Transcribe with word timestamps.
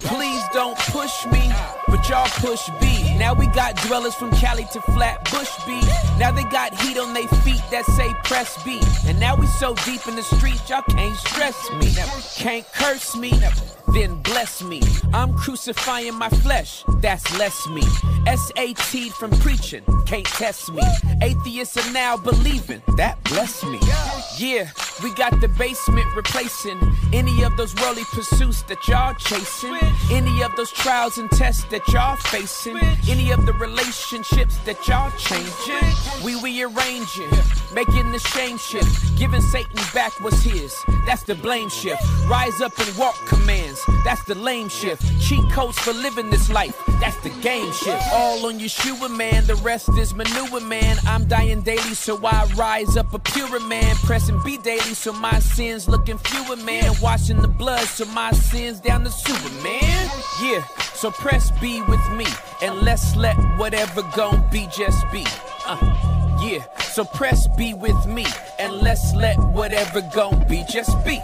Please 0.00 0.42
don't 0.52 0.78
push 0.78 1.26
me, 1.26 1.50
but 1.86 2.08
y'all 2.08 2.28
push 2.40 2.68
B. 2.80 3.16
Now 3.18 3.34
we 3.34 3.46
got 3.48 3.76
dwellers 3.82 4.14
from 4.14 4.30
Cali 4.32 4.66
to 4.72 4.80
Flatbush 4.92 5.50
B. 5.66 5.80
Now 6.18 6.30
they 6.30 6.44
got 6.44 6.74
heat 6.80 6.98
on 6.98 7.12
their 7.12 7.28
feet 7.28 7.62
that 7.70 7.84
say 7.86 8.14
press 8.24 8.62
B. 8.64 8.80
And 9.06 9.18
now 9.18 9.36
we 9.36 9.46
so 9.46 9.74
deep 9.84 10.06
in 10.06 10.16
the 10.16 10.22
streets, 10.22 10.68
y'all 10.70 10.82
can't 10.82 11.16
stress 11.16 11.70
me. 11.72 11.92
Can't 12.36 12.66
curse 12.72 13.16
me, 13.16 13.30
then 13.92 14.22
bless 14.22 14.62
me. 14.62 14.80
I'm 15.12 15.34
crucifying 15.34 16.14
my 16.14 16.28
flesh, 16.28 16.84
that's 17.00 17.38
less 17.38 17.66
me. 17.68 17.82
SAT 18.26 19.12
from 19.12 19.30
preaching, 19.40 19.82
can't 20.06 20.26
test 20.26 20.72
me. 20.72 20.82
Atheists 21.22 21.76
are 21.76 21.92
now 21.92 22.16
believing, 22.16 22.82
that 22.96 23.22
bless 23.24 23.64
me. 23.64 23.78
Yeah, 24.38 24.70
we 25.02 25.12
got 25.14 25.40
the 25.40 25.48
basement 25.48 26.06
replacing 26.14 26.78
any 27.12 27.42
of 27.42 27.56
those 27.56 27.74
worldly 27.76 28.04
pursuits 28.12 28.62
that 28.64 28.86
y'all 28.86 29.14
chasing, 29.14 29.78
any 30.10 30.42
of 30.42 30.54
those 30.56 30.70
trials 30.70 31.18
and 31.18 31.30
tests 31.30 31.64
that 31.64 31.86
y'all 31.88 32.16
facing, 32.16 32.78
any 33.08 33.30
of 33.30 33.46
the 33.46 33.52
relationships 33.54 34.56
that 34.58 34.86
y'all 34.86 35.10
changing. 35.18 36.24
We 36.24 36.40
rearranging, 36.42 37.30
making 37.74 38.12
the 38.12 38.18
shame 38.18 38.58
shift, 38.58 39.16
giving 39.18 39.40
Satan 39.40 39.80
back 39.94 40.12
what's 40.20 40.42
his. 40.42 40.74
That's 41.06 41.22
the 41.22 41.34
blame 41.34 41.68
shift. 41.68 42.02
Rise 42.26 42.60
up 42.60 42.78
and 42.78 42.96
walk 42.96 43.16
commands. 43.26 43.77
That's 44.04 44.22
the 44.24 44.34
lame 44.34 44.68
shift. 44.68 45.02
Cheat 45.20 45.44
codes 45.52 45.78
for 45.78 45.92
living 45.92 46.30
this 46.30 46.48
life. 46.50 46.76
That's 47.00 47.16
the 47.22 47.30
game 47.42 47.72
shift. 47.72 48.02
All 48.12 48.46
on 48.46 48.58
your 48.60 48.68
Yeshua, 48.68 49.08
man. 49.14 49.46
The 49.46 49.54
rest 49.56 49.88
is 49.98 50.14
manure, 50.14 50.60
man. 50.60 50.98
I'm 51.06 51.26
dying 51.26 51.62
daily, 51.62 51.94
so 51.94 52.18
I 52.24 52.44
rise 52.56 52.96
up 52.96 53.14
a 53.14 53.18
purer 53.18 53.60
man. 53.60 53.96
Pressing 53.96 54.40
B 54.44 54.58
daily, 54.58 54.94
so 54.94 55.12
my 55.12 55.38
sins 55.38 55.88
looking 55.88 56.18
fewer, 56.18 56.56
man. 56.56 56.92
Washing 57.00 57.40
the 57.40 57.48
blood, 57.48 57.86
so 57.86 58.04
my 58.06 58.32
sins 58.32 58.80
down 58.80 59.04
the 59.04 59.10
sewer, 59.10 59.62
man. 59.62 60.10
Yeah, 60.42 60.66
so 60.94 61.10
press 61.10 61.50
B 61.60 61.82
with 61.82 62.10
me, 62.12 62.26
and 62.60 62.82
let's 62.82 63.16
let 63.16 63.36
whatever 63.58 64.02
gon' 64.14 64.48
be 64.50 64.68
just 64.70 65.10
be. 65.10 65.24
Uh, 65.66 65.78
yeah, 66.42 66.64
so 66.78 67.04
press 67.04 67.48
B 67.56 67.74
with 67.74 68.06
me, 68.06 68.26
and 68.58 68.74
let's 68.74 69.14
let 69.14 69.36
whatever 69.38 70.02
gon' 70.14 70.46
be 70.48 70.64
just 70.68 70.92
be. 71.04 71.20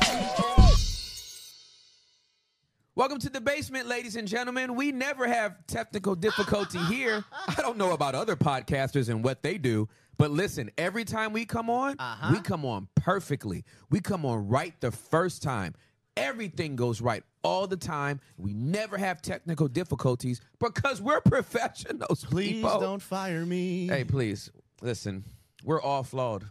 Welcome 2.96 3.18
to 3.18 3.28
the 3.28 3.40
basement, 3.40 3.88
ladies 3.88 4.14
and 4.14 4.28
gentlemen. 4.28 4.76
We 4.76 4.92
never 4.92 5.26
have 5.26 5.66
technical 5.66 6.14
difficulty 6.14 6.78
here. 6.78 7.24
I 7.48 7.60
don't 7.60 7.76
know 7.76 7.90
about 7.90 8.14
other 8.14 8.36
podcasters 8.36 9.08
and 9.08 9.24
what 9.24 9.42
they 9.42 9.58
do, 9.58 9.88
but 10.16 10.30
listen, 10.30 10.70
every 10.78 11.04
time 11.04 11.32
we 11.32 11.44
come 11.44 11.68
on, 11.68 11.96
uh-huh. 11.98 12.30
we 12.32 12.40
come 12.40 12.64
on 12.64 12.86
perfectly. 12.94 13.64
We 13.90 13.98
come 13.98 14.24
on 14.24 14.46
right 14.46 14.80
the 14.80 14.92
first 14.92 15.42
time. 15.42 15.74
Everything 16.16 16.76
goes 16.76 17.00
right 17.00 17.24
all 17.42 17.66
the 17.66 17.76
time. 17.76 18.20
We 18.38 18.54
never 18.54 18.96
have 18.96 19.20
technical 19.20 19.66
difficulties 19.66 20.40
because 20.60 21.02
we're 21.02 21.20
professionals. 21.24 22.24
Please 22.24 22.62
people. 22.62 22.78
don't 22.78 23.02
fire 23.02 23.44
me. 23.44 23.88
Hey, 23.88 24.04
please 24.04 24.52
listen. 24.82 25.24
We're 25.64 25.82
all 25.82 26.04
flawed, 26.04 26.48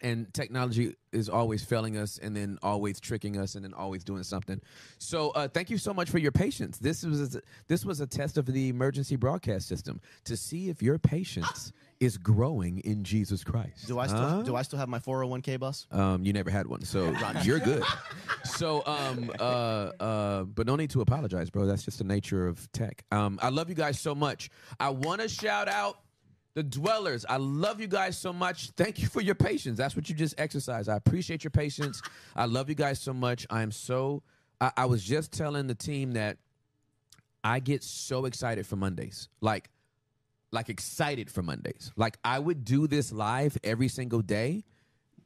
and 0.00 0.32
technology 0.34 0.94
is 1.12 1.28
always 1.28 1.64
failing 1.64 1.96
us, 1.96 2.18
and 2.18 2.36
then 2.36 2.58
always 2.62 3.00
tricking 3.00 3.38
us, 3.38 3.54
and 3.54 3.64
then 3.64 3.74
always 3.74 4.04
doing 4.04 4.22
something. 4.22 4.60
So, 4.98 5.30
uh, 5.30 5.48
thank 5.48 5.70
you 5.70 5.78
so 5.78 5.94
much 5.94 6.10
for 6.10 6.18
your 6.18 6.32
patience. 6.32 6.78
This 6.78 7.04
was 7.04 7.38
this 7.68 7.84
was 7.84 8.00
a 8.00 8.06
test 8.06 8.38
of 8.38 8.46
the 8.46 8.68
emergency 8.68 9.16
broadcast 9.16 9.68
system 9.68 10.00
to 10.24 10.36
see 10.36 10.68
if 10.68 10.82
your 10.82 10.98
patience 10.98 11.72
is 12.00 12.18
growing 12.18 12.78
in 12.80 13.04
Jesus 13.04 13.42
Christ. 13.42 13.86
Do 13.86 13.98
I 13.98 14.06
still 14.06 14.42
do 14.42 14.56
I 14.56 14.62
still 14.62 14.78
have 14.78 14.88
my 14.88 14.98
401k 14.98 15.58
bus? 15.58 15.86
Um, 15.90 16.24
you 16.24 16.32
never 16.32 16.50
had 16.50 16.66
one, 16.66 16.82
so 16.82 17.14
you're 17.42 17.60
good. 17.60 17.82
So, 18.44 18.82
um, 18.86 19.30
uh, 19.38 19.42
uh, 19.42 20.42
but 20.44 20.66
no 20.66 20.76
need 20.76 20.90
to 20.90 21.00
apologize, 21.00 21.50
bro. 21.50 21.66
That's 21.66 21.84
just 21.84 21.98
the 21.98 22.04
nature 22.04 22.46
of 22.46 22.70
tech. 22.72 23.04
Um, 23.10 23.38
I 23.42 23.48
love 23.48 23.68
you 23.68 23.74
guys 23.74 23.98
so 23.98 24.14
much. 24.14 24.50
I 24.78 24.90
want 24.90 25.20
to 25.20 25.28
shout 25.28 25.68
out 25.68 25.98
the 26.56 26.62
dwellers. 26.62 27.26
I 27.28 27.36
love 27.36 27.82
you 27.82 27.86
guys 27.86 28.16
so 28.16 28.32
much. 28.32 28.70
Thank 28.70 28.98
you 28.98 29.08
for 29.08 29.20
your 29.20 29.34
patience. 29.34 29.76
That's 29.76 29.94
what 29.94 30.08
you 30.08 30.14
just 30.14 30.34
exercised. 30.38 30.88
I 30.88 30.96
appreciate 30.96 31.44
your 31.44 31.50
patience. 31.50 32.00
I 32.34 32.46
love 32.46 32.70
you 32.70 32.74
guys 32.74 32.98
so 32.98 33.12
much. 33.12 33.46
I 33.50 33.60
am 33.60 33.70
so. 33.70 34.22
I, 34.58 34.72
I 34.74 34.86
was 34.86 35.04
just 35.04 35.32
telling 35.32 35.66
the 35.66 35.74
team 35.74 36.12
that 36.12 36.38
I 37.44 37.60
get 37.60 37.84
so 37.84 38.24
excited 38.24 38.66
for 38.66 38.76
Mondays. 38.76 39.28
Like, 39.42 39.68
like 40.50 40.70
excited 40.70 41.30
for 41.30 41.42
Mondays. 41.42 41.92
Like 41.94 42.16
I 42.24 42.38
would 42.38 42.64
do 42.64 42.86
this 42.86 43.12
live 43.12 43.58
every 43.62 43.88
single 43.88 44.22
day 44.22 44.64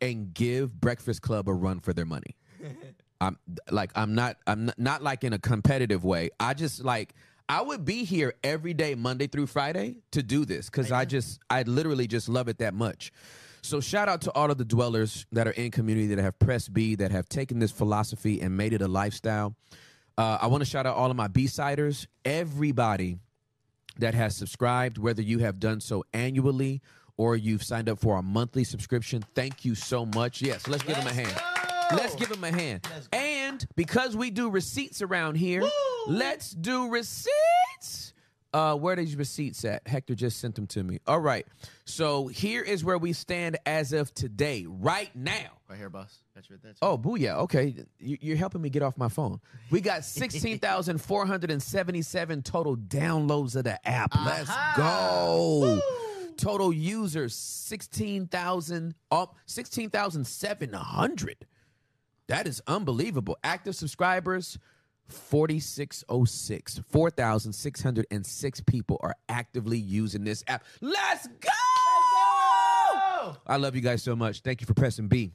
and 0.01 0.35
give 0.35 0.81
Breakfast 0.81 1.23
Club 1.23 1.49
a 1.49 1.55
run 1.55 1.79
for 1.79 1.93
their 1.93 2.07
money. 2.07 2.37
I'm 3.21 3.39
like 3.71 3.93
I'm 3.95 4.17
not 4.17 4.39
I'm 4.49 4.67
not, 4.67 4.79
not 4.79 5.03
like 5.03 5.23
in 5.23 5.33
a 5.33 5.39
competitive 5.39 6.05
way. 6.05 6.31
I 6.41 6.55
just 6.55 6.83
like 6.83 7.15
I 7.51 7.63
would 7.63 7.85
be 7.85 8.05
here 8.05 8.35
every 8.45 8.75
day 8.75 8.95
Monday 8.95 9.27
through 9.27 9.49
Friday 9.49 9.97
to 10.13 10.23
do 10.23 10.45
this 10.45 10.71
cuz 10.71 10.93
I 10.93 11.05
just 11.05 11.41
I 11.51 11.63
literally 11.63 12.07
just 12.07 12.29
love 12.29 12.47
it 12.47 12.59
that 12.59 12.75
much. 12.75 13.13
So 13.61 13.81
shout 13.81 14.09
out 14.09 14.21
to 14.23 14.33
all 14.33 14.53
of 14.53 14.57
the 14.57 14.65
dwellers 14.65 15.27
that 15.33 15.49
are 15.49 15.51
in 15.51 15.73
community 15.73 16.15
that 16.15 16.23
have 16.23 16.39
pressed 16.39 16.73
B 16.73 16.95
that 16.95 17.11
have 17.11 17.29
taken 17.29 17.59
this 17.59 17.73
philosophy 17.73 18.41
and 18.41 18.57
made 18.57 18.73
it 18.73 18.83
a 18.83 18.87
lifestyle. 18.87 19.57
Uh, 20.17 20.39
I 20.41 20.47
want 20.47 20.61
to 20.61 20.65
shout 20.65 20.87
out 20.87 20.95
all 20.97 21.11
of 21.11 21.17
my 21.17 21.27
B-siders, 21.27 22.07
everybody 22.25 23.19
that 23.99 24.15
has 24.15 24.37
subscribed, 24.37 24.97
whether 24.97 25.21
you 25.21 25.41
have 25.41 25.59
done 25.59 25.81
so 25.81 26.05
annually 26.13 26.81
or 27.17 27.35
you've 27.35 27.65
signed 27.65 27.89
up 27.89 27.99
for 27.99 28.17
a 28.17 28.23
monthly 28.23 28.63
subscription. 28.63 29.25
Thank 29.35 29.65
you 29.65 29.75
so 29.75 30.07
much. 30.07 30.41
Yes, 30.41 30.69
let's 30.69 30.85
give 30.85 30.95
them 30.95 31.09
a 31.09 31.13
hand. 31.13 31.70
Let's 31.93 32.15
give 32.17 32.31
him 32.31 32.43
a 32.45 32.51
hand. 32.53 32.87
And 33.13 33.65
because 33.77 34.17
we 34.17 34.31
do 34.31 34.51
receipts 34.51 35.01
around 35.03 35.37
here, 35.37 35.63
let's 36.07 36.51
do 36.51 36.89
receipts. 36.91 38.15
Uh, 38.53 38.75
where 38.75 38.95
are 38.95 38.97
these 38.97 39.15
receipts 39.15 39.65
at? 39.65 39.87
Hector 39.87 40.17
just 40.17 40.41
sent 40.41 40.57
them 40.57 40.67
to 40.69 40.83
me. 40.83 40.99
All 41.07 41.21
right. 41.21 41.47
So 41.85 42.27
here 42.27 42.63
is 42.63 42.85
where 42.85 42.99
we 42.99 43.13
stand 43.13 43.57
as 43.65 43.93
of 43.93 44.13
today, 44.13 44.67
right 44.69 45.15
now. 45.15 45.51
Right 45.69 45.79
here, 45.79 45.89
boss. 45.89 46.19
That's 46.35 46.51
right 46.51 46.61
there. 46.61 46.75
Oh, 46.83 46.99
booyah. 46.99 47.37
Okay. 47.43 47.77
You- 48.01 48.19
You're 48.21 48.37
helping 48.37 48.61
me 48.61 48.69
get 48.69 48.83
off 48.83 48.99
my 48.99 49.09
phone. 49.09 49.41
We 49.71 49.81
got 49.81 50.05
16,477 51.25 52.43
total 52.43 52.77
downloads 52.77 53.55
of 53.55 53.63
the 53.65 53.89
app. 53.89 54.13
Let's 54.25 54.51
go. 54.77 55.81
Total 56.37 56.73
users, 56.73 57.37
16,000, 57.37 58.95
oh, 59.13 59.31
16,700. 59.47 61.47
That 62.31 62.47
is 62.47 62.63
unbelievable. 62.69 63.37
Active 63.43 63.75
subscribers, 63.75 64.57
4606. 65.09 66.81
4,606 66.89 68.61
people 68.61 69.01
are 69.03 69.17
actively 69.29 69.79
using 69.79 70.23
this 70.23 70.45
app. 70.47 70.63
Let's 70.81 71.27
go! 71.27 71.49
I 73.49 73.57
love 73.57 73.75
you 73.75 73.81
guys 73.81 74.05
so 74.05 74.15
much. 74.15 74.43
Thank 74.43 74.61
you 74.61 74.69
for 74.69 74.75
pressing 74.75 75.09
B 75.09 75.33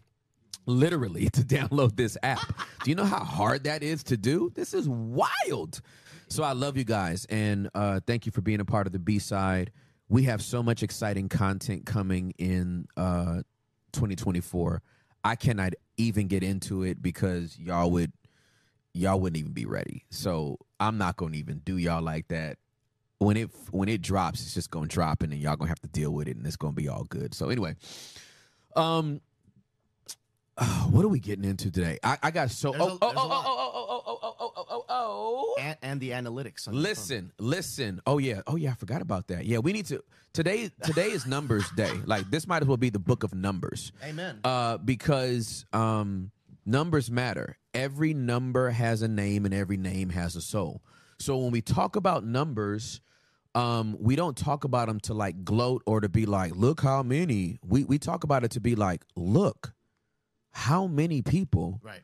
literally 0.66 1.30
to 1.34 1.42
download 1.42 1.98
this 1.98 2.18
app. 2.24 2.40
Do 2.86 2.90
you 2.90 2.96
know 2.96 3.04
how 3.04 3.26
hard 3.26 3.66
that 3.66 3.84
is 3.84 4.02
to 4.06 4.16
do? 4.16 4.54
This 4.56 4.74
is 4.74 4.88
wild. 4.88 5.82
So 6.30 6.44
I 6.44 6.54
love 6.54 6.78
you 6.78 6.86
guys 6.86 7.26
and 7.30 7.70
uh, 7.76 8.00
thank 8.08 8.26
you 8.26 8.32
for 8.32 8.40
being 8.40 8.62
a 8.62 8.66
part 8.66 8.88
of 8.88 8.94
the 8.94 9.00
B 9.00 9.20
side. 9.20 9.74
We 10.08 10.24
have 10.24 10.42
so 10.42 10.64
much 10.64 10.82
exciting 10.82 11.28
content 11.28 11.86
coming 11.86 12.32
in 12.38 12.88
uh, 12.96 13.42
2024. 13.92 14.82
I 15.26 15.36
cannot 15.36 15.74
even 15.98 16.28
get 16.28 16.44
into 16.44 16.84
it 16.84 17.02
because 17.02 17.58
y'all 17.58 17.90
would 17.90 18.14
y'all 18.94 19.20
wouldn't 19.20 19.38
even 19.40 19.54
be 19.54 19.66
ready. 19.66 20.06
So 20.12 20.60
I'm 20.80 21.00
not 21.00 21.18
gonna 21.18 21.36
even 21.36 21.60
do 21.66 21.78
y'all 21.78 22.04
like 22.04 22.28
that. 22.28 22.60
When 23.18 23.36
it 23.36 23.50
when 23.72 23.90
it 23.90 24.04
drops, 24.04 24.42
it's 24.42 24.54
just 24.54 24.70
gonna 24.70 24.88
drop, 24.88 25.24
and 25.24 25.32
then 25.32 25.40
y'all 25.40 25.56
gonna 25.56 25.70
have 25.70 25.82
to 25.82 25.88
deal 25.88 26.12
with 26.12 26.28
it, 26.28 26.38
and 26.38 26.46
it's 26.46 26.56
gonna 26.56 26.74
be 26.74 26.88
all 26.88 27.06
good. 27.06 27.34
So 27.34 27.50
anyway, 27.50 27.76
um, 28.76 29.20
uh, 30.58 30.66
what 30.86 31.04
are 31.04 31.10
we 31.10 31.20
getting 31.20 31.44
into 31.44 31.70
today? 31.70 32.00
I, 32.04 32.18
I 32.24 32.32
got 32.32 32.50
so 32.50 32.74
oh 32.74 32.98
oh 33.02 33.08
a 33.08 33.14
oh, 33.14 33.14
oh 33.16 33.30
oh 33.30 33.64
oh 33.66 34.04
oh 34.04 34.04
oh 34.06 34.24
oh 34.24 34.36
oh 34.40 34.54
oh 34.56 34.66
oh 34.68 34.86
oh. 34.90 35.56
And, 35.60 35.78
and 35.82 36.02
the 36.02 36.12
analytics. 36.12 36.68
on 36.68 36.74
your 36.74 36.82
phone. 36.82 36.84
Listen, 36.84 37.32
listen. 37.40 38.02
Oh 38.06 38.18
yeah, 38.18 38.42
oh 38.48 38.56
yeah. 38.56 38.72
I 38.72 38.76
forgot 38.76 39.02
about 39.02 39.28
that. 39.28 39.46
Yeah, 39.46 39.60
we 39.60 39.74
need 39.74 39.86
to. 39.88 40.04
Today, 40.34 40.70
today 40.84 41.08
is 41.08 41.26
Numbers 41.26 41.70
Day. 41.72 41.92
Like 42.06 42.30
this 42.30 42.48
might 42.48 42.62
as 42.62 42.68
well 42.68 42.78
be 42.78 42.90
the 42.90 43.00
Book 43.00 43.24
of 43.24 43.34
Numbers. 43.34 43.92
Amen. 44.04 44.40
Uh, 44.44 44.78
because 44.78 45.66
um, 45.74 46.32
numbers 46.66 47.10
matter. 47.10 47.58
Every 47.74 48.14
number 48.14 48.70
has 48.70 49.02
a 49.02 49.08
name, 49.08 49.46
and 49.46 49.54
every 49.54 49.78
name 49.78 50.10
has 50.10 50.36
a 50.36 50.42
soul. 50.42 50.82
So 51.20 51.38
when 51.38 51.52
we 51.52 51.62
talk 51.62 51.96
about 51.96 52.26
numbers, 52.26 53.02
um, 53.56 53.98
we 54.00 54.16
don't 54.16 54.38
talk 54.38 54.64
about 54.64 54.88
them 54.88 55.00
to 55.02 55.14
like 55.14 55.44
gloat 55.44 55.82
or 55.86 56.02
to 56.02 56.10
be 56.10 56.26
like, 56.26 56.56
look 56.56 56.82
how 56.82 57.04
many. 57.04 57.60
We 57.66 57.84
we 57.84 57.98
talk 57.98 58.24
about 58.24 58.44
it 58.44 58.52
to 58.52 58.60
be 58.60 58.76
like, 58.76 59.04
look, 59.16 59.74
how 60.56 60.88
many 60.88 61.22
people 61.22 61.82
right. 61.84 62.02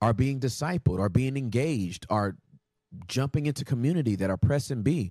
are 0.00 0.12
being 0.12 0.38
discipled, 0.38 1.00
are 1.00 1.08
being 1.08 1.36
engaged, 1.36 2.06
are 2.08 2.36
jumping 3.08 3.46
into 3.46 3.64
community 3.64 4.14
that 4.14 4.30
are 4.30 4.36
pressing 4.36 4.82
B. 4.82 5.10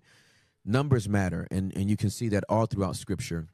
Numbers 0.63 1.09
matter, 1.09 1.45
and 1.51 1.75
and 1.75 1.89
you 1.89 1.97
can 1.97 2.09
see 2.09 2.29
that 2.29 2.43
all 2.47 2.65
throughout 2.65 2.95
Scripture. 2.95 3.47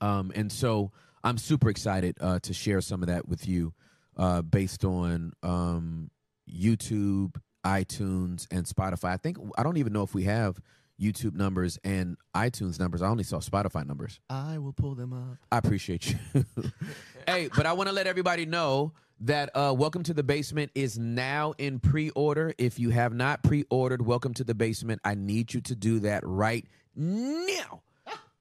Um, 0.00 0.30
and 0.34 0.52
so 0.52 0.92
I'm 1.24 1.38
super 1.38 1.68
excited 1.68 2.16
uh, 2.20 2.38
to 2.40 2.54
share 2.54 2.80
some 2.80 3.02
of 3.02 3.08
that 3.08 3.28
with 3.28 3.48
you, 3.48 3.72
uh, 4.16 4.42
based 4.42 4.84
on 4.84 5.32
um, 5.42 6.10
YouTube, 6.48 7.36
iTunes, 7.64 8.46
and 8.50 8.66
Spotify. 8.66 9.10
I 9.10 9.16
think 9.16 9.38
I 9.56 9.62
don't 9.62 9.78
even 9.78 9.92
know 9.92 10.02
if 10.02 10.14
we 10.14 10.24
have 10.24 10.60
YouTube 11.00 11.34
numbers 11.34 11.78
and 11.84 12.16
iTunes 12.34 12.78
numbers. 12.78 13.02
I 13.02 13.08
only 13.08 13.24
saw 13.24 13.38
Spotify 13.38 13.86
numbers. 13.86 14.20
I 14.28 14.58
will 14.58 14.72
pull 14.72 14.94
them 14.94 15.12
up. 15.12 15.38
I 15.52 15.58
appreciate 15.58 16.10
you. 16.10 16.44
hey, 17.26 17.48
but 17.54 17.66
I 17.66 17.72
want 17.72 17.88
to 17.88 17.94
let 17.94 18.06
everybody 18.06 18.46
know 18.46 18.92
that 19.20 19.50
uh, 19.54 19.74
Welcome 19.76 20.02
to 20.04 20.14
the 20.14 20.22
Basement 20.22 20.70
is 20.74 20.98
now 20.98 21.54
in 21.58 21.78
pre 21.78 22.10
order. 22.10 22.52
If 22.58 22.78
you 22.78 22.90
have 22.90 23.12
not 23.12 23.42
pre 23.42 23.64
ordered 23.70 24.04
Welcome 24.04 24.34
to 24.34 24.44
the 24.44 24.54
Basement, 24.54 25.00
I 25.04 25.14
need 25.14 25.54
you 25.54 25.60
to 25.62 25.74
do 25.74 26.00
that 26.00 26.22
right 26.24 26.66
now. 26.94 27.82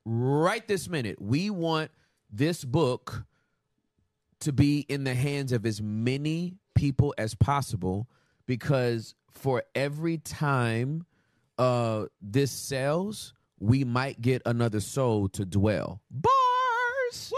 right 0.06 0.68
this 0.68 0.90
minute. 0.90 1.22
We 1.22 1.50
want 1.50 1.92
this 2.32 2.64
book 2.66 3.24
to 4.40 4.52
be 4.52 4.80
in 4.88 5.04
the 5.04 5.16
hands 5.16 5.52
of 5.52 5.66
as 5.66 5.82
many 5.82 6.56
people 6.76 7.14
as 7.18 7.34
possible 7.34 8.08
because 8.46 9.16
for 9.34 9.64
every 9.76 10.18
time 10.18 11.06
uh, 11.58 12.06
this 12.22 12.52
sells, 12.52 13.34
we 13.60 13.84
might 13.84 14.22
get 14.22 14.42
another 14.46 14.80
soul 14.80 15.30
to 15.30 15.46
dwell. 15.46 16.02
Bars. 16.12 17.34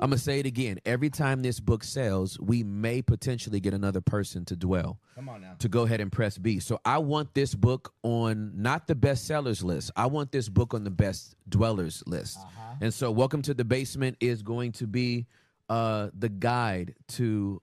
I'm 0.00 0.10
gonna 0.10 0.18
say 0.18 0.38
it 0.38 0.46
again. 0.46 0.78
Every 0.86 1.10
time 1.10 1.42
this 1.42 1.58
book 1.58 1.82
sells, 1.82 2.38
we 2.38 2.62
may 2.62 3.02
potentially 3.02 3.58
get 3.58 3.74
another 3.74 4.00
person 4.00 4.44
to 4.44 4.54
dwell. 4.54 5.00
Come 5.16 5.28
on 5.28 5.40
now. 5.40 5.56
To 5.58 5.68
go 5.68 5.82
ahead 5.82 6.00
and 6.00 6.12
press 6.12 6.38
B. 6.38 6.60
So 6.60 6.80
I 6.84 6.98
want 6.98 7.34
this 7.34 7.52
book 7.52 7.92
on 8.04 8.52
not 8.54 8.86
the 8.86 8.94
best 8.94 9.26
sellers 9.26 9.64
list. 9.64 9.90
I 9.96 10.06
want 10.06 10.30
this 10.30 10.48
book 10.48 10.72
on 10.72 10.84
the 10.84 10.90
best 10.90 11.34
dwellers 11.48 12.04
list. 12.06 12.38
Uh-huh. 12.38 12.74
And 12.80 12.94
so, 12.94 13.10
Welcome 13.10 13.42
to 13.42 13.54
the 13.54 13.64
Basement 13.64 14.18
is 14.20 14.42
going 14.42 14.70
to 14.72 14.86
be 14.86 15.26
uh, 15.68 16.10
the 16.16 16.28
guide 16.28 16.94
to 17.08 17.60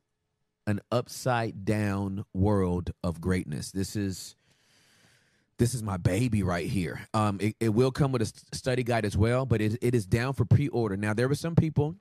an 0.67 0.81
upside 0.91 1.63
down 1.63 2.25
world 2.33 2.91
of 3.01 3.21
greatness. 3.21 3.71
This 3.71 3.95
is 3.95 4.35
this 5.57 5.73
is 5.73 5.81
my 5.81 5.97
baby 5.97 6.43
right 6.43 6.67
here. 6.67 7.07
Um, 7.13 7.37
it, 7.41 7.55
it 7.59 7.69
will 7.69 7.91
come 7.91 8.11
with 8.11 8.21
a 8.21 8.55
study 8.55 8.83
guide 8.83 9.05
as 9.05 9.15
well, 9.15 9.45
but 9.45 9.61
it, 9.61 9.77
it 9.81 9.95
is 9.95 10.05
down 10.05 10.33
for 10.33 10.45
pre 10.45 10.67
order. 10.67 10.97
Now, 10.97 11.13
there 11.13 11.27
were 11.27 11.35
some 11.35 11.55
people 11.55 11.95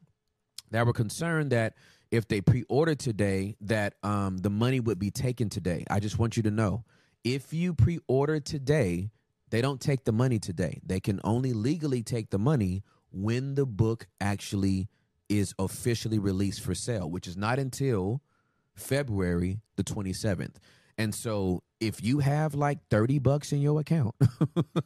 that 0.71 0.87
were 0.87 0.93
concerned 0.93 1.51
that 1.53 1.75
if 2.11 2.29
they 2.29 2.41
pre-ordered 2.41 2.99
today 2.99 3.57
that 3.61 3.95
um, 4.03 4.39
the 4.39 4.51
money 4.51 4.81
would 4.81 4.99
be 4.99 5.11
taken 5.11 5.49
today 5.49 5.85
i 5.91 6.01
just 6.01 6.19
want 6.19 6.37
you 6.37 6.43
to 6.43 6.51
know 6.51 6.85
if 7.23 7.53
you 7.53 7.75
pre-order 7.75 8.41
today 8.41 9.11
they 9.51 9.61
don't 9.61 9.81
take 9.81 10.05
the 10.05 10.13
money 10.13 10.39
today 10.39 10.81
they 10.85 11.01
can 11.01 11.21
only 11.25 11.53
legally 11.53 12.03
take 12.03 12.31
the 12.31 12.39
money 12.39 12.83
when 13.11 13.55
the 13.55 13.67
book 13.67 14.07
actually 14.21 14.89
is 15.29 15.55
officially 15.59 16.19
released 16.19 16.61
for 16.61 16.75
sale 16.75 17.11
which 17.11 17.27
is 17.27 17.37
not 17.37 17.59
until 17.59 18.21
february 18.75 19.61
the 19.77 19.85
27th 19.85 20.57
and 20.99 21.15
so 21.15 21.63
if 21.87 22.03
you 22.03 22.19
have 22.21 22.55
like 22.55 22.79
30 22.91 23.19
bucks 23.19 23.53
in 23.53 23.61
your 23.61 23.81
account 23.81 24.15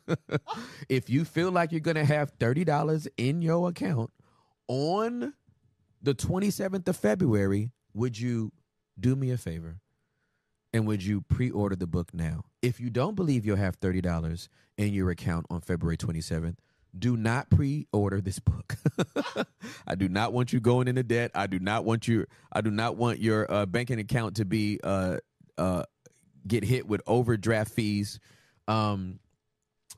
if 0.89 1.09
you 1.09 1.25
feel 1.25 1.50
like 1.50 1.73
you're 1.73 1.81
going 1.81 1.97
to 1.97 2.05
have 2.05 2.37
$30 2.39 3.09
in 3.17 3.43
your 3.43 3.69
account 3.69 4.11
on 4.67 5.33
the 6.03 6.15
27th 6.15 6.87
of 6.89 6.97
February, 6.97 7.73
would 7.95 8.19
you 8.19 8.53
do 8.99 9.17
me 9.17 9.31
a 9.31 9.37
favor 9.37 9.79
and 10.73 10.87
would 10.87 11.03
you 11.03 11.23
pre 11.23 11.50
order 11.50 11.77
the 11.77 11.87
book 11.87 12.12
now? 12.12 12.45
If 12.62 12.81
you 12.81 12.91
don't 12.91 13.15
believe 13.15 13.47
you'll 13.47 13.56
have 13.56 13.81
$30 13.81 14.49
in 14.77 14.93
your 14.93 15.11
account 15.11 15.47
on 15.50 15.61
February 15.61 15.97
27th, 15.97 16.56
do 16.99 17.17
not 17.17 17.50
pre-order 17.50 18.21
this 18.21 18.39
book. 18.39 18.77
I 19.87 19.95
do 19.95 20.09
not 20.09 20.33
want 20.33 20.53
you 20.53 20.61
going 20.61 20.89
into 20.89 21.03
debt. 21.03 21.31
I 21.35 21.47
do 21.47 21.59
not 21.59 21.85
want 21.85 22.09
you. 22.09 22.27
I 22.50 22.61
do 22.62 22.71
not 22.71 22.97
want 22.97 23.21
your 23.21 23.50
uh, 23.53 23.67
banking 23.67 24.00
account 24.00 24.37
to 24.37 24.45
be 24.45 24.81
uh, 24.83 25.19
uh, 25.59 25.85
get 26.49 26.65
hit 26.65 26.89
with 26.89 27.00
overdraft 27.06 27.71
fees. 27.73 28.19
Um, 28.67 29.21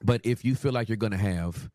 but 0.02 0.20
if 0.25 0.44
you 0.44 0.55
feel 0.55 0.73
like 0.73 0.88
you're 0.88 0.97
going 0.97 1.12
to 1.12 1.19
have 1.19 1.70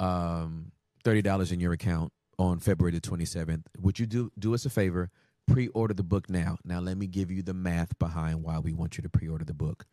um, 0.00 0.72
thirty 1.04 1.22
dollars 1.22 1.52
in 1.52 1.60
your 1.60 1.72
account, 1.72 2.12
on 2.38 2.58
February 2.58 2.92
the 2.92 3.00
27th. 3.00 3.62
Would 3.80 3.98
you 3.98 4.06
do 4.06 4.30
do 4.38 4.54
us 4.54 4.64
a 4.66 4.70
favor? 4.70 5.10
Pre-order 5.46 5.94
the 5.94 6.02
book 6.02 6.30
now. 6.30 6.56
Now 6.64 6.80
let 6.80 6.96
me 6.96 7.06
give 7.06 7.30
you 7.30 7.42
the 7.42 7.54
math 7.54 7.98
behind 7.98 8.42
why 8.42 8.58
we 8.58 8.72
want 8.72 8.96
you 8.96 9.02
to 9.02 9.08
pre-order 9.08 9.44
the 9.44 9.54
book. 9.54 9.86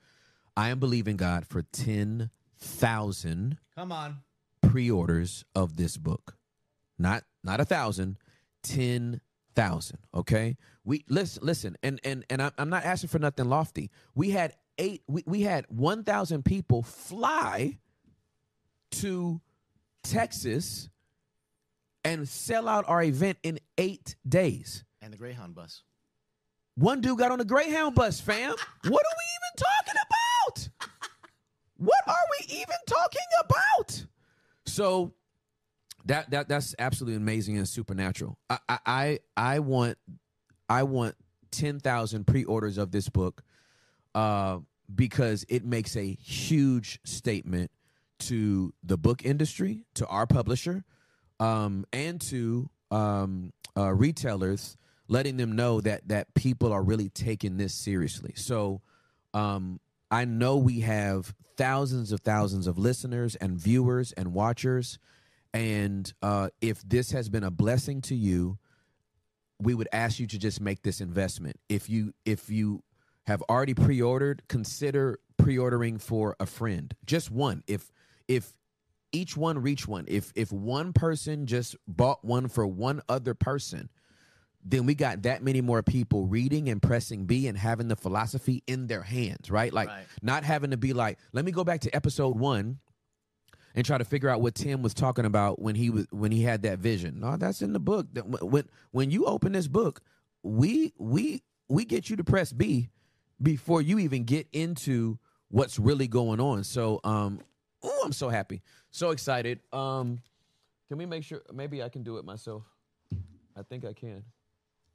I 0.56 0.70
am 0.70 0.80
believing 0.80 1.18
God 1.18 1.46
for 1.48 1.62
10,000 1.64 3.58
Come 3.76 3.92
on. 3.92 4.18
pre-orders 4.62 5.44
of 5.56 5.76
this 5.78 5.98
book. 5.98 6.38
Not 6.98 7.24
not 7.44 7.60
a 7.62 7.66
thousand, 7.66 8.18
10,000, 9.56 9.98
okay? 10.14 10.58
We 10.84 11.04
listen 11.10 11.46
listen 11.46 11.78
and 11.84 12.00
and 12.04 12.26
and 12.30 12.42
I'm, 12.42 12.52
I'm 12.58 12.70
not 12.70 12.86
asking 12.86 13.10
for 13.10 13.20
nothing 13.20 13.50
lofty. 13.50 13.92
We 14.16 14.30
had 14.32 14.54
eight 14.78 15.04
we, 15.08 15.24
we 15.26 15.42
had 15.42 15.66
1,000 15.70 16.44
people 16.44 16.84
fly 16.84 17.78
to 18.92 19.42
Texas 20.04 20.90
and 22.04 22.28
sell 22.28 22.68
out 22.68 22.86
our 22.88 23.04
event 23.04 23.38
in 23.44 23.60
eight 23.78 24.16
days. 24.28 24.86
And 25.02 25.14
the 25.14 25.18
Greyhound 25.18 25.56
bus. 25.56 25.84
One 26.76 27.02
dude 27.02 27.20
got 27.20 27.32
on 27.32 27.40
the 27.40 27.46
Greyhound 27.46 27.94
bus, 27.94 28.22
fam. 28.22 28.52
what 28.52 28.58
are 28.86 29.18
we 29.18 29.26
even 29.36 29.58
talking 29.58 30.02
about? 30.08 30.70
What 31.78 32.04
are 32.08 32.26
we 32.40 32.56
even 32.56 32.78
talking 32.88 33.22
about? 33.44 34.06
So 34.66 35.14
that 36.10 36.32
that 36.32 36.50
that's 36.50 36.76
absolutely 36.78 37.16
amazing 37.16 37.58
and 37.58 37.68
supernatural. 37.68 38.38
I 38.50 38.80
I 38.86 39.20
I 39.38 39.60
want 39.60 39.98
I 40.68 40.84
want 40.84 41.16
ten 41.52 41.80
thousand 41.80 42.28
pre-orders 42.28 42.78
of 42.78 42.92
this 42.92 43.10
book, 43.10 43.44
uh, 44.14 44.60
because 44.94 45.46
it 45.50 45.64
makes 45.64 45.96
a 45.96 46.14
huge 46.14 47.00
statement 47.06 47.72
to 48.20 48.74
the 48.84 48.98
book 48.98 49.24
industry, 49.24 49.86
to 49.94 50.06
our 50.08 50.28
publisher, 50.28 50.84
um, 51.40 51.86
and 51.94 52.20
to 52.20 52.70
um, 52.92 53.54
uh, 53.78 53.94
retailers, 53.94 54.78
letting 55.08 55.38
them 55.38 55.56
know 55.56 55.80
that 55.80 56.08
that 56.08 56.34
people 56.34 56.74
are 56.74 56.84
really 56.84 57.10
taking 57.10 57.58
this 57.58 57.74
seriously. 57.74 58.34
So 58.36 58.82
um, 59.34 59.80
I 60.10 60.26
know 60.26 60.58
we 60.58 60.80
have 60.82 61.36
thousands 61.56 62.12
of 62.12 62.22
thousands 62.22 62.68
of 62.68 62.78
listeners 62.78 63.36
and 63.36 63.58
viewers 63.58 64.12
and 64.14 64.34
watchers, 64.34 64.98
and 65.54 66.12
uh, 66.22 66.50
if 66.62 66.82
this 66.88 67.12
has 67.12 67.30
been 67.30 67.44
a 67.44 67.52
blessing 67.52 68.02
to 68.04 68.16
you, 68.16 68.58
we 69.60 69.74
would 69.74 69.90
ask 69.92 70.20
you 70.20 70.28
to 70.28 70.38
just 70.38 70.62
make 70.62 70.84
this 70.84 71.02
investment. 71.02 71.60
If 71.68 71.90
you 71.90 72.14
if 72.26 72.50
you 72.50 72.84
have 73.28 73.42
already 73.44 73.74
pre-ordered, 73.74 74.44
consider 74.48 75.20
pre-ordering 75.38 76.00
for 76.00 76.36
a 76.40 76.46
friend, 76.46 76.96
just 77.06 77.30
one. 77.30 77.64
If 77.68 77.92
if 78.28 78.54
each 79.12 79.36
one 79.36 79.60
reach 79.60 79.88
one. 79.88 80.06
If 80.08 80.32
if 80.36 80.52
one 80.52 80.94
person 80.94 81.46
just 81.46 81.76
bought 81.88 82.24
one 82.24 82.48
for 82.48 82.66
one 82.66 83.02
other 83.10 83.34
person, 83.34 83.90
then 84.64 84.86
we 84.86 84.96
got 84.96 85.24
that 85.24 85.44
many 85.44 85.62
more 85.62 85.82
people 85.82 86.28
reading 86.28 86.70
and 86.70 86.82
pressing 86.82 87.26
B 87.26 87.48
and 87.48 87.58
having 87.58 87.88
the 87.88 87.96
philosophy 87.96 88.64
in 88.68 88.88
their 88.88 89.02
hands, 89.02 89.50
right? 89.50 89.74
Like 89.74 89.88
right. 89.88 90.06
not 90.22 90.44
having 90.44 90.72
to 90.72 90.78
be 90.78 90.94
like, 90.94 91.18
let 91.32 91.46
me 91.46 91.52
go 91.52 91.64
back 91.64 91.82
to 91.82 91.96
episode 91.96 92.38
one 92.38 92.80
and 93.76 93.86
try 93.86 93.98
to 93.98 94.06
figure 94.06 94.30
out 94.30 94.42
what 94.42 94.56
Tim 94.56 94.82
was 94.82 94.94
talking 94.94 95.26
about 95.26 95.62
when 95.62 95.76
he 95.76 95.90
was 95.90 96.08
when 96.12 96.32
he 96.32 96.44
had 96.44 96.64
that 96.64 96.80
vision. 96.80 97.20
No, 97.20 97.38
that's 97.38 97.62
in 97.62 97.74
the 97.74 97.80
book. 97.80 98.08
That 98.14 98.28
When 98.28 98.66
when 98.92 99.12
you 99.12 99.26
open 99.26 99.52
this 99.52 99.68
book, 99.68 100.02
we 100.44 100.94
we 100.98 101.44
we 101.68 101.86
get 101.86 102.10
you 102.10 102.16
to 102.18 102.24
press 102.24 102.52
B 102.52 102.90
before 103.42 103.82
you 103.82 104.00
even 104.00 104.24
get 104.24 104.48
into 104.52 105.18
what's 105.50 105.80
really 105.80 106.08
going 106.08 106.40
on. 106.40 106.64
So 106.64 107.00
um 107.04 107.42
oh, 107.84 108.02
I'm 108.04 108.14
so 108.14 108.30
happy. 108.30 108.62
So 108.92 109.12
excited. 109.12 109.60
Um, 109.72 110.22
can 110.88 110.98
we 110.98 111.06
make 111.06 111.24
sure? 111.24 111.42
Maybe 111.54 111.84
I 111.84 111.90
can 111.90 112.04
do 112.04 112.18
it 112.18 112.26
myself. 112.26 112.64
I 113.56 113.62
think 113.64 113.86
I 113.86 113.94
can. 113.94 114.24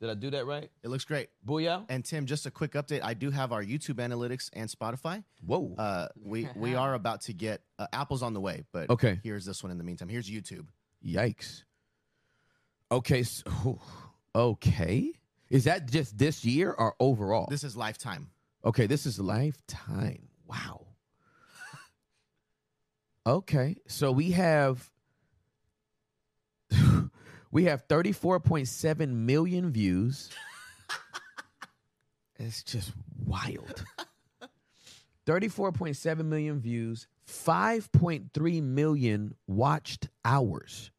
Did 0.04 0.10
I 0.10 0.14
do 0.16 0.30
that 0.32 0.44
right? 0.44 0.70
It 0.82 0.88
looks 0.88 1.06
great. 1.06 1.30
Booyah! 1.48 1.86
And 1.88 2.04
Tim, 2.04 2.26
just 2.26 2.44
a 2.44 2.50
quick 2.50 2.72
update. 2.72 3.00
I 3.02 3.14
do 3.14 3.30
have 3.30 3.52
our 3.52 3.64
YouTube 3.64 3.94
analytics 3.94 4.50
and 4.52 4.68
Spotify. 4.68 5.24
Whoa. 5.46 5.74
Uh, 5.78 6.08
we 6.22 6.46
we 6.54 6.74
are 6.84 6.92
about 6.92 7.22
to 7.22 7.32
get 7.32 7.62
uh, 7.78 7.86
Apple's 7.90 8.22
on 8.22 8.34
the 8.34 8.40
way, 8.40 8.64
but 8.70 8.90
okay. 8.90 9.18
Here's 9.22 9.46
this 9.46 9.62
one 9.62 9.72
in 9.72 9.78
the 9.78 9.84
meantime. 9.84 10.10
Here's 10.10 10.30
YouTube. 10.30 10.66
Yikes. 11.02 11.62
Okay. 12.92 13.22
So, 13.22 13.80
okay. 14.34 15.10
Is 15.48 15.64
that 15.64 15.90
just 15.90 16.18
this 16.18 16.44
year 16.44 16.70
or 16.72 16.94
overall? 17.00 17.46
This 17.48 17.64
is 17.64 17.74
lifetime. 17.74 18.28
Okay, 18.62 18.86
this 18.86 19.06
is 19.06 19.18
lifetime. 19.18 20.28
Wow. 20.46 20.86
Okay, 23.26 23.76
so 23.86 24.12
we 24.12 24.32
have 24.32 24.92
we 27.54 27.64
have 27.64 27.88
34.7 27.88 29.08
million 29.08 29.70
views. 29.70 30.28
it's 32.36 32.62
just 32.62 32.92
wild. 33.24 33.86
34.7 35.26 36.24
million 36.26 36.60
views, 36.60 37.06
5.3 37.26 38.62
million 38.62 39.34
watched 39.46 40.10
hours. 40.22 40.90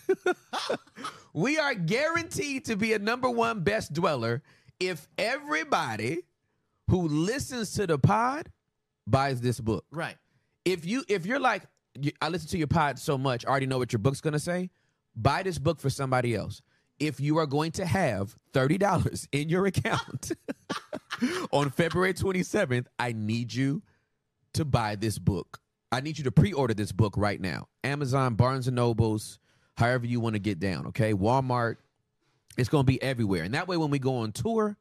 we 1.32 1.56
are 1.56 1.74
guaranteed 1.74 2.64
to 2.64 2.74
be 2.74 2.94
a 2.94 2.98
number 2.98 3.30
one 3.30 3.60
best 3.60 3.92
dweller 3.92 4.42
if 4.80 5.06
everybody 5.16 6.22
who 6.90 7.06
listens 7.06 7.74
to 7.74 7.86
the 7.86 7.96
pod 7.96 8.50
buys 9.06 9.40
this 9.40 9.60
book. 9.60 9.84
Right. 9.92 10.16
If 10.64 10.84
you 10.84 11.04
if 11.08 11.26
you're 11.26 11.40
like 11.40 11.62
I 12.20 12.28
listen 12.28 12.48
to 12.50 12.58
your 12.58 12.66
pod 12.66 12.98
so 12.98 13.18
much, 13.18 13.44
I 13.44 13.50
already 13.50 13.66
know 13.66 13.78
what 13.78 13.92
your 13.92 13.98
book's 13.98 14.20
going 14.20 14.32
to 14.32 14.38
say, 14.38 14.70
buy 15.14 15.42
this 15.42 15.58
book 15.58 15.80
for 15.80 15.90
somebody 15.90 16.34
else. 16.34 16.62
If 16.98 17.20
you 17.20 17.38
are 17.38 17.46
going 17.46 17.72
to 17.72 17.86
have 17.86 18.36
$30 18.52 19.28
in 19.32 19.48
your 19.48 19.66
account 19.66 20.32
on 21.50 21.70
February 21.70 22.14
27th, 22.14 22.86
I 22.98 23.12
need 23.12 23.52
you 23.52 23.82
to 24.54 24.64
buy 24.64 24.96
this 24.96 25.18
book. 25.18 25.58
I 25.90 26.00
need 26.00 26.16
you 26.16 26.24
to 26.24 26.32
pre-order 26.32 26.74
this 26.74 26.92
book 26.92 27.14
right 27.16 27.40
now. 27.40 27.68
Amazon, 27.84 28.34
Barnes 28.34 28.66
and 28.66 28.76
Nobles, 28.76 29.38
however 29.76 30.06
you 30.06 30.20
want 30.20 30.34
to 30.34 30.38
get 30.38 30.58
down, 30.58 30.86
okay? 30.88 31.12
Walmart. 31.12 31.76
It's 32.56 32.68
going 32.68 32.84
to 32.84 32.86
be 32.86 33.00
everywhere. 33.02 33.42
And 33.44 33.54
that 33.54 33.66
way 33.66 33.76
when 33.76 33.90
we 33.90 33.98
go 33.98 34.16
on 34.16 34.32
tour, 34.32 34.76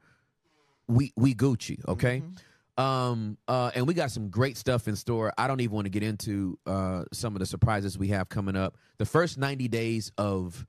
we 0.88 1.14
we 1.16 1.34
Gucci, 1.34 1.80
okay? 1.88 2.20
Mm-hmm. 2.20 2.36
Um 2.78 3.38
uh 3.48 3.72
and 3.76 3.88
we 3.88 3.94
got 3.94 4.12
some 4.12 4.30
great 4.30 4.58
stuff 4.58 4.88
in 4.88 4.96
store. 4.96 5.34
I 5.38 5.48
don't 5.48 5.60
even 5.62 5.76
want 5.76 5.86
to 5.86 5.90
get 5.90 6.04
into 6.04 6.58
uh 6.66 7.04
some 7.12 7.36
of 7.36 7.40
the 7.40 7.46
surprises 7.46 7.98
we 7.98 8.08
have 8.10 8.30
coming 8.30 8.56
up. 8.56 8.78
The 8.98 9.06
first 9.06 9.38
90 9.38 9.68
days 9.68 10.12
of 10.18 10.66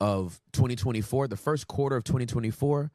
of 0.00 0.40
2024, 0.52 1.28
the 1.28 1.36
first 1.36 1.68
quarter 1.68 1.96
of 1.96 2.04
2024 2.04 2.90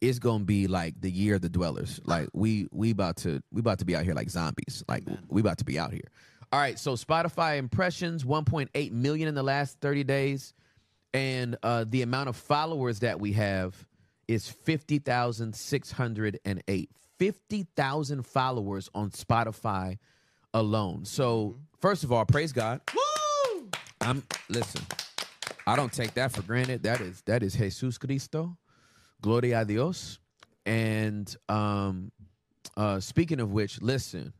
is 0.00 0.18
going 0.18 0.40
to 0.40 0.44
be 0.44 0.66
like 0.66 1.00
the 1.00 1.10
year 1.10 1.36
of 1.36 1.42
the 1.42 1.48
dwellers. 1.48 2.00
Like 2.04 2.28
we 2.32 2.66
we 2.72 2.90
about 2.90 3.16
to 3.18 3.40
we 3.52 3.60
about 3.60 3.78
to 3.80 3.84
be 3.84 3.94
out 3.94 4.04
here 4.04 4.14
like 4.14 4.30
zombies. 4.30 4.82
Like 4.88 5.04
we 5.28 5.40
about 5.40 5.58
to 5.58 5.64
be 5.64 5.78
out 5.78 5.92
here. 5.92 6.08
All 6.50 6.58
right, 6.60 6.78
so 6.78 6.96
Spotify 6.96 7.56
impressions 7.56 8.24
1.8 8.24 8.92
million 8.92 9.28
in 9.28 9.34
the 9.34 9.42
last 9.42 9.80
30 9.80 10.04
days 10.04 10.52
and 11.14 11.56
uh 11.62 11.84
the 11.88 12.02
amount 12.02 12.28
of 12.28 12.36
followers 12.36 12.98
that 13.00 13.18
we 13.20 13.32
have 13.32 13.86
is 14.28 14.48
50,608. 14.48 16.90
50,000 17.22 18.26
followers 18.26 18.90
on 18.96 19.08
Spotify 19.10 19.96
alone. 20.52 21.04
So, 21.04 21.54
first 21.80 22.02
of 22.02 22.10
all, 22.10 22.24
praise 22.24 22.52
God. 22.52 22.80
Woo! 22.92 23.70
I'm 24.00 24.24
listen. 24.48 24.80
I 25.64 25.76
don't 25.76 25.92
take 25.92 26.14
that 26.14 26.32
for 26.32 26.42
granted. 26.42 26.82
That 26.82 27.00
is 27.00 27.22
that 27.26 27.44
is 27.44 27.54
Jesus 27.54 27.96
Cristo. 27.96 28.58
Gloria 29.20 29.60
a 29.60 29.64
Dios. 29.64 30.18
And 30.66 31.32
um 31.48 32.10
uh 32.76 32.98
speaking 32.98 33.38
of 33.38 33.52
which, 33.52 33.80
listen. 33.80 34.32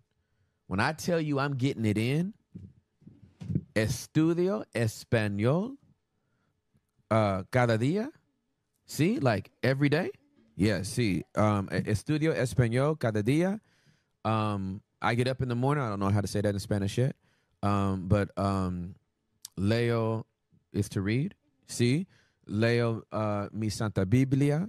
When 0.67 0.81
I 0.81 0.93
tell 0.93 1.21
you 1.21 1.39
I'm 1.39 1.55
getting 1.55 1.85
it 1.85 1.99
in, 1.99 2.35
estudio 3.77 4.65
español 4.75 5.77
uh 7.13 7.45
cada 7.53 7.79
día. 7.79 8.11
See, 8.87 9.21
like 9.21 9.53
every 9.63 9.89
day. 9.89 10.11
Yeah, 10.57 10.83
see. 10.83 11.25
Um 11.35 11.69
estudio 11.69 12.35
español 12.35 12.99
cada 12.99 13.23
día. 13.23 13.61
Um 14.25 14.83
I 15.03 15.17
get 15.17 15.27
up 15.27 15.43
in 15.43 15.49
the 15.49 15.57
morning. 15.57 15.83
I 15.83 15.89
don't 15.89 15.99
know 15.99 16.11
how 16.11 16.21
to 16.21 16.29
say 16.29 16.41
that 16.41 16.55
in 16.55 16.61
Spanish 16.61 16.97
yet. 16.97 17.17
Um, 17.61 18.07
but 18.07 18.31
um, 18.37 18.95
leo 19.57 20.27
is 20.73 20.89
to 20.91 21.01
read. 21.01 21.35
See, 21.67 22.07
leo 22.47 23.03
uh, 23.11 23.49
mi 23.53 23.69
Santa 23.69 24.07
Biblia 24.07 24.69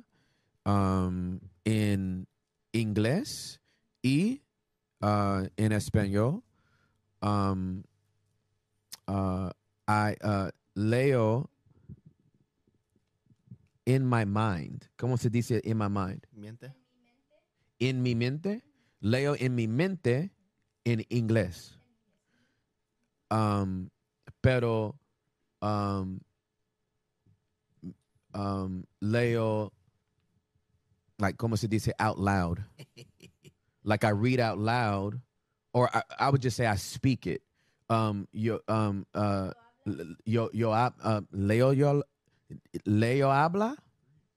um, 0.65 1.39
in 1.65 2.25
inglés 2.73 3.59
y 4.03 4.41
uh, 5.01 5.45
en 5.57 5.71
español. 5.71 6.41
Um, 7.21 7.83
uh, 9.07 9.51
I 9.87 10.15
uh, 10.21 10.49
leo 10.75 11.49
in 13.85 14.05
my 14.05 14.25
mind. 14.25 14.87
¿Cómo 14.97 15.17
se 15.19 15.29
dice 15.29 15.61
in 15.63 15.77
my 15.77 15.87
mind? 15.87 16.25
Miente. 16.37 16.73
en 17.79 18.01
mi 18.01 18.15
mente, 18.15 18.61
leo 19.01 19.35
en 19.35 19.55
mi 19.55 19.67
mente 19.67 20.31
en 20.85 21.03
inglés. 21.09 21.71
Um, 23.29 23.89
pero 24.41 24.95
um, 25.61 26.21
um, 28.33 28.85
leo, 29.01 29.71
like, 31.19 31.37
como 31.37 31.55
se 31.55 31.67
dice, 31.67 31.91
out 31.99 32.17
loud. 32.19 32.63
like 33.83 34.03
I 34.03 34.09
read 34.09 34.39
out 34.39 34.57
loud, 34.59 35.19
or 35.73 35.89
I, 35.93 36.03
I 36.19 36.29
would 36.29 36.41
just 36.41 36.55
say 36.55 36.65
I 36.65 36.75
speak 36.75 37.27
it. 37.27 37.41
Um, 37.89 38.27
yo, 38.31 38.59
um, 38.67 39.05
uh, 39.13 39.51
yo, 40.25 40.49
yo, 40.53 40.71
hab- 40.71 40.95
uh, 41.03 41.21
leo, 41.31 41.71
yo, 41.71 42.03
leo 42.83 43.31
habla, 43.31 43.75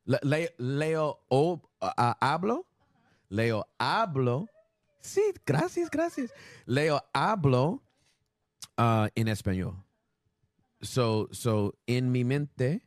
Le- 0.05 0.21
le- 0.23 0.55
leo, 0.59 1.21
hablo. 1.81 2.67
Leo 3.29 3.67
hablo. 3.79 4.47
Sí, 5.01 5.23
gracias, 5.45 5.91
gracias. 5.91 6.33
Leo 6.65 7.03
hablo 7.13 7.83
uh, 8.79 9.09
en 9.15 9.29
español. 9.29 9.83
So, 10.81 11.29
so, 11.33 11.75
en 11.87 12.13
mi 12.13 12.23
mente, 12.25 12.83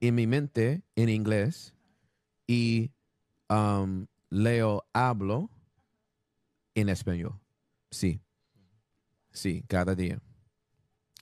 en 0.00 0.14
mi 0.14 0.26
mente, 0.26 0.82
en 0.94 1.08
inglés, 1.08 1.74
y 2.46 2.92
um, 3.48 4.06
leo 4.30 4.84
hablo 4.92 5.50
en 6.74 6.88
español. 6.90 7.40
Sí. 7.90 8.20
Sí, 9.32 9.64
cada 9.66 9.94
día. 9.94 10.20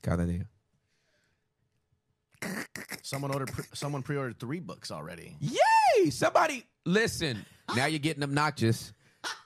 Cada 0.02 0.26
día. 0.26 0.50
Someone 3.02 3.32
ordered. 3.32 3.52
Pre- 3.52 3.64
someone 3.72 4.02
pre-ordered 4.02 4.38
three 4.38 4.60
books 4.60 4.90
already. 4.90 5.36
Yay! 5.40 6.10
Somebody 6.10 6.64
listen. 6.84 7.44
Now 7.76 7.86
you're 7.86 7.98
getting 7.98 8.22
obnoxious. 8.22 8.92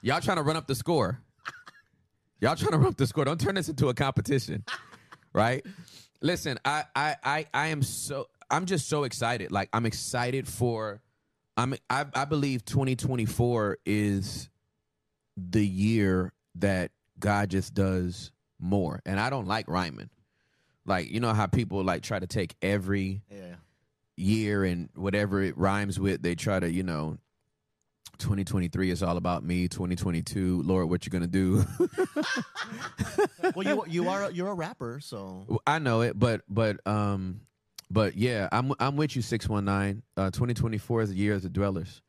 Y'all 0.03 0.21
trying 0.21 0.37
to 0.37 0.43
run 0.43 0.57
up 0.57 0.67
the 0.67 0.75
score. 0.75 1.21
Y'all 2.41 2.57
trying 2.57 2.73
to 2.73 2.79
run 2.79 2.89
up 2.89 2.97
the 2.97 3.07
score. 3.07 3.25
Don't 3.25 3.41
turn 3.41 3.55
this 3.55 3.69
into 3.69 3.89
a 3.89 3.95
competition. 3.95 4.65
Right? 5.33 5.65
Listen, 6.23 6.59
I 6.65 6.85
I 6.95 7.17
I, 7.23 7.47
I 7.53 7.67
am 7.69 7.83
so 7.83 8.29
I'm 8.51 8.67
just 8.67 8.89
so 8.89 9.05
excited. 9.05 9.53
Like 9.53 9.69
I'm 9.73 9.87
excited 9.87 10.49
for 10.49 11.03
I'm 11.57 11.75
I, 11.89 12.07
I 12.15 12.25
believe 12.25 12.65
2024 12.65 13.79
is 13.85 14.49
the 15.37 15.67
year 15.67 16.33
that 16.57 16.91
God 17.19 17.51
just 17.51 17.75
does 17.75 18.33
more. 18.59 19.01
And 19.07 19.21
I 19.21 19.31
don't 19.31 19.47
like 19.47 19.69
rhyming. 19.69 20.11
Like, 20.87 21.11
you 21.11 21.21
know 21.21 21.33
how 21.35 21.47
people 21.47 21.85
like 21.85 22.03
try 22.03 22.19
to 22.19 22.27
take 22.27 22.55
every 22.63 23.23
Yeah. 23.31 23.57
year 24.17 24.65
and 24.65 24.89
whatever 24.95 25.43
it 25.43 25.57
rhymes 25.59 25.99
with, 26.01 26.23
they 26.23 26.35
try 26.35 26.59
to, 26.61 26.71
you 26.71 26.83
know, 26.83 27.19
2023 28.19 28.91
is 28.91 29.03
all 29.03 29.17
about 29.17 29.43
me. 29.45 29.67
2022, 29.69 30.63
Lord, 30.63 30.91
what 30.91 31.07
you 31.07 31.11
gonna 31.11 31.27
do? 31.27 31.65
Well, 33.55 33.67
you 33.67 33.85
you 33.89 34.09
are 34.09 34.31
you're 34.31 34.49
a 34.51 34.55
rapper, 34.55 35.01
so 35.01 35.61
I 35.67 35.79
know 35.79 36.03
it, 36.03 36.17
but 36.19 36.43
but 36.49 36.87
um, 36.87 37.41
but 37.91 38.17
yeah, 38.17 38.49
I'm 38.53 38.73
I'm 38.79 38.97
with 38.97 39.17
you. 39.17 39.23
619. 39.23 40.03
Uh, 40.17 40.31
2024 40.31 41.03
is 41.03 41.09
the 41.11 41.17
year 41.17 41.35
of 41.35 41.43
the 41.43 41.49
dwellers. 41.49 42.01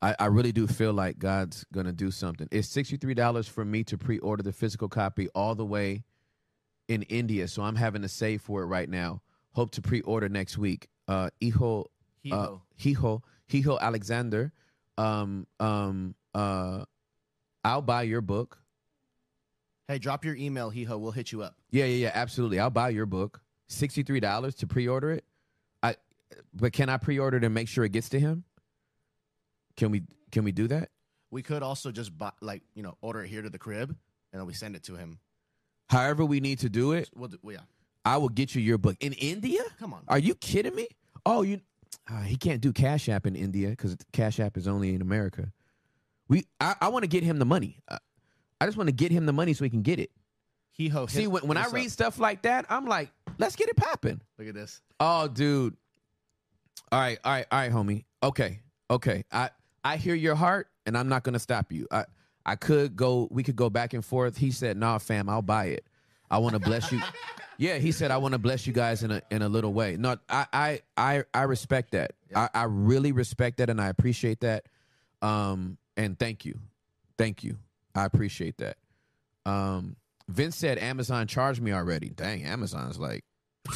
I, 0.00 0.14
I 0.18 0.26
really 0.26 0.52
do 0.52 0.66
feel 0.66 0.92
like 0.94 1.18
God's 1.18 1.66
gonna 1.72 1.92
do 1.92 2.10
something. 2.10 2.48
It's 2.50 2.68
sixty 2.68 2.96
three 2.96 3.14
dollars 3.14 3.46
for 3.48 3.64
me 3.64 3.84
to 3.84 3.98
pre 3.98 4.18
order 4.20 4.42
the 4.42 4.52
physical 4.52 4.88
copy 4.88 5.28
all 5.34 5.54
the 5.54 5.66
way 5.66 6.04
in 6.90 7.02
India, 7.02 7.46
so 7.46 7.62
I'm 7.62 7.76
having 7.76 8.02
to 8.02 8.08
save 8.08 8.42
for 8.42 8.62
it 8.62 8.66
right 8.66 8.88
now. 8.88 9.22
Hope 9.52 9.70
to 9.72 9.80
pre 9.80 10.00
order 10.00 10.28
next 10.28 10.58
week. 10.58 10.88
Uh, 11.06 11.30
Iho 11.40 11.88
uh, 12.30 12.36
Hijo. 12.36 12.62
Hijo 12.76 13.22
Hijo 13.50 13.78
Alexander. 13.80 14.52
Um, 14.98 15.46
um, 15.60 16.16
uh, 16.34 16.84
I'll 17.64 17.82
buy 17.82 18.02
your 18.02 18.20
book. 18.20 18.58
hey, 19.86 19.98
drop 19.98 20.24
your 20.24 20.34
email, 20.34 20.68
Hijo. 20.70 20.98
We'll 20.98 21.12
hit 21.12 21.30
you 21.30 21.42
up. 21.42 21.54
Yeah, 21.70 21.84
yeah, 21.84 22.06
yeah, 22.06 22.10
absolutely. 22.12 22.58
I'll 22.58 22.70
buy 22.70 22.88
your 22.88 23.06
book. 23.06 23.40
Sixty 23.68 24.02
three 24.02 24.20
dollars 24.20 24.56
to 24.56 24.66
pre 24.66 24.88
order 24.88 25.12
it. 25.12 25.24
I, 25.84 25.94
but 26.52 26.72
can 26.72 26.88
I 26.88 26.96
pre 26.96 27.20
order 27.20 27.36
it 27.36 27.44
and 27.44 27.54
make 27.54 27.68
sure 27.68 27.84
it 27.84 27.92
gets 27.92 28.08
to 28.08 28.18
him? 28.18 28.42
Can 29.76 29.92
we 29.92 30.02
can 30.32 30.42
we 30.42 30.50
do 30.50 30.66
that? 30.66 30.90
We 31.30 31.42
could 31.42 31.62
also 31.62 31.92
just 31.92 32.18
buy, 32.18 32.32
like 32.40 32.62
you 32.74 32.82
know, 32.82 32.96
order 33.00 33.22
it 33.22 33.28
here 33.28 33.42
to 33.42 33.50
the 33.50 33.58
crib, 33.58 33.90
and 34.32 34.40
then 34.40 34.46
we 34.46 34.54
send 34.54 34.74
it 34.74 34.82
to 34.84 34.96
him. 34.96 35.20
However, 35.90 36.24
we 36.24 36.38
need 36.38 36.60
to 36.60 36.68
do 36.68 36.92
it. 36.92 37.10
We'll 37.16 37.28
do, 37.28 37.38
well, 37.42 37.56
yeah. 37.56 37.62
I 38.04 38.16
will 38.16 38.28
get 38.28 38.54
you 38.54 38.62
your 38.62 38.78
book 38.78 38.96
in 39.00 39.12
India. 39.12 39.60
Come 39.80 39.92
on. 39.92 40.02
Are 40.06 40.20
you 40.20 40.36
kidding 40.36 40.74
me? 40.74 40.86
Oh, 41.26 41.42
you 41.42 41.60
uh, 42.08 42.22
he 42.22 42.36
can't 42.36 42.60
do 42.60 42.72
Cash 42.72 43.08
App 43.08 43.26
in 43.26 43.34
India 43.34 43.70
because 43.70 43.96
Cash 44.12 44.38
App 44.38 44.56
is 44.56 44.68
only 44.68 44.94
in 44.94 45.02
America. 45.02 45.52
We 46.28 46.46
I, 46.60 46.76
I 46.80 46.88
want 46.88 47.02
to 47.02 47.08
get 47.08 47.24
him 47.24 47.40
the 47.40 47.44
money. 47.44 47.82
Uh, 47.88 47.98
I 48.60 48.66
just 48.66 48.78
want 48.78 48.86
to 48.86 48.94
get 48.94 49.10
him 49.10 49.26
the 49.26 49.32
money 49.32 49.52
so 49.52 49.64
he 49.64 49.70
can 49.70 49.82
get 49.82 49.98
it. 49.98 50.12
He 50.70 50.88
ho. 50.88 51.06
See, 51.06 51.26
when, 51.26 51.46
when 51.46 51.56
I 51.56 51.64
up? 51.64 51.72
read 51.72 51.90
stuff 51.90 52.20
like 52.20 52.42
that, 52.42 52.66
I'm 52.70 52.86
like, 52.86 53.10
let's 53.38 53.56
get 53.56 53.68
it 53.68 53.76
popping. 53.76 54.20
look 54.38 54.46
at 54.46 54.54
this. 54.54 54.80
Oh, 55.00 55.26
dude. 55.26 55.76
All 56.92 57.00
right, 57.00 57.18
all 57.24 57.32
right, 57.32 57.46
all 57.50 57.58
right, 57.58 57.72
homie. 57.72 58.04
Okay, 58.22 58.60
okay. 58.88 59.24
I 59.32 59.50
I 59.82 59.96
hear 59.96 60.14
your 60.14 60.36
heart, 60.36 60.68
and 60.86 60.96
I'm 60.96 61.08
not 61.08 61.24
gonna 61.24 61.40
stop 61.40 61.72
you. 61.72 61.88
I 61.90 62.04
I 62.44 62.56
could 62.56 62.96
go. 62.96 63.28
We 63.30 63.42
could 63.42 63.56
go 63.56 63.70
back 63.70 63.92
and 63.94 64.04
forth. 64.04 64.36
He 64.36 64.50
said, 64.50 64.76
"Nah, 64.76 64.98
fam, 64.98 65.28
I'll 65.28 65.42
buy 65.42 65.66
it. 65.66 65.84
I 66.30 66.38
want 66.38 66.54
to 66.54 66.60
bless 66.60 66.90
you." 66.90 67.00
yeah, 67.58 67.78
he 67.78 67.92
said, 67.92 68.10
"I 68.10 68.16
want 68.18 68.32
to 68.32 68.38
bless 68.38 68.66
you 68.66 68.72
guys 68.72 69.02
in 69.02 69.10
a 69.10 69.22
in 69.30 69.42
a 69.42 69.48
little 69.48 69.72
way." 69.72 69.96
No, 69.96 70.16
I 70.28 70.46
I 70.52 70.80
I 70.96 71.24
I 71.34 71.42
respect 71.42 71.92
that. 71.92 72.12
I 72.34 72.48
I 72.54 72.64
really 72.64 73.12
respect 73.12 73.58
that, 73.58 73.70
and 73.70 73.80
I 73.80 73.88
appreciate 73.88 74.40
that. 74.40 74.66
Um, 75.22 75.76
and 75.96 76.18
thank 76.18 76.44
you, 76.44 76.58
thank 77.18 77.44
you. 77.44 77.58
I 77.94 78.04
appreciate 78.04 78.56
that. 78.58 78.76
Um, 79.44 79.96
Vince 80.28 80.56
said 80.56 80.78
Amazon 80.78 81.26
charged 81.26 81.60
me 81.60 81.72
already. 81.72 82.08
Dang, 82.10 82.44
Amazon's 82.44 82.98
like. 82.98 83.24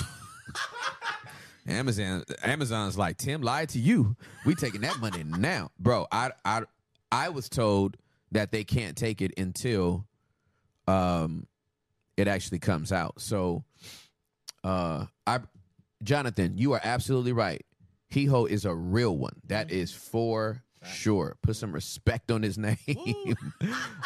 Amazon 1.67 2.25
Amazon's 2.43 2.99
like 2.99 3.17
Tim 3.17 3.43
lied 3.43 3.71
to 3.71 3.79
you. 3.79 4.17
We 4.45 4.55
taking 4.55 4.83
that 4.83 4.99
money 4.99 5.25
now, 5.25 5.71
bro. 5.79 6.07
I 6.13 6.33
I 6.45 6.63
I 7.11 7.31
was 7.31 7.49
told 7.49 7.97
that 8.35 8.53
they 8.53 8.63
can't 8.65 8.97
take 8.97 9.23
it 9.23 9.33
until 9.39 10.07
um 10.87 11.47
it 12.17 12.29
actually 12.29 12.59
comes 12.59 12.93
out. 12.93 13.15
So 13.21 13.65
uh 14.63 15.07
I 15.27 15.41
Jonathan, 16.03 16.59
you 16.59 16.75
are 16.75 16.81
absolutely 16.85 17.33
right. 17.33 17.65
Heho 18.13 18.49
is 18.49 18.65
a 18.65 18.75
real 18.75 19.17
one. 19.17 19.41
That 19.47 19.73
is 19.73 19.93
for 19.93 20.63
sure. 20.85 21.37
Put 21.43 21.57
some 21.57 21.73
respect 21.73 22.31
on 22.31 22.43
his 22.43 22.59
name. 22.69 22.77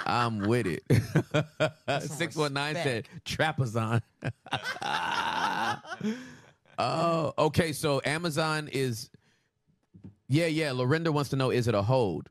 I'm 0.06 0.38
with 0.40 0.66
it. 0.66 2.02
Six 2.02 2.36
one 2.36 2.52
nine 2.52 2.76
said 2.76 3.08
Trapazon. 3.24 4.00
Oh, 6.80 7.34
okay. 7.36 7.72
So 7.72 8.00
Amazon 8.04 8.68
is, 8.70 9.10
yeah, 10.28 10.46
yeah. 10.46 10.70
Lorinda 10.70 11.10
wants 11.10 11.30
to 11.30 11.36
know: 11.36 11.50
Is 11.50 11.66
it 11.66 11.74
a 11.74 11.82
hold? 11.82 12.28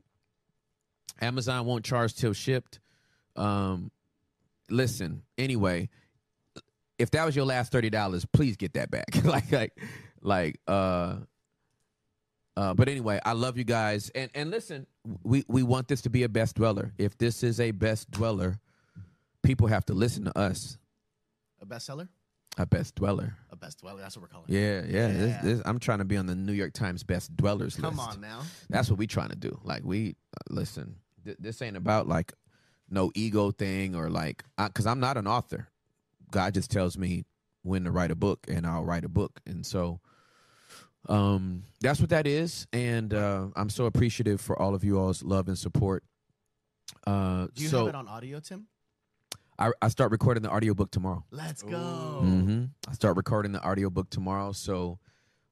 Amazon 1.20 1.66
won't 1.66 1.84
charge 1.84 2.14
till 2.14 2.32
shipped. 2.32 2.80
Um, 3.36 3.90
listen. 4.70 5.22
Anyway, 5.36 5.88
if 6.98 7.10
that 7.12 7.24
was 7.24 7.36
your 7.36 7.44
last 7.44 7.72
thirty 7.72 7.90
dollars, 7.90 8.24
please 8.24 8.56
get 8.56 8.74
that 8.74 8.90
back. 8.90 9.06
like, 9.24 9.50
like, 9.52 9.78
like. 10.20 10.60
Uh, 10.66 11.16
uh, 12.56 12.74
but 12.74 12.88
anyway, 12.88 13.20
I 13.24 13.32
love 13.32 13.56
you 13.56 13.62
guys, 13.62 14.10
and 14.16 14.30
and 14.34 14.50
listen, 14.50 14.86
we 15.22 15.44
we 15.46 15.62
want 15.62 15.86
this 15.86 16.02
to 16.02 16.10
be 16.10 16.24
a 16.24 16.28
best 16.28 16.56
dweller. 16.56 16.92
If 16.98 17.16
this 17.16 17.44
is 17.44 17.60
a 17.60 17.70
best 17.70 18.10
dweller, 18.10 18.58
people 19.44 19.68
have 19.68 19.84
to 19.86 19.94
listen 19.94 20.24
to 20.24 20.36
us. 20.36 20.76
A 21.60 21.66
bestseller. 21.66 22.08
A 22.56 22.66
best 22.66 22.96
dweller. 22.96 23.36
A 23.50 23.56
best 23.56 23.78
dweller. 23.80 24.00
That's 24.00 24.16
what 24.16 24.22
we're 24.22 24.28
calling. 24.28 24.46
it. 24.48 24.52
Yeah, 24.52 24.82
yeah. 24.88 25.12
This, 25.12 25.36
this, 25.42 25.62
I'm 25.64 25.78
trying 25.78 25.98
to 25.98 26.04
be 26.04 26.16
on 26.16 26.26
the 26.26 26.34
New 26.34 26.52
York 26.52 26.72
Times 26.72 27.04
best 27.04 27.36
dwellers 27.36 27.76
Come 27.76 27.96
list. 27.96 28.10
Come 28.10 28.14
on 28.16 28.20
now. 28.20 28.40
That's 28.68 28.90
what 28.90 28.98
we're 28.98 29.06
trying 29.06 29.30
to 29.30 29.36
do. 29.36 29.60
Like 29.62 29.84
we 29.84 30.16
uh, 30.34 30.52
listen. 30.52 30.96
Th- 31.28 31.36
this 31.38 31.60
ain't 31.60 31.76
about 31.76 32.08
like 32.08 32.32
no 32.88 33.12
ego 33.14 33.50
thing 33.50 33.94
or 33.94 34.08
like 34.08 34.44
because 34.56 34.86
I'm 34.86 34.98
not 34.98 35.18
an 35.18 35.26
author. 35.26 35.68
God 36.30 36.54
just 36.54 36.70
tells 36.70 36.96
me 36.96 37.26
when 37.62 37.84
to 37.84 37.90
write 37.90 38.10
a 38.10 38.14
book, 38.14 38.46
and 38.48 38.66
I'll 38.66 38.84
write 38.84 39.04
a 39.04 39.10
book, 39.10 39.40
and 39.46 39.66
so 39.66 40.00
um 41.08 41.64
that's 41.80 42.00
what 42.00 42.08
that 42.10 42.26
is. 42.26 42.66
And 42.72 43.12
uh, 43.12 43.48
I'm 43.56 43.68
so 43.68 43.84
appreciative 43.84 44.40
for 44.40 44.58
all 44.60 44.74
of 44.74 44.84
you 44.84 44.98
all's 44.98 45.22
love 45.22 45.48
and 45.48 45.58
support. 45.58 46.02
Uh, 47.06 47.48
Do 47.54 47.62
you 47.62 47.68
so 47.68 47.78
have 47.80 47.88
it 47.88 47.94
on 47.94 48.08
audio, 48.08 48.40
Tim? 48.40 48.66
I, 49.58 49.72
I 49.82 49.88
start 49.88 50.10
recording 50.12 50.42
the 50.42 50.50
audiobook 50.50 50.90
tomorrow. 50.90 51.24
Let's 51.30 51.62
go. 51.62 52.20
hmm 52.20 52.64
I 52.88 52.92
start 52.94 53.16
recording 53.16 53.52
the 53.52 53.62
audiobook 53.66 54.08
tomorrow. 54.08 54.52
So, 54.52 54.98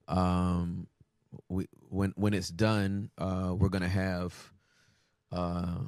um, 0.08 0.86
we 1.48 1.66
when 1.90 2.12
when 2.16 2.32
it's 2.32 2.48
done, 2.48 3.10
uh, 3.18 3.54
we're 3.56 3.68
gonna 3.68 3.88
have, 3.88 4.52
uh, 5.32 5.78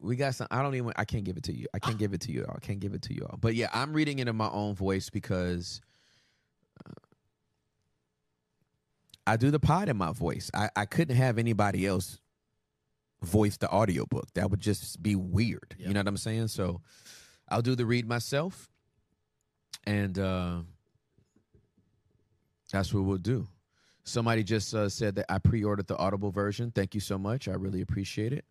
we 0.00 0.16
got 0.16 0.34
some. 0.34 0.46
I 0.50 0.62
don't 0.62 0.74
even. 0.74 0.92
I 0.96 1.04
can't 1.04 1.24
give 1.24 1.36
it 1.36 1.44
to 1.44 1.54
you. 1.54 1.66
I 1.74 1.78
can't 1.78 1.98
give 1.98 2.14
it 2.14 2.22
to 2.22 2.32
you 2.32 2.44
all. 2.48 2.54
I 2.56 2.64
can't 2.64 2.80
give 2.80 2.94
it 2.94 3.02
to 3.02 3.14
you 3.14 3.26
all. 3.30 3.38
But 3.40 3.54
yeah, 3.54 3.68
I'm 3.72 3.92
reading 3.92 4.18
it 4.18 4.28
in 4.28 4.36
my 4.36 4.48
own 4.50 4.74
voice 4.74 5.10
because. 5.10 5.80
uh, 6.86 6.92
I 9.26 9.36
do 9.36 9.50
the 9.50 9.60
pod 9.60 9.88
in 9.88 9.96
my 9.96 10.12
voice. 10.12 10.50
I, 10.52 10.68
I 10.76 10.84
couldn't 10.84 11.16
have 11.16 11.38
anybody 11.38 11.86
else 11.86 12.20
voice 13.22 13.56
the 13.56 13.70
audiobook. 13.70 14.26
That 14.34 14.50
would 14.50 14.60
just 14.60 15.02
be 15.02 15.16
weird. 15.16 15.74
Yeah. 15.78 15.88
You 15.88 15.94
know 15.94 16.00
what 16.00 16.08
I'm 16.08 16.16
saying? 16.18 16.48
So 16.48 16.82
I'll 17.48 17.62
do 17.62 17.74
the 17.74 17.86
read 17.86 18.06
myself 18.06 18.70
and 19.86 20.18
uh, 20.18 20.58
that's 22.70 22.92
what 22.92 23.04
we'll 23.04 23.16
do. 23.18 23.48
Somebody 24.04 24.44
just 24.44 24.74
uh, 24.74 24.88
said 24.88 25.14
that 25.16 25.26
I 25.32 25.38
pre-ordered 25.38 25.86
the 25.86 25.96
Audible 25.96 26.30
version. 26.30 26.70
Thank 26.70 26.94
you 26.94 27.00
so 27.00 27.16
much. 27.18 27.48
I 27.48 27.52
really 27.54 27.80
appreciate 27.80 28.32
it. 28.32 28.44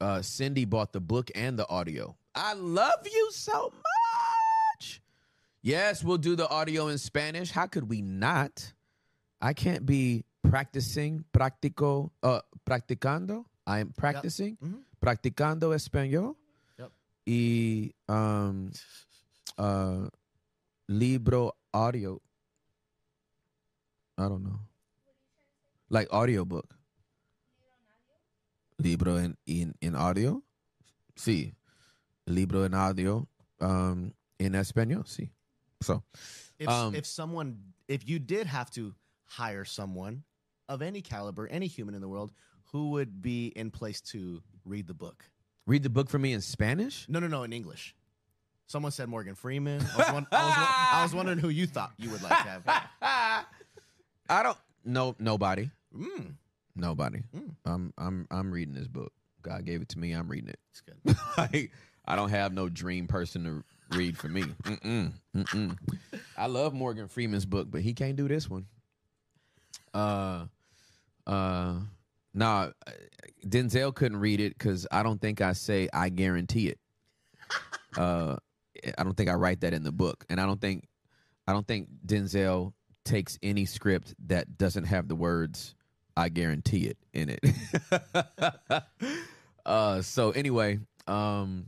Uh, 0.00 0.20
Cindy 0.22 0.64
bought 0.64 0.92
the 0.92 1.00
book 1.00 1.30
and 1.34 1.58
the 1.58 1.68
audio. 1.68 2.16
I 2.34 2.52
love 2.54 3.06
you 3.10 3.30
so 3.32 3.72
much. 3.72 5.00
Yes, 5.62 6.02
we'll 6.04 6.18
do 6.18 6.36
the 6.36 6.48
audio 6.48 6.88
in 6.88 6.98
Spanish. 6.98 7.50
How 7.50 7.66
could 7.66 7.88
we 7.88 8.02
not? 8.02 8.72
I 9.40 9.52
can't 9.52 9.86
be 9.86 10.24
practicing, 10.48 11.24
practico, 11.32 12.10
uh, 12.22 12.40
practicando. 12.68 13.44
I 13.66 13.78
am 13.80 13.92
practicing, 13.96 14.56
Mhm. 14.62 14.82
practicando 15.00 15.74
español. 15.74 16.36
Yep. 16.78 16.90
Y 17.26 17.92
um, 18.08 18.70
uh, 19.58 20.08
libro 20.88 21.52
audio. 21.72 22.20
I 24.18 24.22
don't 24.28 24.42
know. 24.44 24.60
Like 25.90 26.08
audiobook. 26.12 26.74
Libro 28.78 29.16
en, 29.16 29.36
en, 29.48 29.74
en 29.82 29.94
audio. 29.94 30.42
Sí. 31.16 31.54
Libro 32.26 32.64
en 32.64 32.74
audio. 32.74 33.26
Um, 33.60 34.12
in 34.38 34.52
español. 34.52 35.06
Sí. 35.06 35.30
So, 35.82 36.02
If 36.58 36.68
Um, 36.68 36.94
if 36.94 37.06
someone 37.06 37.58
if 37.88 38.08
you 38.08 38.18
did 38.18 38.46
have 38.46 38.70
to 38.72 38.94
hire 39.26 39.64
someone 39.64 40.24
of 40.68 40.82
any 40.82 41.00
caliber, 41.02 41.46
any 41.48 41.66
human 41.66 41.94
in 41.94 42.00
the 42.00 42.08
world, 42.08 42.32
who 42.72 42.90
would 42.90 43.22
be 43.22 43.48
in 43.56 43.70
place 43.70 44.00
to 44.12 44.42
read 44.64 44.86
the 44.86 44.94
book? 44.94 45.24
read 45.66 45.82
the 45.82 45.90
book 45.90 46.08
for 46.08 46.18
me 46.18 46.32
in 46.32 46.40
Spanish. 46.40 47.06
No, 47.08 47.18
no, 47.18 47.26
no, 47.26 47.42
in 47.42 47.52
English. 47.52 47.94
Someone 48.68 48.92
said 48.92 49.08
Morgan 49.08 49.34
Freeman. 49.34 49.80
I 49.80 49.96
was, 49.96 50.12
won- 50.12 50.26
I 50.32 50.44
was, 50.44 50.54
I 50.92 51.02
was 51.02 51.14
wondering 51.18 51.38
who 51.38 51.48
you 51.50 51.66
thought 51.66 51.92
you 51.98 52.10
would 52.10 52.22
like 52.22 52.36
to 52.42 52.48
have. 52.48 52.64
I 54.28 54.42
don't. 54.42 54.58
No, 54.84 55.14
nobody. 55.18 55.70
Mm, 55.96 56.34
Nobody. 56.74 57.22
Mm. 57.34 57.54
I'm. 57.64 57.92
I'm. 57.98 58.26
I'm 58.30 58.50
reading 58.52 58.74
this 58.74 58.88
book. 58.88 59.12
God 59.42 59.64
gave 59.64 59.80
it 59.82 59.88
to 59.90 59.98
me. 59.98 60.12
I'm 60.12 60.28
reading 60.28 60.50
it. 60.50 60.58
it's 60.70 60.80
good. 60.80 61.16
like, 61.38 61.70
I 62.04 62.16
don't 62.16 62.30
have 62.30 62.52
no 62.52 62.68
dream 62.68 63.06
person 63.06 63.44
to 63.44 63.96
read 63.96 64.18
for 64.18 64.28
me. 64.28 64.42
Mm-mm, 64.42 65.12
mm-mm. 65.36 65.78
I 66.36 66.46
love 66.46 66.74
Morgan 66.74 67.08
Freeman's 67.08 67.46
book, 67.46 67.68
but 67.70 67.80
he 67.80 67.94
can't 67.94 68.16
do 68.16 68.28
this 68.28 68.50
one. 68.50 68.66
Uh, 69.94 70.46
uh, 71.26 71.74
nah. 72.34 72.70
Denzel 73.46 73.94
couldn't 73.94 74.18
read 74.18 74.40
it 74.40 74.58
because 74.58 74.86
I 74.90 75.02
don't 75.02 75.20
think 75.20 75.40
I 75.40 75.52
say 75.52 75.88
I 75.92 76.08
guarantee 76.08 76.68
it. 76.68 76.78
Uh, 77.96 78.36
I 78.98 79.04
don't 79.04 79.16
think 79.16 79.30
I 79.30 79.34
write 79.34 79.60
that 79.60 79.72
in 79.72 79.82
the 79.84 79.92
book, 79.92 80.24
and 80.28 80.40
I 80.40 80.46
don't 80.46 80.60
think, 80.60 80.88
I 81.46 81.52
don't 81.52 81.66
think 81.66 81.88
Denzel 82.04 82.72
takes 83.06 83.38
any 83.42 83.64
script 83.64 84.14
that 84.26 84.58
doesn't 84.58 84.84
have 84.84 85.08
the 85.08 85.14
words 85.16 85.74
"I 86.16 86.28
guarantee 86.28 86.86
it" 86.88 86.98
in 87.14 87.30
it. 87.30 87.40
uh, 89.66 90.02
so 90.02 90.30
anyway, 90.32 90.78
um, 91.06 91.66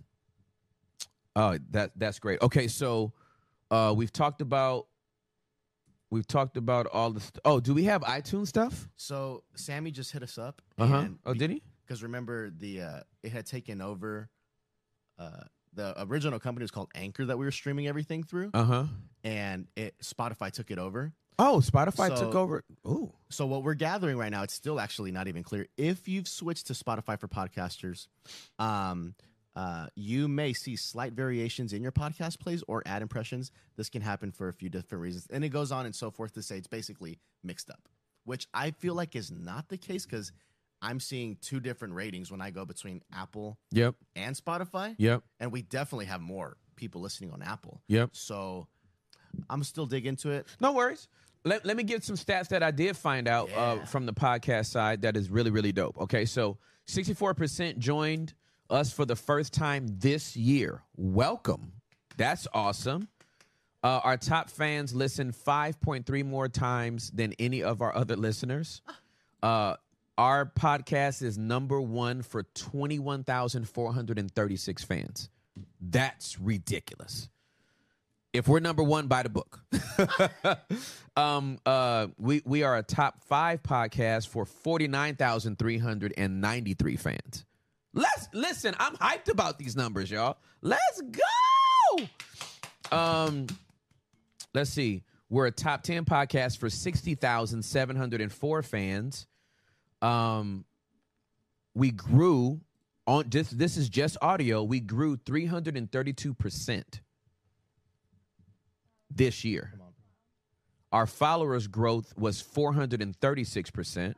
oh, 1.36 1.58
that 1.70 1.92
that's 1.96 2.18
great. 2.18 2.42
Okay, 2.42 2.68
so 2.68 3.12
uh, 3.70 3.92
we've 3.96 4.12
talked 4.12 4.40
about 4.40 4.86
we've 6.10 6.26
talked 6.26 6.56
about 6.56 6.86
all 6.86 7.10
the. 7.10 7.20
St- 7.20 7.38
oh, 7.44 7.60
do 7.60 7.74
we 7.74 7.84
have 7.84 8.02
iTunes 8.02 8.48
stuff? 8.48 8.88
So 8.96 9.44
Sammy 9.54 9.90
just 9.90 10.12
hit 10.12 10.22
us 10.22 10.38
up. 10.38 10.62
Uh 10.78 10.86
huh. 10.86 11.08
Oh, 11.26 11.34
did 11.34 11.50
he? 11.50 11.62
because 11.86 12.02
remember 12.02 12.50
the 12.50 12.82
uh, 12.82 13.00
it 13.22 13.32
had 13.32 13.46
taken 13.46 13.80
over. 13.80 14.28
Uh, 15.18 15.42
the 15.74 15.94
original 16.04 16.38
company 16.40 16.64
was 16.64 16.70
called 16.70 16.88
Anchor 16.94 17.24
that 17.26 17.36
we 17.38 17.44
were 17.44 17.50
streaming 17.52 17.86
everything 17.88 18.22
through, 18.22 18.50
Uh 18.54 18.64
huh. 18.64 18.84
and 19.22 19.66
it 19.76 19.94
Spotify 20.02 20.50
took 20.50 20.70
it 20.70 20.78
over. 20.78 21.12
Oh, 21.38 21.60
Spotify 21.64 22.08
So- 22.16 22.26
took 22.26 22.34
over. 22.34 22.64
Ooh. 22.86 23.12
So 23.30 23.46
what 23.46 23.62
we're 23.62 23.74
gathering 23.74 24.16
right 24.16 24.30
now, 24.30 24.42
it's 24.42 24.54
still 24.54 24.80
actually 24.80 25.12
not 25.12 25.28
even 25.28 25.42
clear 25.42 25.66
if 25.76 26.08
you've 26.08 26.26
switched 26.28 26.66
to 26.68 26.72
Spotify 26.72 27.18
for 27.18 27.28
podcasters. 27.28 28.08
Um, 28.58 29.14
uh, 29.54 29.88
you 29.94 30.28
may 30.28 30.52
see 30.52 30.76
slight 30.76 31.12
variations 31.14 31.72
in 31.72 31.82
your 31.82 31.92
podcast 31.92 32.38
plays 32.38 32.62
or 32.68 32.82
ad 32.86 33.02
impressions. 33.02 33.50
This 33.76 33.88
can 33.88 34.02
happen 34.02 34.30
for 34.32 34.48
a 34.48 34.52
few 34.52 34.68
different 34.68 35.02
reasons, 35.02 35.26
and 35.30 35.44
it 35.44 35.48
goes 35.48 35.72
on 35.72 35.84
and 35.84 35.94
so 35.94 36.10
forth 36.10 36.32
to 36.34 36.42
say 36.42 36.56
it's 36.58 36.68
basically 36.68 37.18
mixed 37.42 37.70
up. 37.70 37.88
which 38.24 38.46
I 38.52 38.72
feel 38.72 38.92
like 38.94 39.16
is 39.16 39.30
not 39.30 39.68
the 39.70 39.78
case 39.78 40.04
because 40.04 40.32
I'm 40.82 41.00
seeing 41.00 41.38
two 41.40 41.60
different 41.60 41.94
ratings 41.94 42.30
when 42.30 42.42
I 42.42 42.50
go 42.50 42.66
between 42.66 43.00
Apple 43.10 43.56
Yep. 43.70 43.94
and 44.16 44.36
Spotify. 44.36 44.94
Yep. 44.98 45.22
And 45.40 45.50
we 45.50 45.62
definitely 45.62 46.04
have 46.06 46.20
more 46.20 46.58
people 46.76 47.00
listening 47.00 47.30
on 47.32 47.40
Apple. 47.40 47.80
Yep. 47.88 48.10
So 48.12 48.66
I'm 49.48 49.64
still 49.64 49.86
dig 49.86 50.04
into 50.04 50.30
it. 50.30 50.46
No 50.60 50.72
worries. 50.72 51.08
Let, 51.44 51.64
let 51.64 51.76
me 51.76 51.82
give 51.82 52.04
some 52.04 52.16
stats 52.16 52.48
that 52.48 52.62
I 52.62 52.70
did 52.70 52.96
find 52.96 53.28
out 53.28 53.50
uh, 53.52 53.84
from 53.86 54.06
the 54.06 54.12
podcast 54.12 54.66
side 54.66 55.02
that 55.02 55.16
is 55.16 55.30
really, 55.30 55.50
really 55.50 55.72
dope. 55.72 55.98
Okay, 56.00 56.24
so 56.24 56.58
64% 56.88 57.78
joined 57.78 58.34
us 58.70 58.92
for 58.92 59.04
the 59.04 59.16
first 59.16 59.52
time 59.52 59.86
this 59.98 60.36
year. 60.36 60.82
Welcome. 60.96 61.72
That's 62.16 62.46
awesome. 62.52 63.08
Uh, 63.82 64.00
our 64.02 64.16
top 64.16 64.50
fans 64.50 64.94
listen 64.94 65.32
5.3 65.32 66.24
more 66.24 66.48
times 66.48 67.10
than 67.10 67.34
any 67.38 67.62
of 67.62 67.82
our 67.82 67.94
other 67.94 68.16
listeners. 68.16 68.82
Uh, 69.40 69.76
our 70.16 70.46
podcast 70.46 71.22
is 71.22 71.38
number 71.38 71.80
one 71.80 72.22
for 72.22 72.42
21,436 72.42 74.82
fans. 74.82 75.30
That's 75.80 76.40
ridiculous 76.40 77.28
if 78.32 78.48
we're 78.48 78.60
number 78.60 78.82
one 78.82 79.06
by 79.06 79.22
the 79.22 79.28
book. 79.28 79.60
Um 81.18 81.58
uh 81.66 82.06
we 82.16 82.40
we 82.44 82.62
are 82.62 82.76
a 82.76 82.82
top 82.84 83.24
five 83.24 83.60
podcast 83.64 84.28
for 84.28 84.46
49393 84.46 86.96
fans. 86.96 87.44
Let's 87.92 88.28
listen 88.32 88.76
i'm 88.78 88.94
hyped 88.96 89.28
about 89.28 89.58
these 89.58 89.74
numbers 89.74 90.12
y'all. 90.12 90.38
Let's 90.62 91.00
go! 91.00 92.04
Um 92.96 93.48
let's 94.54 94.70
see. 94.70 95.02
We're 95.28 95.46
a 95.46 95.50
top 95.50 95.82
10 95.82 96.04
podcast 96.04 96.58
for 96.58 96.70
60704 96.70 98.62
fans. 98.62 99.26
Um 100.00 100.64
we 101.74 101.90
grew 101.90 102.60
on 103.08 103.28
just 103.28 103.58
this 103.58 103.76
is 103.76 103.88
just 103.88 104.16
audio. 104.22 104.62
We 104.62 104.78
grew 104.78 105.16
332 105.16 106.32
percent 106.32 107.00
this 109.10 109.44
year. 109.44 109.72
Our 110.90 111.06
followers 111.06 111.66
growth 111.66 112.16
was 112.16 112.42
436%. 112.42 114.14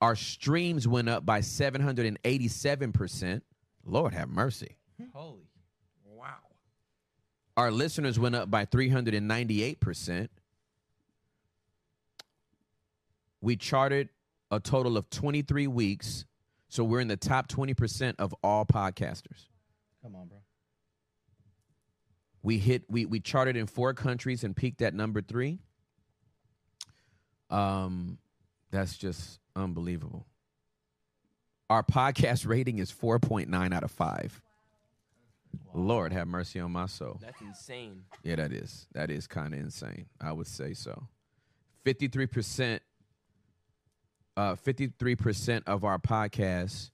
Our 0.00 0.16
streams 0.16 0.88
went 0.88 1.08
up 1.08 1.26
by 1.26 1.40
787%. 1.40 3.42
Lord 3.84 4.14
have 4.14 4.28
mercy. 4.28 4.76
Holy. 5.12 5.48
Wow. 6.04 6.36
Our 7.56 7.70
listeners 7.70 8.18
went 8.18 8.34
up 8.34 8.50
by 8.50 8.64
398%. 8.64 10.28
We 13.42 13.56
charted 13.56 14.08
a 14.50 14.60
total 14.60 14.96
of 14.96 15.10
23 15.10 15.66
weeks. 15.66 16.24
So 16.68 16.84
we're 16.84 17.00
in 17.00 17.08
the 17.08 17.16
top 17.16 17.48
20% 17.48 18.14
of 18.18 18.34
all 18.42 18.64
podcasters. 18.64 19.48
Come 20.02 20.14
on, 20.14 20.28
bro. 20.28 20.38
We 22.42 22.58
hit 22.58 22.84
we 22.88 23.04
we 23.04 23.20
charted 23.20 23.56
in 23.56 23.66
four 23.66 23.94
countries 23.94 24.44
and 24.44 24.56
peaked 24.56 24.82
at 24.82 24.94
number 24.94 25.20
three. 25.20 25.58
Um, 27.50 28.18
that's 28.70 28.96
just 28.96 29.40
unbelievable. 29.56 30.26
Our 31.68 31.82
podcast 31.82 32.46
rating 32.48 32.78
is 32.78 32.90
four 32.90 33.18
point 33.18 33.48
nine 33.48 33.72
out 33.72 33.82
of 33.82 33.90
five. 33.90 34.40
Lord 35.74 36.12
have 36.12 36.28
mercy 36.28 36.60
on 36.60 36.72
my 36.72 36.86
soul. 36.86 37.18
That's 37.20 37.40
insane. 37.40 38.02
Yeah, 38.22 38.36
that 38.36 38.52
is 38.52 38.86
that 38.92 39.10
is 39.10 39.26
kind 39.26 39.54
of 39.54 39.60
insane. 39.60 40.06
I 40.20 40.32
would 40.32 40.46
say 40.46 40.74
so. 40.74 41.06
Fifty 41.84 42.08
three 42.08 42.26
percent. 42.26 42.82
Uh, 44.36 44.54
fifty 44.54 44.92
three 44.98 45.16
percent 45.16 45.64
of 45.66 45.84
our 45.84 45.98
podcasts 45.98 46.90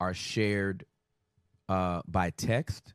are 0.00 0.14
shared 0.14 0.84
uh, 1.68 2.02
by 2.08 2.30
text, 2.30 2.94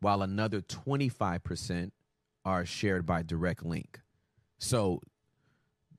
while 0.00 0.22
another 0.22 0.60
twenty 0.60 1.08
five 1.08 1.44
percent 1.44 1.92
are 2.44 2.64
shared 2.64 3.06
by 3.06 3.22
direct 3.22 3.64
link. 3.64 4.00
So 4.58 5.00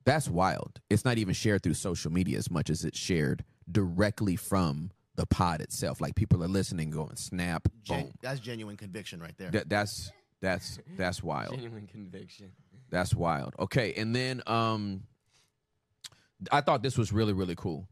that's 0.06 0.28
wild. 0.28 0.82
It's 0.90 1.06
not 1.06 1.18
even 1.18 1.34
shared 1.34 1.64
through 1.64 1.76
social 1.76 2.12
media 2.12 2.38
as 2.38 2.50
much 2.50 2.70
as 2.70 2.84
it's 2.84 2.98
shared 2.98 3.44
directly 3.72 4.36
from 4.36 4.92
the 5.16 5.26
pod 5.26 5.62
itself. 5.62 6.02
Like 6.02 6.16
people 6.16 6.44
are 6.44 6.48
listening, 6.48 6.90
going 6.90 7.16
snap, 7.16 7.68
Gen- 7.84 8.04
boom. 8.06 8.12
that's 8.22 8.40
genuine 8.40 8.78
conviction 8.78 9.20
right 9.20 9.36
there. 9.38 9.52
That, 9.52 9.70
that's 9.70 10.12
that's 10.42 10.80
that's 10.98 11.22
wild. 11.22 11.54
Genuine 11.54 11.88
conviction. 11.88 12.52
That's 12.90 13.14
wild. 13.14 13.54
Okay, 13.60 13.94
and 13.94 14.16
then 14.16 14.42
um 14.48 15.04
I 16.52 16.62
thought 16.62 16.82
this 16.82 16.98
was 16.98 17.14
really 17.14 17.34
really 17.34 17.56
cool. 17.56 17.88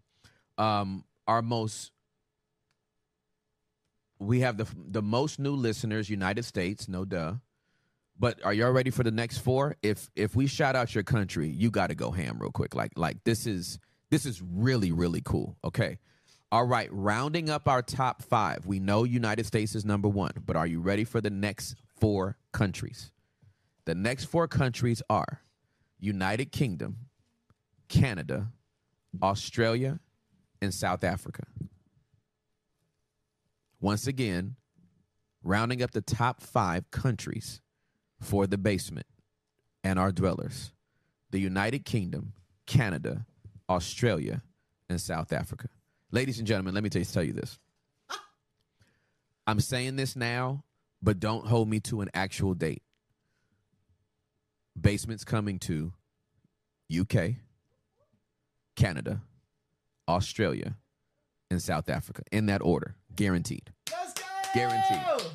Um 0.58 1.04
our 1.28 1.44
most 1.44 1.92
we 4.20 4.42
have 4.42 4.58
the 4.58 4.68
the 4.76 5.02
most 5.02 5.40
new 5.40 5.56
listeners 5.56 6.10
United 6.10 6.44
States, 6.44 6.88
no 6.88 7.06
duh. 7.06 7.36
But 8.18 8.44
are 8.44 8.54
y'all 8.54 8.72
ready 8.72 8.90
for 8.90 9.04
the 9.04 9.12
next 9.12 9.40
four? 9.40 9.76
If 9.82 10.10
if 10.16 10.36
we 10.36 10.48
shout 10.48 10.76
out 10.76 10.94
your 10.94 11.06
country, 11.06 11.48
you 11.48 11.72
got 11.72 11.88
to 11.88 11.96
go 11.96 12.12
ham 12.12 12.38
real 12.40 12.52
quick. 12.52 12.76
Like 12.76 12.92
like 12.98 13.24
this 13.24 13.48
is 13.48 13.80
this 14.12 14.26
is 14.26 14.42
really 14.42 14.92
really 14.92 15.22
cool. 15.22 15.58
Okay. 15.64 16.00
All 16.52 16.66
right, 16.66 16.90
rounding 16.92 17.52
up 17.52 17.68
our 17.68 17.84
top 17.84 18.24
5. 18.24 18.66
We 18.66 18.80
know 18.80 19.04
United 19.04 19.46
States 19.46 19.76
is 19.76 19.86
number 19.86 20.08
1, 20.08 20.32
but 20.48 20.56
are 20.56 20.66
you 20.66 20.82
ready 20.82 21.04
for 21.04 21.22
the 21.22 21.30
next 21.30 21.76
four 22.00 22.40
countries? 22.52 23.12
The 23.86 23.94
next 23.94 24.26
four 24.26 24.48
countries 24.48 25.04
are 25.12 25.42
United 26.00 26.52
Kingdom, 26.52 26.98
Canada, 27.88 28.48
Australia, 29.22 30.00
and 30.60 30.74
South 30.74 31.04
Africa. 31.04 31.44
Once 33.82 34.08
again, 34.08 34.56
rounding 35.44 35.82
up 35.82 35.92
the 35.92 36.02
top 36.02 36.42
five 36.42 36.90
countries 36.92 37.62
for 38.20 38.46
the 38.46 38.58
basement 38.58 39.08
and 39.84 39.98
our 39.98 40.12
dwellers 40.12 40.72
the 41.32 41.40
United 41.40 41.86
Kingdom, 41.86 42.34
Canada, 42.66 43.26
Australia, 43.70 44.42
and 44.90 45.00
South 45.00 45.32
Africa. 45.32 45.68
Ladies 46.12 46.40
and 46.40 46.48
gentlemen, 46.48 46.74
let 46.74 46.84
me 46.84 46.90
tell 46.90 47.02
you, 47.02 47.06
tell 47.06 47.24
you 47.24 47.34
this. 47.34 47.60
I'm 49.46 49.60
saying 49.60 49.96
this 49.96 50.16
now, 50.16 50.64
but 51.02 51.20
don't 51.20 51.46
hold 51.46 51.70
me 51.70 51.80
to 51.82 52.02
an 52.02 52.10
actual 52.14 52.56
date. 52.56 52.82
Basement's 54.80 55.24
coming 55.24 55.60
to 55.60 55.94
UK, 57.00 57.36
Canada, 58.76 59.22
Australia, 60.08 60.76
and 61.52 61.62
South 61.62 61.90
Africa 61.90 62.24
in 62.32 62.48
that 62.48 62.62
order. 62.62 62.96
Guaranteed. 63.16 63.72
Let's 63.92 64.14
go. 64.14 64.24
Guaranteed. 64.54 65.32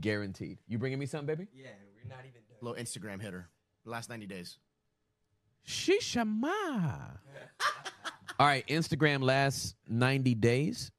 Guaranteed. 0.00 0.58
You 0.68 0.78
bringing 0.78 0.98
me 0.98 1.06
something, 1.06 1.26
baby? 1.26 1.48
Yeah, 1.54 1.68
we're 2.02 2.08
not 2.08 2.24
even 2.24 2.40
done. 2.48 2.58
Little 2.60 2.82
Instagram 2.82 3.20
hitter. 3.20 3.48
Last 3.84 4.08
90 4.08 4.26
days. 4.26 4.58
Shishama. 5.66 6.52
All 8.38 8.46
right, 8.46 8.66
Instagram 8.68 9.22
last 9.22 9.74
90 9.88 10.34
days, 10.36 10.92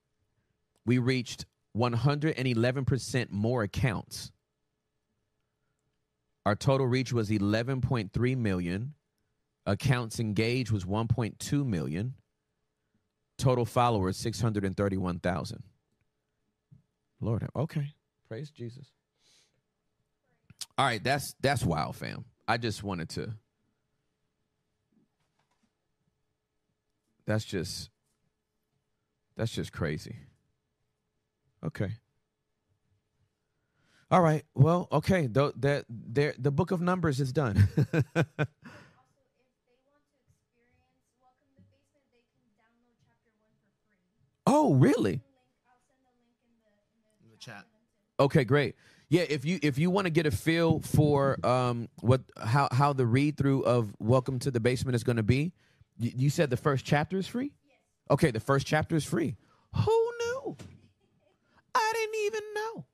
we 0.86 0.98
reached 0.98 1.46
111% 1.78 3.32
more 3.32 3.64
accounts. 3.64 4.32
Our 6.46 6.56
total 6.56 6.88
reach 6.88 7.14
was 7.14 7.30
11.3 7.30 8.38
million. 8.38 8.94
Accounts 9.66 10.20
engaged 10.20 10.72
was 10.72 10.84
1.2 10.84 11.66
million. 11.66 12.16
Total 13.38 13.66
followers 13.66 14.18
631,000. 14.18 15.64
Lord, 17.22 17.48
okay. 17.56 17.94
Praise 18.28 18.50
Jesus. 18.52 18.88
All 20.78 20.86
right, 20.86 21.04
that's 21.04 21.36
that's 21.42 21.64
wild, 21.64 21.96
fam. 21.96 22.26
I 22.48 22.58
just 22.58 22.84
wanted 22.84 23.10
to 23.10 23.34
That's 27.30 27.46
just 27.46 27.92
that's 29.38 29.52
just 29.52 29.72
crazy. 29.72 30.16
Okay. 31.64 31.92
All 34.10 34.22
right. 34.22 34.44
Well, 34.56 34.88
okay. 34.92 35.28
The 35.28 35.54
the 35.56 35.86
the, 35.90 36.34
the 36.40 36.50
book 36.50 36.72
of 36.72 36.82
numbers 36.82 37.20
is 37.20 37.32
done. 37.32 37.68
Also, 44.48 45.14
if 45.14 45.29
Okay, 48.20 48.44
great. 48.44 48.76
Yeah, 49.08 49.24
if 49.28 49.46
you 49.46 49.60
if 49.64 49.78
you 49.78 49.90
want 49.90 50.06
to 50.06 50.12
get 50.12 50.26
a 50.26 50.32
feel 50.32 50.82
for 50.82 51.44
um 51.46 51.88
what 52.02 52.22
how 52.38 52.68
how 52.72 52.94
the 52.94 53.06
read 53.06 53.38
through 53.38 53.64
of 53.64 53.96
Welcome 54.00 54.40
to 54.40 54.52
the 54.52 54.60
Basement 54.60 54.96
is 54.96 55.04
going 55.04 55.18
to 55.18 55.24
be, 55.24 55.54
you, 55.98 56.12
you 56.16 56.30
said 56.30 56.50
the 56.50 56.58
first 56.58 56.86
chapter 56.86 57.18
is 57.18 57.28
free. 57.28 57.54
Okay, 58.12 58.32
the 58.32 58.40
first 58.40 58.68
chapter 58.68 58.96
is 58.96 59.06
free. 59.06 59.36
Who 59.76 60.12
knew? 60.20 60.58
I 61.74 61.92
didn't 61.96 62.26
even 62.26 62.44
know. 62.56 62.86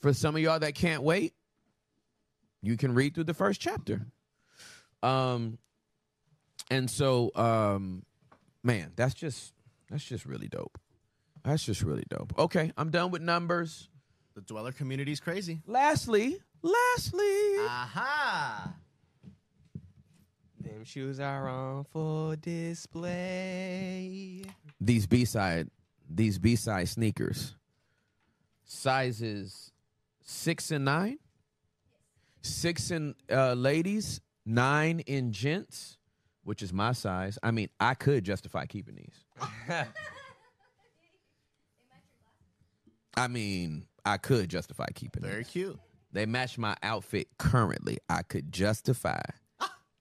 For 0.00 0.12
some 0.12 0.36
of 0.36 0.42
y'all 0.42 0.60
that 0.60 0.74
can't 0.74 1.02
wait, 1.02 1.34
you 2.62 2.76
can 2.76 2.94
read 2.94 3.14
through 3.14 3.24
the 3.24 3.34
first 3.34 3.60
chapter. 3.60 4.06
Um, 5.02 5.58
and 6.70 6.90
so, 6.90 7.32
um, 7.34 8.04
man, 8.62 8.92
that's 8.96 9.14
just 9.14 9.52
that's 9.90 10.04
just 10.04 10.24
really 10.26 10.48
dope. 10.48 10.78
That's 11.44 11.64
just 11.64 11.82
really 11.82 12.04
dope. 12.08 12.38
Okay, 12.38 12.72
I'm 12.76 12.90
done 12.90 13.10
with 13.10 13.22
numbers. 13.22 13.88
The 14.36 14.42
dweller 14.42 14.72
community 14.72 15.12
is 15.12 15.18
crazy. 15.18 15.62
Lastly, 15.66 16.36
lastly, 16.60 17.56
Aha! 17.58 18.74
Them 20.60 20.84
shoes 20.84 21.18
are 21.20 21.48
on 21.48 21.84
full 21.84 22.36
display. 22.36 22.82
these 24.78 25.06
B 25.06 25.24
side, 25.24 25.70
these 26.10 26.38
B 26.38 26.54
side 26.54 26.86
sneakers, 26.86 27.56
sizes 28.66 29.72
six 30.22 30.70
and 30.70 30.84
nine, 30.84 31.18
six 32.42 32.90
in 32.90 33.14
uh, 33.32 33.54
ladies, 33.54 34.20
nine 34.44 35.00
in 35.00 35.32
gents, 35.32 35.96
which 36.44 36.62
is 36.62 36.74
my 36.74 36.92
size. 36.92 37.38
I 37.42 37.52
mean, 37.52 37.70
I 37.80 37.94
could 37.94 38.22
justify 38.22 38.66
keeping 38.66 38.96
these. 38.96 39.24
I 43.16 43.28
mean, 43.28 43.86
I 44.06 44.16
could 44.18 44.48
justify 44.48 44.86
keeping 44.94 45.24
it. 45.24 45.28
Very 45.28 45.44
cute. 45.44 45.78
They 46.12 46.24
match 46.24 46.56
my 46.56 46.76
outfit 46.82 47.26
currently. 47.38 47.98
I 48.08 48.22
could 48.22 48.52
justify 48.52 49.20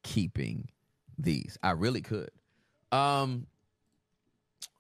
keeping 0.04 0.70
these. 1.18 1.58
I 1.64 1.72
really 1.72 2.02
could. 2.02 2.30
Um 2.92 3.48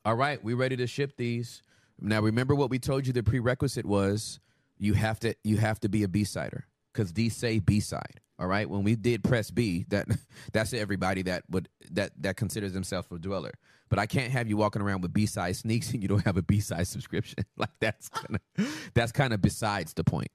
all 0.05 0.15
right, 0.15 0.41
we 0.43 0.53
ready 0.53 0.77
to 0.77 0.85
ship 0.85 1.17
these. 1.17 1.63
Now 1.99 2.21
remember 2.21 2.53
what 2.53 2.69
we 2.69 2.77
told 2.77 3.07
you 3.07 3.13
the 3.13 3.23
prerequisite 3.23 3.85
was 3.85 4.39
you 4.77 4.93
have 4.93 5.19
to 5.21 5.35
you 5.43 5.57
have 5.57 5.79
to 5.79 5.89
be 5.89 6.03
a 6.03 6.07
B-sider 6.07 6.67
cuz 6.93 7.13
these 7.13 7.35
say 7.35 7.59
B-side. 7.59 8.21
All 8.37 8.47
right? 8.47 8.69
When 8.69 8.83
we 8.83 8.95
did 8.95 9.23
press 9.23 9.51
B, 9.51 9.85
that 9.89 10.07
that's 10.53 10.73
everybody 10.73 11.23
that 11.23 11.43
would 11.49 11.69
that 11.91 12.11
that 12.21 12.37
considers 12.37 12.73
themselves 12.73 13.07
a 13.11 13.17
dweller. 13.17 13.53
But 13.89 13.99
I 13.99 14.07
can't 14.07 14.31
have 14.31 14.47
you 14.47 14.57
walking 14.57 14.81
around 14.81 15.01
with 15.01 15.13
B-side 15.13 15.55
sneaks 15.55 15.91
and 15.93 16.01
you 16.01 16.09
don't 16.09 16.25
have 16.25 16.37
a 16.37 16.41
B-side 16.41 16.87
subscription. 16.87 17.45
like 17.57 17.69
that's 17.79 18.09
kind 18.09 18.35
of 18.35 18.91
that's 18.93 19.11
kind 19.11 19.33
of 19.33 19.41
besides 19.41 19.93
the 19.93 20.03
point. 20.03 20.31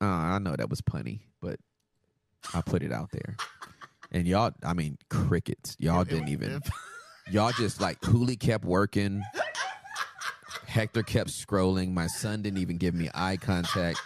Uh, 0.00 0.06
I 0.06 0.38
know 0.38 0.54
that 0.56 0.68
was 0.68 0.82
punny, 0.82 1.20
but 1.40 1.58
I 2.54 2.60
put 2.60 2.82
it 2.82 2.92
out 2.92 3.10
there. 3.12 3.36
And 4.12 4.26
y'all, 4.26 4.52
I 4.62 4.74
mean, 4.74 4.98
crickets. 5.08 5.74
Y'all 5.78 6.04
didn't 6.04 6.28
even. 6.28 6.60
Y'all 7.30 7.50
just 7.52 7.80
like 7.80 8.00
coolly 8.00 8.36
kept 8.36 8.64
working. 8.64 9.22
Hector 10.76 11.02
kept 11.02 11.30
scrolling. 11.30 11.94
My 11.94 12.06
son 12.06 12.42
didn't 12.42 12.58
even 12.58 12.76
give 12.76 12.94
me 12.94 13.08
eye 13.14 13.38
contact. 13.38 13.98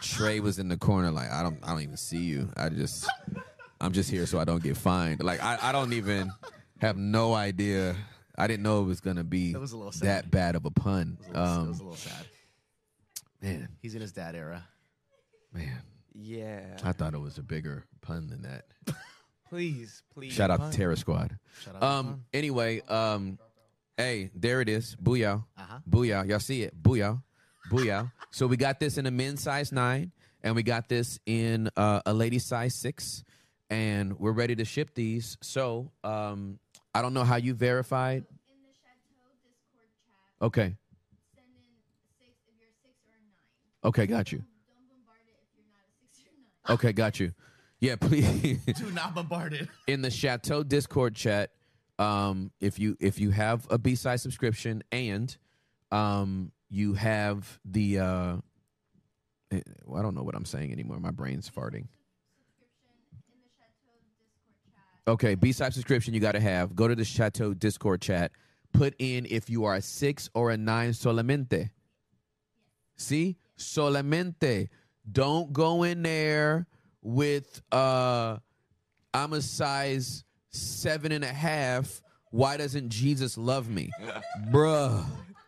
Trey 0.00 0.40
was 0.40 0.58
in 0.58 0.68
the 0.68 0.78
corner, 0.78 1.10
like 1.10 1.30
I 1.30 1.42
don't, 1.42 1.58
I 1.62 1.68
don't 1.72 1.82
even 1.82 1.98
see 1.98 2.22
you. 2.24 2.48
I 2.56 2.70
just, 2.70 3.06
I'm 3.82 3.92
just 3.92 4.10
here 4.10 4.24
so 4.24 4.38
I 4.38 4.44
don't 4.44 4.62
get 4.62 4.78
fined. 4.78 5.22
Like 5.22 5.42
I, 5.42 5.58
I 5.60 5.72
don't 5.72 5.92
even 5.92 6.32
have 6.80 6.96
no 6.96 7.34
idea. 7.34 7.96
I 8.38 8.46
didn't 8.46 8.62
know 8.62 8.80
it 8.80 8.84
was 8.86 9.00
gonna 9.02 9.24
be 9.24 9.52
That 9.52 9.60
was 9.60 9.72
a 9.72 9.76
little 9.76 9.92
sad. 9.92 10.08
that 10.08 10.30
bad 10.30 10.56
of 10.56 10.64
a 10.64 10.70
pun. 10.70 11.18
It 11.20 11.34
was, 11.34 11.36
a 11.36 11.40
little- 11.40 11.52
it 11.54 11.60
Um, 11.60 11.68
was 11.68 11.78
a 11.80 11.82
little 11.82 11.96
sad. 11.96 12.26
man, 13.42 13.68
He's 13.82 13.94
in 13.94 14.00
his 14.00 14.12
dad 14.12 14.34
era. 14.34 14.66
man, 15.52 15.82
Yeah. 16.14 16.78
I 16.82 16.92
thought 16.92 17.12
it 17.12 17.20
was 17.20 17.36
a 17.36 17.42
bigger 17.42 17.84
pun 18.00 18.28
than 18.28 18.40
that. 18.42 18.64
please, 19.50 20.02
please. 20.14 20.32
Shout 20.32 20.50
out 20.50 20.70
to 20.72 20.76
Terror 20.76 20.96
Squad. 20.96 21.38
Shout 21.62 21.74
out 21.76 21.80
to 21.82 21.86
Um. 21.86 22.24
Anyway. 22.32 22.80
Um. 22.88 23.38
Hey, 23.96 24.30
there 24.34 24.60
it 24.60 24.68
is. 24.68 24.94
Booyah. 25.02 25.44
Uh-huh. 25.56 25.78
Booyah. 25.88 26.28
Y'all 26.28 26.38
see 26.40 26.62
it? 26.62 26.80
Booyah. 26.80 27.22
Booyah. 27.70 28.12
so 28.30 28.46
we 28.46 28.56
got 28.56 28.78
this 28.78 28.98
in 28.98 29.06
a 29.06 29.10
men's 29.10 29.42
size 29.42 29.72
nine, 29.72 30.12
and 30.42 30.54
we 30.54 30.62
got 30.62 30.88
this 30.88 31.18
in 31.26 31.70
uh, 31.76 32.00
a 32.06 32.12
lady 32.12 32.38
size 32.38 32.74
six, 32.74 33.24
and 33.70 34.18
we're 34.18 34.32
ready 34.32 34.54
to 34.56 34.64
ship 34.64 34.90
these. 34.94 35.36
So, 35.42 35.90
um, 36.04 36.58
I 36.94 37.02
don't 37.02 37.14
know 37.14 37.24
how 37.24 37.36
you 37.36 37.54
verified. 37.54 38.18
In 38.48 38.56
the 38.62 38.72
Chateau 38.74 39.32
Discord 39.42 39.88
chat, 40.06 40.46
Okay. 40.46 40.76
send 41.34 41.46
in 41.56 41.64
six 42.20 42.36
if 42.38 42.60
you're 42.60 42.68
a 42.68 42.72
six 42.82 42.94
or 43.08 43.16
a 43.16 43.22
nine. 43.24 43.88
Okay. 43.88 44.06
Got 44.06 44.32
you. 44.32 44.38
Don't, 44.38 44.46
don't 44.68 44.88
bombard 44.88 45.20
it 45.26 45.36
if 45.42 45.48
you're 45.56 45.66
not 45.72 45.80
a 45.88 45.92
six 46.00 46.20
or 46.26 46.68
nine. 46.68 46.74
Okay. 46.74 46.92
Got 46.92 47.18
you. 47.20 47.32
Yeah. 47.80 47.96
Please. 48.00 48.60
Do 48.78 48.90
not 48.92 49.14
bombard 49.14 49.54
it. 49.54 49.68
in 49.86 50.02
the 50.02 50.10
Chateau 50.10 50.62
Discord 50.62 51.14
chat, 51.16 51.50
um, 51.98 52.50
if 52.60 52.78
you 52.78 52.96
if 53.00 53.18
you 53.18 53.30
have 53.30 53.66
a 53.70 53.78
B 53.78 53.94
side 53.94 54.20
subscription 54.20 54.82
and 54.92 55.36
um, 55.90 56.52
you 56.68 56.94
have 56.94 57.58
the 57.64 57.98
uh, 57.98 58.36
eh, 59.50 59.60
I 59.94 60.02
don't 60.02 60.14
know 60.14 60.22
what 60.22 60.34
I'm 60.34 60.44
saying 60.44 60.72
anymore. 60.72 60.98
My 61.00 61.10
brain's 61.10 61.50
farting. 61.50 61.86
Okay, 65.08 65.36
B 65.36 65.52
side 65.52 65.72
subscription 65.72 66.14
you 66.14 66.20
got 66.20 66.32
to 66.32 66.40
have. 66.40 66.74
Go 66.74 66.88
to 66.88 66.94
the 66.94 67.04
Chateau 67.04 67.54
Discord 67.54 68.00
chat. 68.00 68.32
Put 68.72 68.94
in 68.98 69.26
if 69.30 69.48
you 69.48 69.64
are 69.64 69.76
a 69.76 69.82
six 69.82 70.28
or 70.34 70.50
a 70.50 70.56
nine 70.56 70.90
solamente. 70.90 71.70
See, 72.96 73.36
solamente. 73.56 74.68
Don't 75.10 75.52
go 75.52 75.84
in 75.84 76.02
there 76.02 76.66
with 77.00 77.62
uh, 77.70 78.38
I'm 79.14 79.32
a 79.32 79.40
size 79.40 80.24
seven 80.56 81.12
and 81.12 81.24
a 81.24 81.32
half. 81.32 82.02
Why 82.30 82.56
doesn't 82.56 82.90
Jesus 82.90 83.38
love 83.38 83.68
me, 83.68 83.90
bruh, 84.50 85.04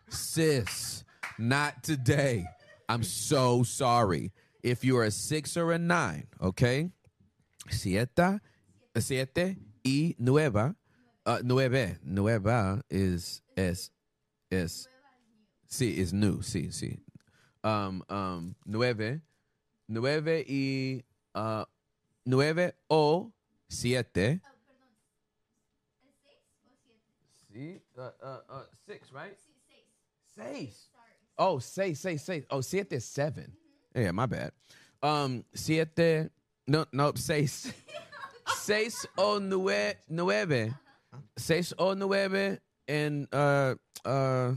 sis? 0.09 1.03
Not 1.37 1.83
today. 1.83 2.45
I'm 2.89 3.03
so 3.03 3.63
sorry. 3.63 4.31
If 4.63 4.83
you're 4.83 5.03
a 5.03 5.11
six 5.11 5.55
or 5.55 5.71
a 5.71 5.77
nine, 5.77 6.27
okay. 6.41 6.89
Siete, 7.69 8.41
siete 8.97 9.55
y 9.85 10.15
nueva. 10.19 10.75
Uh, 11.25 11.39
nueve, 11.43 11.97
nueva 12.03 12.81
is 12.89 13.41
es 13.55 13.91
es 14.49 14.87
sí 15.69 15.97
is 15.97 16.11
new. 16.11 16.39
Sí, 16.41 16.73
sí. 16.73 16.99
Um, 17.63 18.03
um, 18.09 18.55
nueve, 18.65 19.21
nueve 19.87 20.43
y 20.47 21.03
uh, 21.35 21.65
nueve 22.25 22.73
o 22.89 23.31
siete. 23.69 24.41
Oh, 24.41 24.49
perdón. 24.49 24.89
¿Es 26.09 26.17
seis 26.29 27.48
o 27.48 27.48
Uh, 27.59 28.01
uh, 28.23 28.37
uh, 28.49 28.61
six, 28.87 29.11
right? 29.11 29.37
Seis. 30.35 30.87
Oh, 31.37 31.59
seis, 31.59 31.99
seis, 31.99 32.23
seis. 32.23 32.43
Oh, 32.49 32.61
siete 32.61 32.93
is 32.93 33.05
7 33.05 33.51
Yeah, 33.93 34.11
my 34.11 34.25
bad. 34.25 34.51
Um, 35.03 35.43
siete. 35.53 36.29
No, 36.67 36.85
no, 36.93 37.11
seis. 37.15 37.73
seis 38.55 39.05
o 39.17 39.39
nue, 39.39 39.95
nueve. 40.07 40.73
Seis 41.37 41.73
o 41.77 41.93
nueve 41.95 42.59
en 42.87 43.27
uh 43.33 43.75
uh. 44.05 44.55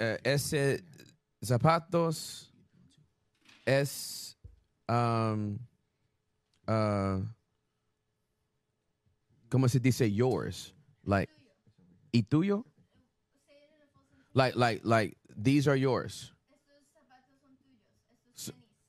uh, 0.00 0.16
ese 0.24 0.82
zapatos 1.42 2.50
es 3.66 4.36
um 4.88 5.58
uh 6.66 7.20
¿Cómo 9.54 9.70
se 9.70 9.78
dice 9.78 10.10
yours? 10.10 10.72
Like 11.06 11.30
y 12.12 12.24
tuyo? 12.28 12.64
Like 14.34 14.56
like 14.56 14.80
like 14.82 15.16
these 15.36 15.68
are 15.68 15.76
yours. 15.76 16.32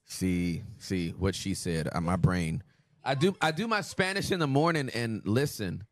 See, 0.06 0.64
see 0.80 1.10
what 1.12 1.36
she 1.36 1.54
said. 1.54 1.88
Uh, 1.94 2.02
my 2.02 2.16
brain. 2.16 2.64
I 3.04 3.14
do 3.14 3.36
I 3.42 3.52
do 3.52 3.68
my 3.68 3.82
Spanish 3.82 4.32
in 4.32 4.40
the 4.40 4.48
morning 4.48 4.90
and 4.96 5.22
listen. 5.24 5.84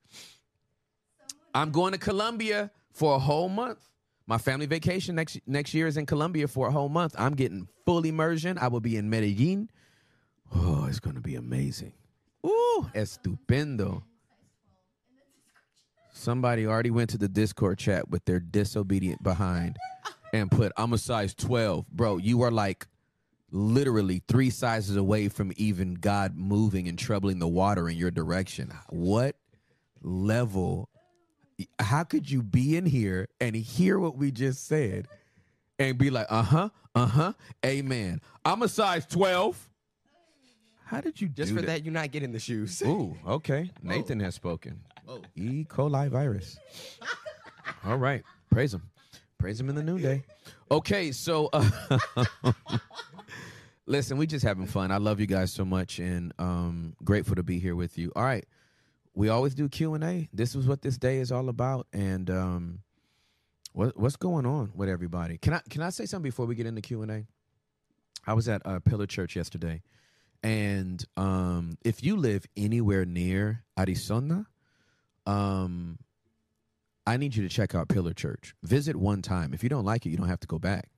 I'm 1.54 1.70
going 1.70 1.92
to 1.92 2.00
Colombia 2.00 2.72
for 2.94 3.16
a 3.16 3.20
whole 3.20 3.50
month. 3.50 3.78
My 4.26 4.40
family 4.40 4.66
vacation 4.66 5.14
next 5.14 5.40
next 5.46 5.76
year 5.76 5.86
is 5.86 5.98
in 5.98 6.08
Colombia 6.08 6.48
for 6.48 6.68
a 6.68 6.72
whole 6.72 6.90
month. 6.90 7.14
I'm 7.20 7.36
getting 7.36 7.68
full 7.86 8.06
immersion. 8.06 8.58
I 8.58 8.70
will 8.70 8.82
be 8.82 8.98
in 8.98 9.08
Medellin. 9.08 9.70
Oh, 10.56 10.86
it's 10.86 11.00
going 11.00 11.16
to 11.16 11.22
be 11.22 11.36
amazing. 11.36 11.94
Ooh, 12.44 12.88
estupendo. 12.96 14.02
Somebody 16.14 16.66
already 16.68 16.92
went 16.92 17.10
to 17.10 17.18
the 17.18 17.28
Discord 17.28 17.80
chat 17.80 18.08
with 18.10 18.24
their 18.26 18.40
disobedient 18.40 19.24
behind 19.24 19.78
and 20.32 20.50
put, 20.50 20.72
I'm 20.78 20.94
a 20.94 20.98
size 20.98 21.34
12. 21.34 21.88
Bro, 21.90 22.18
you 22.18 22.44
are 22.44 22.52
like 22.52 22.88
literally 23.52 24.22
three 24.28 24.52
sizes 24.52 24.96
away 24.96 25.28
from 25.28 25.52
even 25.58 25.96
God 25.96 26.38
moving 26.38 26.88
and 26.88 26.98
troubling 26.98 27.40
the 27.40 27.48
water 27.48 27.90
in 27.90 27.98
your 27.98 28.12
direction. 28.12 28.72
What 28.90 29.36
level? 30.04 30.88
How 31.80 32.04
could 32.04 32.30
you 32.30 32.44
be 32.44 32.78
in 32.78 32.86
here 32.86 33.28
and 33.42 33.56
hear 33.56 33.98
what 33.98 34.16
we 34.16 34.32
just 34.32 34.68
said 34.68 35.08
and 35.80 35.98
be 35.98 36.12
like, 36.12 36.28
uh 36.30 36.44
huh, 36.44 36.70
uh 36.94 37.06
huh, 37.08 37.34
amen? 37.66 38.22
I'm 38.46 38.62
a 38.62 38.70
size 38.70 39.08
12. 39.08 39.70
How 40.86 41.02
did 41.02 41.20
you 41.20 41.28
Just 41.28 41.54
for 41.54 41.62
that? 41.62 41.68
that, 41.68 41.86
you're 41.86 41.94
not 41.94 42.12
getting 42.12 42.32
the 42.32 42.40
shoes. 42.40 42.84
Ooh, 42.84 43.18
okay. 43.26 43.72
Nathan 43.82 44.20
has 44.20 44.36
spoken. 44.36 44.82
E. 45.36 45.66
coli 45.66 46.10
virus. 46.10 46.58
All 47.86 47.98
right. 47.98 48.24
Praise 48.50 48.74
him. 48.74 48.84
Praise 49.38 49.60
him 49.60 49.70
in 49.70 49.76
the 49.76 49.84
noonday. 49.84 50.24
Okay, 50.72 51.12
so 51.12 51.50
uh, 51.52 51.70
Listen, 53.86 54.18
we 54.18 54.26
just 54.28 54.46
having 54.46 54.66
fun. 54.66 54.92
I 54.92 54.98
love 54.98 55.20
you 55.20 55.28
guys 55.28 55.52
so 55.52 55.66
much, 55.66 56.00
and 56.00 56.34
um, 56.40 56.96
grateful 57.04 57.36
to 57.36 57.44
be 57.44 57.60
here 57.60 57.76
with 57.76 57.98
you. 57.98 58.14
All 58.16 58.24
right, 58.24 58.46
we 59.14 59.28
always 59.28 59.54
do 59.54 59.68
Q 59.68 59.94
and 59.94 60.04
A. 60.04 60.30
This 60.32 60.56
is 60.56 60.68
what 60.68 60.82
this 60.82 60.98
day 60.98 61.18
is 61.18 61.34
all 61.34 61.50
about, 61.50 61.88
and 61.92 62.30
um, 62.30 62.80
what 63.74 63.98
what's 64.00 64.16
going 64.16 64.46
on 64.46 64.72
with 64.74 64.88
everybody? 64.88 65.38
Can 65.38 65.54
I 65.54 65.62
can 65.70 65.82
I 65.82 65.90
say 65.90 66.06
something 66.06 66.30
before 66.30 66.46
we 66.46 66.56
get 66.56 66.66
into 66.66 66.82
Q&A? 66.82 67.26
I 68.26 68.34
was 68.34 68.48
at 68.48 68.62
uh, 68.66 68.80
Pillar 68.80 69.06
Church 69.06 69.36
yesterday, 69.36 69.82
and 70.42 71.04
um, 71.18 71.78
if 71.84 72.02
you 72.04 72.16
live 72.16 72.46
anywhere 72.56 73.04
near 73.04 73.66
Arizona, 73.78 74.48
um, 75.26 75.98
I 77.06 77.18
need 77.18 77.36
you 77.36 77.44
to 77.44 77.50
check 77.50 77.76
out 77.76 77.90
Pillar 77.90 78.14
Church. 78.14 78.56
Visit 78.64 78.96
one 78.96 79.22
time. 79.22 79.54
If 79.54 79.64
you 79.64 79.70
don't 79.70 79.86
like 79.86 80.06
it, 80.06 80.10
you 80.10 80.18
don't 80.18 80.30
have 80.30 80.40
to 80.42 80.48
go 80.48 80.60
back. 80.60 80.90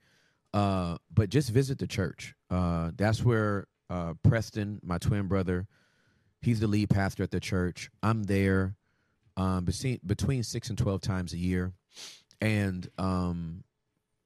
Uh, 0.53 0.97
but 1.13 1.29
just 1.29 1.49
visit 1.49 1.79
the 1.79 1.87
church. 1.87 2.33
Uh, 2.49 2.91
that's 2.95 3.23
where 3.23 3.67
uh, 3.89 4.13
Preston, 4.23 4.79
my 4.83 4.97
twin 4.97 5.27
brother, 5.27 5.67
he's 6.41 6.59
the 6.59 6.67
lead 6.67 6.89
pastor 6.89 7.23
at 7.23 7.31
the 7.31 7.39
church. 7.39 7.89
I'm 8.01 8.23
there 8.23 8.75
um, 9.35 9.65
between, 9.65 9.99
between 10.05 10.43
six 10.43 10.69
and 10.69 10.77
12 10.77 11.01
times 11.01 11.33
a 11.33 11.37
year. 11.37 11.73
And 12.39 12.87
um, 12.97 13.63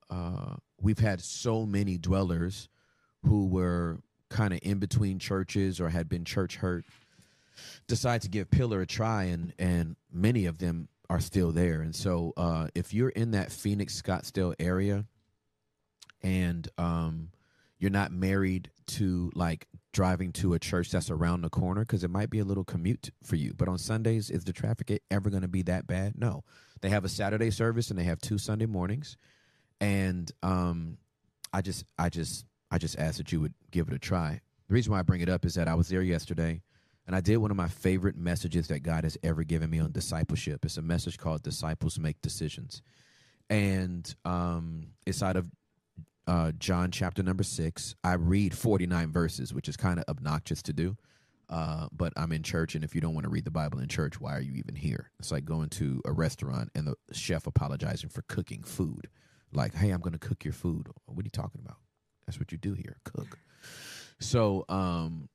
uh, 0.10 0.56
we've 0.82 1.00
had 1.00 1.22
so 1.22 1.66
many 1.66 1.98
dwellers 1.98 2.70
who 3.26 3.48
were 3.48 4.00
kind 4.30 4.54
of 4.54 4.60
in 4.62 4.78
between 4.80 5.18
churches 5.18 5.80
or 5.80 5.90
had 5.90 6.08
been 6.08 6.26
church 6.26 6.58
hurt 6.58 6.86
decide 7.88 8.22
to 8.24 8.30
give 8.30 8.50
Pillar 8.52 8.82
a 8.82 8.88
try, 8.88 9.26
and, 9.26 9.54
and 9.60 9.96
many 10.12 10.46
of 10.46 10.58
them 10.58 10.88
are 11.10 11.20
still 11.20 11.52
there. 11.52 11.82
And 11.82 11.96
so 11.96 12.34
uh, 12.38 12.68
if 12.76 12.94
you're 12.94 13.10
in 13.10 13.32
that 13.32 13.52
Phoenix, 13.52 14.00
Scottsdale 14.00 14.54
area, 14.60 15.06
and 16.22 16.68
um, 16.78 17.30
you're 17.80 17.92
not 17.92 18.12
married 18.12 18.70
to 18.88 19.32
like 19.34 19.68
driving 19.92 20.32
to 20.34 20.54
a 20.54 20.60
church 20.60 20.92
that's 20.92 21.10
around 21.10 21.42
the 21.42 21.50
corner 21.50 21.82
because 21.82 22.04
it 22.04 22.10
might 22.10 22.30
be 22.30 22.40
a 22.40 22.46
little 22.46 22.64
commute 22.64 23.10
for 23.24 23.36
you. 23.36 23.54
But 23.56 23.68
on 23.68 23.78
Sundays, 23.78 24.30
is 24.30 24.44
the 24.44 24.54
traffic 24.54 25.02
ever 25.10 25.30
going 25.30 25.42
to 25.42 25.48
be 25.48 25.64
that 25.64 25.88
bad? 25.88 26.14
No. 26.18 26.44
They 26.82 26.90
have 26.90 27.06
a 27.06 27.10
Saturday 27.10 27.52
service 27.52 27.90
and 27.90 27.98
they 27.98 28.04
have 28.04 28.20
two 28.20 28.38
Sunday 28.38 28.66
mornings, 28.66 29.18
and 29.82 30.32
um, 30.44 30.98
I 31.52 31.62
just, 31.62 31.86
I 31.98 32.10
just, 32.10 32.46
I 32.72 32.78
just 32.78 32.98
ask 32.98 33.18
that 33.18 33.32
you 33.32 33.42
would 33.42 33.54
give 33.72 33.88
it 33.88 33.94
a 33.94 34.00
try. 34.00 34.42
The 34.68 34.74
reason 34.74 34.92
why 34.92 35.00
I 35.00 35.04
bring 35.04 35.22
it 35.22 35.30
up 35.30 35.46
is 35.46 35.56
that 35.56 35.68
I 35.68 35.74
was 35.74 35.90
there 35.90 36.04
yesterday. 36.04 36.62
And 37.10 37.16
I 37.16 37.22
did 37.22 37.38
one 37.38 37.50
of 37.50 37.58
my 37.58 37.68
favorite 37.68 38.16
messages 38.16 38.68
that 38.68 38.82
God 38.82 39.04
has 39.04 39.18
ever 39.24 39.44
given 39.44 39.72
me 39.72 39.80
on 39.80 39.92
discipleship. 39.92 40.64
It's 40.64 40.78
a 40.78 40.84
message 40.84 41.18
called 41.18 41.42
Disciples 41.42 41.98
Make 41.98 42.22
Decisions. 42.22 42.84
And 43.50 44.14
um, 44.26 44.90
it's 45.08 45.24
out 45.24 45.36
of 45.36 45.50
uh, 46.28 46.52
John 46.60 46.92
chapter 46.92 47.24
number 47.24 47.42
six. 47.42 47.96
I 48.04 48.14
read 48.14 48.56
49 48.56 49.12
verses, 49.12 49.56
which 49.56 49.68
is 49.68 49.76
kind 49.76 49.98
of 49.98 50.06
obnoxious 50.08 50.62
to 50.62 50.72
do. 50.72 50.98
Uh, 51.50 51.88
but 51.92 52.14
I'm 52.16 52.32
in 52.32 52.44
church, 52.44 52.76
and 52.76 52.84
if 52.84 52.94
you 52.94 53.02
don't 53.02 53.16
want 53.16 53.24
to 53.24 53.32
read 53.32 53.46
the 53.46 53.50
Bible 53.50 53.80
in 53.80 53.88
church, 53.88 54.22
why 54.22 54.36
are 54.36 54.42
you 54.42 54.54
even 54.54 54.76
here? 54.76 55.10
It's 55.20 55.32
like 55.32 55.46
going 55.46 55.70
to 55.70 56.04
a 56.06 56.12
restaurant 56.12 56.70
and 56.76 56.86
the 56.86 56.96
chef 57.12 57.48
apologizing 57.48 58.12
for 58.12 58.22
cooking 58.28 58.62
food. 58.62 59.08
Like, 59.52 59.74
hey, 59.74 59.90
I'm 59.90 60.02
going 60.02 60.14
to 60.14 60.20
cook 60.20 60.46
your 60.46 60.54
food. 60.54 60.90
What 61.08 61.24
are 61.24 61.26
you 61.26 61.32
talking 61.32 61.62
about? 61.66 61.78
That's 62.28 62.38
what 62.38 62.52
you 62.52 62.60
do 62.60 62.74
here, 62.74 62.98
cook. 63.04 63.40
So, 64.20 64.64
um, 64.70 65.28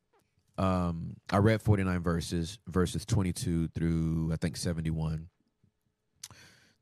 um, 0.59 1.17
I 1.31 1.39
read 1.39 1.63
49 1.63 2.03
verses, 2.03 2.59
verses 2.67 3.05
22 3.05 3.69
through 3.69 4.31
I 4.33 4.37
think 4.37 4.57
71 4.57 5.29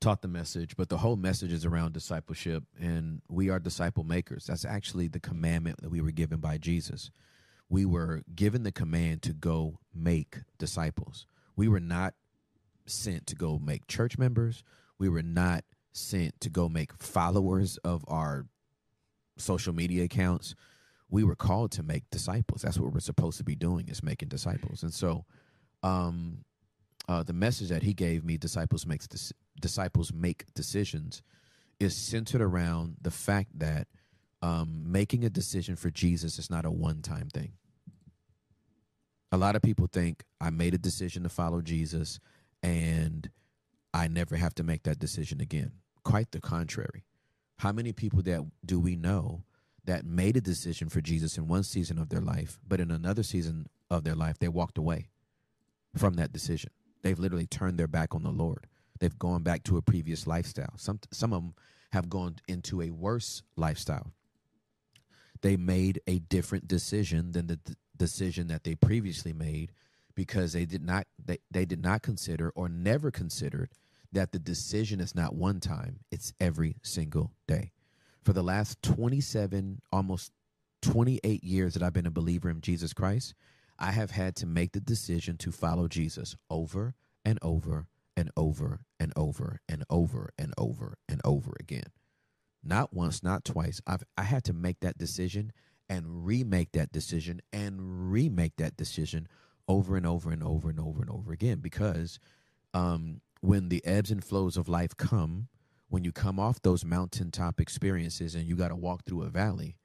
taught 0.02 0.20
the 0.20 0.28
message, 0.28 0.76
but 0.76 0.88
the 0.88 0.98
whole 0.98 1.16
message 1.16 1.52
is 1.52 1.64
around 1.64 1.92
discipleship, 1.92 2.64
and 2.78 3.22
we 3.28 3.48
are 3.48 3.60
disciple 3.60 4.02
makers. 4.02 4.46
That's 4.46 4.64
actually 4.64 5.06
the 5.06 5.20
commandment 5.20 5.80
that 5.80 5.90
we 5.90 6.00
were 6.00 6.10
given 6.10 6.40
by 6.40 6.58
Jesus. 6.58 7.10
We 7.68 7.86
were 7.86 8.22
given 8.34 8.64
the 8.64 8.72
command 8.72 9.22
to 9.22 9.32
go 9.32 9.78
make 9.94 10.38
disciples. 10.58 11.24
We 11.56 11.68
were 11.68 11.80
not 11.80 12.14
sent 12.84 13.28
to 13.28 13.36
go 13.36 13.58
make 13.58 13.86
church 13.86 14.18
members. 14.18 14.64
We 14.98 15.08
were 15.08 15.22
not 15.22 15.64
sent 15.92 16.40
to 16.40 16.50
go 16.50 16.68
make 16.68 16.92
followers 17.00 17.78
of 17.78 18.04
our 18.08 18.46
social 19.36 19.72
media 19.72 20.04
accounts. 20.04 20.54
We 21.12 21.24
were 21.24 21.36
called 21.36 21.72
to 21.72 21.82
make 21.82 22.08
disciples. 22.10 22.62
That's 22.62 22.78
what 22.78 22.92
we're 22.92 23.00
supposed 23.00 23.36
to 23.36 23.44
be 23.44 23.54
doing 23.54 23.88
is 23.88 24.02
making 24.02 24.30
disciples. 24.30 24.82
And 24.82 24.94
so, 24.94 25.26
um, 25.82 26.38
uh, 27.06 27.22
the 27.22 27.34
message 27.34 27.68
that 27.68 27.82
he 27.82 27.92
gave 27.92 28.24
me, 28.24 28.38
disciples 28.38 28.86
makes 28.86 29.06
dis- 29.06 29.32
disciples 29.60 30.10
make 30.10 30.46
decisions, 30.54 31.22
is 31.78 31.94
centered 31.94 32.40
around 32.40 32.96
the 33.02 33.10
fact 33.10 33.58
that 33.58 33.88
um, 34.40 34.90
making 34.90 35.22
a 35.22 35.30
decision 35.30 35.76
for 35.76 35.90
Jesus 35.90 36.38
is 36.38 36.48
not 36.48 36.64
a 36.64 36.70
one 36.70 37.02
time 37.02 37.28
thing. 37.28 37.52
A 39.30 39.36
lot 39.36 39.54
of 39.54 39.60
people 39.60 39.86
think 39.86 40.24
I 40.40 40.48
made 40.48 40.72
a 40.72 40.78
decision 40.78 41.24
to 41.24 41.28
follow 41.28 41.60
Jesus 41.60 42.20
and 42.62 43.30
I 43.92 44.08
never 44.08 44.36
have 44.36 44.54
to 44.54 44.62
make 44.62 44.84
that 44.84 44.98
decision 44.98 45.42
again. 45.42 45.72
Quite 46.04 46.32
the 46.32 46.40
contrary. 46.40 47.04
How 47.58 47.72
many 47.72 47.92
people 47.92 48.22
that 48.22 48.40
do 48.64 48.80
we 48.80 48.96
know 48.96 49.44
that 49.84 50.04
made 50.04 50.36
a 50.36 50.40
decision 50.40 50.88
for 50.88 51.00
Jesus 51.00 51.36
in 51.36 51.48
one 51.48 51.64
season 51.64 51.98
of 51.98 52.08
their 52.08 52.20
life, 52.20 52.58
but 52.66 52.80
in 52.80 52.90
another 52.90 53.22
season 53.22 53.66
of 53.90 54.04
their 54.04 54.14
life 54.14 54.38
they 54.38 54.48
walked 54.48 54.78
away 54.78 55.08
from 55.96 56.14
that 56.14 56.32
decision? 56.32 56.70
They've 57.02 57.18
literally 57.18 57.46
turned 57.46 57.78
their 57.78 57.88
back 57.88 58.14
on 58.14 58.22
the 58.22 58.30
Lord. 58.30 58.66
They've 59.00 59.18
gone 59.18 59.42
back 59.42 59.64
to 59.64 59.76
a 59.76 59.82
previous 59.82 60.26
lifestyle. 60.26 60.74
Some 60.76 61.00
some 61.10 61.32
of 61.32 61.42
them 61.42 61.54
have 61.92 62.08
gone 62.08 62.36
into 62.46 62.80
a 62.80 62.90
worse 62.90 63.42
lifestyle. 63.56 64.12
They 65.40 65.56
made 65.56 66.00
a 66.06 66.20
different 66.20 66.68
decision 66.68 67.32
than 67.32 67.48
the 67.48 67.56
d- 67.56 67.74
decision 67.96 68.46
that 68.46 68.62
they 68.64 68.76
previously 68.76 69.32
made 69.32 69.72
because 70.14 70.52
they 70.52 70.64
did 70.64 70.82
not 70.82 71.06
they, 71.22 71.38
they 71.50 71.64
did 71.64 71.82
not 71.82 72.02
consider 72.02 72.50
or 72.54 72.68
never 72.68 73.10
considered 73.10 73.70
that 74.12 74.32
the 74.32 74.38
decision 74.38 75.00
is 75.00 75.14
not 75.14 75.34
one 75.34 75.58
time, 75.58 76.00
it's 76.10 76.32
every 76.38 76.76
single 76.82 77.32
day. 77.48 77.72
For 78.22 78.32
the 78.32 78.42
last 78.42 78.82
27 78.82 79.80
almost 79.92 80.32
28 80.82 81.42
years 81.42 81.74
that 81.74 81.82
I've 81.82 81.92
been 81.92 82.06
a 82.06 82.10
believer 82.10 82.50
in 82.50 82.60
Jesus 82.60 82.92
Christ, 82.92 83.34
I 83.78 83.90
have 83.92 84.12
had 84.12 84.36
to 84.36 84.46
make 84.46 84.72
the 84.72 84.80
decision 84.80 85.36
to 85.38 85.50
follow 85.50 85.88
Jesus 85.88 86.36
over 86.48 86.94
and 87.24 87.38
over 87.42 87.88
and 88.16 88.30
over 88.36 88.80
and 89.00 89.12
over 89.16 89.60
and 89.68 89.84
over 89.90 90.30
and 90.38 90.52
over 90.56 90.98
and 91.08 91.20
over 91.24 91.52
again. 91.58 91.90
Not 92.62 92.92
once, 92.94 93.22
not 93.22 93.44
twice. 93.44 93.80
I've 93.86 94.04
I 94.16 94.22
had 94.22 94.44
to 94.44 94.52
make 94.52 94.80
that 94.80 94.98
decision 94.98 95.52
and 95.88 96.24
remake 96.24 96.72
that 96.72 96.92
decision 96.92 97.40
and 97.52 98.12
remake 98.12 98.56
that 98.58 98.76
decision 98.76 99.26
over 99.66 99.96
and 99.96 100.06
over 100.06 100.30
and 100.30 100.42
over 100.42 100.70
and 100.70 100.78
over 100.78 101.00
and 101.00 101.10
over 101.10 101.32
again 101.32 101.58
because 101.58 102.18
um, 102.72 103.20
when 103.40 103.68
the 103.68 103.84
ebbs 103.84 104.10
and 104.10 104.24
flows 104.24 104.56
of 104.56 104.68
life 104.68 104.96
come, 104.96 105.48
when 105.92 106.04
you 106.04 106.10
come 106.10 106.40
off 106.40 106.62
those 106.62 106.86
mountaintop 106.86 107.60
experiences 107.60 108.34
and 108.34 108.46
you 108.46 108.56
got 108.56 108.68
to 108.68 108.74
walk 108.74 109.04
through 109.04 109.24
a 109.24 109.28
valley, 109.28 109.76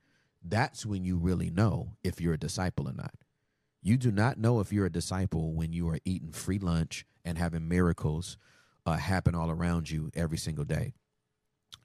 that's 0.41 0.85
when 0.85 1.03
you 1.03 1.17
really 1.17 1.49
know 1.49 1.97
if 2.01 2.21
you're 2.21 2.35
a 2.35 2.39
disciple 2.39 2.87
or 2.87 2.93
not. 2.93 3.13
You 3.81 3.97
do 3.97 4.09
not 4.09 4.37
know 4.37 4.61
if 4.61 4.71
you're 4.71 4.85
a 4.85 4.89
disciple 4.89 5.51
when 5.51 5.73
you 5.73 5.89
are 5.89 5.99
eating 6.05 6.31
free 6.31 6.59
lunch 6.59 7.05
and 7.25 7.37
having 7.37 7.67
miracles 7.67 8.37
uh, 8.85 8.93
happen 8.93 9.35
all 9.35 9.51
around 9.51 9.91
you 9.91 10.09
every 10.15 10.37
single 10.37 10.63
day. 10.63 10.93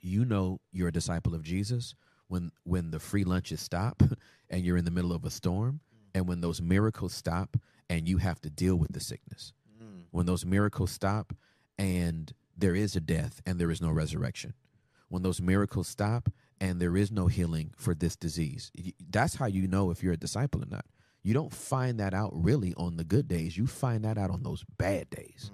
You 0.00 0.24
know 0.24 0.60
you're 0.70 0.86
a 0.86 0.92
disciple 0.92 1.34
of 1.34 1.42
Jesus 1.42 1.96
when 2.28 2.52
when 2.62 2.92
the 2.92 3.00
free 3.00 3.24
lunches 3.24 3.60
stop 3.60 4.04
and 4.48 4.64
you're 4.64 4.76
in 4.76 4.84
the 4.84 4.92
middle 4.92 5.12
of 5.12 5.24
a 5.24 5.30
storm, 5.30 5.80
and 6.14 6.28
when 6.28 6.42
those 6.42 6.62
miracles 6.62 7.12
stop 7.12 7.56
and 7.90 8.08
you 8.08 8.18
have 8.18 8.40
to 8.42 8.50
deal 8.50 8.76
with 8.76 8.92
the 8.92 9.00
sickness. 9.00 9.52
When 10.12 10.26
those 10.26 10.46
miracles 10.46 10.92
stop 10.92 11.32
and 11.76 12.32
there 12.62 12.76
is 12.76 12.94
a 12.94 13.00
death 13.00 13.42
and 13.44 13.58
there 13.58 13.72
is 13.72 13.82
no 13.82 13.90
resurrection. 13.90 14.54
When 15.08 15.22
those 15.22 15.42
miracles 15.42 15.88
stop 15.88 16.30
and 16.60 16.80
there 16.80 16.96
is 16.96 17.10
no 17.10 17.26
healing 17.26 17.72
for 17.76 17.92
this 17.92 18.14
disease. 18.14 18.70
That's 19.10 19.34
how 19.34 19.46
you 19.46 19.66
know 19.66 19.90
if 19.90 20.02
you're 20.02 20.12
a 20.12 20.16
disciple 20.16 20.62
or 20.62 20.68
not. 20.70 20.86
You 21.24 21.34
don't 21.34 21.52
find 21.52 21.98
that 21.98 22.14
out 22.14 22.30
really 22.32 22.72
on 22.76 22.96
the 22.96 23.04
good 23.04 23.26
days. 23.26 23.58
You 23.58 23.66
find 23.66 24.04
that 24.04 24.16
out 24.16 24.30
on 24.30 24.44
those 24.44 24.64
bad 24.78 25.10
days. 25.10 25.50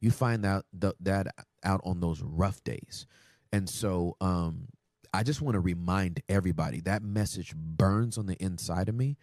You 0.00 0.12
find 0.12 0.46
out 0.46 0.64
th- 0.80 0.94
that 1.00 1.26
out 1.64 1.80
on 1.84 2.00
those 2.00 2.22
rough 2.22 2.62
days. 2.62 3.06
And 3.52 3.68
so 3.68 4.16
um, 4.20 4.68
I 5.12 5.24
just 5.24 5.42
want 5.42 5.54
to 5.54 5.60
remind 5.60 6.22
everybody 6.28 6.80
that 6.82 7.02
message 7.02 7.54
burns 7.56 8.16
on 8.16 8.26
the 8.26 8.34
inside 8.34 8.88
of 8.88 8.94
me. 8.94 9.16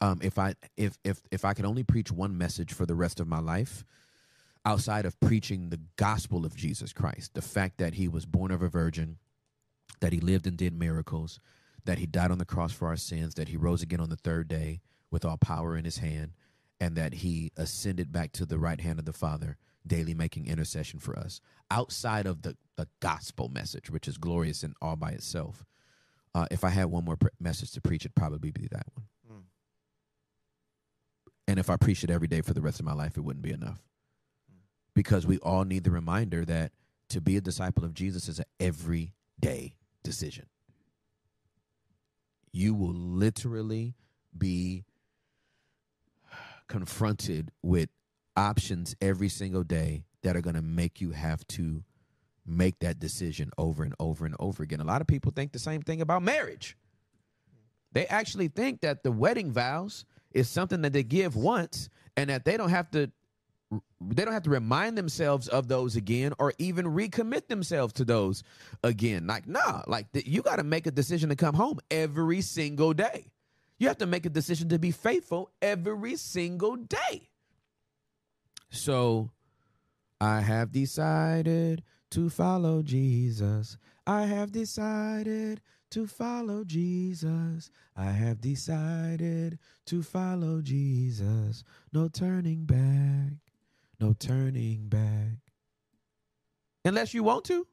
Um, 0.00 0.20
if 0.22 0.38
I 0.38 0.54
if 0.76 0.98
if 1.04 1.20
if 1.30 1.44
I 1.44 1.52
could 1.52 1.64
only 1.64 1.82
preach 1.82 2.12
one 2.12 2.38
message 2.38 2.72
for 2.72 2.86
the 2.86 2.94
rest 2.94 3.20
of 3.20 3.28
my 3.28 3.40
life, 3.40 3.84
outside 4.64 5.06
of 5.06 5.18
preaching 5.20 5.70
the 5.70 5.80
gospel 5.96 6.44
of 6.44 6.54
Jesus 6.54 6.92
Christ, 6.92 7.34
the 7.34 7.42
fact 7.42 7.78
that 7.78 7.94
he 7.94 8.08
was 8.08 8.26
born 8.26 8.50
of 8.50 8.62
a 8.62 8.68
virgin, 8.68 9.18
that 10.00 10.12
he 10.12 10.20
lived 10.20 10.46
and 10.46 10.56
did 10.56 10.72
miracles, 10.72 11.40
that 11.84 11.98
he 11.98 12.06
died 12.06 12.30
on 12.30 12.38
the 12.38 12.44
cross 12.44 12.72
for 12.72 12.88
our 12.88 12.96
sins, 12.96 13.34
that 13.34 13.48
he 13.48 13.56
rose 13.56 13.82
again 13.82 14.00
on 14.00 14.10
the 14.10 14.16
third 14.16 14.48
day 14.48 14.80
with 15.10 15.24
all 15.24 15.36
power 15.36 15.76
in 15.76 15.84
his 15.84 15.98
hand, 15.98 16.32
and 16.78 16.96
that 16.96 17.14
he 17.14 17.52
ascended 17.56 18.12
back 18.12 18.32
to 18.32 18.46
the 18.46 18.58
right 18.58 18.80
hand 18.80 18.98
of 18.98 19.04
the 19.04 19.12
Father, 19.12 19.56
daily 19.86 20.14
making 20.14 20.46
intercession 20.46 21.00
for 21.00 21.18
us. 21.18 21.40
Outside 21.70 22.26
of 22.26 22.42
the, 22.42 22.56
the 22.76 22.88
gospel 23.00 23.48
message, 23.48 23.90
which 23.90 24.06
is 24.06 24.18
glorious 24.18 24.62
in 24.62 24.74
all 24.80 24.96
by 24.96 25.10
itself, 25.10 25.64
Uh, 26.32 26.46
if 26.50 26.62
I 26.62 26.70
had 26.70 26.86
one 26.86 27.04
more 27.04 27.16
pre- 27.16 27.30
message 27.40 27.72
to 27.72 27.80
preach, 27.80 28.02
it'd 28.02 28.14
probably 28.14 28.52
be 28.52 28.68
that 28.70 28.86
one. 28.94 29.06
Mm. 29.28 29.44
And 31.48 31.58
if 31.58 31.68
I 31.68 31.76
preached 31.76 32.04
it 32.04 32.10
every 32.10 32.28
day 32.28 32.40
for 32.40 32.54
the 32.54 32.60
rest 32.60 32.78
of 32.78 32.86
my 32.86 32.92
life, 32.92 33.16
it 33.18 33.24
wouldn't 33.24 33.42
be 33.42 33.50
enough. 33.52 33.82
Because 35.00 35.26
we 35.26 35.38
all 35.38 35.64
need 35.64 35.84
the 35.84 35.90
reminder 35.90 36.44
that 36.44 36.72
to 37.08 37.22
be 37.22 37.38
a 37.38 37.40
disciple 37.40 37.86
of 37.86 37.94
Jesus 37.94 38.28
is 38.28 38.38
an 38.38 38.44
everyday 38.60 39.72
decision. 40.02 40.44
You 42.52 42.74
will 42.74 42.92
literally 42.92 43.94
be 44.36 44.84
confronted 46.68 47.50
with 47.62 47.88
options 48.36 48.94
every 49.00 49.30
single 49.30 49.62
day 49.62 50.04
that 50.20 50.36
are 50.36 50.42
going 50.42 50.56
to 50.56 50.60
make 50.60 51.00
you 51.00 51.12
have 51.12 51.46
to 51.46 51.82
make 52.46 52.80
that 52.80 53.00
decision 53.00 53.52
over 53.56 53.82
and 53.82 53.94
over 53.98 54.26
and 54.26 54.36
over 54.38 54.62
again. 54.62 54.80
A 54.80 54.84
lot 54.84 55.00
of 55.00 55.06
people 55.06 55.32
think 55.34 55.52
the 55.52 55.58
same 55.58 55.80
thing 55.80 56.02
about 56.02 56.22
marriage. 56.22 56.76
They 57.92 58.04
actually 58.04 58.48
think 58.48 58.82
that 58.82 59.02
the 59.02 59.12
wedding 59.12 59.50
vows 59.50 60.04
is 60.32 60.50
something 60.50 60.82
that 60.82 60.92
they 60.92 61.04
give 61.04 61.36
once 61.36 61.88
and 62.18 62.28
that 62.28 62.44
they 62.44 62.58
don't 62.58 62.68
have 62.68 62.90
to 62.90 63.10
they 64.00 64.24
don't 64.24 64.34
have 64.34 64.42
to 64.44 64.50
remind 64.50 64.98
themselves 64.98 65.46
of 65.48 65.68
those 65.68 65.94
again 65.94 66.32
or 66.38 66.52
even 66.58 66.86
recommit 66.86 67.46
themselves 67.48 67.92
to 67.94 68.04
those 68.04 68.42
again. 68.82 69.26
Like, 69.26 69.46
nah, 69.46 69.82
like 69.86 70.10
th- 70.12 70.26
you 70.26 70.42
got 70.42 70.56
to 70.56 70.64
make 70.64 70.86
a 70.86 70.90
decision 70.90 71.28
to 71.28 71.36
come 71.36 71.54
home 71.54 71.78
every 71.90 72.40
single 72.40 72.92
day. 72.92 73.26
You 73.78 73.88
have 73.88 73.98
to 73.98 74.06
make 74.06 74.26
a 74.26 74.30
decision 74.30 74.68
to 74.70 74.78
be 74.78 74.90
faithful 74.90 75.50
every 75.62 76.16
single 76.16 76.76
day. 76.76 77.30
So 78.70 79.30
I 80.20 80.40
have 80.40 80.72
decided 80.72 81.82
to 82.10 82.28
follow 82.28 82.82
Jesus. 82.82 83.78
I 84.06 84.22
have 84.22 84.52
decided 84.52 85.60
to 85.90 86.06
follow 86.06 86.64
Jesus. 86.64 87.70
I 87.96 88.10
have 88.10 88.40
decided 88.40 89.58
to 89.86 90.02
follow 90.02 90.60
Jesus. 90.60 91.64
No 91.92 92.08
turning 92.08 92.64
back. 92.64 93.49
No 94.00 94.14
turning 94.18 94.88
back. 94.88 95.38
Unless 96.84 97.12
you 97.14 97.22
want 97.22 97.44
to. 97.46 97.66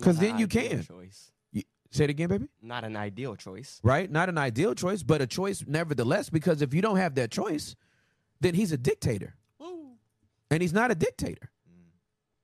'Cause 0.00 0.14
Not 0.14 0.20
then 0.20 0.38
you 0.38 0.44
ideal 0.46 0.68
can. 0.68 0.82
Choice. 0.84 1.32
You, 1.50 1.64
say 1.90 2.04
it 2.04 2.10
again, 2.10 2.28
baby. 2.28 2.48
Not 2.62 2.84
an 2.84 2.94
ideal 2.96 3.34
choice. 3.34 3.80
Right? 3.82 4.08
Not 4.08 4.28
an 4.28 4.38
ideal 4.38 4.72
choice, 4.76 5.02
but 5.02 5.20
a 5.20 5.26
choice 5.26 5.64
nevertheless, 5.66 6.30
because 6.30 6.62
if 6.62 6.72
you 6.72 6.80
don't 6.80 6.98
have 6.98 7.16
that 7.16 7.32
choice, 7.32 7.74
then 8.40 8.54
he's 8.54 8.70
a 8.70 8.76
dictator. 8.78 9.34
Ooh. 9.60 9.96
And 10.52 10.62
he's 10.62 10.72
not 10.72 10.92
a 10.92 10.94
dictator. 10.94 11.50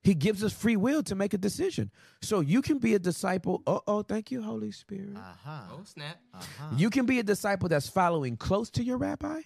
He 0.03 0.15
gives 0.15 0.43
us 0.43 0.53
free 0.53 0.75
will 0.77 1.05
to 1.05 1.15
make 1.15 1.33
a 1.33 1.39
decision. 1.39 1.93
So 2.21 2.41
you 2.41 2.61
can 2.61 2.79
be 2.79 2.95
a 2.95 2.99
disciple. 2.99 3.63
Uh 3.69 3.79
oh, 3.87 4.03
thank 4.03 4.33
you, 4.33 4.43
Holy 4.43 4.73
Spirit. 4.73 5.17
Aha. 5.17 5.69
Oh 5.73 5.85
snap! 5.85 6.21
Aha. 6.35 6.75
You 6.77 6.91
can 6.91 7.07
be 7.07 7.21
a 7.21 7.23
disciple 7.23 7.69
that's 7.69 7.89
following 7.89 8.37
close 8.37 8.69
to 8.71 8.83
your 8.83 8.99
rabbi, 8.99 9.43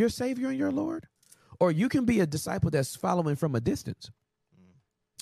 your 0.00 0.08
Savior 0.08 0.48
and 0.48 0.58
your 0.58 0.72
Lord, 0.72 1.06
or 1.60 1.70
you 1.70 1.88
can 1.88 2.04
be 2.04 2.18
a 2.20 2.26
disciple 2.26 2.70
that's 2.70 2.96
following 2.96 3.36
from 3.36 3.54
a 3.54 3.60
distance. 3.60 4.10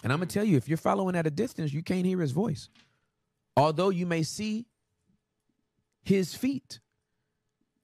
And 0.03 0.13
I'm 0.13 0.21
going 0.21 0.29
to 0.29 0.33
tell 0.33 0.45
you, 0.45 0.57
if 0.57 0.69
you're 0.69 0.79
following 0.79 1.17
at 1.17 1.27
a 1.27 1.31
distance, 1.31 1.73
you 1.73 1.83
can't 1.83 2.07
hear 2.07 2.21
his 2.21 2.31
voice. 2.31 2.69
Although 3.57 3.91
you 3.91 4.07
may 4.07 4.23
see 4.23 4.67
his 6.05 6.35
feet 6.35 6.79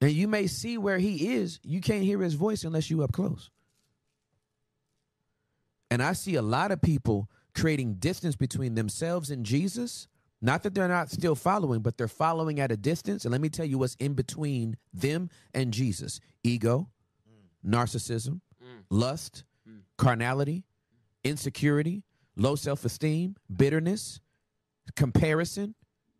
and 0.00 0.12
you 0.12 0.28
may 0.28 0.46
see 0.46 0.78
where 0.78 0.98
he 0.98 1.34
is, 1.34 1.58
you 1.64 1.80
can't 1.80 2.04
hear 2.04 2.20
his 2.20 2.34
voice 2.34 2.62
unless 2.62 2.88
you 2.88 3.02
up 3.02 3.12
close. 3.12 3.50
And 5.90 6.02
I 6.02 6.12
see 6.12 6.36
a 6.36 6.42
lot 6.42 6.70
of 6.70 6.80
people 6.80 7.28
creating 7.54 7.94
distance 7.94 8.36
between 8.36 8.74
themselves 8.74 9.30
and 9.30 9.44
Jesus. 9.44 10.06
Not 10.44 10.62
that 10.64 10.74
they're 10.74 10.88
not 10.88 11.10
still 11.10 11.34
following, 11.34 11.80
but 11.80 11.96
they're 11.96 12.06
following 12.06 12.60
at 12.60 12.70
a 12.70 12.76
distance. 12.76 13.24
And 13.24 13.32
let 13.32 13.40
me 13.40 13.48
tell 13.48 13.64
you 13.64 13.78
what's 13.78 13.94
in 13.94 14.12
between 14.12 14.76
them 14.92 15.30
and 15.54 15.72
Jesus 15.72 16.20
ego, 16.42 16.90
mm. 17.26 17.70
narcissism, 17.74 18.42
mm. 18.62 18.82
lust, 18.90 19.44
mm. 19.66 19.78
carnality, 19.96 20.64
insecurity, 21.24 22.02
low 22.36 22.56
self 22.56 22.84
esteem, 22.84 23.36
bitterness, 23.56 24.20
comparison, 24.96 25.74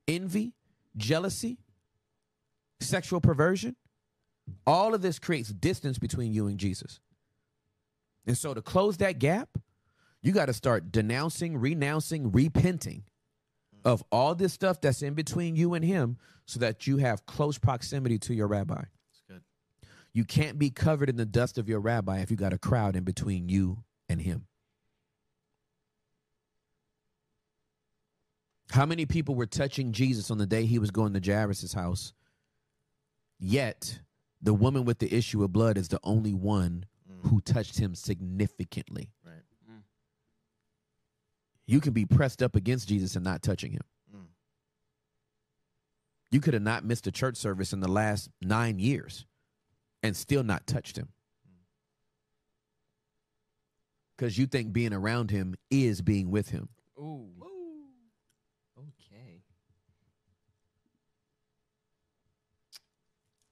envy, 0.08 0.54
jealousy, 0.96 1.58
sexual 2.80 3.20
perversion. 3.20 3.76
All 4.66 4.94
of 4.94 5.02
this 5.02 5.18
creates 5.18 5.50
distance 5.50 5.98
between 5.98 6.32
you 6.32 6.46
and 6.46 6.56
Jesus. 6.56 6.98
And 8.26 8.38
so 8.38 8.54
to 8.54 8.62
close 8.62 8.96
that 8.96 9.18
gap, 9.18 9.50
you 10.22 10.32
got 10.32 10.46
to 10.46 10.54
start 10.54 10.90
denouncing, 10.90 11.58
renouncing, 11.58 12.32
repenting 12.32 13.04
of 13.85 14.03
all 14.11 14.35
this 14.35 14.53
stuff 14.53 14.80
that's 14.80 15.03
in 15.03 15.14
between 15.14 15.57
you 15.57 15.74
and 15.74 15.85
him 15.85 16.16
so 16.47 16.61
that 16.61 16.87
you 16.87 16.99
have 16.99 17.26
close 17.26 17.59
proximity 17.59 18.18
to 18.18 18.35
your 18.35 18.47
rabbi. 18.47 18.74
That's 18.74 19.22
good. 19.28 19.43
You 20.12 20.24
can't 20.24 20.59
be 20.59 20.70
covered 20.70 21.09
in 21.09 21.16
the 21.16 21.26
dust 21.26 21.59
of 21.59 21.68
your 21.68 21.80
rabbi 21.80 22.20
if 22.20 22.30
you 22.30 22.37
got 22.37 22.53
a 22.53 22.59
crowd 22.59 22.97
in 22.97 23.05
between 23.05 23.49
you 23.49 23.85
and 24.09 24.20
him. 24.20 24.47
How 28.70 28.87
many 28.87 29.07
people 29.07 29.35
were 29.35 29.47
touching 29.47 29.93
Jesus 29.93 30.30
on 30.30 30.39
the 30.39 30.47
day 30.47 30.64
he 30.64 30.78
was 30.78 30.91
going 30.91 31.12
to 31.12 31.20
Jairus' 31.24 31.74
house? 31.74 32.12
Yet, 33.39 34.01
the 34.43 34.55
woman 34.55 34.85
with 34.85 34.99
the 34.99 35.14
issue 35.14 35.45
of 35.45 35.53
blood 35.53 35.76
is 35.76 35.89
the 35.89 36.01
only 36.03 36.35
one 36.35 36.87
mm. 37.09 37.30
who 37.30 37.41
touched 37.41 37.78
him 37.78 37.95
significantly. 37.95 39.11
Right. 41.66 41.74
You 41.74 41.80
can 41.80 41.92
be 41.92 42.04
pressed 42.04 42.42
up 42.42 42.56
against 42.56 42.88
Jesus 42.88 43.16
and 43.16 43.24
not 43.24 43.42
touching 43.42 43.72
him. 43.72 43.82
Mm. 44.14 44.26
You 46.30 46.40
could 46.40 46.54
have 46.54 46.62
not 46.62 46.84
missed 46.84 47.06
a 47.06 47.12
church 47.12 47.36
service 47.36 47.72
in 47.72 47.80
the 47.80 47.90
last 47.90 48.28
nine 48.42 48.78
years 48.78 49.26
and 50.02 50.16
still 50.16 50.42
not 50.42 50.66
touched 50.66 50.96
him. 50.96 51.08
Because 54.16 54.38
you 54.38 54.46
think 54.46 54.72
being 54.72 54.92
around 54.92 55.30
him 55.30 55.56
is 55.70 56.00
being 56.00 56.30
with 56.30 56.50
him. 56.50 56.68
Ooh. 56.98 57.26
Okay. 58.78 59.40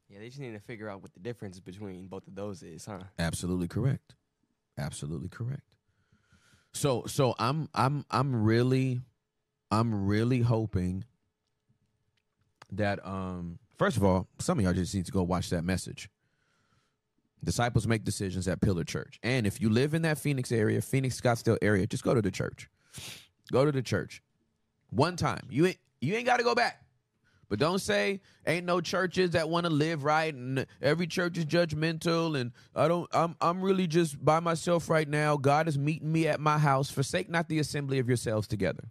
Yeah, 0.09 0.19
they 0.21 0.29
just 0.29 0.39
need 0.39 0.53
to 0.53 0.61
figure 0.61 0.89
out 0.89 1.03
what 1.03 1.15
the 1.15 1.21
difference 1.21 1.59
between 1.59 2.07
both 2.07 2.29
of 2.29 2.35
those 2.35 2.63
is, 2.63 2.85
huh? 2.85 3.01
Absolutely 3.19 3.67
correct. 3.67 4.15
Absolutely 4.79 5.29
correct. 5.29 5.72
So 6.73 7.05
so 7.07 7.35
I'm 7.39 7.69
I'm 7.75 8.05
I'm 8.11 8.43
really 8.43 9.01
I'm 9.71 10.07
really 10.07 10.41
hoping 10.41 11.05
that 12.73 13.05
um 13.07 13.59
first 13.79 13.97
of 13.97 14.05
all, 14.05 14.29
some 14.39 14.59
of 14.59 14.65
y'all 14.65 14.73
just 14.73 14.95
need 14.95 15.07
to 15.07 15.13
go 15.13 15.23
watch 15.23 15.51
that 15.51 15.65
message. 15.65 16.09
Disciples 17.45 17.89
make 17.89 18.05
decisions 18.05 18.47
at 18.47 18.61
Pillar 18.61 18.85
Church. 18.85 19.19
And 19.23 19.47
if 19.47 19.61
you 19.61 19.69
live 19.69 19.95
in 19.95 20.03
that 20.03 20.17
Phoenix 20.17 20.53
area, 20.53 20.81
Phoenix 20.81 21.21
Scottsdale 21.21 21.59
area, 21.61 21.87
just 21.89 22.05
go 22.05 22.15
to 22.15 22.23
the 22.23 22.31
church. 22.31 22.71
Go 23.51 23.65
to 23.65 23.73
the 23.73 23.83
church. 23.83 24.23
One 24.91 25.17
time. 25.17 25.47
You 25.51 25.67
ain't 25.67 25.79
you 26.01 26.15
ain't 26.15 26.27
got 26.27 26.39
to 26.39 26.45
go 26.45 26.55
back. 26.55 26.83
But 27.53 27.59
don't 27.59 27.81
say 27.81 28.23
ain't 28.47 28.65
no 28.65 28.81
churches 28.81 29.33
that 29.33 29.51
want 29.51 29.67
to 29.67 29.71
live 29.71 30.05
right 30.05 30.33
and 30.33 30.65
every 30.81 31.07
church 31.07 31.37
is 31.37 31.45
judgmental 31.45 32.41
and 32.41 32.53
I 32.75 32.89
don't 32.89 33.07
I'm 33.13 33.37
I'm 33.43 33.61
really 33.61 33.87
just 33.87 34.25
by 34.25 34.41
myself 34.41 34.89
right 34.89 35.07
now. 35.07 35.37
God 35.37 35.69
is 35.69 35.79
meeting 35.79 36.11
me 36.11 36.27
at 36.29 36.41
my 36.41 36.57
house. 36.57 36.91
Forsake 36.91 37.29
not 37.29 37.51
the 37.51 37.59
assembly 37.59 37.99
of 37.99 38.09
yourselves 38.09 38.49
together. 38.49 38.85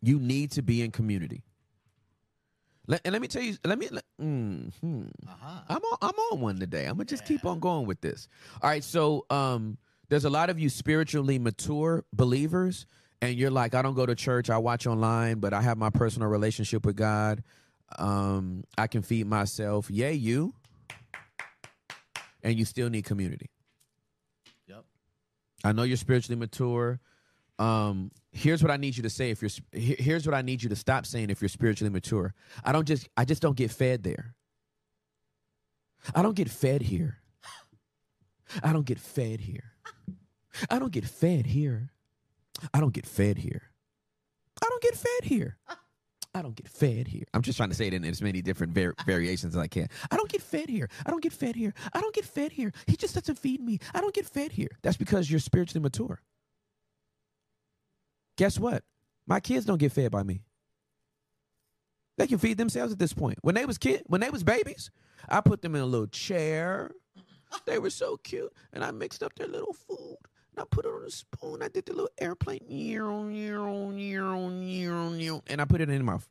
You 0.00 0.20
need 0.20 0.52
to 0.52 0.62
be 0.62 0.80
in 0.80 0.92
community. 0.92 1.42
Let, 2.86 3.00
and 3.04 3.12
let 3.14 3.20
me 3.20 3.26
tell 3.26 3.42
you, 3.42 3.56
let 3.64 3.80
me 3.80 3.88
let, 3.90 4.04
mm, 4.22 4.72
hmm. 4.80 5.02
Aha. 5.26 5.64
I'm 5.70 5.82
on, 5.82 5.98
I'm 6.00 6.18
on 6.30 6.40
one 6.40 6.60
today. 6.60 6.84
I'm 6.84 6.98
gonna 6.98 7.06
just 7.06 7.24
keep 7.24 7.44
on 7.44 7.58
going 7.58 7.88
with 7.88 8.00
this. 8.00 8.28
All 8.62 8.70
right, 8.70 8.84
so 8.84 9.26
um, 9.28 9.76
there's 10.08 10.24
a 10.24 10.30
lot 10.30 10.50
of 10.50 10.60
you 10.60 10.68
spiritually 10.68 11.40
mature 11.40 12.04
believers, 12.12 12.86
and 13.20 13.34
you're 13.34 13.50
like, 13.50 13.74
I 13.74 13.82
don't 13.82 13.94
go 13.94 14.06
to 14.06 14.14
church, 14.14 14.50
I 14.50 14.58
watch 14.58 14.86
online, 14.86 15.40
but 15.40 15.52
I 15.52 15.60
have 15.60 15.76
my 15.76 15.90
personal 15.90 16.28
relationship 16.28 16.86
with 16.86 16.96
God. 16.96 17.42
Um, 17.98 18.64
I 18.76 18.86
can 18.86 19.02
feed 19.02 19.26
myself. 19.26 19.90
Yay, 19.90 20.14
you. 20.14 20.54
And 22.42 22.58
you 22.58 22.64
still 22.64 22.88
need 22.88 23.04
community. 23.04 23.50
Yep. 24.68 24.84
I 25.64 25.72
know 25.72 25.82
you're 25.82 25.96
spiritually 25.96 26.38
mature. 26.38 27.00
Um, 27.58 28.12
here's 28.30 28.62
what 28.62 28.70
I 28.70 28.76
need 28.76 28.96
you 28.96 29.02
to 29.02 29.10
say 29.10 29.30
if 29.30 29.42
you're. 29.42 29.50
Here's 29.72 30.24
what 30.24 30.34
I 30.34 30.42
need 30.42 30.62
you 30.62 30.68
to 30.68 30.76
stop 30.76 31.04
saying 31.04 31.30
if 31.30 31.42
you're 31.42 31.48
spiritually 31.48 31.90
mature. 31.90 32.34
I 32.64 32.70
don't 32.70 32.86
just. 32.86 33.08
I 33.16 33.24
just 33.24 33.42
don't 33.42 33.56
get 33.56 33.72
fed 33.72 34.04
there. 34.04 34.36
I 36.14 36.22
don't 36.22 36.36
get 36.36 36.48
fed 36.48 36.82
here. 36.82 37.18
I 38.62 38.72
don't 38.72 38.86
get 38.86 39.00
fed 39.00 39.40
here. 39.40 39.72
I 40.70 40.78
don't 40.78 40.92
get 40.92 41.04
fed 41.04 41.46
here. 41.46 41.90
I 42.74 42.80
don't 42.80 42.92
get 42.92 43.06
fed 43.06 43.38
here. 43.38 43.70
I 44.62 44.66
don't 44.68 44.82
get 44.82 44.96
fed 44.96 45.24
here. 45.24 45.58
I 46.34 46.42
don't 46.42 46.54
get 46.54 46.68
fed 46.68 47.08
here. 47.08 47.24
I'm 47.32 47.42
just 47.42 47.56
trying 47.56 47.70
to 47.70 47.74
say 47.74 47.86
it 47.86 47.94
in 47.94 48.04
as 48.04 48.20
many 48.20 48.42
different 48.42 48.72
var- 48.72 48.94
variations 49.06 49.56
as 49.56 49.60
I 49.60 49.66
can. 49.66 49.88
I 50.10 50.16
don't 50.16 50.28
get 50.28 50.42
fed 50.42 50.68
here. 50.68 50.88
I 51.06 51.10
don't 51.10 51.22
get 51.22 51.32
fed 51.32 51.56
here. 51.56 51.72
I 51.92 52.00
don't 52.00 52.14
get 52.14 52.24
fed 52.24 52.52
here. 52.52 52.72
He 52.86 52.96
just 52.96 53.14
doesn't 53.14 53.38
feed 53.38 53.60
me. 53.60 53.78
I 53.94 54.00
don't 54.00 54.14
get 54.14 54.26
fed 54.26 54.52
here. 54.52 54.70
That's 54.82 54.96
because 54.96 55.30
you're 55.30 55.40
spiritually 55.40 55.82
mature. 55.82 56.20
Guess 58.36 58.58
what? 58.58 58.84
My 59.26 59.40
kids 59.40 59.64
don't 59.66 59.78
get 59.78 59.92
fed 59.92 60.10
by 60.10 60.22
me. 60.22 60.42
They 62.18 62.26
can 62.26 62.38
feed 62.38 62.58
themselves 62.58 62.92
at 62.92 62.98
this 62.98 63.12
point. 63.12 63.38
When 63.42 63.54
they 63.54 63.64
was 63.64 63.78
kid, 63.78 64.02
when 64.06 64.20
they 64.20 64.30
was 64.30 64.44
babies, 64.44 64.90
I 65.28 65.40
put 65.40 65.62
them 65.62 65.74
in 65.74 65.82
a 65.82 65.86
little 65.86 66.06
chair. 66.08 66.90
They 67.66 67.78
were 67.78 67.90
so 67.90 68.16
cute, 68.18 68.52
and 68.72 68.84
I 68.84 68.90
mixed 68.90 69.22
up 69.22 69.34
their 69.34 69.46
little 69.48 69.72
food. 69.72 70.18
And 70.58 70.64
I 70.64 70.74
put 70.74 70.86
it 70.86 70.88
on 70.88 71.04
a 71.04 71.10
spoon. 71.10 71.62
I 71.62 71.68
did 71.68 71.86
the 71.86 71.92
little 71.92 72.10
airplane, 72.18 72.64
and 75.46 75.60
I 75.60 75.64
put 75.64 75.80
it 75.80 75.84
in 75.84 75.94
their 75.94 76.02
mouth. 76.02 76.28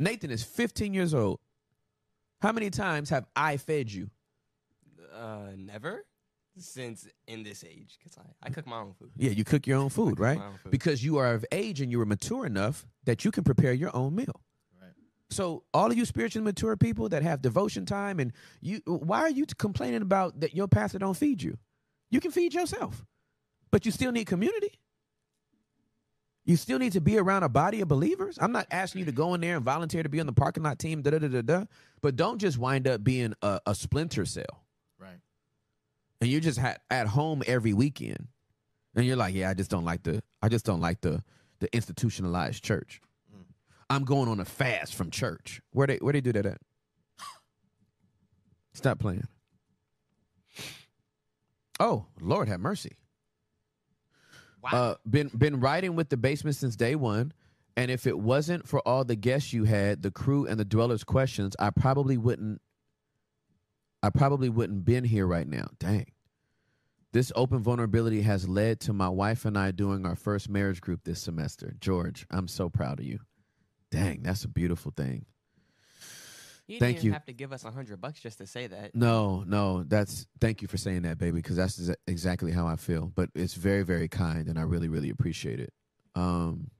Nathan 0.00 0.32
is 0.32 0.42
15 0.42 0.92
years 0.92 1.14
old. 1.14 1.38
How 2.40 2.50
many 2.50 2.70
times 2.70 3.10
have 3.10 3.26
I 3.36 3.58
fed 3.58 3.92
you? 3.92 4.10
Uh, 5.16 5.50
never 5.56 6.04
since 6.56 7.06
in 7.28 7.44
this 7.44 7.62
age 7.62 7.96
because 7.96 8.18
I, 8.18 8.48
I 8.48 8.50
cook 8.50 8.66
my 8.66 8.78
own 8.78 8.94
food. 8.98 9.10
Yeah, 9.16 9.30
you 9.30 9.44
cook 9.44 9.68
your 9.68 9.78
own 9.78 9.88
food, 9.88 10.16
cook 10.16 10.20
right? 10.20 10.38
own 10.38 10.58
food. 10.60 10.72
Because 10.72 11.04
you 11.04 11.18
are 11.18 11.32
of 11.32 11.44
age 11.52 11.80
and 11.80 11.92
you 11.92 12.00
are 12.00 12.06
mature 12.06 12.44
enough 12.44 12.86
that 13.04 13.24
you 13.24 13.30
can 13.30 13.44
prepare 13.44 13.72
your 13.72 13.94
own 13.94 14.16
meal. 14.16 14.42
Right. 14.80 14.90
So 15.30 15.62
all 15.72 15.92
of 15.92 15.96
you 15.96 16.04
spiritually 16.04 16.44
mature 16.44 16.76
people 16.76 17.08
that 17.10 17.22
have 17.22 17.40
devotion 17.40 17.86
time 17.86 18.18
and 18.18 18.32
you 18.60 18.80
why 18.84 19.20
are 19.20 19.30
you 19.30 19.46
complaining 19.46 20.02
about 20.02 20.40
that 20.40 20.56
your 20.56 20.66
pastor 20.66 20.98
don't 20.98 21.16
feed 21.16 21.40
you? 21.40 21.56
You 22.10 22.20
can 22.20 22.30
feed 22.30 22.54
yourself. 22.54 23.04
But 23.70 23.84
you 23.84 23.92
still 23.92 24.12
need 24.12 24.26
community. 24.26 24.78
You 26.44 26.56
still 26.56 26.78
need 26.78 26.92
to 26.92 27.00
be 27.02 27.18
around 27.18 27.42
a 27.42 27.48
body 27.50 27.82
of 27.82 27.88
believers. 27.88 28.38
I'm 28.40 28.52
not 28.52 28.66
asking 28.70 29.00
you 29.00 29.04
to 29.06 29.12
go 29.12 29.34
in 29.34 29.42
there 29.42 29.56
and 29.56 29.64
volunteer 29.64 30.02
to 30.02 30.08
be 30.08 30.18
on 30.18 30.24
the 30.24 30.32
parking 30.32 30.62
lot 30.62 30.78
team, 30.78 31.02
da 31.02 31.10
da 31.10 31.18
da 31.18 31.28
da 31.28 31.42
da. 31.42 31.64
But 32.00 32.16
don't 32.16 32.38
just 32.38 32.56
wind 32.56 32.88
up 32.88 33.04
being 33.04 33.34
a, 33.42 33.60
a 33.66 33.74
splinter 33.74 34.24
cell 34.24 34.64
Right. 34.98 35.18
and 36.22 36.30
you're 36.30 36.40
just 36.40 36.58
ha- 36.58 36.78
at 36.90 37.06
home 37.08 37.42
every 37.46 37.74
weekend 37.74 38.28
and 38.94 39.04
you're 39.04 39.16
like 39.16 39.34
yeah 39.34 39.50
i 39.50 39.54
just 39.54 39.70
don't 39.70 39.84
like 39.84 40.02
the 40.02 40.22
i 40.42 40.48
just 40.48 40.64
don't 40.64 40.80
like 40.80 41.02
the 41.02 41.22
the 41.60 41.72
institutionalized 41.74 42.64
church 42.64 43.00
mm. 43.32 43.42
i'm 43.90 44.04
going 44.04 44.28
on 44.28 44.40
a 44.40 44.44
fast 44.44 44.94
from 44.96 45.10
church 45.10 45.60
where 45.72 45.86
they 45.86 45.96
where 45.98 46.12
they 46.12 46.20
do 46.20 46.32
that 46.32 46.46
at 46.46 46.58
stop 48.72 48.98
playing 48.98 49.26
oh 51.80 52.06
lord 52.20 52.48
have 52.48 52.60
mercy 52.60 52.96
uh 54.72 54.94
been 55.08 55.28
been 55.28 55.60
riding 55.60 55.94
with 55.96 56.08
the 56.08 56.16
basement 56.16 56.56
since 56.56 56.76
day 56.76 56.94
one 56.94 57.32
and 57.76 57.90
if 57.90 58.06
it 58.06 58.18
wasn't 58.18 58.66
for 58.66 58.80
all 58.86 59.04
the 59.04 59.16
guests 59.16 59.52
you 59.52 59.64
had 59.64 60.02
the 60.02 60.10
crew 60.10 60.46
and 60.46 60.58
the 60.58 60.64
dwellers 60.64 61.04
questions 61.04 61.54
i 61.58 61.70
probably 61.70 62.16
wouldn't 62.16 62.60
I 64.02 64.10
probably 64.10 64.48
wouldn't 64.48 64.84
been 64.84 65.04
here 65.04 65.26
right 65.26 65.48
now. 65.48 65.68
Dang. 65.78 66.06
This 67.12 67.32
open 67.34 67.62
vulnerability 67.62 68.22
has 68.22 68.48
led 68.48 68.80
to 68.80 68.92
my 68.92 69.08
wife 69.08 69.44
and 69.44 69.58
I 69.58 69.70
doing 69.70 70.06
our 70.06 70.14
first 70.14 70.48
marriage 70.48 70.80
group 70.80 71.00
this 71.04 71.22
semester. 71.22 71.74
George, 71.80 72.26
I'm 72.30 72.48
so 72.48 72.68
proud 72.68 73.00
of 73.00 73.06
you. 73.06 73.20
Dang, 73.90 74.22
that's 74.22 74.44
a 74.44 74.48
beautiful 74.48 74.92
thing. 74.94 75.24
You 76.68 76.78
Thank 76.78 76.96
didn't 76.96 77.06
you. 77.06 77.12
have 77.12 77.24
to 77.24 77.32
give 77.32 77.52
us 77.52 77.64
a 77.64 77.70
hundred 77.70 77.98
bucks 78.00 78.20
just 78.20 78.38
to 78.38 78.46
say 78.46 78.66
that. 78.66 78.94
No, 78.94 79.42
no, 79.46 79.84
that's 79.84 80.26
thank 80.38 80.60
you 80.60 80.68
for 80.68 80.76
saying 80.76 81.02
that, 81.02 81.16
baby, 81.16 81.36
because 81.36 81.56
that's 81.56 81.90
exactly 82.06 82.52
how 82.52 82.66
I 82.66 82.76
feel. 82.76 83.10
But 83.14 83.30
it's 83.34 83.54
very, 83.54 83.82
very 83.84 84.06
kind, 84.06 84.48
and 84.48 84.58
I 84.58 84.62
really, 84.62 84.88
really 84.88 85.08
appreciate 85.08 85.60
it. 85.60 85.72
Um. 86.14 86.70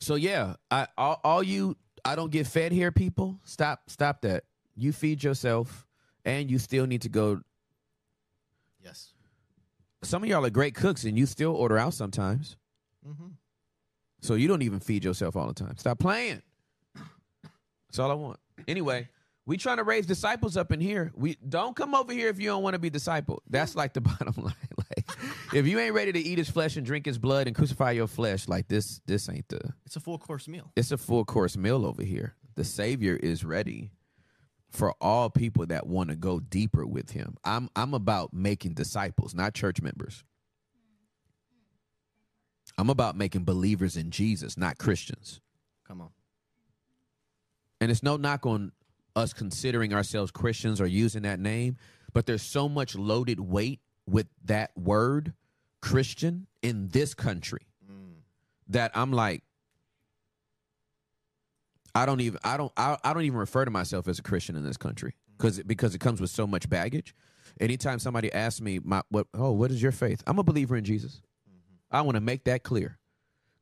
So 0.00 0.14
yeah, 0.14 0.54
I 0.70 0.88
all, 0.96 1.20
all 1.22 1.42
you 1.42 1.76
I 2.06 2.16
don't 2.16 2.32
get 2.32 2.46
fed 2.46 2.72
here, 2.72 2.90
people. 2.90 3.38
Stop, 3.44 3.88
stop 3.88 4.22
that. 4.22 4.44
You 4.74 4.92
feed 4.92 5.22
yourself, 5.22 5.86
and 6.24 6.50
you 6.50 6.58
still 6.58 6.86
need 6.86 7.02
to 7.02 7.08
go 7.10 7.40
Yes. 8.82 9.12
some 10.02 10.22
of 10.24 10.28
y'all 10.28 10.44
are 10.44 10.50
great 10.50 10.74
cooks 10.74 11.04
and 11.04 11.16
you 11.16 11.24
still 11.26 11.54
order 11.54 11.78
out 11.78 11.94
sometimes. 11.94 12.56
Mm-hmm. 13.06 13.28
So 14.22 14.34
you 14.34 14.48
don't 14.48 14.62
even 14.62 14.80
feed 14.80 15.04
yourself 15.04 15.36
all 15.36 15.46
the 15.46 15.54
time. 15.54 15.76
Stop 15.76 15.98
playing. 16.00 16.42
That's 17.92 17.98
all 17.98 18.10
I 18.10 18.14
want. 18.14 18.40
Anyway, 18.66 19.10
we 19.44 19.58
trying 19.58 19.76
to 19.76 19.84
raise 19.84 20.06
disciples 20.06 20.56
up 20.56 20.72
in 20.72 20.80
here. 20.80 21.12
We 21.14 21.36
don't 21.46 21.76
come 21.76 21.94
over 21.94 22.10
here 22.10 22.30
if 22.30 22.40
you 22.40 22.48
don't 22.48 22.62
want 22.62 22.72
to 22.72 22.78
be 22.78 22.88
discipled. 22.90 23.40
That's 23.50 23.76
like 23.76 23.92
the 23.92 24.00
bottom 24.00 24.34
line. 24.42 24.54
Like 24.96 25.06
if 25.54 25.66
you 25.66 25.78
ain't 25.78 25.94
ready 25.94 26.12
to 26.12 26.18
eat 26.18 26.38
his 26.38 26.50
flesh 26.50 26.76
and 26.76 26.84
drink 26.86 27.04
his 27.06 27.18
blood 27.18 27.46
and 27.46 27.54
crucify 27.56 27.90
your 27.92 28.06
flesh, 28.06 28.48
like 28.48 28.68
this 28.68 29.00
this 29.06 29.28
ain't 29.28 29.48
the 29.48 29.60
It's 29.86 29.96
a 29.96 30.00
full 30.00 30.18
course 30.18 30.48
meal. 30.48 30.70
it's 30.76 30.90
a 30.90 30.98
full 30.98 31.24
course 31.24 31.56
meal 31.56 31.84
over 31.86 32.02
here. 32.02 32.34
The 32.56 32.64
Savior 32.64 33.16
is 33.16 33.44
ready 33.44 33.90
for 34.70 34.94
all 35.00 35.28
people 35.30 35.66
that 35.66 35.86
want 35.86 36.10
to 36.10 36.16
go 36.16 36.40
deeper 36.40 36.86
with 36.86 37.10
him. 37.10 37.36
I'm 37.44 37.68
I'm 37.76 37.92
about 37.94 38.32
making 38.34 38.74
disciples, 38.74 39.34
not 39.34 39.54
church 39.54 39.80
members. 39.82 40.24
I'm 42.78 42.90
about 42.90 43.16
making 43.16 43.44
believers 43.44 43.96
in 43.96 44.10
Jesus, 44.10 44.56
not 44.56 44.78
Christians. 44.78 45.40
Come 45.86 46.00
on. 46.00 46.10
And 47.82 47.90
it's 47.90 48.04
no 48.04 48.16
knock 48.16 48.46
on 48.46 48.70
us 49.16 49.32
considering 49.32 49.92
ourselves 49.92 50.30
Christians 50.30 50.80
or 50.80 50.86
using 50.86 51.22
that 51.22 51.40
name, 51.40 51.78
but 52.12 52.26
there's 52.26 52.42
so 52.42 52.68
much 52.68 52.94
loaded 52.94 53.40
weight 53.40 53.80
with 54.06 54.28
that 54.44 54.70
word 54.76 55.32
Christian 55.80 56.46
in 56.62 56.90
this 56.90 57.12
country 57.12 57.66
that 58.68 58.92
I'm 58.94 59.12
like 59.12 59.42
I 61.92 62.06
don't 62.06 62.20
even 62.20 62.38
I 62.44 62.56
don't 62.56 62.72
I, 62.76 62.96
I 63.02 63.12
don't 63.12 63.24
even 63.24 63.38
refer 63.38 63.64
to 63.64 63.70
myself 63.72 64.06
as 64.06 64.20
a 64.20 64.22
Christian 64.22 64.54
in 64.54 64.62
this 64.62 64.76
country 64.76 65.10
mm. 65.10 65.36
because 65.36 65.60
because 65.64 65.92
it 65.96 65.98
comes 66.00 66.20
with 66.20 66.30
so 66.30 66.46
much 66.46 66.70
baggage. 66.70 67.16
Anytime 67.60 67.98
somebody 67.98 68.32
asks 68.32 68.60
me 68.60 68.78
my 68.78 69.02
what 69.08 69.26
oh 69.34 69.50
what 69.50 69.72
is 69.72 69.82
your 69.82 69.90
faith? 69.90 70.22
I'm 70.24 70.38
a 70.38 70.44
believer 70.44 70.76
in 70.76 70.84
Jesus. 70.84 71.20
Mm-hmm. 71.50 71.96
I 71.96 72.02
want 72.02 72.14
to 72.14 72.20
make 72.20 72.44
that 72.44 72.62
clear. 72.62 73.00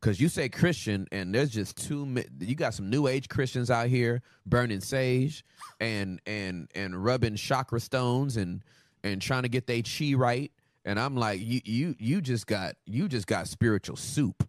Cause 0.00 0.18
you 0.18 0.30
say 0.30 0.48
Christian, 0.48 1.06
and 1.12 1.34
there's 1.34 1.50
just 1.50 1.76
too. 1.76 2.24
You 2.38 2.54
got 2.54 2.72
some 2.72 2.88
New 2.88 3.06
Age 3.06 3.28
Christians 3.28 3.70
out 3.70 3.88
here 3.88 4.22
burning 4.46 4.80
sage, 4.80 5.44
and 5.78 6.20
and 6.24 6.70
and 6.74 7.04
rubbing 7.04 7.36
chakra 7.36 7.80
stones, 7.80 8.38
and 8.38 8.62
and 9.04 9.20
trying 9.20 9.42
to 9.42 9.50
get 9.50 9.66
their 9.66 9.82
chi 9.82 10.14
right. 10.14 10.50
And 10.86 10.98
I'm 10.98 11.16
like, 11.16 11.40
you 11.42 11.60
you 11.64 11.94
you 11.98 12.20
just 12.22 12.46
got 12.46 12.76
you 12.86 13.08
just 13.08 13.26
got 13.26 13.46
spiritual 13.46 13.96
soup. 13.96 14.48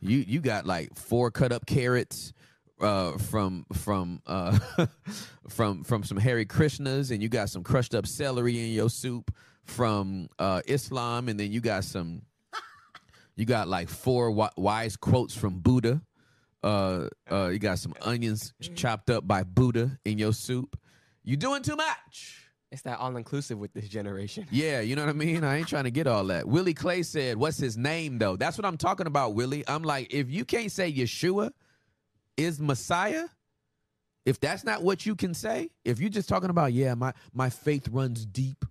You 0.00 0.18
you 0.18 0.40
got 0.40 0.66
like 0.66 0.94
four 0.94 1.32
cut 1.32 1.50
up 1.50 1.66
carrots 1.66 2.32
uh, 2.80 3.18
from 3.18 3.66
from 3.72 4.22
uh, 4.26 4.58
from 5.48 5.82
from 5.84 6.04
some 6.04 6.18
Hare 6.18 6.44
Krishnas, 6.44 7.10
and 7.10 7.22
you 7.22 7.28
got 7.28 7.50
some 7.50 7.62
crushed 7.62 7.94
up 7.94 8.06
celery 8.06 8.60
in 8.60 8.72
your 8.72 8.90
soup 8.90 9.34
from 9.64 10.28
uh, 10.38 10.62
Islam, 10.66 11.28
and 11.28 11.40
then 11.40 11.52
you 11.52 11.60
got 11.60 11.84
some 11.84 12.22
you 13.36 13.44
got 13.44 13.68
like 13.68 13.88
four 13.88 14.26
wi- 14.28 14.50
wise 14.56 14.96
quotes 14.96 15.34
from 15.34 15.58
Buddha. 15.60 16.02
Uh, 16.62 17.08
uh, 17.30 17.48
you 17.48 17.58
got 17.58 17.78
some 17.78 17.94
onions 18.02 18.52
chopped 18.74 19.10
up 19.10 19.26
by 19.28 19.42
Buddha 19.44 19.98
in 20.04 20.18
your 20.18 20.32
soup. 20.32 20.78
You 21.22 21.36
doing 21.36 21.62
too 21.62 21.76
much. 21.76 22.42
It's 22.72 22.82
that 22.82 22.98
all 22.98 23.16
inclusive 23.16 23.58
with 23.58 23.72
this 23.72 23.88
generation. 23.88 24.46
Yeah, 24.50 24.80
you 24.80 24.96
know 24.96 25.02
what 25.04 25.10
I 25.10 25.14
mean? 25.14 25.44
I 25.44 25.58
ain't 25.58 25.68
trying 25.68 25.84
to 25.84 25.90
get 25.90 26.06
all 26.06 26.24
that. 26.24 26.48
Willie 26.48 26.74
Clay 26.74 27.02
said, 27.02 27.36
What's 27.36 27.58
his 27.58 27.76
name 27.76 28.18
though? 28.18 28.36
That's 28.36 28.58
what 28.58 28.64
I'm 28.64 28.76
talking 28.76 29.06
about, 29.06 29.34
Willie. 29.34 29.64
I'm 29.68 29.82
like, 29.82 30.12
if 30.12 30.30
you 30.30 30.44
can't 30.44 30.72
say 30.72 30.92
Yeshua 30.92 31.50
is 32.36 32.58
Messiah, 32.60 33.26
if 34.24 34.40
that's 34.40 34.64
not 34.64 34.82
what 34.82 35.06
you 35.06 35.14
can 35.14 35.34
say, 35.34 35.70
if 35.84 36.00
you're 36.00 36.10
just 36.10 36.28
talking 36.28 36.50
about, 36.50 36.72
yeah, 36.72 36.94
my, 36.94 37.12
my 37.32 37.48
faith 37.48 37.86
runs 37.88 38.26
deep. 38.26 38.64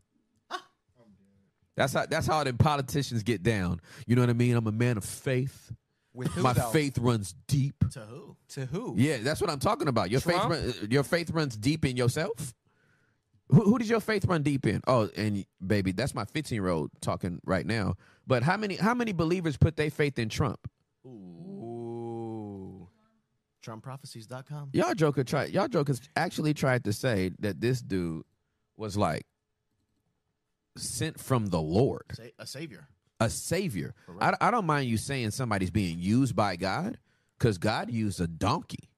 That's 1.76 1.94
how 1.94 2.06
that's 2.06 2.28
how 2.28 2.44
the 2.44 2.54
politicians 2.54 3.24
get 3.24 3.44
down. 3.44 3.82
You 4.08 4.16
know 4.16 4.22
what 4.22 4.30
I 4.30 4.34
mean? 4.34 4.56
I'm 4.56 4.68
a 4.68 4.72
man 4.72 4.98
of 4.98 5.04
faith. 5.06 5.72
With 6.14 6.30
who 6.30 6.44
My 6.44 6.54
though? 6.54 6.70
faith 6.70 6.98
runs 6.98 7.36
deep. 7.48 7.76
To 7.92 8.00
who? 8.00 8.38
to 8.50 8.66
who? 8.68 8.94
Yeah, 8.98 9.18
that's 9.18 9.42
what 9.42 9.50
I'm 9.50 9.60
talking 9.60 9.90
about. 9.90 10.10
Your 10.10 10.22
Trump? 10.22 10.54
faith, 10.54 10.82
run, 10.82 10.92
your 10.92 11.04
faith 11.04 11.30
runs 11.32 11.58
deep 11.58 11.84
in 11.84 11.98
yourself. 11.98 12.54
Who, 13.50 13.64
who 13.64 13.78
does 13.78 13.90
your 13.90 14.00
faith 14.00 14.24
run 14.26 14.42
deep 14.42 14.66
in? 14.66 14.82
Oh, 14.88 15.10
and 15.18 15.46
baby, 15.66 15.92
that's 15.92 16.16
my 16.16 16.24
15 16.24 16.56
year 16.56 16.70
old 16.70 16.90
talking 17.02 17.42
right 17.46 17.66
now. 17.66 17.96
But 18.26 18.44
how 18.44 18.56
many 18.56 18.78
how 18.78 18.94
many 18.94 19.12
believers 19.12 19.58
put 19.58 19.76
their 19.76 19.90
faith 19.90 20.18
in 20.18 20.30
Trump? 20.30 20.70
Ooh. 21.06 22.88
TrumpProphecies.com. 23.66 24.70
Y'all 24.74 24.94
joker 24.94 25.24
tried. 25.24 25.52
Y'all 25.52 25.68
jokers 25.68 26.00
actually 26.16 26.54
tried 26.54 26.84
to 26.86 26.94
say 26.94 27.32
that 27.40 27.60
this 27.60 27.82
dude 27.82 28.24
was 28.78 28.96
like 28.96 29.26
sent 30.78 31.20
from 31.20 31.48
the 31.48 31.62
Lord, 31.62 32.04
Sa- 32.14 32.24
a 32.40 32.46
savior. 32.48 32.88
a 33.20 33.30
savior. 33.30 33.94
I, 34.20 34.34
I 34.42 34.52
don't 34.52 34.66
mind 34.66 34.90
you 34.90 34.98
saying 34.98 35.32
somebody's 35.32 35.72
being 35.72 36.00
used 36.00 36.36
by 36.36 36.56
God, 36.56 36.98
because 37.38 37.58
God 37.58 37.90
used 37.92 38.20
a 38.22 38.28
donkey, 38.28 38.90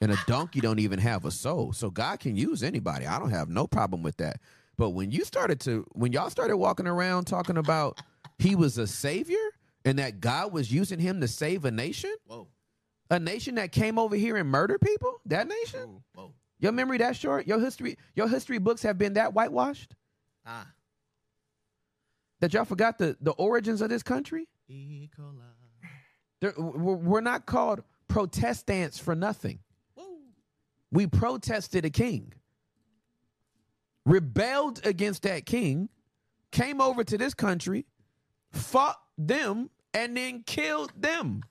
and 0.00 0.12
a 0.12 0.16
donkey 0.26 0.60
don't 0.60 0.78
even 0.78 0.98
have 0.98 1.24
a 1.24 1.30
soul. 1.30 1.72
So 1.72 1.90
God 1.90 2.20
can 2.20 2.36
use 2.36 2.62
anybody. 2.62 3.06
I 3.06 3.18
don't 3.18 3.30
have 3.30 3.48
no 3.48 3.66
problem 3.66 4.02
with 4.02 4.16
that. 4.18 4.40
But 4.76 4.90
when 4.90 5.10
you 5.10 5.24
started 5.24 5.60
to, 5.60 5.86
when 5.92 6.12
y'all 6.12 6.30
started 6.30 6.56
walking 6.56 6.86
around 6.86 7.26
talking 7.26 7.56
about 7.56 8.00
he 8.38 8.56
was 8.56 8.78
a 8.78 8.86
savior 8.86 9.36
and 9.84 9.98
that 9.98 10.20
God 10.20 10.52
was 10.52 10.72
using 10.72 10.98
him 10.98 11.20
to 11.20 11.28
save 11.28 11.64
a 11.64 11.70
nation, 11.70 12.12
Whoa. 12.26 12.48
a 13.10 13.20
nation 13.20 13.54
that 13.56 13.70
came 13.70 13.98
over 13.98 14.16
here 14.16 14.36
and 14.36 14.48
murdered 14.48 14.80
people, 14.80 15.20
that 15.26 15.46
nation. 15.46 15.80
Ooh. 15.82 16.02
Whoa. 16.14 16.32
Your 16.58 16.72
memory 16.72 16.98
that 16.98 17.14
short? 17.16 17.46
Your 17.46 17.60
history, 17.60 17.96
your 18.16 18.28
history 18.28 18.58
books 18.58 18.82
have 18.82 18.98
been 18.98 19.12
that 19.14 19.34
whitewashed 19.34 19.94
Ah. 20.46 20.66
That 22.42 22.52
y'all 22.52 22.64
forgot 22.64 22.98
the 22.98 23.16
the 23.20 23.30
origins 23.30 23.80
of 23.80 23.88
this 23.88 24.02
country. 24.02 24.48
We're 26.58 27.20
not 27.20 27.46
called 27.46 27.84
Protestants 28.08 28.98
for 28.98 29.14
nothing. 29.14 29.60
We 30.90 31.06
protested 31.06 31.84
a 31.84 31.90
king, 31.90 32.34
rebelled 34.04 34.84
against 34.84 35.22
that 35.22 35.46
king, 35.46 35.88
came 36.50 36.80
over 36.80 37.04
to 37.04 37.16
this 37.16 37.32
country, 37.32 37.86
fought 38.50 39.00
them, 39.16 39.70
and 39.94 40.16
then 40.16 40.42
killed 40.44 40.92
them. 40.96 41.44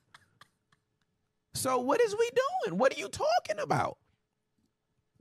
So, 1.54 1.80
what 1.80 2.02
is 2.02 2.14
we 2.20 2.30
doing? 2.66 2.78
What 2.78 2.94
are 2.94 3.00
you 3.00 3.08
talking 3.08 3.60
about? 3.64 3.98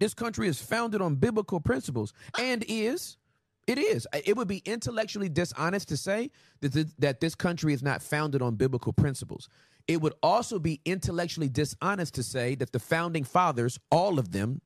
This 0.01 0.15
country 0.15 0.49
is 0.49 0.61
founded 0.61 1.01
on 1.01 1.15
biblical 1.15 1.61
principles 1.61 2.13
and 2.39 2.65
is. 2.67 3.19
It 3.67 3.79
is. 3.79 4.07
It 4.25 4.37
would 4.37 4.49
be 4.49 4.63
intellectually 4.65 5.29
dishonest 5.29 5.89
to 5.89 5.97
say 5.97 6.31
that 6.61 6.73
this, 6.73 6.87
that 6.99 7.21
this 7.21 7.35
country 7.35 7.73
is 7.73 7.83
not 7.83 8.03
founded 8.03 8.43
on 8.43 8.57
biblical 8.57 8.93
principles. 8.93 9.49
It 9.87 10.01
would 10.01 10.15
also 10.23 10.59
be 10.59 10.81
intellectually 10.85 11.49
dishonest 11.49 12.15
to 12.15 12.23
say 12.23 12.55
that 12.57 12.73
the 12.73 12.79
founding 12.81 13.25
fathers, 13.25 13.79
all 13.91 14.19
of 14.19 14.33
them, 14.33 14.61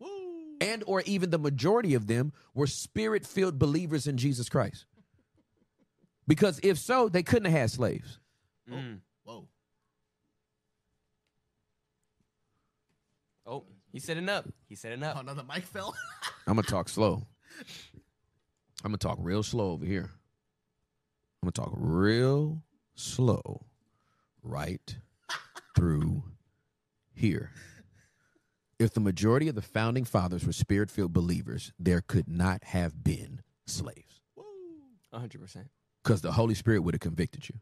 and 0.60 0.82
or 0.86 1.02
even 1.02 1.30
the 1.30 1.38
majority 1.38 1.94
of 1.94 2.06
them, 2.06 2.32
were 2.54 2.66
spirit-filled 2.66 3.58
believers 3.58 4.06
in 4.06 4.16
Jesus 4.16 4.48
Christ. 4.48 4.86
Because 6.26 6.58
if 6.62 6.78
so, 6.78 7.08
they 7.10 7.22
couldn't 7.22 7.50
have 7.50 7.60
had 7.60 7.70
slaves. 7.70 8.18
Mm. 8.70 9.00
Whoa. 9.24 9.46
Oh, 13.46 13.64
he's 13.92 14.04
setting 14.04 14.28
up. 14.30 14.46
He's 14.68 14.80
setting 14.80 15.02
Oh, 15.02 15.08
up. 15.08 15.20
another 15.20 15.42
mic 15.46 15.64
fell. 15.64 15.94
I'm 16.46 16.54
gonna 16.56 16.62
talk 16.66 16.88
slow. 16.88 17.26
I'm 18.84 18.90
gonna 18.90 18.98
talk 18.98 19.18
real 19.20 19.42
slow 19.42 19.70
over 19.70 19.86
here. 19.86 20.10
I'm 21.42 21.50
gonna 21.50 21.52
talk 21.52 21.72
real 21.74 22.62
slow, 22.94 23.64
right 24.42 24.96
through 25.74 26.24
here. 27.14 27.50
If 28.78 28.92
the 28.92 29.00
majority 29.00 29.48
of 29.48 29.54
the 29.54 29.62
founding 29.62 30.04
fathers 30.04 30.44
were 30.44 30.52
spirit 30.52 30.90
filled 30.90 31.14
believers, 31.14 31.72
there 31.78 32.02
could 32.02 32.28
not 32.28 32.62
have 32.64 33.02
been 33.02 33.40
slaves 33.66 34.20
100%. 35.14 35.68
because 36.02 36.20
the 36.20 36.32
Holy 36.32 36.54
Spirit 36.54 36.80
would 36.80 36.92
have 36.94 37.00
convicted 37.00 37.48
you. 37.48 37.54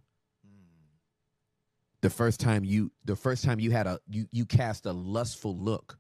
The 2.01 2.11
first 2.11 2.41
time 2.41 2.65
you, 2.65 2.91
the 3.05 3.15
first 3.15 3.45
time 3.45 3.61
you 3.61 3.71
had 3.71 3.87
a, 3.87 4.01
you 4.09 4.27
you 4.33 4.45
cast 4.45 4.87
a 4.87 4.93
lustful 4.93 5.57
look. 5.57 5.99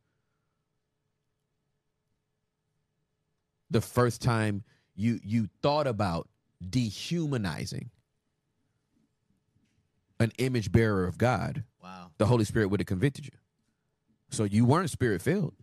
The 3.70 3.80
first 3.80 4.20
time 4.20 4.64
you 4.94 5.20
you 5.24 5.48
thought 5.62 5.86
about 5.86 6.28
dehumanizing 6.68 7.90
an 10.20 10.32
image 10.38 10.70
bearer 10.70 11.06
of 11.06 11.18
God, 11.18 11.64
wow. 11.82 12.10
the 12.18 12.26
Holy 12.26 12.44
Spirit 12.44 12.68
would 12.68 12.80
have 12.80 12.86
convicted 12.86 13.24
you. 13.24 13.32
So 14.30 14.44
you 14.44 14.64
weren't 14.64 14.90
spirit 14.90 15.20
filled. 15.20 15.54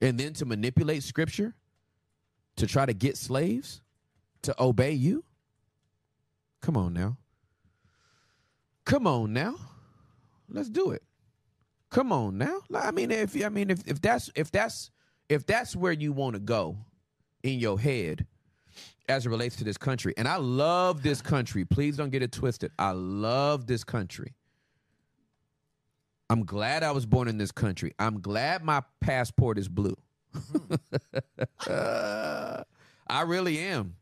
And 0.00 0.18
then 0.18 0.32
to 0.34 0.44
manipulate 0.44 1.04
scripture 1.04 1.54
to 2.56 2.66
try 2.66 2.84
to 2.84 2.92
get 2.92 3.16
slaves 3.16 3.80
to 4.42 4.54
obey 4.60 4.92
you? 4.92 5.24
Come 6.60 6.76
on 6.76 6.92
now. 6.92 7.18
Come 8.84 9.06
on 9.06 9.32
now. 9.32 9.54
Let's 10.48 10.68
do 10.68 10.90
it. 10.90 11.02
Come 11.90 12.10
on 12.10 12.38
now. 12.38 12.58
I 12.74 12.90
mean 12.90 13.10
if 13.10 13.40
I 13.44 13.48
mean 13.48 13.70
if, 13.70 13.86
if 13.86 14.00
that's 14.00 14.30
if 14.34 14.50
that's 14.50 14.90
if 15.28 15.46
that's 15.46 15.76
where 15.76 15.92
you 15.92 16.12
want 16.12 16.34
to 16.34 16.40
go 16.40 16.78
in 17.42 17.58
your 17.58 17.78
head 17.78 18.26
as 19.08 19.26
it 19.26 19.30
relates 19.30 19.56
to 19.56 19.64
this 19.64 19.76
country. 19.76 20.14
And 20.16 20.26
I 20.28 20.36
love 20.36 21.02
this 21.02 21.20
country. 21.20 21.64
Please 21.64 21.96
don't 21.96 22.10
get 22.10 22.22
it 22.22 22.32
twisted. 22.32 22.72
I 22.78 22.92
love 22.92 23.66
this 23.66 23.84
country. 23.84 24.34
I'm 26.30 26.44
glad 26.44 26.82
I 26.82 26.92
was 26.92 27.04
born 27.04 27.28
in 27.28 27.36
this 27.36 27.52
country. 27.52 27.92
I'm 27.98 28.20
glad 28.20 28.64
my 28.64 28.82
passport 29.00 29.58
is 29.58 29.68
blue. 29.68 29.96
I 31.68 33.22
really 33.26 33.58
am. 33.58 33.96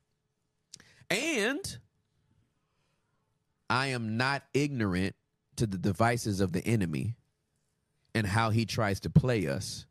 And 1.08 1.78
I 3.68 3.88
am 3.88 4.16
not 4.16 4.44
ignorant 4.54 5.16
to 5.56 5.66
the 5.66 5.78
devices 5.78 6.40
of 6.40 6.52
the 6.52 6.64
enemy 6.64 7.16
and 8.14 8.26
how 8.26 8.50
he 8.50 8.64
tries 8.64 9.00
to 9.00 9.10
play 9.10 9.48
us 9.48 9.86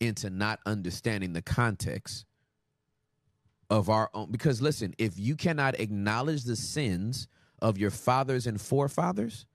into 0.00 0.30
not 0.30 0.58
understanding 0.66 1.32
the 1.32 1.42
context 1.42 2.26
of 3.74 3.90
our 3.90 4.08
own. 4.14 4.30
Because 4.30 4.62
listen, 4.62 4.94
if 4.98 5.18
you 5.18 5.34
cannot 5.34 5.80
acknowledge 5.80 6.44
the 6.44 6.54
sins 6.54 7.26
of 7.60 7.76
your 7.76 7.90
fathers 7.90 8.46
and 8.46 8.60
forefathers, 8.60 9.46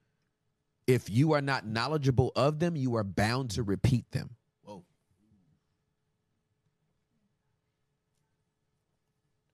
if 0.88 1.10
you 1.10 1.32
are 1.32 1.42
not 1.42 1.66
knowledgeable 1.66 2.34
of 2.36 2.60
them, 2.60 2.76
you 2.76 2.96
are 2.96 3.04
bound 3.04 3.52
to 3.52 3.64
repeat 3.64 4.12
them. 4.12 4.32
Whoa. 4.64 4.84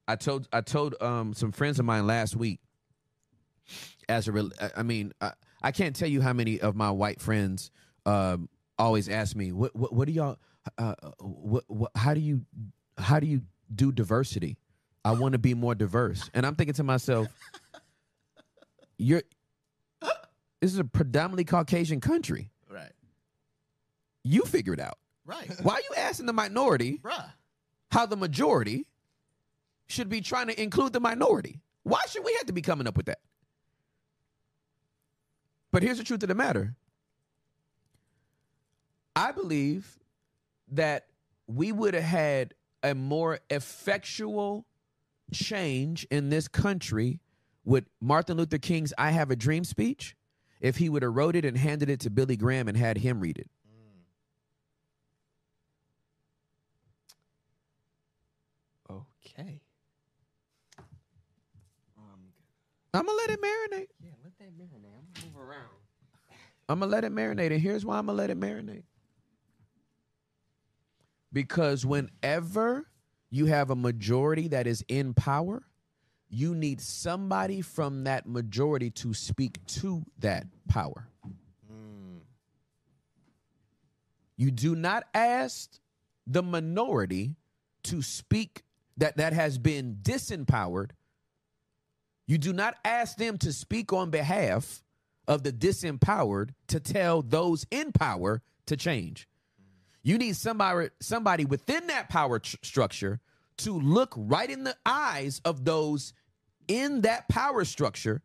I 0.07 0.16
told 0.16 0.47
I 0.51 0.61
told 0.61 0.95
um 0.99 1.36
some 1.36 1.51
friends 1.51 1.78
of 1.78 1.86
mine 1.86 2.07
last 2.07 2.36
week. 2.36 2.59
As 4.09 4.28
a, 4.28 4.49
I 4.76 4.84
mean, 4.84 5.11
I, 5.22 5.32
I 5.61 5.72
can't 5.72 5.95
tell 5.95 6.07
you 6.07 6.22
how 6.22 6.34
many 6.34 6.59
of 6.59 6.76
my 6.76 6.89
white 6.89 7.22
friends 7.22 7.70
um 8.07 8.49
always 8.80 9.09
ask 9.09 9.36
me, 9.36 9.51
"What 9.51 9.76
what, 9.76 9.93
what 9.93 10.07
do 10.07 10.13
y'all? 10.13 10.38
Uh, 10.80 10.95
uh, 11.03 11.11
what, 11.20 11.63
what 11.68 11.91
how 11.95 12.16
do 12.16 12.20
you 12.20 12.45
how 12.97 13.20
do 13.20 13.28
you 13.28 13.41
do 13.74 13.91
diversity? 13.91 14.57
I 15.03 15.11
want 15.11 15.34
to 15.34 15.39
be 15.39 15.53
more 15.53 15.76
diverse." 15.76 16.30
And 16.34 16.45
I'm 16.45 16.55
thinking 16.55 16.74
to 16.76 16.84
myself, 16.84 17.28
"You're 18.97 19.24
this 20.61 20.74
is 20.74 20.80
a 20.80 20.84
predominantly 20.86 21.45
Caucasian 21.45 21.99
country. 22.01 22.49
Right. 22.70 22.91
You 24.24 24.41
figure 24.43 24.74
it 24.74 24.80
out. 24.80 24.97
Right. 25.26 25.51
Why 25.61 25.76
are 25.76 25.82
you 25.82 25.95
asking 25.97 26.26
the 26.26 26.34
minority?" 26.34 26.99
Bruh. 27.03 27.32
how 27.91 28.05
the 28.05 28.18
majority 28.18 28.88
should 29.88 30.09
be 30.09 30.20
trying 30.22 30.47
to 30.47 30.61
include 30.61 30.93
the 30.93 30.99
minority. 30.99 31.61
Why 31.84 32.01
should 32.09 32.24
we 32.26 32.34
have 32.34 32.47
to 32.47 32.53
be 32.53 32.61
coming 32.63 32.88
up 32.88 32.97
with 32.97 33.05
that? 33.05 33.20
But 35.72 35.84
here's 35.84 35.97
the 35.99 36.03
truth 36.03 36.24
of 36.24 36.30
the 36.30 36.36
matter. 36.36 36.76
I 39.16 39.32
believe 39.32 39.99
that 40.72 41.05
we 41.47 41.72
would 41.72 41.93
have 41.93 42.03
had 42.03 42.53
a 42.86 42.94
more 42.94 43.40
effectual 43.50 44.66
change 45.34 46.06
in 46.12 46.30
this 46.30 46.48
country 46.48 47.20
with 47.64 47.86
Martin 48.00 48.38
Luther 48.38 48.60
King's 48.60 48.94
I 48.98 49.10
Have 49.10 49.32
a 49.32 49.36
Dream 49.36 49.64
speech 49.64 50.16
if 50.62 50.78
he 50.78 50.88
would 50.88 51.02
have 51.02 51.16
wrote 51.16 51.36
it 51.36 51.46
and 51.46 51.58
handed 51.58 51.90
it 51.90 52.00
to 52.02 52.12
Billy 52.12 52.38
Graham 52.38 52.68
and 52.68 52.78
had 52.78 53.00
him 53.00 53.20
read 53.20 53.40
it. 53.40 53.50
Okay. 58.90 59.60
Um, 61.98 62.32
I'm 62.94 63.06
going 63.06 63.18
to 63.18 63.24
let 63.28 63.30
it 63.32 63.42
marinate. 63.42 63.88
yeah, 64.00 64.12
let 64.24 64.38
that 64.38 64.58
marinate. 64.58 64.94
I'm 64.96 65.22
gonna 65.22 65.26
move 65.26 65.42
around. 65.42 65.70
I'm 66.70 66.80
gonna 66.80 66.92
let 66.92 67.04
it 67.04 67.12
marinate, 67.12 67.52
and 67.52 67.62
here's 67.62 67.86
why 67.86 67.98
I'm 67.98 68.06
gonna 68.06 68.18
let 68.18 68.30
it 68.30 68.40
marinate. 68.40 68.84
Because 71.36 71.86
whenever 71.86 72.88
you 73.30 73.48
have 73.48 73.70
a 73.70 73.76
majority 73.76 74.48
that 74.48 74.68
is 74.68 74.86
in 74.88 75.14
power, 75.14 75.64
you 76.30 76.56
need 76.56 76.80
somebody 76.80 77.60
from 77.60 78.06
that 78.06 78.26
majority 78.26 78.90
to 78.92 79.14
speak 79.14 79.60
to 79.68 80.06
that 80.20 80.48
power. 80.70 81.10
You 84.38 84.50
do 84.50 84.78
not 84.78 85.04
ask 85.14 85.78
the 86.26 86.42
minority 86.42 87.36
to 87.84 88.02
speak 88.02 88.64
that 88.96 89.18
that 89.18 89.34
has 89.34 89.58
been 89.58 89.98
disempowered. 90.02 90.92
You 92.28 92.38
do 92.38 92.54
not 92.54 92.78
ask 92.86 93.18
them 93.18 93.38
to 93.40 93.52
speak 93.52 93.92
on 93.92 94.10
behalf 94.10 94.86
of 95.28 95.44
the 95.44 95.52
disempowered 95.52 96.52
to 96.68 96.80
tell 96.80 97.22
those 97.22 97.66
in 97.72 97.92
power 97.92 98.42
to 98.68 98.78
change. 98.78 99.28
You 100.06 100.20
need 100.20 100.36
somebody 100.36 100.89
somebody 100.99 101.45
within 101.45 101.88
that 101.88 102.10
power 102.10 102.38
tr- 102.38 102.58
structure 102.62 103.20
to 103.58 103.74
look 103.74 104.14
right 104.16 104.47
in 104.47 104.64
the 104.64 104.78
eyes 104.86 105.41
of 105.43 105.66
those 105.66 106.14
in 106.68 107.01
that 107.01 107.28
power 107.28 107.66
structure 107.66 108.22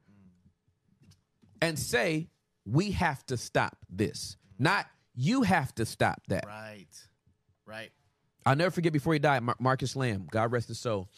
and 1.62 1.78
say, 1.78 2.28
"We 2.66 2.90
have 2.90 3.24
to 3.26 3.38
stop 3.38 3.78
this." 3.88 4.36
Not 4.58 4.88
you 5.14 5.40
have 5.42 5.74
to 5.76 5.86
stop 5.86 6.20
that. 6.28 6.44
Right. 6.46 7.08
Right. 7.64 7.90
I'll 8.44 8.56
never 8.56 8.70
forget 8.70 8.92
before 8.92 9.14
he 9.14 9.18
died, 9.18 9.42
Mar- 9.42 9.56
Marcus 9.58 9.96
Lamb, 9.96 10.28
God 10.30 10.52
rest 10.52 10.68
his 10.68 10.78
soul. 10.78 11.08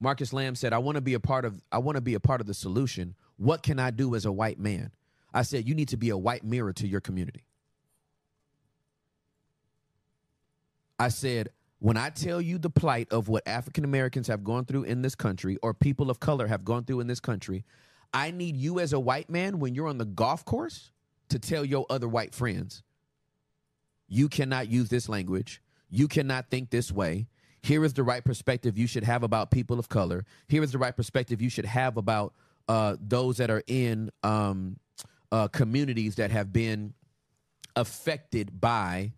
Marcus 0.00 0.32
Lamb 0.32 0.54
said, 0.54 0.72
"I 0.72 0.78
want 0.78 0.96
to 0.96 1.02
be 1.02 1.12
a 1.12 1.20
part 1.20 1.44
of 1.44 1.62
I 1.70 1.78
want 1.78 1.96
to 1.96 2.02
be 2.02 2.14
a 2.14 2.20
part 2.20 2.40
of 2.40 2.46
the 2.46 2.54
solution. 2.54 3.14
What 3.36 3.62
can 3.62 3.78
I 3.78 3.90
do 3.90 4.14
as 4.14 4.24
a 4.24 4.32
white 4.32 4.58
man?" 4.58 4.90
I 5.34 5.42
said, 5.42 5.68
"You 5.68 5.74
need 5.74 5.88
to 5.88 5.98
be 5.98 6.08
a 6.08 6.16
white 6.16 6.44
mirror 6.44 6.72
to 6.72 6.88
your 6.88 7.02
community." 7.02 7.44
I 10.98 11.08
said, 11.08 11.50
"When 11.78 11.96
I 11.96 12.10
tell 12.10 12.40
you 12.40 12.58
the 12.58 12.70
plight 12.70 13.08
of 13.12 13.28
what 13.28 13.46
African 13.46 13.84
Americans 13.84 14.26
have 14.26 14.44
gone 14.44 14.64
through 14.64 14.84
in 14.84 15.02
this 15.02 15.14
country 15.14 15.58
or 15.62 15.74
people 15.74 16.10
of 16.10 16.20
color 16.20 16.46
have 16.46 16.64
gone 16.64 16.84
through 16.84 17.00
in 17.00 17.06
this 17.06 17.20
country, 17.20 17.64
I 18.12 18.30
need 18.30 18.56
you 18.56 18.80
as 18.80 18.92
a 18.92 19.00
white 19.00 19.28
man 19.30 19.58
when 19.58 19.74
you're 19.74 19.88
on 19.88 19.98
the 19.98 20.04
golf 20.04 20.44
course 20.44 20.90
to 21.28 21.38
tell 21.38 21.64
your 21.64 21.86
other 21.90 22.08
white 22.08 22.34
friends, 22.34 22.82
you 24.08 24.28
cannot 24.28 24.68
use 24.68 24.88
this 24.88 25.08
language. 25.08 25.62
You 25.90 26.08
cannot 26.08 26.50
think 26.50 26.70
this 26.70 26.90
way. 26.90 27.28
Here 27.62 27.84
is 27.84 27.92
the 27.92 28.02
right 28.02 28.24
perspective 28.24 28.78
you 28.78 28.86
should 28.86 29.04
have 29.04 29.22
about 29.22 29.50
people 29.50 29.78
of 29.78 29.88
color. 29.88 30.24
Here 30.48 30.62
is 30.62 30.72
the 30.72 30.78
right 30.78 30.96
perspective 30.96 31.42
you 31.42 31.50
should 31.50 31.66
have 31.66 31.96
about 31.96 32.34
uh, 32.68 32.96
those 33.00 33.38
that 33.38 33.50
are 33.50 33.62
in 33.66 34.10
um, 34.22 34.78
uh, 35.32 35.48
communities 35.48 36.16
that 36.16 36.30
have 36.30 36.52
been 36.52 36.94
affected 37.76 38.60
by 38.60 39.12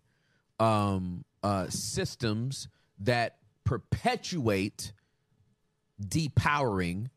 um, 0.61 1.25
uh, 1.41 1.67
systems 1.69 2.67
that 2.99 3.37
perpetuate 3.63 4.93
depowering 5.99 7.09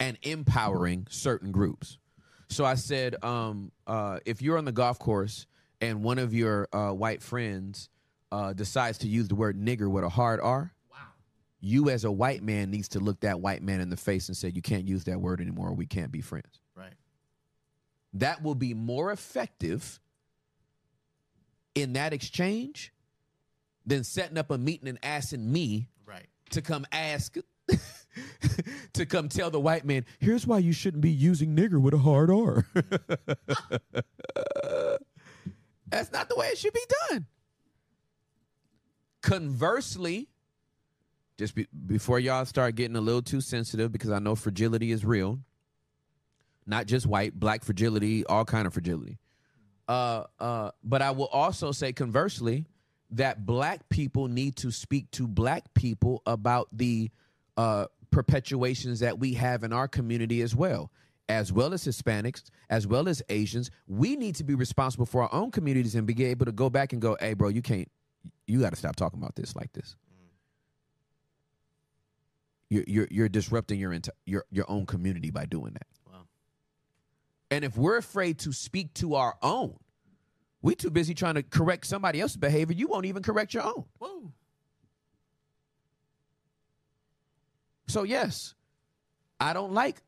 and 0.00 0.16
empowering 0.22 1.06
certain 1.10 1.52
groups. 1.52 1.98
So 2.48 2.64
I 2.64 2.74
said, 2.74 3.22
um, 3.22 3.72
uh, 3.86 4.20
if 4.24 4.40
you're 4.40 4.56
on 4.56 4.64
the 4.64 4.72
golf 4.72 4.98
course 4.98 5.46
and 5.80 6.02
one 6.02 6.18
of 6.18 6.32
your 6.32 6.68
uh, 6.72 6.92
white 6.92 7.22
friends 7.22 7.90
uh, 8.32 8.54
decides 8.54 8.98
to 8.98 9.08
use 9.08 9.28
the 9.28 9.34
word 9.34 9.60
nigger 9.60 9.90
with 9.90 10.04
a 10.04 10.08
hard 10.08 10.40
R, 10.40 10.72
wow. 10.90 10.96
you 11.60 11.90
as 11.90 12.04
a 12.04 12.10
white 12.10 12.42
man 12.42 12.70
needs 12.70 12.88
to 12.88 13.00
look 13.00 13.20
that 13.20 13.40
white 13.40 13.62
man 13.62 13.80
in 13.80 13.90
the 13.90 13.96
face 13.96 14.28
and 14.28 14.36
say, 14.36 14.48
you 14.48 14.62
can't 14.62 14.88
use 14.88 15.04
that 15.04 15.20
word 15.20 15.40
anymore. 15.40 15.68
Or 15.68 15.74
we 15.74 15.86
can't 15.86 16.12
be 16.12 16.20
friends. 16.20 16.60
Right. 16.74 16.94
That 18.14 18.42
will 18.42 18.54
be 18.54 18.72
more 18.72 19.12
effective 19.12 20.00
in 21.76 21.92
that 21.92 22.12
exchange 22.12 22.92
than 23.86 24.02
setting 24.02 24.36
up 24.38 24.50
a 24.50 24.58
meeting 24.58 24.88
and 24.88 24.98
asking 25.04 25.52
me 25.52 25.88
Right. 26.04 26.26
to 26.50 26.62
come 26.62 26.84
ask 26.90 27.36
to 28.94 29.06
come 29.06 29.28
tell 29.28 29.50
the 29.50 29.60
white 29.60 29.84
man 29.84 30.04
here's 30.18 30.46
why 30.46 30.58
you 30.58 30.72
shouldn't 30.72 31.02
be 31.02 31.10
using 31.10 31.54
nigger 31.54 31.80
with 31.80 31.94
a 31.94 31.98
hard 31.98 32.30
r. 32.30 32.66
That's 35.88 36.10
not 36.12 36.28
the 36.28 36.36
way 36.36 36.48
it 36.48 36.58
should 36.58 36.72
be 36.72 36.84
done. 37.10 37.26
Conversely 39.22 40.28
just 41.38 41.54
be, 41.54 41.66
before 41.86 42.18
y'all 42.18 42.44
start 42.46 42.74
getting 42.76 42.96
a 42.96 43.00
little 43.00 43.20
too 43.22 43.42
sensitive 43.42 43.92
because 43.92 44.10
i 44.10 44.18
know 44.18 44.34
fragility 44.34 44.90
is 44.90 45.04
real 45.04 45.38
not 46.66 46.86
just 46.86 47.06
white 47.06 47.38
black 47.38 47.62
fragility 47.62 48.24
all 48.24 48.44
kind 48.44 48.66
of 48.66 48.72
fragility 48.72 49.18
uh, 49.88 50.24
uh, 50.40 50.70
but 50.84 51.02
i 51.02 51.10
will 51.10 51.28
also 51.28 51.72
say 51.72 51.92
conversely 51.92 52.64
that 53.10 53.46
black 53.46 53.88
people 53.88 54.28
need 54.28 54.56
to 54.56 54.70
speak 54.70 55.10
to 55.12 55.28
black 55.28 55.72
people 55.74 56.22
about 56.26 56.68
the 56.72 57.10
uh, 57.56 57.86
perpetuations 58.10 59.00
that 59.00 59.18
we 59.18 59.34
have 59.34 59.62
in 59.62 59.72
our 59.72 59.88
community 59.88 60.42
as 60.42 60.54
well 60.54 60.90
as 61.28 61.52
well 61.52 61.72
as 61.72 61.84
hispanics 61.84 62.44
as 62.70 62.86
well 62.86 63.08
as 63.08 63.22
asians 63.28 63.70
we 63.86 64.16
need 64.16 64.34
to 64.34 64.44
be 64.44 64.54
responsible 64.54 65.06
for 65.06 65.22
our 65.22 65.32
own 65.32 65.50
communities 65.50 65.94
and 65.94 66.06
be 66.06 66.24
able 66.24 66.46
to 66.46 66.52
go 66.52 66.70
back 66.70 66.92
and 66.92 67.02
go 67.02 67.16
hey 67.20 67.34
bro 67.34 67.48
you 67.48 67.62
can't 67.62 67.90
you 68.46 68.60
got 68.60 68.70
to 68.70 68.76
stop 68.76 68.96
talking 68.96 69.20
about 69.20 69.34
this 69.36 69.54
like 69.56 69.72
this 69.72 69.96
you're, 72.68 72.84
you're, 72.86 73.08
you're 73.10 73.28
disrupting 73.28 73.78
your, 73.78 73.96
your, 74.24 74.44
your 74.50 74.64
own 74.68 74.86
community 74.86 75.30
by 75.30 75.46
doing 75.46 75.72
that. 75.74 75.86
And 77.56 77.64
if 77.64 77.74
we're 77.78 77.96
afraid 77.96 78.40
to 78.40 78.52
speak 78.52 78.92
to 78.92 79.14
our 79.14 79.34
own, 79.40 79.78
we 80.60 80.74
too 80.74 80.90
busy 80.90 81.14
trying 81.14 81.36
to 81.36 81.42
correct 81.42 81.86
somebody 81.86 82.20
else's 82.20 82.36
behavior. 82.36 82.76
You 82.76 82.86
won't 82.86 83.06
even 83.06 83.22
correct 83.22 83.54
your 83.54 83.62
own. 83.62 83.86
Whoa. 83.98 84.30
So 87.88 88.02
yes, 88.02 88.52
I 89.40 89.54
don't 89.54 89.72
like 89.72 90.02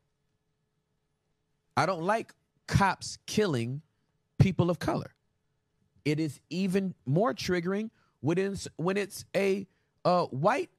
I 1.75 1.87
don't 1.87 2.03
like 2.03 2.35
cops 2.67 3.17
killing 3.25 3.81
people 4.37 4.69
of 4.69 4.77
color. 4.77 5.15
It 6.05 6.19
is 6.19 6.39
even 6.51 6.93
more 7.07 7.33
triggering 7.33 7.89
when 8.19 8.37
it's 8.37 8.67
when 8.75 8.95
it's 8.95 9.25
a 9.35 9.65
uh, 10.05 10.25
white 10.25 10.69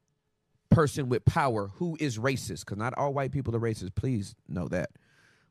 person 0.70 1.08
with 1.08 1.24
power 1.24 1.66
who 1.74 1.96
is 1.98 2.16
racist. 2.16 2.60
Because 2.60 2.78
not 2.78 2.94
all 2.96 3.12
white 3.12 3.32
people 3.32 3.56
are 3.56 3.60
racist. 3.60 3.96
Please 3.96 4.36
know 4.48 4.68
that. 4.68 4.90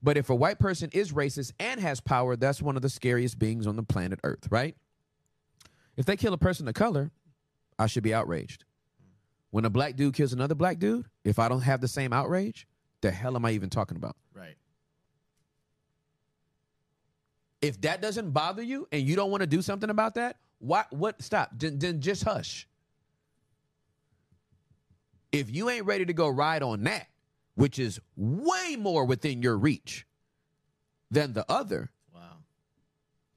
But 0.01 0.17
if 0.17 0.29
a 0.29 0.35
white 0.35 0.59
person 0.59 0.89
is 0.93 1.11
racist 1.11 1.51
and 1.59 1.79
has 1.81 1.99
power, 1.99 2.35
that's 2.35 2.61
one 2.61 2.75
of 2.75 2.81
the 2.81 2.89
scariest 2.89 3.37
beings 3.37 3.67
on 3.67 3.75
the 3.75 3.83
planet 3.83 4.19
Earth, 4.23 4.47
right? 4.49 4.75
If 5.97 6.05
they 6.05 6.15
kill 6.15 6.33
a 6.33 6.37
person 6.37 6.67
of 6.67 6.73
color, 6.73 7.11
I 7.77 7.87
should 7.87 8.03
be 8.03 8.13
outraged. 8.13 8.63
When 9.51 9.65
a 9.65 9.69
black 9.69 9.97
dude 9.97 10.13
kills 10.13 10.31
another 10.31 10.55
black 10.55 10.79
dude, 10.79 11.07
if 11.25 11.39
I 11.39 11.49
don't 11.49 11.61
have 11.61 11.81
the 11.81 11.87
same 11.87 12.13
outrage, 12.13 12.65
the 13.01 13.11
hell 13.11 13.35
am 13.35 13.43
I 13.43 13.51
even 13.51 13.69
talking 13.69 13.97
about? 13.97 14.15
Right. 14.33 14.55
If 17.61 17.81
that 17.81 18.01
doesn't 18.01 18.31
bother 18.31 18.63
you 18.63 18.87
and 18.93 19.01
you 19.01 19.17
don't 19.17 19.31
want 19.31 19.41
to 19.41 19.47
do 19.47 19.61
something 19.61 19.89
about 19.89 20.15
that, 20.15 20.37
why 20.59 20.85
what 20.91 21.21
stop? 21.21 21.51
Then, 21.57 21.79
then 21.79 21.99
just 21.99 22.23
hush. 22.23 22.67
If 25.33 25.53
you 25.53 25.69
ain't 25.69 25.85
ready 25.85 26.05
to 26.05 26.13
go 26.13 26.29
ride 26.29 26.63
on 26.63 26.83
that, 26.83 27.07
which 27.59 27.77
is 27.77 27.99
way 28.15 28.77
more 28.79 29.03
within 29.03 29.41
your 29.41 29.57
reach 29.57 30.07
than 31.11 31.33
the 31.33 31.45
other, 31.51 31.91
Wow. 32.13 32.37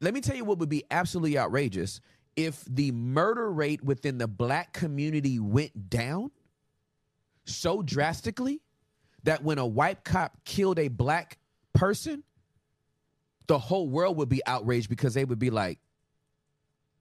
let 0.01 0.15
me 0.15 0.21
tell 0.21 0.37
you 0.37 0.45
what 0.45 0.59
would 0.59 0.69
be 0.69 0.85
absolutely 0.93 1.37
outrageous 1.37 2.01
if 2.37 2.65
the 2.67 2.93
murder 2.93 3.51
rate 3.51 3.83
within 3.83 4.19
the 4.19 4.29
black 4.29 4.73
community 4.73 5.41
went 5.41 5.91
down 5.91 6.31
so 7.47 7.83
drastically 7.83 8.61
that 9.25 9.43
when 9.43 9.59
a 9.59 9.67
white 9.67 10.05
cop 10.05 10.45
killed 10.45 10.79
a 10.79 10.87
black 10.87 11.39
person, 11.73 12.23
the 13.49 13.59
whole 13.59 13.89
world 13.89 14.17
would 14.19 14.29
be 14.29 14.41
outraged 14.47 14.89
because 14.89 15.15
they 15.15 15.25
would 15.25 15.41
be 15.41 15.51
like, 15.51 15.81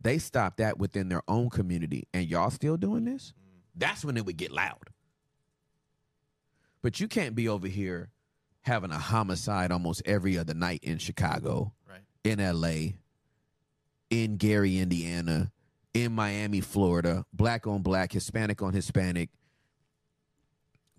they 0.01 0.17
stopped 0.17 0.57
that 0.57 0.79
within 0.79 1.07
their 1.07 1.21
own 1.27 1.51
community 1.51 2.07
and 2.15 2.27
y'all 2.27 2.49
still 2.49 2.77
doing 2.77 3.05
this? 3.05 3.31
Mm. 3.37 3.59
That's 3.75 4.03
when 4.03 4.17
it 4.17 4.25
would 4.25 4.37
get 4.37 4.51
loud. 4.51 4.89
But 6.81 6.99
you 6.99 7.07
can't 7.07 7.35
be 7.35 7.47
over 7.47 7.67
here 7.67 8.09
having 8.61 8.91
a 8.91 8.97
homicide 8.97 9.71
almost 9.71 10.01
every 10.05 10.37
other 10.37 10.53
night 10.53 10.83
in 10.83 10.97
Chicago 10.97 11.73
Right. 11.89 12.01
in 12.23 12.39
LA, 12.39 12.97
in 14.09 14.37
Gary, 14.37 14.77
Indiana, 14.77 15.51
in 15.93 16.13
Miami, 16.13 16.61
Florida, 16.61 17.25
black 17.33 17.67
on 17.67 17.81
black, 17.81 18.11
Hispanic 18.11 18.61
on 18.61 18.73
Hispanic, 18.73 19.29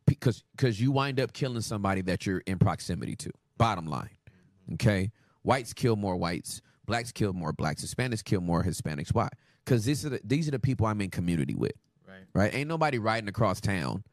because 0.07 0.43
because 0.57 0.81
you 0.81 0.93
wind 0.93 1.21
up 1.21 1.33
killing 1.33 1.61
somebody 1.61 2.03
that 2.03 2.27
you're 2.27 2.43
in 2.47 2.59
proximity 2.59 3.17
to. 3.17 3.31
Bottom 3.57 3.87
line, 3.87 4.11
mm-hmm. 4.29 4.75
okay? 4.75 5.11
Whites 5.43 5.73
kill 5.73 5.97
more 5.97 6.17
whites, 6.17 6.63
blacks 6.87 7.13
kill 7.13 7.33
more 7.33 7.53
blacks, 7.53 7.85
Hispanics 7.85 8.25
kill 8.25 8.41
more 8.41 8.63
Hispanics. 8.65 9.15
Why? 9.15 9.29
Because 9.65 9.85
these 9.85 10.05
are 10.05 10.11
the, 10.11 10.21
these 10.25 10.49
are 10.49 10.53
the 10.53 10.59
people 10.59 10.87
I'm 10.87 11.01
in 11.01 11.11
community 11.11 11.55
with 11.55 11.73
Right. 12.07 12.25
right? 12.35 12.55
Ain't 12.55 12.69
nobody 12.69 12.99
riding 12.99 13.29
across 13.29 13.61
town 13.61 14.05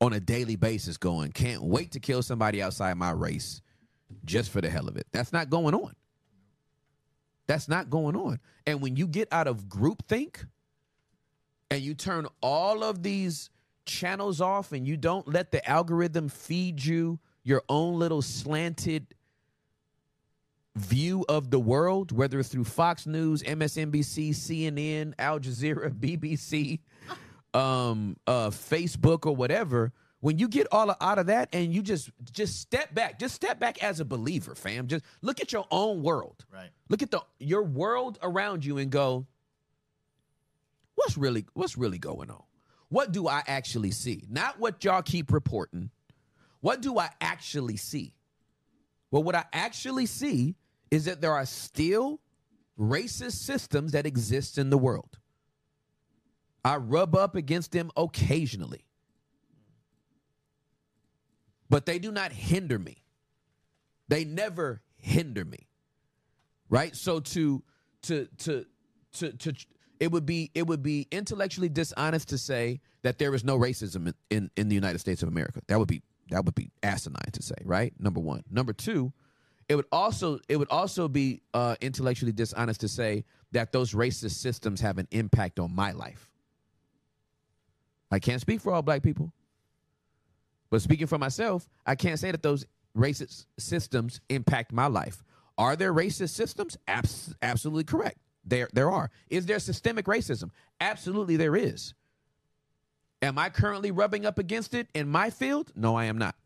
on 0.00 0.12
a 0.12 0.20
daily 0.20 0.56
basis 0.56 0.96
going, 0.96 1.32
can't 1.32 1.62
wait 1.62 1.92
to 1.92 2.00
kill 2.00 2.22
somebody 2.22 2.62
outside 2.62 2.94
my 2.94 3.10
race 3.10 3.60
just 4.24 4.50
for 4.50 4.60
the 4.60 4.70
hell 4.70 4.88
of 4.88 4.96
it. 4.96 5.06
That's 5.12 5.32
not 5.32 5.50
going 5.50 5.74
on. 5.74 5.94
That's 7.46 7.68
not 7.68 7.90
going 7.90 8.14
on. 8.14 8.40
And 8.66 8.80
when 8.80 8.96
you 8.96 9.06
get 9.06 9.28
out 9.32 9.46
of 9.46 9.64
groupthink 9.64 10.46
and 11.70 11.80
you 11.80 11.94
turn 11.94 12.26
all 12.42 12.84
of 12.84 13.02
these 13.02 13.50
channels 13.86 14.40
off 14.40 14.72
and 14.72 14.86
you 14.86 14.96
don't 14.96 15.26
let 15.26 15.50
the 15.50 15.66
algorithm 15.68 16.28
feed 16.28 16.84
you 16.84 17.18
your 17.42 17.62
own 17.68 17.98
little 17.98 18.20
slanted 18.20 19.06
view 20.76 21.24
of 21.28 21.50
the 21.50 21.58
world, 21.58 22.12
whether 22.12 22.38
it's 22.38 22.50
through 22.50 22.64
Fox 22.64 23.06
News, 23.06 23.42
MSNBC, 23.42 24.30
CNN, 24.30 25.14
Al 25.18 25.40
Jazeera, 25.40 25.90
BBC, 25.98 26.80
um, 27.54 28.16
uh, 28.26 28.50
Facebook, 28.50 29.26
or 29.26 29.34
whatever. 29.34 29.92
When 30.20 30.38
you 30.38 30.48
get 30.48 30.66
all 30.72 30.94
out 31.00 31.18
of 31.18 31.26
that 31.26 31.48
and 31.52 31.72
you 31.72 31.80
just 31.80 32.10
just 32.32 32.60
step 32.60 32.92
back, 32.92 33.20
just 33.20 33.34
step 33.34 33.60
back 33.60 33.82
as 33.84 34.00
a 34.00 34.04
believer, 34.04 34.54
fam. 34.56 34.88
Just 34.88 35.04
look 35.22 35.40
at 35.40 35.52
your 35.52 35.66
own 35.70 36.02
world. 36.02 36.44
Right. 36.52 36.70
Look 36.88 37.02
at 37.02 37.10
the 37.12 37.20
your 37.38 37.62
world 37.62 38.18
around 38.20 38.64
you 38.64 38.78
and 38.78 38.90
go, 38.90 39.26
what's 40.96 41.16
really 41.16 41.46
what's 41.54 41.78
really 41.78 41.98
going 41.98 42.30
on? 42.30 42.42
What 42.88 43.12
do 43.12 43.28
I 43.28 43.42
actually 43.46 43.92
see? 43.92 44.24
Not 44.28 44.58
what 44.58 44.82
y'all 44.82 45.02
keep 45.02 45.32
reporting. 45.32 45.90
What 46.60 46.80
do 46.80 46.98
I 46.98 47.10
actually 47.20 47.76
see? 47.76 48.14
Well, 49.10 49.22
what 49.22 49.34
I 49.34 49.44
actually 49.52 50.06
see 50.06 50.56
is 50.90 51.04
that 51.04 51.20
there 51.20 51.32
are 51.32 51.46
still 51.46 52.20
racist 52.78 53.32
systems 53.32 53.92
that 53.92 54.06
exist 54.06 54.58
in 54.58 54.70
the 54.70 54.78
world. 54.78 55.17
I 56.64 56.76
rub 56.76 57.14
up 57.14 57.34
against 57.34 57.72
them 57.72 57.90
occasionally, 57.96 58.84
but 61.70 61.86
they 61.86 61.98
do 61.98 62.10
not 62.10 62.32
hinder 62.32 62.78
me. 62.78 63.04
They 64.08 64.24
never 64.24 64.82
hinder 64.96 65.44
me. 65.44 65.68
Right? 66.68 66.94
So 66.94 67.20
to 67.20 67.62
to 68.02 68.28
to 68.38 68.66
to 69.14 69.32
to 69.32 69.54
it 70.00 70.12
would 70.12 70.26
be 70.26 70.50
it 70.54 70.66
would 70.66 70.82
be 70.82 71.06
intellectually 71.10 71.68
dishonest 71.68 72.28
to 72.28 72.38
say 72.38 72.80
that 73.02 73.18
there 73.18 73.34
is 73.34 73.44
no 73.44 73.58
racism 73.58 74.08
in, 74.08 74.14
in, 74.30 74.50
in 74.56 74.68
the 74.68 74.74
United 74.74 74.98
States 74.98 75.22
of 75.22 75.28
America. 75.28 75.60
That 75.68 75.78
would 75.78 75.88
be 75.88 76.02
that 76.30 76.44
would 76.44 76.54
be 76.54 76.70
asinine 76.82 77.32
to 77.32 77.42
say, 77.42 77.54
right? 77.64 77.92
Number 77.98 78.20
one. 78.20 78.42
Number 78.50 78.72
two, 78.72 79.12
it 79.68 79.76
would 79.76 79.86
also 79.92 80.40
it 80.48 80.56
would 80.56 80.70
also 80.70 81.08
be 81.08 81.42
uh, 81.54 81.76
intellectually 81.80 82.32
dishonest 82.32 82.80
to 82.80 82.88
say 82.88 83.24
that 83.52 83.72
those 83.72 83.92
racist 83.92 84.36
systems 84.36 84.80
have 84.80 84.98
an 84.98 85.08
impact 85.10 85.58
on 85.58 85.74
my 85.74 85.92
life. 85.92 86.27
I 88.10 88.18
can't 88.18 88.40
speak 88.40 88.60
for 88.60 88.72
all 88.72 88.82
black 88.82 89.02
people, 89.02 89.32
but 90.70 90.82
speaking 90.82 91.06
for 91.06 91.18
myself, 91.18 91.68
I 91.86 91.94
can't 91.94 92.18
say 92.18 92.30
that 92.30 92.42
those 92.42 92.64
racist 92.96 93.46
systems 93.58 94.20
impact 94.28 94.72
my 94.72 94.86
life. 94.86 95.22
Are 95.56 95.76
there 95.76 95.92
racist 95.92 96.30
systems? 96.30 96.76
Abs- 96.86 97.34
absolutely 97.42 97.84
correct. 97.84 98.18
There, 98.44 98.68
there 98.72 98.90
are. 98.90 99.10
Is 99.28 99.46
there 99.46 99.58
systemic 99.58 100.06
racism? 100.06 100.50
Absolutely, 100.80 101.36
there 101.36 101.56
is. 101.56 101.94
Am 103.20 103.38
I 103.38 103.50
currently 103.50 103.90
rubbing 103.90 104.24
up 104.24 104.38
against 104.38 104.74
it 104.74 104.88
in 104.94 105.08
my 105.08 105.30
field? 105.30 105.72
No, 105.74 105.96
I 105.96 106.04
am 106.04 106.18
not. 106.18 106.36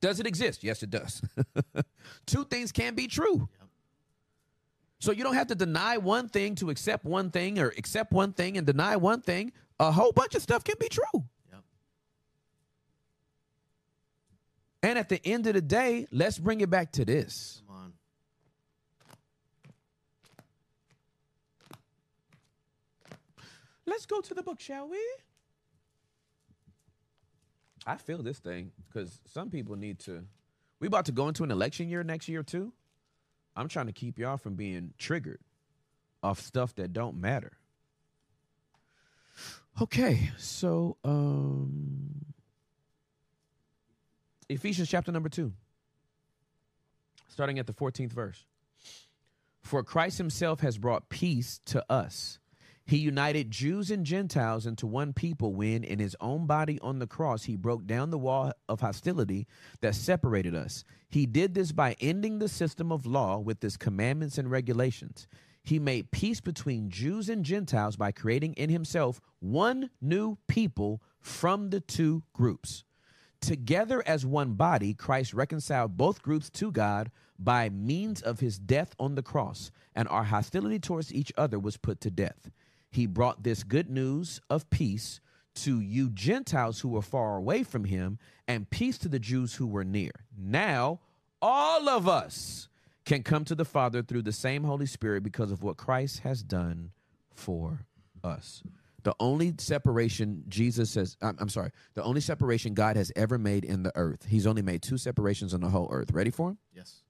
Does 0.00 0.20
it 0.20 0.26
exist? 0.26 0.62
Yes, 0.64 0.82
it 0.82 0.90
does. 0.90 1.22
Two 2.26 2.44
things 2.44 2.72
can 2.72 2.94
be 2.94 3.06
true. 3.06 3.48
So 5.00 5.12
you 5.12 5.22
don't 5.22 5.34
have 5.34 5.46
to 5.48 5.54
deny 5.54 5.96
one 5.96 6.28
thing 6.28 6.56
to 6.56 6.70
accept 6.70 7.04
one 7.04 7.30
thing 7.30 7.58
or 7.58 7.68
accept 7.78 8.12
one 8.12 8.32
thing 8.32 8.58
and 8.58 8.66
deny 8.66 8.96
one 8.96 9.20
thing. 9.20 9.52
A 9.80 9.92
whole 9.92 10.12
bunch 10.12 10.34
of 10.34 10.42
stuff 10.42 10.64
can 10.64 10.74
be 10.80 10.88
true. 10.88 11.04
Yep. 11.52 11.62
And 14.82 14.98
at 14.98 15.08
the 15.08 15.24
end 15.24 15.46
of 15.46 15.54
the 15.54 15.60
day, 15.60 16.06
let's 16.10 16.38
bring 16.38 16.60
it 16.60 16.70
back 16.70 16.92
to 16.92 17.04
this. 17.04 17.62
Come 17.66 17.76
on. 17.76 17.92
Let's 23.86 24.06
go 24.06 24.20
to 24.20 24.34
the 24.34 24.42
book, 24.42 24.60
shall 24.60 24.88
we? 24.88 24.98
I 27.86 27.96
feel 27.96 28.22
this 28.22 28.38
thing 28.38 28.72
because 28.86 29.18
some 29.26 29.48
people 29.48 29.76
need 29.76 29.98
to. 30.00 30.24
We 30.80 30.88
about 30.88 31.06
to 31.06 31.12
go 31.12 31.28
into 31.28 31.42
an 31.42 31.50
election 31.50 31.88
year 31.88 32.04
next 32.04 32.28
year 32.28 32.42
too. 32.42 32.72
I'm 33.56 33.68
trying 33.68 33.86
to 33.86 33.92
keep 33.92 34.18
y'all 34.18 34.36
from 34.36 34.56
being 34.56 34.92
triggered 34.98 35.40
off 36.22 36.40
stuff 36.40 36.74
that 36.74 36.92
don't 36.92 37.16
matter. 37.18 37.52
Okay, 39.80 40.32
so 40.36 40.96
um 41.04 42.24
Ephesians 44.48 44.88
chapter 44.88 45.12
number 45.12 45.28
2. 45.28 45.52
Starting 47.28 47.58
at 47.58 47.66
the 47.66 47.72
14th 47.72 48.12
verse. 48.12 48.44
For 49.62 49.84
Christ 49.84 50.18
himself 50.18 50.60
has 50.60 50.78
brought 50.78 51.10
peace 51.10 51.60
to 51.66 51.84
us. 51.88 52.38
He 52.86 52.96
united 52.96 53.50
Jews 53.50 53.90
and 53.90 54.06
Gentiles 54.06 54.64
into 54.66 54.86
one 54.86 55.12
people 55.12 55.52
when, 55.52 55.84
in 55.84 55.98
his 55.98 56.16
own 56.20 56.46
body 56.46 56.80
on 56.80 56.98
the 56.98 57.06
cross, 57.06 57.44
he 57.44 57.54
broke 57.54 57.86
down 57.86 58.08
the 58.08 58.18
wall 58.18 58.52
of 58.66 58.80
hostility 58.80 59.46
that 59.82 59.94
separated 59.94 60.54
us. 60.54 60.84
He 61.10 61.26
did 61.26 61.52
this 61.52 61.70
by 61.70 61.96
ending 62.00 62.38
the 62.38 62.48
system 62.48 62.90
of 62.90 63.04
law 63.04 63.38
with 63.38 63.62
its 63.62 63.76
commandments 63.76 64.38
and 64.38 64.50
regulations. 64.50 65.28
He 65.68 65.78
made 65.78 66.12
peace 66.12 66.40
between 66.40 66.88
Jews 66.88 67.28
and 67.28 67.44
Gentiles 67.44 67.94
by 67.94 68.10
creating 68.10 68.54
in 68.54 68.70
himself 68.70 69.20
one 69.38 69.90
new 70.00 70.38
people 70.46 71.02
from 71.20 71.68
the 71.68 71.80
two 71.80 72.22
groups. 72.32 72.84
Together 73.42 74.02
as 74.06 74.24
one 74.24 74.54
body, 74.54 74.94
Christ 74.94 75.34
reconciled 75.34 75.98
both 75.98 76.22
groups 76.22 76.48
to 76.52 76.72
God 76.72 77.10
by 77.38 77.68
means 77.68 78.22
of 78.22 78.40
his 78.40 78.58
death 78.58 78.94
on 78.98 79.14
the 79.14 79.22
cross, 79.22 79.70
and 79.94 80.08
our 80.08 80.24
hostility 80.24 80.78
towards 80.78 81.12
each 81.12 81.34
other 81.36 81.58
was 81.58 81.76
put 81.76 82.00
to 82.00 82.10
death. 82.10 82.50
He 82.90 83.04
brought 83.04 83.42
this 83.42 83.62
good 83.62 83.90
news 83.90 84.40
of 84.48 84.70
peace 84.70 85.20
to 85.56 85.80
you 85.80 86.08
Gentiles 86.08 86.80
who 86.80 86.88
were 86.88 87.02
far 87.02 87.36
away 87.36 87.62
from 87.62 87.84
him, 87.84 88.18
and 88.46 88.70
peace 88.70 88.96
to 88.96 89.08
the 89.08 89.18
Jews 89.18 89.56
who 89.56 89.66
were 89.66 89.84
near. 89.84 90.12
Now, 90.34 91.00
all 91.42 91.90
of 91.90 92.08
us 92.08 92.70
can 93.08 93.22
come 93.22 93.42
to 93.42 93.54
the 93.54 93.64
Father 93.64 94.02
through 94.02 94.20
the 94.20 94.32
same 94.32 94.64
Holy 94.64 94.84
Spirit 94.84 95.22
because 95.22 95.50
of 95.50 95.62
what 95.62 95.78
Christ 95.78 96.18
has 96.20 96.42
done 96.42 96.90
for 97.34 97.86
us. 98.22 98.62
The 99.02 99.14
only 99.18 99.54
separation 99.56 100.44
Jesus 100.46 100.90
says, 100.90 101.16
I'm, 101.22 101.34
I'm 101.40 101.48
sorry, 101.48 101.70
the 101.94 102.02
only 102.02 102.20
separation 102.20 102.74
God 102.74 102.96
has 102.96 103.10
ever 103.16 103.38
made 103.38 103.64
in 103.64 103.82
the 103.82 103.92
earth, 103.96 104.26
He's 104.28 104.46
only 104.46 104.60
made 104.60 104.82
two 104.82 104.98
separations 104.98 105.54
on 105.54 105.62
the 105.62 105.70
whole 105.70 105.88
earth. 105.90 106.12
Ready 106.12 106.30
for 106.30 106.50
him? 106.50 106.58
Yes. 106.76 107.00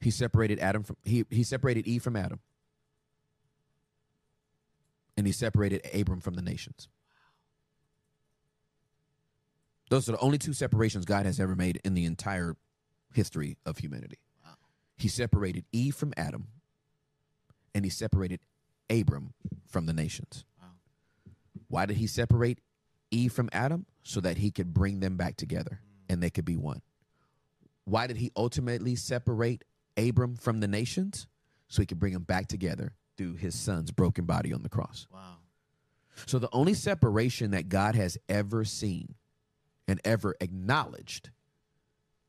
He 0.00 0.12
separated 0.12 0.60
Adam 0.60 0.84
from 0.84 0.98
he 1.02 1.24
he 1.30 1.42
separated 1.42 1.88
Eve 1.88 2.02
from 2.02 2.14
Adam. 2.14 2.38
And 5.16 5.26
he 5.26 5.32
separated 5.32 5.82
Abram 5.92 6.20
from 6.20 6.34
the 6.34 6.42
nations. 6.42 6.88
Those 9.90 10.08
are 10.08 10.12
the 10.12 10.18
only 10.18 10.38
two 10.38 10.52
separations 10.52 11.04
God 11.04 11.26
has 11.26 11.40
ever 11.40 11.56
made 11.56 11.80
in 11.84 11.94
the 11.94 12.04
entire 12.04 12.56
history 13.12 13.56
of 13.64 13.78
humanity. 13.78 14.18
He 14.96 15.08
separated 15.08 15.64
Eve 15.72 15.94
from 15.94 16.12
Adam, 16.16 16.48
and 17.74 17.84
he 17.84 17.90
separated 17.90 18.40
Abram 18.88 19.34
from 19.66 19.86
the 19.86 19.92
nations. 19.92 20.44
Wow. 20.60 20.68
Why 21.68 21.86
did 21.86 21.96
he 21.96 22.06
separate 22.06 22.60
Eve 23.10 23.32
from 23.32 23.48
Adam? 23.52 23.86
So 24.02 24.20
that 24.20 24.36
he 24.36 24.50
could 24.50 24.74
bring 24.74 25.00
them 25.00 25.16
back 25.16 25.36
together 25.36 25.80
and 26.10 26.22
they 26.22 26.28
could 26.28 26.44
be 26.44 26.56
one. 26.56 26.82
Why 27.84 28.06
did 28.06 28.18
he 28.18 28.30
ultimately 28.36 28.96
separate 28.96 29.64
Abram 29.96 30.36
from 30.36 30.60
the 30.60 30.68
nations? 30.68 31.26
So 31.68 31.80
he 31.80 31.86
could 31.86 31.98
bring 31.98 32.12
them 32.12 32.22
back 32.22 32.48
together 32.48 32.92
through 33.16 33.36
his 33.36 33.54
son's 33.54 33.90
broken 33.90 34.26
body 34.26 34.52
on 34.52 34.62
the 34.62 34.68
cross. 34.68 35.06
Wow. 35.10 35.36
So 36.26 36.38
the 36.38 36.50
only 36.52 36.74
separation 36.74 37.52
that 37.52 37.68
God 37.68 37.94
has 37.94 38.18
ever 38.28 38.64
seen 38.64 39.14
and 39.88 40.00
ever 40.04 40.36
acknowledged 40.40 41.30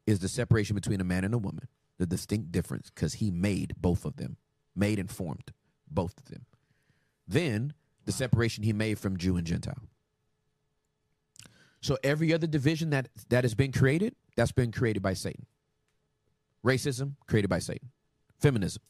is 0.07 0.19
the 0.19 0.27
separation 0.27 0.75
between 0.75 1.01
a 1.01 1.05
man 1.05 1.23
and 1.23 1.33
a 1.33 1.37
woman, 1.37 1.67
the 1.97 2.05
distinct 2.05 2.51
difference, 2.51 2.89
because 2.89 3.15
he 3.15 3.31
made 3.31 3.73
both 3.77 4.05
of 4.05 4.17
them, 4.17 4.37
made 4.75 4.99
and 4.99 5.09
formed 5.09 5.53
both 5.89 6.17
of 6.17 6.25
them. 6.25 6.45
Then 7.27 7.73
the 8.05 8.11
separation 8.11 8.63
he 8.63 8.73
made 8.73 8.99
from 8.99 9.17
Jew 9.17 9.37
and 9.37 9.47
Gentile. 9.47 9.81
So 11.81 11.97
every 12.03 12.33
other 12.33 12.47
division 12.47 12.89
that 12.89 13.09
that 13.29 13.43
has 13.43 13.53
been 13.53 13.71
created, 13.71 14.15
that's 14.35 14.51
been 14.51 14.71
created 14.71 15.01
by 15.01 15.13
Satan. 15.13 15.45
Racism 16.65 17.13
created 17.27 17.47
by 17.47 17.59
Satan. 17.59 17.89
Feminism, 18.39 18.81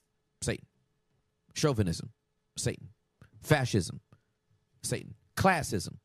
Satan. 0.41 0.65
Chauvinism, 1.53 2.11
Satan. 2.57 2.89
Fascism, 3.41 3.99
Satan. 4.81 5.15
Classism, 5.35 5.97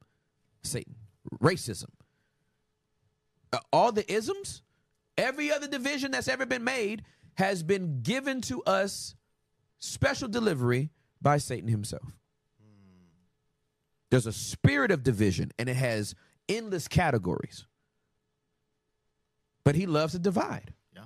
Satan. 0.62 0.96
Racism. 1.40 1.90
Uh, 3.52 3.58
all 3.72 3.92
the 3.92 4.10
isms, 4.12 4.62
every 5.20 5.52
other 5.52 5.68
division 5.68 6.10
that's 6.10 6.28
ever 6.28 6.46
been 6.46 6.64
made 6.64 7.02
has 7.34 7.62
been 7.62 8.02
given 8.02 8.40
to 8.42 8.62
us 8.64 9.14
special 9.78 10.28
delivery 10.28 10.90
by 11.22 11.38
Satan 11.38 11.68
himself. 11.68 12.12
There's 14.10 14.26
a 14.26 14.32
spirit 14.32 14.90
of 14.90 15.02
division 15.02 15.52
and 15.58 15.68
it 15.68 15.76
has 15.76 16.14
endless 16.48 16.88
categories. 16.88 17.66
But 19.64 19.76
he 19.76 19.86
loves 19.86 20.14
to 20.14 20.18
divide. 20.18 20.74
Yeah. 20.94 21.04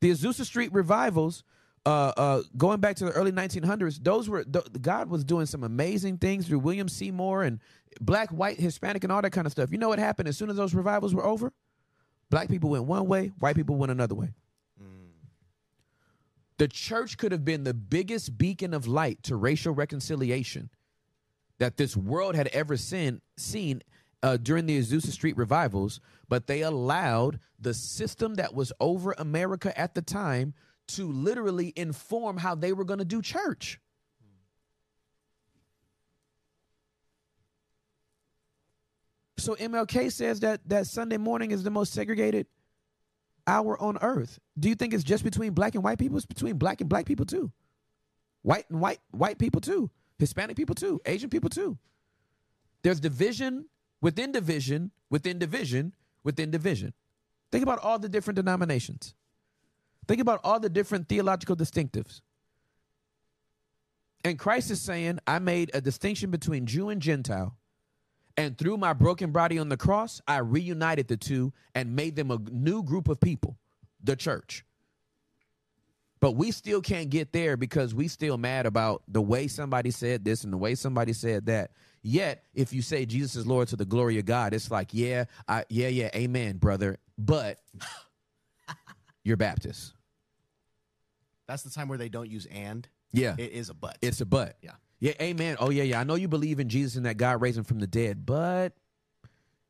The 0.00 0.12
Azusa 0.12 0.44
Street 0.44 0.72
revivals, 0.72 1.42
uh, 1.84 2.12
uh, 2.16 2.42
going 2.56 2.80
back 2.80 2.96
to 2.96 3.06
the 3.06 3.12
early 3.12 3.32
1900s, 3.32 3.98
those 4.02 4.28
were 4.28 4.44
th- 4.44 4.66
God 4.80 5.10
was 5.10 5.24
doing 5.24 5.46
some 5.46 5.64
amazing 5.64 6.18
things 6.18 6.46
through 6.46 6.60
William 6.60 6.88
Seymour 6.88 7.42
and 7.42 7.60
black, 8.00 8.30
white, 8.30 8.60
Hispanic, 8.60 9.02
and 9.02 9.12
all 9.12 9.22
that 9.22 9.30
kind 9.30 9.46
of 9.46 9.52
stuff. 9.52 9.72
You 9.72 9.78
know 9.78 9.88
what 9.88 9.98
happened 9.98 10.28
as 10.28 10.36
soon 10.36 10.50
as 10.50 10.56
those 10.56 10.74
revivals 10.74 11.14
were 11.14 11.24
over? 11.24 11.52
Black 12.30 12.48
people 12.48 12.70
went 12.70 12.84
one 12.84 13.06
way, 13.06 13.32
white 13.38 13.56
people 13.56 13.76
went 13.76 13.92
another 13.92 14.14
way. 14.14 14.32
The 16.58 16.68
church 16.68 17.16
could 17.16 17.30
have 17.30 17.44
been 17.44 17.62
the 17.62 17.72
biggest 17.72 18.36
beacon 18.36 18.74
of 18.74 18.86
light 18.86 19.22
to 19.24 19.36
racial 19.36 19.72
reconciliation 19.72 20.70
that 21.58 21.76
this 21.76 21.96
world 21.96 22.34
had 22.34 22.48
ever 22.48 22.76
seen, 22.76 23.20
seen 23.36 23.82
uh, 24.22 24.36
during 24.36 24.66
the 24.66 24.78
Azusa 24.78 25.10
Street 25.12 25.36
revivals, 25.36 26.00
but 26.28 26.48
they 26.48 26.62
allowed 26.62 27.38
the 27.60 27.74
system 27.74 28.34
that 28.34 28.54
was 28.54 28.72
over 28.80 29.14
America 29.18 29.76
at 29.78 29.94
the 29.94 30.02
time 30.02 30.52
to 30.88 31.10
literally 31.10 31.72
inform 31.76 32.38
how 32.38 32.54
they 32.54 32.72
were 32.72 32.84
going 32.84 32.98
to 32.98 33.04
do 33.04 33.22
church. 33.22 33.80
So 39.48 39.54
MLK 39.54 40.12
says 40.12 40.40
that 40.40 40.60
that 40.68 40.86
Sunday 40.86 41.16
morning 41.16 41.52
is 41.52 41.62
the 41.62 41.70
most 41.70 41.94
segregated 41.94 42.46
hour 43.46 43.80
on 43.80 43.96
earth. 44.02 44.38
Do 44.58 44.68
you 44.68 44.74
think 44.74 44.92
it's 44.92 45.02
just 45.02 45.24
between 45.24 45.54
black 45.54 45.74
and 45.74 45.82
white 45.82 45.98
people? 45.98 46.18
It's 46.18 46.26
between 46.26 46.58
black 46.58 46.82
and 46.82 46.90
black 46.90 47.06
people 47.06 47.24
too. 47.24 47.50
White 48.42 48.66
and 48.68 48.78
white 48.78 48.98
white 49.10 49.38
people 49.38 49.62
too. 49.62 49.90
Hispanic 50.18 50.54
people 50.54 50.74
too. 50.74 51.00
Asian 51.06 51.30
people 51.30 51.48
too. 51.48 51.78
There's 52.82 53.00
division 53.00 53.64
within 54.02 54.32
division 54.32 54.90
within 55.08 55.38
division 55.38 55.94
within 56.24 56.50
division. 56.50 56.92
Think 57.50 57.62
about 57.62 57.78
all 57.78 57.98
the 57.98 58.10
different 58.10 58.36
denominations. 58.36 59.14
Think 60.06 60.20
about 60.20 60.40
all 60.44 60.60
the 60.60 60.68
different 60.68 61.08
theological 61.08 61.56
distinctives. 61.56 62.20
And 64.26 64.38
Christ 64.38 64.70
is 64.70 64.82
saying, 64.82 65.20
I 65.26 65.38
made 65.38 65.70
a 65.72 65.80
distinction 65.80 66.30
between 66.30 66.66
Jew 66.66 66.90
and 66.90 67.00
Gentile, 67.00 67.56
And 68.38 68.56
through 68.56 68.76
my 68.76 68.92
broken 68.92 69.32
body 69.32 69.58
on 69.58 69.68
the 69.68 69.76
cross, 69.76 70.20
I 70.28 70.38
reunited 70.38 71.08
the 71.08 71.16
two 71.16 71.52
and 71.74 71.96
made 71.96 72.14
them 72.14 72.30
a 72.30 72.38
new 72.52 72.84
group 72.84 73.08
of 73.08 73.18
people, 73.18 73.58
the 74.02 74.14
church. 74.14 74.64
But 76.20 76.32
we 76.32 76.52
still 76.52 76.80
can't 76.80 77.10
get 77.10 77.32
there 77.32 77.56
because 77.56 77.96
we 77.96 78.06
still 78.06 78.38
mad 78.38 78.64
about 78.64 79.02
the 79.08 79.20
way 79.20 79.48
somebody 79.48 79.90
said 79.90 80.24
this 80.24 80.44
and 80.44 80.52
the 80.52 80.56
way 80.56 80.76
somebody 80.76 81.12
said 81.12 81.46
that. 81.46 81.72
Yet, 82.02 82.44
if 82.54 82.72
you 82.72 82.80
say 82.80 83.06
Jesus 83.06 83.34
is 83.34 83.44
Lord 83.44 83.66
to 83.68 83.76
the 83.76 83.84
glory 83.84 84.20
of 84.20 84.24
God, 84.24 84.54
it's 84.54 84.70
like, 84.70 84.90
yeah, 84.92 85.24
I, 85.48 85.64
yeah, 85.68 85.88
yeah, 85.88 86.10
amen, 86.14 86.58
brother. 86.58 86.98
But 87.18 87.58
you're 89.24 89.36
Baptist. 89.36 89.94
That's 91.48 91.64
the 91.64 91.70
time 91.70 91.88
where 91.88 91.98
they 91.98 92.08
don't 92.08 92.30
use 92.30 92.46
and. 92.46 92.88
Yeah, 93.12 93.34
It 93.36 93.50
is 93.52 93.68
a 93.68 93.74
but. 93.74 93.98
it's 94.00 94.20
a 94.20 94.26
but. 94.26 94.58
Yeah. 94.62 94.72
Yeah, 95.00 95.12
amen. 95.20 95.56
Oh, 95.60 95.70
yeah, 95.70 95.84
yeah. 95.84 96.00
I 96.00 96.04
know 96.04 96.16
you 96.16 96.28
believe 96.28 96.58
in 96.58 96.68
Jesus 96.68 96.96
and 96.96 97.06
that 97.06 97.16
God 97.16 97.40
raised 97.40 97.56
him 97.56 97.64
from 97.64 97.78
the 97.78 97.86
dead, 97.86 98.26
but 98.26 98.72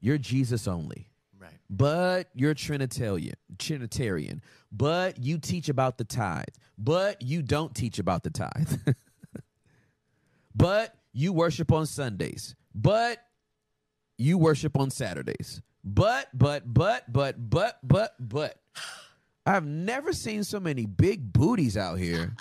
you're 0.01 0.19
Jesus 0.19 0.67
only. 0.67 1.11
right. 1.39 1.53
But 1.69 2.29
you're 2.35 2.55
Trinitarian, 2.55 3.35
Trinitarian. 3.59 4.43
But 4.73 5.19
you 5.19 5.39
teach 5.39 5.69
about 5.69 5.99
the 5.99 6.05
tithe. 6.05 6.45
But 6.79 7.23
you 7.23 7.43
don't 7.43 7.75
teach 7.75 7.99
about 7.99 8.23
the 8.23 8.31
tithe. 8.31 8.73
but 10.55 10.95
you 11.13 11.33
worship 11.33 11.73
on 11.73 11.87
Sundays. 11.87 12.55
But 12.75 13.19
you 14.17 14.39
worship 14.39 14.79
on 14.79 14.91
Saturdays. 14.91 15.61
But, 15.85 16.29
but, 16.33 16.63
but, 16.73 17.11
but, 17.13 17.37
but, 17.51 17.79
but, 17.83 18.15
but. 18.19 18.57
I've 19.45 19.67
never 19.67 20.13
seen 20.13 20.45
so 20.45 20.61
many 20.61 20.87
big 20.87 21.33
booties 21.33 21.77
out 21.77 21.99
here. 21.99 22.35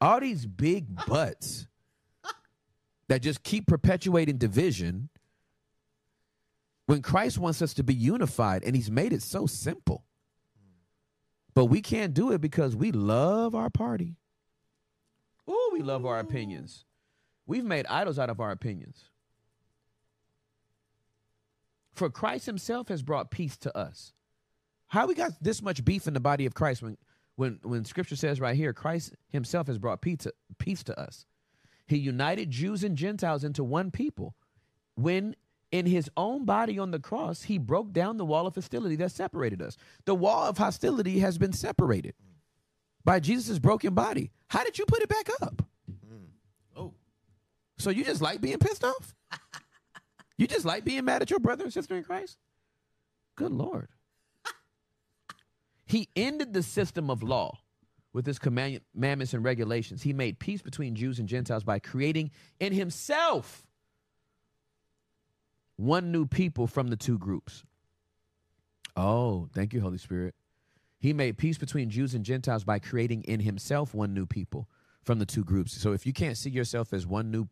All 0.00 0.20
these 0.20 0.46
big 0.46 0.86
butts 1.06 1.66
that 3.08 3.22
just 3.22 3.42
keep 3.42 3.66
perpetuating 3.66 4.36
division 4.38 5.08
when 6.86 7.02
Christ 7.02 7.38
wants 7.38 7.60
us 7.60 7.74
to 7.74 7.82
be 7.82 7.94
unified 7.94 8.62
and 8.64 8.74
he's 8.74 8.90
made 8.90 9.12
it 9.12 9.22
so 9.22 9.46
simple. 9.46 10.04
But 11.54 11.66
we 11.66 11.80
can't 11.80 12.14
do 12.14 12.32
it 12.32 12.40
because 12.40 12.76
we 12.76 12.92
love 12.92 13.54
our 13.54 13.70
party. 13.70 14.16
Ooh, 15.48 15.70
we 15.72 15.82
love 15.82 16.06
our 16.06 16.18
opinions. 16.18 16.84
We've 17.46 17.64
made 17.64 17.86
idols 17.86 18.18
out 18.18 18.30
of 18.30 18.40
our 18.40 18.50
opinions. 18.50 19.04
For 21.94 22.10
Christ 22.10 22.46
himself 22.46 22.88
has 22.88 23.02
brought 23.02 23.30
peace 23.30 23.56
to 23.58 23.76
us. 23.76 24.12
How 24.86 25.06
we 25.06 25.14
got 25.14 25.32
this 25.40 25.60
much 25.60 25.84
beef 25.84 26.06
in 26.06 26.14
the 26.14 26.20
body 26.20 26.46
of 26.46 26.54
Christ 26.54 26.82
when 26.82 26.96
when 27.36 27.58
when 27.62 27.84
scripture 27.84 28.16
says 28.16 28.40
right 28.40 28.56
here 28.56 28.72
Christ 28.72 29.14
himself 29.28 29.66
has 29.66 29.78
brought 29.78 30.00
peace 30.00 30.18
to, 30.20 30.32
peace 30.58 30.82
to 30.84 30.98
us. 30.98 31.26
He 31.88 31.96
united 31.96 32.50
Jews 32.50 32.84
and 32.84 32.96
Gentiles 32.96 33.42
into 33.42 33.64
one 33.64 33.90
people. 33.90 34.36
When 34.94 35.34
in 35.72 35.86
his 35.86 36.10
own 36.16 36.44
body 36.44 36.78
on 36.78 36.90
the 36.90 36.98
cross, 36.98 37.42
he 37.42 37.58
broke 37.58 37.92
down 37.92 38.18
the 38.18 38.24
wall 38.24 38.46
of 38.46 38.54
hostility 38.54 38.94
that 38.96 39.10
separated 39.10 39.62
us. 39.62 39.76
The 40.04 40.14
wall 40.14 40.46
of 40.46 40.58
hostility 40.58 41.18
has 41.20 41.38
been 41.38 41.52
separated 41.52 42.14
by 43.04 43.20
Jesus' 43.20 43.58
broken 43.58 43.94
body. 43.94 44.30
How 44.48 44.64
did 44.64 44.78
you 44.78 44.84
put 44.86 45.02
it 45.02 45.08
back 45.08 45.28
up? 45.42 45.66
Mm. 45.90 46.26
Oh. 46.76 46.94
So 47.78 47.90
you 47.90 48.04
just 48.04 48.20
like 48.20 48.40
being 48.40 48.58
pissed 48.58 48.84
off? 48.84 49.14
you 50.36 50.46
just 50.46 50.66
like 50.66 50.84
being 50.84 51.04
mad 51.06 51.22
at 51.22 51.30
your 51.30 51.40
brother 51.40 51.64
and 51.64 51.72
sister 51.72 51.96
in 51.96 52.04
Christ? 52.04 52.36
Good 53.34 53.52
Lord. 53.52 53.88
He 55.86 56.10
ended 56.14 56.52
the 56.52 56.62
system 56.62 57.08
of 57.08 57.22
law 57.22 57.60
with 58.12 58.26
his 58.26 58.38
commandments 58.38 59.34
and 59.34 59.44
regulations. 59.44 60.02
He 60.02 60.12
made 60.12 60.38
peace 60.38 60.62
between 60.62 60.94
Jews 60.94 61.18
and 61.18 61.28
Gentiles 61.28 61.64
by 61.64 61.78
creating 61.78 62.30
in 62.58 62.72
himself 62.72 63.66
one 65.76 66.10
new 66.10 66.26
people 66.26 66.66
from 66.66 66.88
the 66.88 66.96
two 66.96 67.18
groups. 67.18 67.64
Oh, 68.96 69.48
thank 69.54 69.72
you, 69.72 69.80
Holy 69.80 69.98
Spirit. 69.98 70.34
He 70.98 71.12
made 71.12 71.38
peace 71.38 71.58
between 71.58 71.90
Jews 71.90 72.14
and 72.14 72.24
Gentiles 72.24 72.64
by 72.64 72.80
creating 72.80 73.22
in 73.22 73.40
himself 73.40 73.94
one 73.94 74.12
new 74.14 74.26
people 74.26 74.68
from 75.04 75.20
the 75.20 75.26
two 75.26 75.44
groups. 75.44 75.72
So 75.80 75.92
if 75.92 76.04
you 76.04 76.12
can't 76.12 76.36
see 76.36 76.50
yourself 76.50 76.92
as 76.92 77.06
one 77.06 77.30
new 77.30 77.46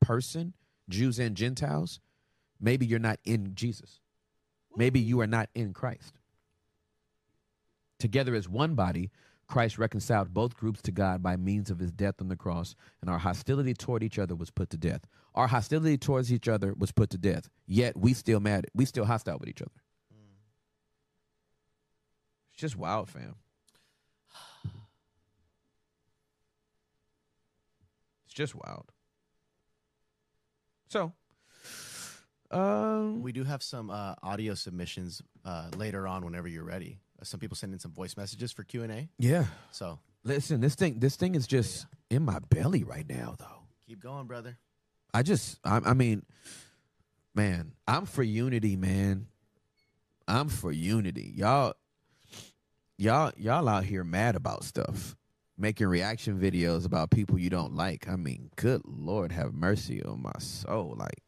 person, 0.00 0.54
Jews 0.88 1.18
and 1.18 1.36
Gentiles, 1.36 1.98
maybe 2.60 2.86
you're 2.86 3.00
not 3.00 3.18
in 3.24 3.54
Jesus. 3.54 3.98
Maybe 4.76 5.00
you 5.00 5.20
are 5.20 5.26
not 5.26 5.48
in 5.54 5.72
Christ. 5.72 6.14
Together 7.98 8.34
as 8.34 8.48
one 8.48 8.74
body, 8.74 9.10
Christ 9.52 9.76
reconciled 9.76 10.32
both 10.32 10.56
groups 10.56 10.80
to 10.80 10.90
God 10.90 11.22
by 11.22 11.36
means 11.36 11.70
of 11.70 11.78
his 11.78 11.92
death 11.92 12.14
on 12.22 12.28
the 12.28 12.36
cross, 12.36 12.74
and 13.02 13.10
our 13.10 13.18
hostility 13.18 13.74
toward 13.74 14.02
each 14.02 14.18
other 14.18 14.34
was 14.34 14.50
put 14.50 14.70
to 14.70 14.78
death. 14.78 15.02
Our 15.34 15.46
hostility 15.46 15.98
towards 15.98 16.32
each 16.32 16.48
other 16.48 16.72
was 16.72 16.90
put 16.90 17.10
to 17.10 17.18
death. 17.18 17.50
Yet 17.66 17.94
we 17.94 18.14
still 18.14 18.40
mad. 18.40 18.68
We 18.72 18.86
still 18.86 19.04
hostile 19.04 19.36
with 19.38 19.50
each 19.50 19.60
other. 19.60 19.70
It's 22.50 22.62
just 22.62 22.76
wild, 22.78 23.10
fam. 23.10 23.34
It's 28.24 28.32
just 28.32 28.54
wild. 28.54 28.90
So, 30.88 31.12
um, 32.50 33.20
We 33.22 33.32
do 33.32 33.44
have 33.44 33.62
some 33.62 33.90
uh, 33.90 34.14
audio 34.22 34.54
submissions 34.54 35.20
uh, 35.44 35.68
later 35.76 36.08
on 36.08 36.24
whenever 36.24 36.48
you're 36.48 36.64
ready. 36.64 37.00
Some 37.22 37.40
people 37.40 37.56
send 37.56 37.72
in 37.72 37.78
some 37.78 37.92
voice 37.92 38.16
messages 38.16 38.52
for 38.52 38.64
Q&A. 38.64 39.08
yeah. 39.18 39.46
So 39.70 39.98
Listen, 40.24 40.60
this 40.60 40.76
thing, 40.76 41.00
this 41.00 41.16
thing 41.16 41.34
is 41.34 41.46
just 41.46 41.86
in 42.08 42.24
my 42.24 42.38
belly 42.48 42.84
right 42.84 43.08
now, 43.08 43.34
though. 43.38 43.64
keep 43.86 44.00
going, 44.00 44.26
brother. 44.26 44.56
I 45.12 45.22
just, 45.22 45.58
I, 45.64 45.80
I 45.84 45.94
mean, 45.94 46.22
man, 47.34 47.72
I'm 47.88 48.06
for 48.06 48.22
unity, 48.22 48.76
man. 48.76 49.26
I'm 50.28 50.48
for 50.48 50.70
unity. 50.70 51.32
Y'all, 51.34 51.74
y'all, 52.96 53.32
y'all 53.36 53.68
out 53.68 53.84
here 53.84 54.04
mad 54.04 54.36
about 54.36 54.62
stuff, 54.62 55.16
making 55.58 55.88
reaction 55.88 56.38
videos 56.38 56.86
about 56.86 57.10
people 57.10 57.38
you 57.38 57.50
don't 57.50 57.74
like. 57.74 58.08
I 58.08 58.14
mean, 58.14 58.50
good 58.54 58.82
Lord, 58.84 59.32
have 59.32 59.52
mercy 59.52 60.02
on 60.04 60.22
my 60.22 60.38
soul. 60.38 60.94
Like, 60.96 61.18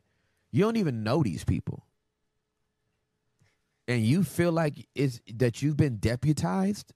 you 0.53 0.63
don't 0.63 0.77
even 0.77 1.03
know 1.03 1.23
these 1.23 1.45
people, 1.45 1.85
and 3.87 4.03
you 4.03 4.25
feel 4.25 4.53
like 4.53 4.87
it's 4.95 5.21
that 5.35 5.63
you've 5.63 5.77
been 5.77 5.97
deputized 5.97 6.93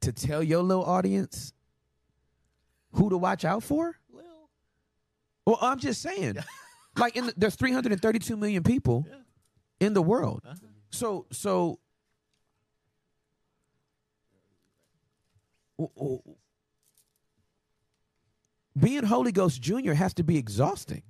to 0.00 0.12
tell 0.12 0.42
your 0.42 0.62
little 0.62 0.84
audience 0.84 1.52
who 2.92 3.10
to 3.10 3.16
watch 3.16 3.44
out 3.44 3.62
for. 3.62 3.96
Lil. 4.12 4.24
Well, 5.46 5.58
I'm 5.60 5.78
just 5.78 6.02
saying, 6.02 6.36
like, 6.96 7.16
in 7.16 7.26
the, 7.26 7.34
there's 7.36 7.56
332 7.56 8.36
million 8.36 8.62
people 8.62 9.06
in 9.80 9.94
the 9.94 10.02
world. 10.02 10.42
Uh-huh. 10.44 10.54
So, 10.90 11.26
so, 11.32 11.78
w- 15.78 15.92
w- 15.96 16.22
being 18.78 19.04
Holy 19.04 19.32
Ghost 19.32 19.60
Junior 19.60 19.94
has 19.94 20.14
to 20.14 20.22
be 20.22 20.36
exhausting. 20.36 21.02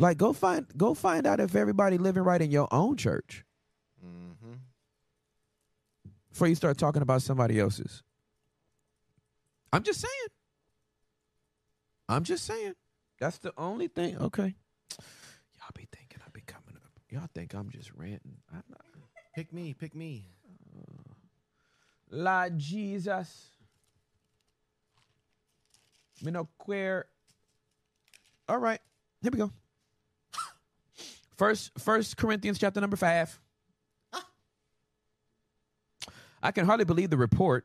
Like, 0.00 0.16
go 0.16 0.32
find 0.32 0.66
go 0.78 0.94
find 0.94 1.26
out 1.26 1.40
if 1.40 1.54
everybody 1.54 1.98
living 1.98 2.22
right 2.22 2.40
in 2.40 2.50
your 2.50 2.68
own 2.72 2.96
church 2.96 3.44
Mm-hmm. 4.02 4.54
before 6.30 6.48
you 6.48 6.54
start 6.54 6.78
talking 6.78 7.02
about 7.02 7.20
somebody 7.20 7.60
else's. 7.60 8.02
I'm 9.70 9.82
just 9.82 10.00
saying. 10.00 10.28
I'm 12.08 12.24
just 12.24 12.46
saying. 12.46 12.72
That's 13.20 13.36
the 13.36 13.52
only 13.58 13.88
thing. 13.88 14.16
Okay. 14.16 14.54
Y'all 15.58 15.70
be 15.74 15.86
thinking 15.94 16.18
I 16.26 16.30
be 16.32 16.40
coming 16.46 16.76
up. 16.76 16.90
Y'all 17.10 17.28
think 17.34 17.54
I'm 17.54 17.68
just 17.68 17.92
ranting. 17.94 18.38
I'm 18.50 18.62
not. 18.70 18.80
Pick 19.34 19.52
me, 19.52 19.74
pick 19.74 19.94
me. 19.94 20.24
La 22.08 22.48
Jesus. 22.48 23.50
Me 26.22 26.30
no 26.30 26.48
queer. 26.56 27.04
All 28.48 28.58
right. 28.58 28.80
Here 29.20 29.30
we 29.30 29.38
go. 29.38 29.52
First, 31.40 31.70
First 31.78 32.18
Corinthians 32.18 32.58
chapter 32.58 32.82
number 32.82 32.98
five. 32.98 33.40
I 36.42 36.50
can 36.52 36.66
hardly 36.66 36.84
believe 36.84 37.08
the 37.08 37.16
report 37.16 37.64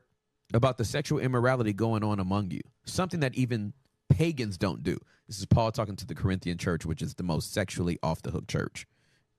about 0.54 0.78
the 0.78 0.84
sexual 0.86 1.18
immorality 1.18 1.74
going 1.74 2.02
on 2.02 2.18
among 2.18 2.52
you, 2.52 2.62
something 2.86 3.20
that 3.20 3.34
even 3.34 3.74
pagans 4.08 4.56
don't 4.56 4.82
do. 4.82 4.96
This 5.28 5.38
is 5.38 5.44
Paul 5.44 5.72
talking 5.72 5.94
to 5.96 6.06
the 6.06 6.14
Corinthian 6.14 6.56
church, 6.56 6.86
which 6.86 7.02
is 7.02 7.16
the 7.16 7.22
most 7.22 7.52
sexually 7.52 7.98
off 8.02 8.22
the 8.22 8.30
hook 8.30 8.48
church 8.48 8.86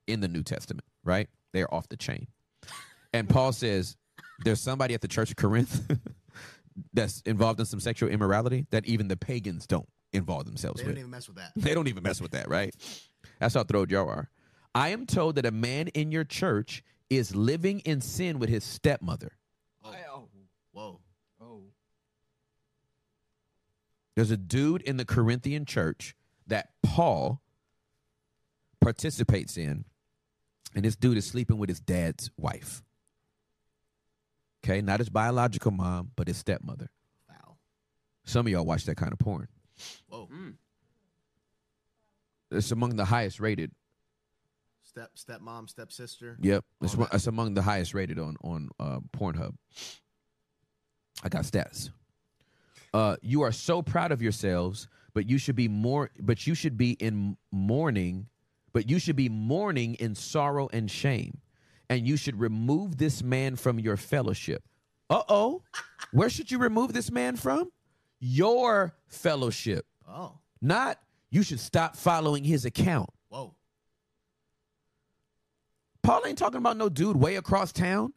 in 0.06 0.20
the 0.20 0.28
New 0.28 0.44
Testament, 0.44 0.86
right? 1.04 1.30
They're 1.52 1.74
off 1.74 1.90
the 1.90 1.98
chain. 1.98 2.28
And 3.14 3.28
Paul 3.28 3.54
says, 3.54 3.98
there's 4.44 4.62
somebody 4.62 4.94
at 4.94 5.02
the 5.02 5.08
church 5.08 5.32
of 5.32 5.38
Corinth 5.38 5.92
that's 6.94 7.22
involved 7.26 7.60
in 7.60 7.66
some 7.66 7.80
sexual 7.80 8.10
immorality 8.12 8.68
that 8.70 8.86
even 8.86 9.08
the 9.08 9.18
pagans 9.18 9.66
don't 9.66 9.90
involve 10.14 10.46
themselves 10.46 10.80
They 10.80 10.86
with. 10.86 10.96
don't 10.96 11.00
even 11.00 11.12
mess 11.12 11.28
with 11.28 11.38
that. 11.38 11.54
They 11.56 11.74
don't 11.74 11.88
even 11.88 12.04
mess 12.04 12.22
with 12.22 12.32
that, 12.32 12.48
right? 12.50 12.76
That's 13.40 13.56
how 13.56 13.64
throwed 13.64 13.92
y'all 13.92 14.10
are. 14.10 14.30
I 14.74 14.90
am 14.90 15.06
told 15.06 15.36
that 15.36 15.46
a 15.46 15.52
man 15.52 15.88
in 15.90 16.12
your 16.12 16.24
church 16.24 16.84
is 17.10 17.36
living 17.36 17.80
in 17.80 18.02
sin 18.02 18.40
with 18.40 18.50
his 18.50 18.64
stepmother. 18.64 19.32
Oh. 19.84 20.28
Whoa. 20.72 21.00
Oh. 21.42 21.62
There's 24.16 24.32
a 24.32 24.38
dude 24.38 24.82
in 24.84 24.98
the 24.98 25.06
Corinthian 25.06 25.66
church 25.66 26.16
that 26.48 26.70
Paul 26.84 27.42
participates 28.80 29.58
in, 29.58 29.86
and 30.76 30.86
this 30.86 30.96
dude 30.96 31.18
is 31.18 31.26
sleeping 31.26 31.58
with 31.58 31.70
his 31.70 31.80
dad's 31.80 32.30
wife. 32.38 32.84
Okay, 34.64 34.82
not 34.82 35.00
his 35.00 35.10
biological 35.10 35.72
mom, 35.72 36.12
but 36.16 36.28
his 36.28 36.38
stepmother. 36.38 36.90
Wow. 37.30 37.58
Some 38.26 38.46
of 38.46 38.52
y'all 38.52 38.66
watch 38.66 38.86
that 38.86 38.98
kind 38.98 39.14
of 39.14 39.20
porn. 39.20 39.48
Whoa. 40.08 40.28
Mm. 40.32 40.54
It's 42.52 42.72
among 42.72 42.96
the 42.96 43.06
highest 43.06 43.40
rated. 43.40 43.72
Step 44.84 45.12
stepmom, 45.16 45.70
stepsister. 45.70 46.38
Yep, 46.42 46.64
it's, 46.82 46.96
All 46.96 47.08
it's 47.12 47.28
among 47.28 47.54
the 47.54 47.62
highest 47.62 47.94
rated 47.94 48.18
on 48.20 48.36
on 48.42 48.70
uh, 48.80 49.00
Pornhub. 49.16 49.56
I 51.24 51.30
got 51.30 51.44
stats. 51.44 51.92
Uh, 52.94 53.18
you 53.22 53.42
are 53.42 53.52
so 53.52 53.82
proud 53.82 54.12
of 54.12 54.22
yourselves, 54.22 54.88
but 55.14 55.30
you 55.30 55.38
should 55.38 55.56
be 55.56 55.68
more. 55.68 56.10
But 56.20 56.48
you 56.48 56.56
should 56.56 56.78
be 56.78 56.92
in 56.92 57.38
mourning. 57.52 58.28
But 58.74 58.90
you 58.90 59.00
should 59.00 59.16
be 59.16 59.30
mourning 59.30 59.96
in 59.96 60.14
sorrow 60.16 60.70
and 60.72 60.90
shame, 60.90 61.40
and 61.90 62.08
you 62.08 62.16
should 62.16 62.40
remove 62.40 62.98
this 62.98 63.24
man 63.24 63.56
from 63.56 63.80
your 63.80 63.98
fellowship. 63.98 64.64
Uh 65.10 65.24
oh, 65.30 65.64
where 66.12 66.30
should 66.30 66.50
you 66.52 66.58
remove 66.60 66.94
this 66.94 67.12
man 67.12 67.36
from? 67.36 67.72
Your 68.20 68.94
fellowship, 69.08 69.86
Oh. 70.08 70.40
not 70.62 71.00
you 71.30 71.44
should 71.44 71.60
stop 71.60 71.96
following 71.96 72.44
his 72.44 72.66
account. 72.66 73.10
Whoa. 73.30 73.54
Paul 76.04 76.26
ain't 76.26 76.38
talking 76.38 76.58
about 76.58 76.78
no 76.78 76.90
dude 76.90 77.18
way 77.18 77.36
across 77.36 77.72
town 77.72 78.14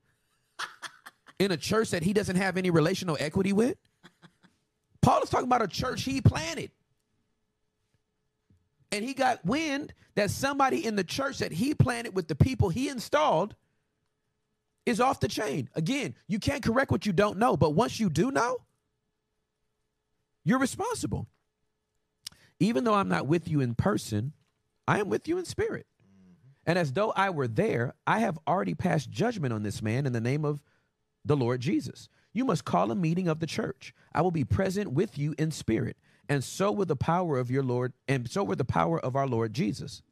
in 1.39 1.51
a 1.51 1.57
church 1.57 1.91
that 1.91 2.03
he 2.03 2.13
doesn't 2.13 2.37
have 2.37 2.57
any 2.57 2.71
relational 2.71 3.17
equity 3.19 3.53
with. 3.53 3.77
Paul 5.03 5.23
is 5.23 5.31
talking 5.31 5.47
about 5.47 5.63
a 5.63 5.69
church 5.69 6.03
he 6.03 6.21
planted. 6.21 6.71
And 8.93 9.05
he 9.05 9.15
got 9.15 9.45
wind 9.45 9.95
that 10.15 10.31
somebody 10.31 10.85
in 10.85 10.97
the 10.97 11.05
church 11.05 11.39
that 11.39 11.53
he 11.53 11.75
planted 11.75 12.15
with 12.15 12.29
the 12.29 12.35
people 12.35 12.69
he 12.69 12.89
installed 12.89 13.55
is 14.85 15.01
off 15.01 15.21
the 15.21 15.29
chain. 15.29 15.69
Again, 15.75 16.15
you 16.27 16.39
can't 16.39 16.63
correct 16.63 16.91
what 16.91 17.07
you 17.07 17.13
don't 17.13 17.39
know, 17.39 17.57
but 17.57 17.71
once 17.71 18.01
you 18.01 18.11
do 18.11 18.31
know, 18.31 18.59
you're 20.45 20.59
responsible. 20.59 21.29
Even 22.61 22.85
though 22.85 22.95
I'm 22.95 23.09
not 23.09 23.27
with 23.27 23.49
you 23.49 23.61
in 23.61 23.75
person, 23.75 24.33
I 24.87 25.01
am 25.01 25.09
with 25.09 25.27
you 25.27 25.39
in 25.39 25.45
spirit. 25.47 25.87
Mm-hmm. 26.03 26.35
And 26.67 26.79
as 26.79 26.93
though 26.93 27.13
I 27.17 27.31
were 27.31 27.49
there, 27.49 27.95
I 28.07 28.21
have 28.21 28.39
already 28.47 28.75
passed 28.75 29.11
judgment 29.11 29.53
on 29.53 29.63
this 29.63 29.83
man 29.83 30.07
in 30.07 30.13
the 30.13 30.21
name 30.21 30.45
of 30.45 30.63
the 31.25 31.37
Lord 31.37 31.61
Jesus. 31.61 32.09
You 32.33 32.45
must 32.45 32.65
call 32.65 32.91
a 32.91 32.95
meeting 32.95 33.29
of 33.29 33.41
the 33.41 33.47
church. 33.47 33.95
I 34.15 34.23
will 34.23 34.31
be 34.31 34.45
present 34.45 34.93
with 34.93 35.19
you 35.19 35.35
in 35.39 35.51
spirit, 35.51 35.97
and 36.29 36.45
so 36.45 36.71
with 36.71 36.89
the 36.89 36.97
power 36.97 37.39
of 37.39 37.51
your 37.51 37.63
Lord, 37.63 37.93
and 38.07 38.31
so 38.31 38.45
with 38.45 38.59
the 38.59 38.65
power 38.65 39.01
of 39.01 39.17
our 39.17 39.27
Lord 39.27 39.53
Jesus. 39.53 40.03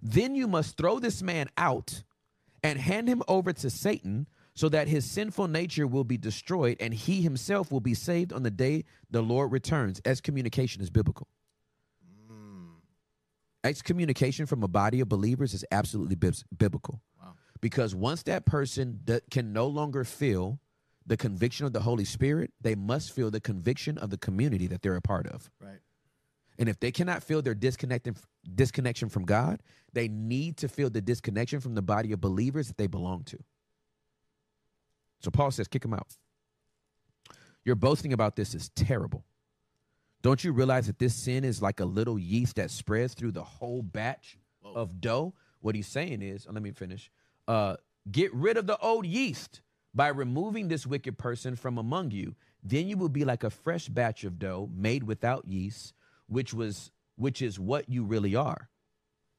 Then 0.00 0.34
you 0.34 0.46
must 0.46 0.76
throw 0.76 0.98
this 0.98 1.22
man 1.22 1.48
out 1.56 2.02
and 2.62 2.78
hand 2.78 3.08
him 3.08 3.22
over 3.26 3.52
to 3.52 3.70
Satan 3.70 4.26
so 4.54 4.68
that 4.68 4.86
his 4.86 5.10
sinful 5.10 5.48
nature 5.48 5.86
will 5.86 6.04
be 6.04 6.16
destroyed 6.16 6.76
and 6.78 6.94
he 6.94 7.22
himself 7.22 7.72
will 7.72 7.80
be 7.80 7.94
saved 7.94 8.32
on 8.32 8.42
the 8.42 8.50
day 8.50 8.84
the 9.10 9.22
Lord 9.22 9.50
returns. 9.50 10.00
Excommunication 10.04 10.80
is 10.80 10.90
biblical. 10.90 11.26
Excommunication 13.64 14.46
from 14.46 14.62
a 14.62 14.68
body 14.68 15.00
of 15.00 15.08
believers 15.08 15.54
is 15.54 15.64
absolutely 15.72 16.16
biblical. 16.56 17.00
Wow. 17.20 17.32
Because 17.60 17.94
once 17.94 18.22
that 18.24 18.44
person 18.44 19.00
that 19.06 19.30
can 19.30 19.52
no 19.52 19.66
longer 19.66 20.04
feel 20.04 20.60
the 21.06 21.16
conviction 21.16 21.66
of 21.66 21.72
the 21.72 21.80
Holy 21.80 22.04
Spirit, 22.04 22.52
they 22.60 22.74
must 22.74 23.12
feel 23.12 23.30
the 23.30 23.40
conviction 23.40 23.98
of 23.98 24.10
the 24.10 24.18
community 24.18 24.66
that 24.66 24.82
they're 24.82 24.96
a 24.96 25.02
part 25.02 25.26
of. 25.26 25.50
Right. 25.60 25.80
And 26.58 26.68
if 26.68 26.78
they 26.78 26.92
cannot 26.92 27.22
feel 27.22 27.42
their 27.42 27.54
disconnected 27.54 28.16
disconnection 28.54 29.08
from 29.08 29.24
God, 29.24 29.60
they 29.92 30.08
need 30.08 30.58
to 30.58 30.68
feel 30.68 30.90
the 30.90 31.00
disconnection 31.00 31.60
from 31.60 31.74
the 31.74 31.82
body 31.82 32.12
of 32.12 32.20
believers 32.20 32.68
that 32.68 32.76
they 32.76 32.86
belong 32.86 33.24
to. 33.24 33.38
So 35.20 35.30
Paul 35.30 35.50
says, 35.50 35.68
kick 35.68 35.82
them 35.82 35.94
out. 35.94 36.06
Your 37.64 37.74
boasting 37.76 38.12
about 38.12 38.36
this 38.36 38.54
is 38.54 38.68
terrible. 38.76 39.24
Don't 40.24 40.42
you 40.42 40.52
realize 40.52 40.86
that 40.86 40.98
this 40.98 41.14
sin 41.14 41.44
is 41.44 41.60
like 41.60 41.80
a 41.80 41.84
little 41.84 42.18
yeast 42.18 42.56
that 42.56 42.70
spreads 42.70 43.12
through 43.12 43.32
the 43.32 43.44
whole 43.44 43.82
batch 43.82 44.38
of 44.64 44.98
dough? 44.98 45.34
What 45.60 45.74
he's 45.74 45.86
saying 45.86 46.22
is, 46.22 46.46
let 46.50 46.62
me 46.62 46.70
finish. 46.70 47.10
Uh, 47.46 47.76
get 48.10 48.32
rid 48.32 48.56
of 48.56 48.66
the 48.66 48.78
old 48.78 49.04
yeast 49.04 49.60
by 49.94 50.08
removing 50.08 50.68
this 50.68 50.86
wicked 50.86 51.18
person 51.18 51.56
from 51.56 51.76
among 51.76 52.12
you. 52.12 52.34
Then 52.62 52.88
you 52.88 52.96
will 52.96 53.10
be 53.10 53.26
like 53.26 53.44
a 53.44 53.50
fresh 53.50 53.88
batch 53.90 54.24
of 54.24 54.38
dough 54.38 54.70
made 54.74 55.02
without 55.02 55.46
yeast, 55.46 55.92
which 56.26 56.54
was 56.54 56.90
which 57.16 57.42
is 57.42 57.60
what 57.60 57.90
you 57.90 58.02
really 58.02 58.34
are. 58.34 58.70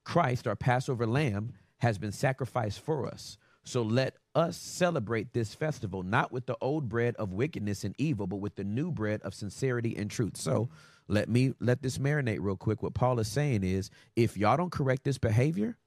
Christ, 0.04 0.46
our 0.46 0.56
Passover 0.56 1.08
lamb, 1.08 1.54
has 1.80 1.98
been 1.98 2.12
sacrificed 2.12 2.80
for 2.80 3.08
us. 3.08 3.40
So 3.66 3.82
let 3.82 4.16
us 4.36 4.56
celebrate 4.56 5.34
this 5.34 5.56
festival 5.56 6.04
not 6.04 6.32
with 6.32 6.46
the 6.46 6.56
old 6.62 6.88
bread 6.88 7.16
of 7.16 7.34
wickedness 7.34 7.84
and 7.84 7.96
evil, 7.98 8.28
but 8.28 8.38
with 8.38 8.56
the 8.56 8.64
new 8.64 8.92
bread 8.92 9.22
of 9.24 9.34
sincerity 9.34 9.98
and 9.98 10.10
truth. 10.10 10.38
So 10.38 10.70
let 11.08 11.30
me 11.30 11.54
let 11.60 11.82
this 11.82 11.98
marinate 11.98 12.38
real 12.42 12.58
quick. 12.58 12.84
What 12.84 12.94
Paul 12.94 13.20
is 13.20 13.28
saying 13.28 13.64
is 13.64 13.90
if 14.16 14.38
y'all 14.38 14.56
don't 14.56 14.72
correct 14.72 15.04
this 15.04 15.18
behavior, 15.18 15.78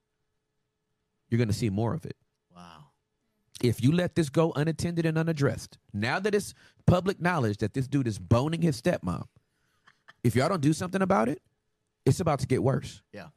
you're 1.29 1.39
going 1.39 1.49
to 1.49 1.55
see 1.55 1.71
more 1.71 1.95
of 1.95 2.05
it. 2.05 2.17
Wow. 2.55 2.87
If 3.63 3.83
you 3.83 3.93
let 3.93 4.17
this 4.17 4.29
go 4.29 4.53
unattended 4.57 5.07
and 5.07 5.17
unaddressed, 5.17 5.79
now 5.93 6.19
that 6.19 6.35
it's 6.35 6.55
public 6.85 7.21
knowledge 7.21 7.59
that 7.59 7.75
this 7.75 7.87
dude 7.87 8.09
is 8.09 8.19
boning 8.19 8.63
his 8.63 8.81
stepmom, 8.81 9.25
if 10.25 10.35
y'all 10.35 10.49
don't 10.49 10.63
do 10.63 10.73
something 10.73 11.03
about 11.03 11.29
it, 11.29 11.41
it's 12.05 12.19
about 12.19 12.41
to 12.41 12.47
get 12.47 12.63
worse. 12.63 13.03
Yeah. 13.13 13.29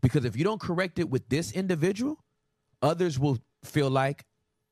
Because 0.00 0.24
if 0.24 0.36
you 0.36 0.44
don't 0.44 0.60
correct 0.60 1.00
it 1.00 1.10
with 1.10 1.28
this 1.28 1.50
individual, 1.50 2.22
others 2.82 3.18
will 3.18 3.38
feel 3.64 3.90
like 3.90 4.24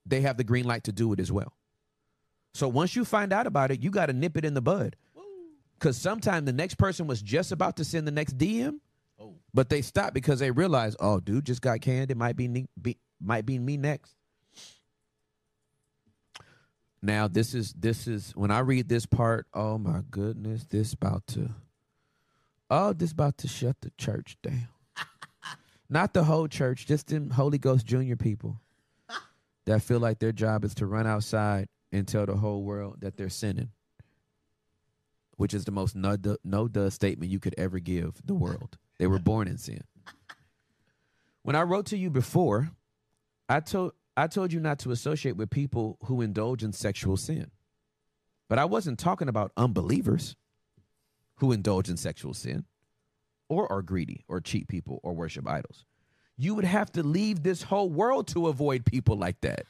they 0.06 0.20
have 0.22 0.36
the 0.36 0.44
green 0.44 0.64
light 0.64 0.84
to 0.84 0.92
do 0.92 1.12
it 1.12 1.20
as 1.20 1.32
well. 1.32 1.52
So 2.54 2.68
once 2.68 2.94
you 2.94 3.04
find 3.04 3.32
out 3.32 3.46
about 3.46 3.70
it, 3.70 3.82
you 3.82 3.90
got 3.90 4.06
to 4.06 4.12
nip 4.12 4.36
it 4.36 4.44
in 4.44 4.54
the 4.54 4.62
bud. 4.62 4.96
Because 5.78 5.96
sometimes 5.98 6.46
the 6.46 6.52
next 6.52 6.76
person 6.76 7.06
was 7.06 7.20
just 7.20 7.50
about 7.52 7.76
to 7.76 7.84
send 7.84 8.06
the 8.06 8.12
next 8.12 8.38
DM, 8.38 8.78
Oh. 9.18 9.34
but 9.52 9.68
they 9.68 9.82
stopped 9.82 10.14
because 10.14 10.38
they 10.38 10.50
realized, 10.50 10.96
oh, 11.00 11.20
dude 11.20 11.44
just 11.46 11.60
got 11.62 11.80
canned. 11.80 12.10
It 12.10 12.16
might 12.16 12.36
be, 12.36 12.48
ne- 12.48 12.68
be 12.80 12.96
might 13.20 13.44
be 13.46 13.58
me 13.58 13.76
next. 13.76 14.14
Now 17.02 17.28
this 17.28 17.54
is 17.54 17.72
this 17.74 18.06
is 18.06 18.32
when 18.34 18.50
I 18.50 18.60
read 18.60 18.88
this 18.88 19.04
part. 19.04 19.46
Oh 19.52 19.76
my 19.78 20.00
goodness, 20.10 20.64
this 20.64 20.92
about 20.94 21.26
to. 21.28 21.50
Oh, 22.70 22.92
this 22.94 23.12
about 23.12 23.36
to 23.38 23.48
shut 23.48 23.76
the 23.82 23.90
church 23.98 24.36
down. 24.42 24.68
Not 25.94 26.12
the 26.12 26.24
whole 26.24 26.48
church, 26.48 26.86
just 26.86 27.06
them 27.06 27.30
Holy 27.30 27.56
Ghost 27.56 27.86
Junior 27.86 28.16
people 28.16 28.60
that 29.66 29.80
feel 29.80 30.00
like 30.00 30.18
their 30.18 30.32
job 30.32 30.64
is 30.64 30.74
to 30.74 30.86
run 30.86 31.06
outside 31.06 31.68
and 31.92 32.06
tell 32.06 32.26
the 32.26 32.34
whole 32.34 32.64
world 32.64 32.96
that 32.98 33.16
they're 33.16 33.28
sinning, 33.28 33.70
which 35.36 35.54
is 35.54 35.64
the 35.64 35.70
most 35.70 35.94
no 35.94 36.16
duh, 36.16 36.36
no 36.42 36.66
duh 36.66 36.90
statement 36.90 37.30
you 37.30 37.38
could 37.38 37.54
ever 37.56 37.78
give 37.78 38.20
the 38.24 38.34
world. 38.34 38.76
They 38.98 39.06
were 39.06 39.20
born 39.20 39.46
in 39.46 39.56
sin. 39.56 39.82
When 41.42 41.54
I 41.54 41.62
wrote 41.62 41.86
to 41.86 41.96
you 41.96 42.10
before, 42.10 42.70
I 43.48 43.60
told 43.60 43.92
I 44.16 44.26
told 44.26 44.52
you 44.52 44.58
not 44.58 44.80
to 44.80 44.90
associate 44.90 45.36
with 45.36 45.48
people 45.48 45.98
who 46.06 46.22
indulge 46.22 46.64
in 46.64 46.72
sexual 46.72 47.16
sin. 47.16 47.52
But 48.48 48.58
I 48.58 48.64
wasn't 48.64 48.98
talking 48.98 49.28
about 49.28 49.52
unbelievers 49.56 50.34
who 51.36 51.52
indulge 51.52 51.88
in 51.88 51.96
sexual 51.96 52.34
sin 52.34 52.64
or 53.48 53.70
are 53.70 53.82
greedy 53.82 54.24
or 54.28 54.40
cheat 54.40 54.68
people 54.68 55.00
or 55.02 55.12
worship 55.12 55.48
idols. 55.48 55.84
You 56.36 56.54
would 56.54 56.64
have 56.64 56.90
to 56.92 57.02
leave 57.02 57.42
this 57.42 57.62
whole 57.62 57.88
world 57.88 58.28
to 58.28 58.48
avoid 58.48 58.84
people 58.84 59.16
like 59.16 59.40
that. 59.42 59.66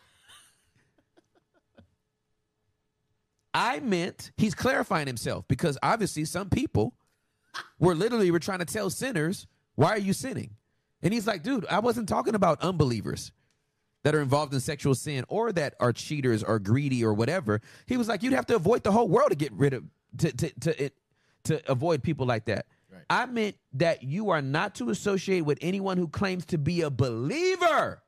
I 3.52 3.80
meant 3.80 4.32
he's 4.36 4.54
clarifying 4.54 5.06
himself 5.06 5.46
because 5.46 5.78
obviously 5.82 6.24
some 6.24 6.50
people 6.50 6.94
were 7.78 7.94
literally 7.94 8.30
were 8.30 8.40
trying 8.40 8.58
to 8.58 8.64
tell 8.64 8.90
sinners, 8.90 9.46
why 9.76 9.90
are 9.90 9.98
you 9.98 10.12
sinning? 10.12 10.56
And 11.02 11.12
he's 11.12 11.26
like, 11.26 11.42
dude, 11.42 11.66
I 11.66 11.78
wasn't 11.78 12.08
talking 12.08 12.34
about 12.34 12.62
unbelievers 12.62 13.30
that 14.02 14.14
are 14.14 14.20
involved 14.20 14.52
in 14.54 14.60
sexual 14.60 14.94
sin 14.94 15.24
or 15.28 15.52
that 15.52 15.74
are 15.78 15.92
cheaters 15.92 16.42
or 16.42 16.58
greedy 16.58 17.04
or 17.04 17.14
whatever. 17.14 17.60
He 17.86 17.96
was 17.96 18.08
like, 18.08 18.22
you'd 18.22 18.32
have 18.32 18.46
to 18.46 18.56
avoid 18.56 18.82
the 18.82 18.92
whole 18.92 19.08
world 19.08 19.30
to 19.30 19.36
get 19.36 19.52
rid 19.52 19.72
of 19.72 19.84
to 20.18 20.32
to 20.32 20.50
to 20.60 20.84
it 20.84 20.94
to 21.44 21.70
avoid 21.70 22.02
people 22.02 22.26
like 22.26 22.46
that. 22.46 22.66
Right. 23.10 23.22
I 23.22 23.26
meant 23.26 23.56
that 23.74 24.02
you 24.02 24.30
are 24.30 24.42
not 24.42 24.74
to 24.76 24.90
associate 24.90 25.42
with 25.42 25.58
anyone 25.60 25.96
who 25.98 26.08
claims 26.08 26.44
to 26.46 26.58
be 26.58 26.82
a 26.82 26.90
believer, 26.90 28.02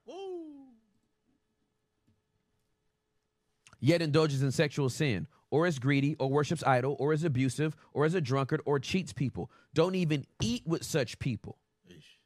yet 3.80 4.02
indulges 4.02 4.42
in 4.42 4.52
sexual 4.52 4.88
sin, 4.88 5.26
or 5.50 5.66
is 5.66 5.78
greedy, 5.78 6.16
or 6.18 6.28
worships 6.28 6.62
idol, 6.64 6.96
or 6.98 7.12
is 7.12 7.24
abusive, 7.24 7.76
or 7.92 8.06
is 8.06 8.14
a 8.14 8.20
drunkard, 8.20 8.60
or 8.64 8.78
cheats 8.78 9.12
people. 9.12 9.50
Don't 9.74 9.94
even 9.94 10.26
eat 10.42 10.62
with 10.66 10.84
such 10.84 11.18
people. 11.18 11.58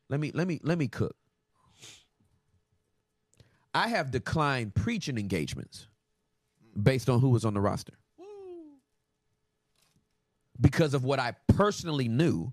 Let 0.09 0.21
me 0.21 0.33
let 0.35 0.47
me 0.49 0.61
let 0.63 0.79
me 0.79 0.89
cook. 0.89 1.17
I 3.73 3.89
have 3.89 4.11
declined 4.11 4.75
preaching 4.75 5.17
engagements 5.17 5.87
based 6.81 7.09
on 7.09 7.21
who 7.21 7.29
was 7.29 7.45
on 7.45 7.55
the 7.55 7.61
roster. 7.61 7.95
because 10.61 10.95
of 10.95 11.05
what 11.05 11.19
I 11.19 11.35
personally 11.49 12.09
knew 12.09 12.53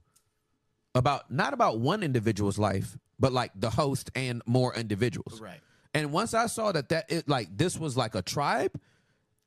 about 0.97 1.31
not 1.31 1.53
about 1.53 1.79
one 1.79 2.03
individual's 2.03 2.57
life, 2.57 2.97
but 3.19 3.31
like 3.31 3.51
the 3.55 3.69
host 3.69 4.11
and 4.15 4.41
more 4.45 4.75
individuals. 4.75 5.39
Right. 5.41 5.59
And 5.93 6.11
once 6.11 6.33
I 6.33 6.47
saw 6.47 6.71
that 6.71 6.89
that 6.89 7.11
it 7.11 7.27
like 7.27 7.55
this 7.55 7.77
was 7.77 7.95
like 7.97 8.15
a 8.15 8.21
tribe, 8.21 8.79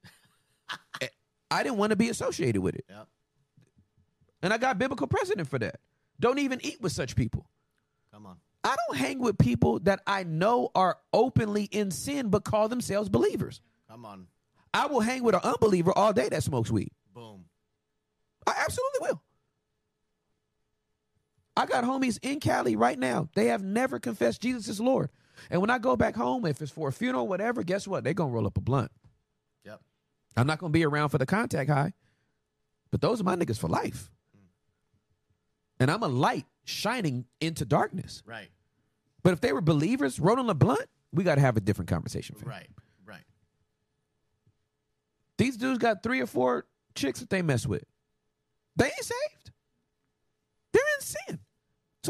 eh, 1.01 1.09
I 1.51 1.63
didn't 1.63 1.79
want 1.79 1.91
to 1.91 1.97
be 1.97 2.09
associated 2.09 2.61
with 2.63 2.77
it. 2.77 2.85
Yep. 2.89 3.09
And 4.43 4.53
I 4.53 4.59
got 4.59 4.79
biblical 4.79 5.07
precedent 5.07 5.49
for 5.49 5.59
that. 5.59 5.81
Don't 6.19 6.39
even 6.39 6.61
eat 6.65 6.81
with 6.81 6.93
such 6.93 7.17
people. 7.17 7.47
Come 8.13 8.27
on. 8.27 8.37
I 8.63 8.77
don't 8.87 8.99
hang 8.99 9.21
with 9.21 9.39
people 9.39 9.81
that 9.81 10.01
I 10.07 10.25
know 10.25 10.71
are 10.75 10.99
openly 11.13 11.65
in 11.65 11.91
sin 11.91 12.29
but 12.29 12.45
call 12.45 12.69
themselves 12.69 13.09
believers. 13.09 13.61
Come 13.89 14.05
on. 14.05 14.27
I 14.73 14.87
will 14.87 15.01
hang 15.01 15.23
with 15.23 15.35
an 15.35 15.41
unbeliever 15.43 15.93
all 15.97 16.13
day 16.13 16.29
that 16.29 16.43
smokes 16.43 16.71
weed. 16.71 16.91
Boom. 17.15 17.45
I 18.47 18.55
absolutely 18.65 18.99
will. 19.01 19.23
I 21.61 21.67
got 21.67 21.85
homies 21.85 22.19
in 22.23 22.41
Cali 22.41 22.75
right 22.75 22.99
now. 22.99 23.29
They 23.35 23.49
have 23.49 23.63
never 23.63 23.99
confessed 23.99 24.41
Jesus 24.41 24.67
is 24.67 24.81
Lord. 24.81 25.11
And 25.51 25.61
when 25.61 25.69
I 25.69 25.77
go 25.77 25.95
back 25.95 26.17
home, 26.17 26.47
if 26.47 26.63
it's 26.63 26.71
for 26.71 26.89
a 26.89 26.93
funeral, 26.93 27.29
whatever, 27.29 27.63
guess 27.63 27.87
what? 27.87 28.03
They're 28.03 28.15
going 28.15 28.31
to 28.31 28.35
roll 28.35 28.47
up 28.47 28.57
a 28.57 28.63
blunt. 28.63 28.91
Yep. 29.67 29.79
I'm 30.39 30.47
not 30.47 30.59
going 30.59 30.73
to 30.73 30.79
be 30.79 30.87
around 30.87 31.11
for 31.11 31.19
the 31.19 31.27
contact 31.27 31.69
high, 31.69 31.93
but 32.91 33.03
those 33.03 33.21
are 33.21 33.25
my 33.25 33.37
niggas 33.37 33.59
for 33.59 33.69
life. 33.69 34.11
And 35.79 35.91
I'm 35.91 36.03
a 36.03 36.09
light 36.09 36.47
shining 36.65 37.27
into 37.43 37.67
darkness. 37.67 38.23
Right. 38.25 38.49
But 39.23 39.35
if 39.35 39.43
they 39.43 39.53
were 39.53 39.61
believers, 39.61 40.19
rolling 40.19 40.49
a 40.49 40.55
blunt, 40.55 40.87
we 41.13 41.25
got 41.25 41.35
to 41.35 41.43
have 41.43 41.59
a 41.59 41.61
different 41.61 41.91
conversation. 41.91 42.37
fam. 42.37 42.49
Right. 42.49 42.69
Right. 43.05 43.25
These 45.37 45.59
dudes 45.59 45.79
got 45.79 46.03
three 46.03 46.23
or 46.23 46.27
four 46.27 46.65
chicks 46.95 47.21
that 47.21 47.29
they 47.29 47.43
mess 47.43 47.67
with. 47.67 47.85
They 48.77 48.87
ain't 48.87 48.95
saved. 49.05 49.51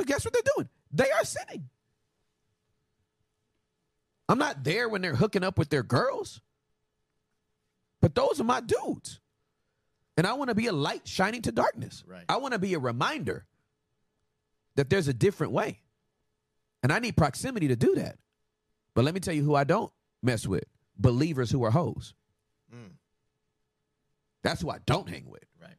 They're 0.06 0.16
in 0.16 0.20
sin. 0.20 0.24
So 0.24 0.24
guess 0.24 0.24
what 0.24 0.32
they're 0.34 0.52
doing? 0.56 0.68
They 0.92 1.10
are 1.10 1.24
sinning. 1.24 1.68
I'm 4.28 4.38
not 4.38 4.64
there 4.64 4.88
when 4.88 5.02
they're 5.02 5.16
hooking 5.16 5.44
up 5.44 5.58
with 5.58 5.70
their 5.70 5.82
girls. 5.82 6.40
But 8.00 8.14
those 8.14 8.40
are 8.40 8.44
my 8.44 8.60
dudes. 8.60 9.20
And 10.16 10.26
I 10.26 10.34
want 10.34 10.48
to 10.48 10.54
be 10.54 10.66
a 10.66 10.72
light 10.72 11.08
shining 11.08 11.42
to 11.42 11.52
darkness. 11.52 12.04
Right. 12.06 12.24
I 12.28 12.36
want 12.36 12.52
to 12.52 12.58
be 12.58 12.74
a 12.74 12.78
reminder 12.78 13.44
that 14.76 14.90
there's 14.90 15.08
a 15.08 15.14
different 15.14 15.52
way. 15.52 15.80
And 16.82 16.92
I 16.92 16.98
need 16.98 17.16
proximity 17.16 17.68
to 17.68 17.76
do 17.76 17.94
that. 17.96 18.18
But 18.94 19.04
let 19.04 19.14
me 19.14 19.20
tell 19.20 19.34
you 19.34 19.44
who 19.44 19.54
I 19.54 19.64
don't 19.64 19.92
mess 20.22 20.46
with 20.46 20.64
believers 20.98 21.50
who 21.50 21.64
are 21.64 21.70
hoes. 21.70 22.14
Mm. 22.74 22.92
That's 24.42 24.62
who 24.62 24.70
I 24.70 24.78
don't 24.86 25.08
hang 25.08 25.28
with. 25.28 25.44
Right. 25.60 25.76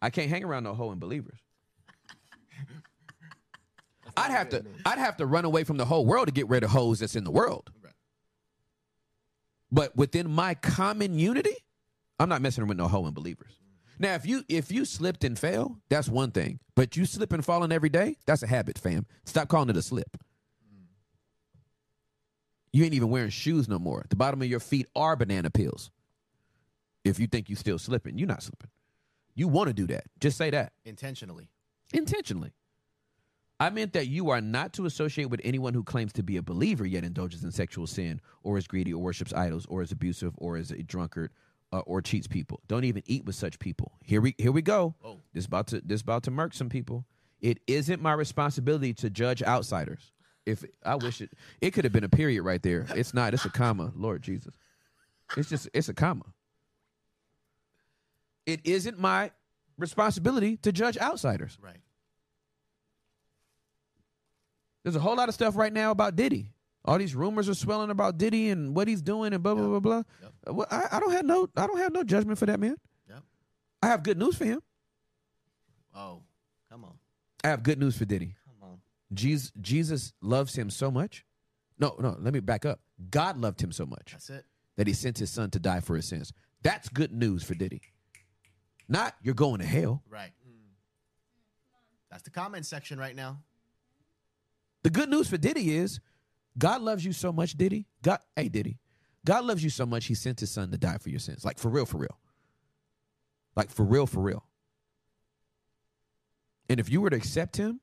I 0.00 0.10
can't 0.10 0.30
hang 0.30 0.44
around 0.44 0.64
no 0.64 0.74
hoe 0.74 0.90
and 0.90 1.00
believers. 1.00 1.38
I'd 4.18 4.30
have 4.30 4.48
to 4.50 4.64
I'd 4.86 4.98
have 4.98 5.16
to 5.18 5.26
run 5.26 5.44
away 5.44 5.64
from 5.64 5.76
the 5.76 5.84
whole 5.84 6.04
world 6.06 6.26
to 6.28 6.32
get 6.32 6.48
rid 6.48 6.62
of 6.64 6.70
hoes 6.70 7.00
that's 7.00 7.16
in 7.16 7.24
the 7.24 7.30
world. 7.30 7.70
Right. 7.82 7.92
But 9.70 9.96
within 9.96 10.30
my 10.30 10.54
common 10.54 11.18
unity, 11.18 11.54
I'm 12.18 12.28
not 12.28 12.42
messing 12.42 12.66
with 12.66 12.76
no 12.78 12.88
hoe 12.88 13.04
and 13.06 13.14
believers. 13.14 13.52
Now, 13.98 14.14
if 14.14 14.24
you 14.26 14.44
if 14.48 14.70
you 14.70 14.84
slipped 14.84 15.24
and 15.24 15.38
fell, 15.38 15.78
that's 15.88 16.08
one 16.08 16.30
thing. 16.30 16.60
But 16.74 16.96
you 16.96 17.04
slip 17.04 17.32
and 17.32 17.44
falling 17.44 17.72
every 17.72 17.88
day, 17.88 18.16
that's 18.26 18.42
a 18.42 18.46
habit, 18.46 18.78
fam. 18.78 19.06
Stop 19.24 19.48
calling 19.48 19.68
it 19.70 19.76
a 19.76 19.82
slip. 19.82 20.16
You 22.72 22.84
ain't 22.84 22.94
even 22.94 23.08
wearing 23.10 23.30
shoes 23.30 23.66
no 23.68 23.78
more. 23.78 24.04
The 24.10 24.16
bottom 24.16 24.42
of 24.42 24.48
your 24.48 24.60
feet 24.60 24.86
are 24.94 25.16
banana 25.16 25.50
peels. 25.50 25.90
If 27.04 27.18
you 27.18 27.26
think 27.26 27.48
you 27.48 27.56
still 27.56 27.78
slipping, 27.78 28.18
you're 28.18 28.28
not 28.28 28.42
slipping. 28.42 28.70
You 29.34 29.48
want 29.48 29.68
to 29.68 29.74
do 29.74 29.86
that. 29.88 30.04
Just 30.20 30.36
say 30.36 30.50
that 30.50 30.72
Intentionally. 30.84 31.48
intentionally. 31.92 32.52
I 33.60 33.70
meant 33.70 33.92
that 33.94 34.06
you 34.06 34.30
are 34.30 34.40
not 34.40 34.72
to 34.74 34.86
associate 34.86 35.30
with 35.30 35.40
anyone 35.42 35.74
who 35.74 35.82
claims 35.82 36.12
to 36.14 36.22
be 36.22 36.36
a 36.36 36.42
believer 36.42 36.86
yet 36.86 37.04
indulges 37.04 37.42
in 37.42 37.50
sexual 37.50 37.86
sin, 37.86 38.20
or 38.44 38.56
is 38.56 38.68
greedy, 38.68 38.94
or 38.94 39.02
worships 39.02 39.32
idols, 39.32 39.66
or 39.68 39.82
is 39.82 39.90
abusive, 39.90 40.32
or 40.36 40.56
is 40.56 40.70
a 40.70 40.82
drunkard, 40.82 41.32
uh, 41.72 41.80
or 41.80 42.00
cheats 42.00 42.28
people. 42.28 42.60
Don't 42.68 42.84
even 42.84 43.02
eat 43.06 43.24
with 43.24 43.34
such 43.34 43.58
people. 43.58 43.92
Here 44.04 44.20
we 44.20 44.34
here 44.38 44.52
we 44.52 44.62
go. 44.62 44.94
Oh. 45.04 45.18
This 45.32 45.46
about 45.46 45.66
to 45.68 45.80
this 45.80 46.02
about 46.02 46.22
to 46.24 46.30
murk 46.30 46.54
some 46.54 46.68
people. 46.68 47.04
It 47.40 47.58
isn't 47.66 48.00
my 48.00 48.12
responsibility 48.12 48.94
to 48.94 49.10
judge 49.10 49.42
outsiders. 49.42 50.12
If 50.46 50.64
I 50.84 50.94
wish 50.94 51.20
it, 51.20 51.30
it 51.60 51.72
could 51.72 51.84
have 51.84 51.92
been 51.92 52.04
a 52.04 52.08
period 52.08 52.42
right 52.42 52.62
there. 52.62 52.86
It's 52.94 53.12
not. 53.12 53.34
It's 53.34 53.44
a 53.44 53.50
comma. 53.50 53.92
Lord 53.94 54.22
Jesus, 54.22 54.54
it's 55.36 55.48
just 55.48 55.68
it's 55.74 55.88
a 55.88 55.94
comma. 55.94 56.24
It 58.46 58.60
isn't 58.64 58.98
my 58.98 59.32
responsibility 59.76 60.56
to 60.58 60.72
judge 60.72 60.96
outsiders. 60.96 61.58
Right. 61.60 61.76
There's 64.88 64.96
a 64.96 65.00
whole 65.00 65.16
lot 65.16 65.28
of 65.28 65.34
stuff 65.34 65.54
right 65.54 65.70
now 65.70 65.90
about 65.90 66.16
Diddy. 66.16 66.50
All 66.82 66.96
these 66.96 67.14
rumors 67.14 67.46
are 67.46 67.54
swelling 67.54 67.90
about 67.90 68.16
Diddy 68.16 68.48
and 68.48 68.74
what 68.74 68.88
he's 68.88 69.02
doing 69.02 69.34
and 69.34 69.42
blah 69.42 69.54
blah 69.54 69.66
blah 69.66 69.80
blah. 69.80 70.02
Yep. 70.22 70.32
Well, 70.54 70.66
I, 70.70 70.86
I 70.92 71.00
don't 71.00 71.12
have 71.12 71.26
no 71.26 71.46
I 71.54 71.66
don't 71.66 71.76
have 71.76 71.92
no 71.92 72.02
judgment 72.04 72.38
for 72.38 72.46
that 72.46 72.58
man. 72.58 72.78
Yep. 73.06 73.22
I 73.82 73.88
have 73.88 74.02
good 74.02 74.16
news 74.16 74.34
for 74.34 74.46
him. 74.46 74.62
Oh, 75.94 76.22
come 76.70 76.84
on. 76.84 76.94
I 77.44 77.48
have 77.48 77.62
good 77.62 77.78
news 77.78 77.98
for 77.98 78.06
Diddy. 78.06 78.34
Come 78.46 78.70
on. 78.70 78.78
Jesus 79.12 79.52
Jesus 79.60 80.14
loves 80.22 80.56
him 80.56 80.70
so 80.70 80.90
much. 80.90 81.26
No, 81.78 81.94
no, 82.00 82.16
let 82.18 82.32
me 82.32 82.40
back 82.40 82.64
up. 82.64 82.80
God 83.10 83.36
loved 83.36 83.60
him 83.60 83.72
so 83.72 83.84
much 83.84 84.12
That's 84.12 84.30
it. 84.30 84.46
that 84.76 84.86
he 84.86 84.94
sent 84.94 85.18
his 85.18 85.28
son 85.28 85.50
to 85.50 85.58
die 85.58 85.80
for 85.80 85.96
his 85.96 86.08
sins. 86.08 86.32
That's 86.62 86.88
good 86.88 87.12
news 87.12 87.44
for 87.44 87.54
Diddy. 87.54 87.82
Not 88.88 89.14
you're 89.20 89.34
going 89.34 89.60
to 89.60 89.66
hell. 89.66 90.02
Right. 90.08 90.32
That's 92.10 92.22
the 92.22 92.30
comment 92.30 92.64
section 92.64 92.98
right 92.98 93.14
now. 93.14 93.42
The 94.82 94.90
good 94.90 95.08
news 95.08 95.28
for 95.28 95.36
Diddy 95.36 95.76
is 95.76 96.00
God 96.56 96.82
loves 96.82 97.04
you 97.04 97.12
so 97.12 97.32
much, 97.32 97.54
Diddy. 97.54 97.86
God, 98.02 98.20
hey 98.36 98.48
Diddy, 98.48 98.78
God 99.24 99.44
loves 99.44 99.62
you 99.62 99.70
so 99.70 99.86
much 99.86 100.06
He 100.06 100.14
sent 100.14 100.40
His 100.40 100.50
Son 100.50 100.70
to 100.70 100.78
die 100.78 100.98
for 100.98 101.10
your 101.10 101.20
sins. 101.20 101.44
Like 101.44 101.58
for 101.58 101.68
real, 101.68 101.86
for 101.86 101.98
real. 101.98 102.18
Like 103.56 103.70
for 103.70 103.84
real, 103.84 104.06
for 104.06 104.20
real. 104.20 104.44
And 106.68 106.80
if 106.80 106.90
you 106.90 107.00
were 107.00 107.10
to 107.10 107.16
accept 107.16 107.56
Him, 107.56 107.80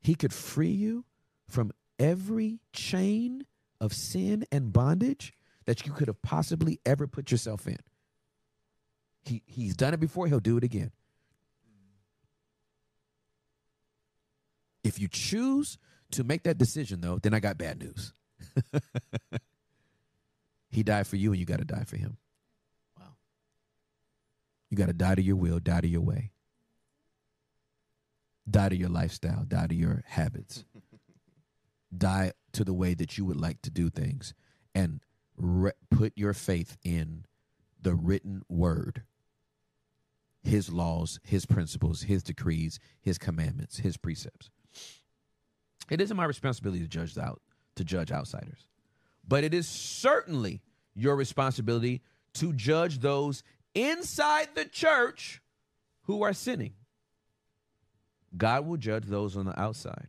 He 0.00 0.14
could 0.14 0.32
free 0.32 0.70
you 0.70 1.04
from 1.48 1.72
every 1.98 2.60
chain 2.72 3.46
of 3.80 3.92
sin 3.92 4.44
and 4.50 4.72
bondage 4.72 5.32
that 5.66 5.86
you 5.86 5.92
could 5.92 6.08
have 6.08 6.22
possibly 6.22 6.80
ever 6.86 7.06
put 7.06 7.30
yourself 7.30 7.66
in. 7.66 7.78
He 9.24 9.42
He's 9.46 9.76
done 9.76 9.94
it 9.94 10.00
before. 10.00 10.26
He'll 10.26 10.40
do 10.40 10.56
it 10.56 10.64
again. 10.64 10.92
If 14.84 15.00
you 15.00 15.08
choose 15.08 15.78
to 16.12 16.24
make 16.24 16.44
that 16.44 16.58
decision, 16.58 17.00
though, 17.00 17.18
then 17.18 17.34
I 17.34 17.40
got 17.40 17.58
bad 17.58 17.80
news. 17.80 18.12
he 20.70 20.82
died 20.82 21.06
for 21.06 21.16
you, 21.16 21.32
and 21.32 21.40
you 21.40 21.46
got 21.46 21.58
to 21.58 21.64
die 21.64 21.84
for 21.84 21.96
him. 21.96 22.18
Wow. 22.98 23.16
You 24.70 24.76
got 24.76 24.86
to 24.86 24.92
die 24.92 25.14
to 25.14 25.22
your 25.22 25.36
will, 25.36 25.58
die 25.58 25.80
to 25.80 25.88
your 25.88 26.02
way, 26.02 26.32
die 28.48 28.68
to 28.68 28.76
your 28.76 28.88
lifestyle, 28.88 29.44
die 29.46 29.66
to 29.66 29.74
your 29.74 30.04
habits, 30.06 30.64
die 31.96 32.32
to 32.52 32.64
the 32.64 32.74
way 32.74 32.94
that 32.94 33.18
you 33.18 33.24
would 33.24 33.40
like 33.40 33.62
to 33.62 33.70
do 33.70 33.90
things, 33.90 34.34
and 34.74 35.00
re- 35.36 35.72
put 35.90 36.12
your 36.16 36.32
faith 36.32 36.76
in 36.84 37.24
the 37.80 37.94
written 37.94 38.42
word. 38.48 39.02
His 40.42 40.72
laws, 40.72 41.18
his 41.24 41.44
principles, 41.44 42.02
his 42.02 42.22
decrees, 42.22 42.78
his 43.00 43.18
commandments, 43.18 43.78
his 43.78 43.96
precepts. 43.96 44.50
It 45.90 46.00
isn't 46.00 46.16
my 46.16 46.24
responsibility 46.24 46.82
to 46.82 46.88
judge 46.88 47.16
out 47.16 47.40
to 47.76 47.84
judge 47.84 48.10
outsiders, 48.10 48.68
but 49.26 49.44
it 49.44 49.52
is 49.54 49.68
certainly 49.68 50.62
your 50.94 51.14
responsibility 51.16 52.02
to 52.34 52.52
judge 52.52 53.00
those 53.00 53.42
inside 53.74 54.48
the 54.54 54.64
church 54.64 55.42
who 56.02 56.22
are 56.22 56.32
sinning. 56.32 56.72
God 58.36 58.66
will 58.66 58.76
judge 58.76 59.04
those 59.04 59.36
on 59.36 59.46
the 59.46 59.58
outside. 59.60 60.08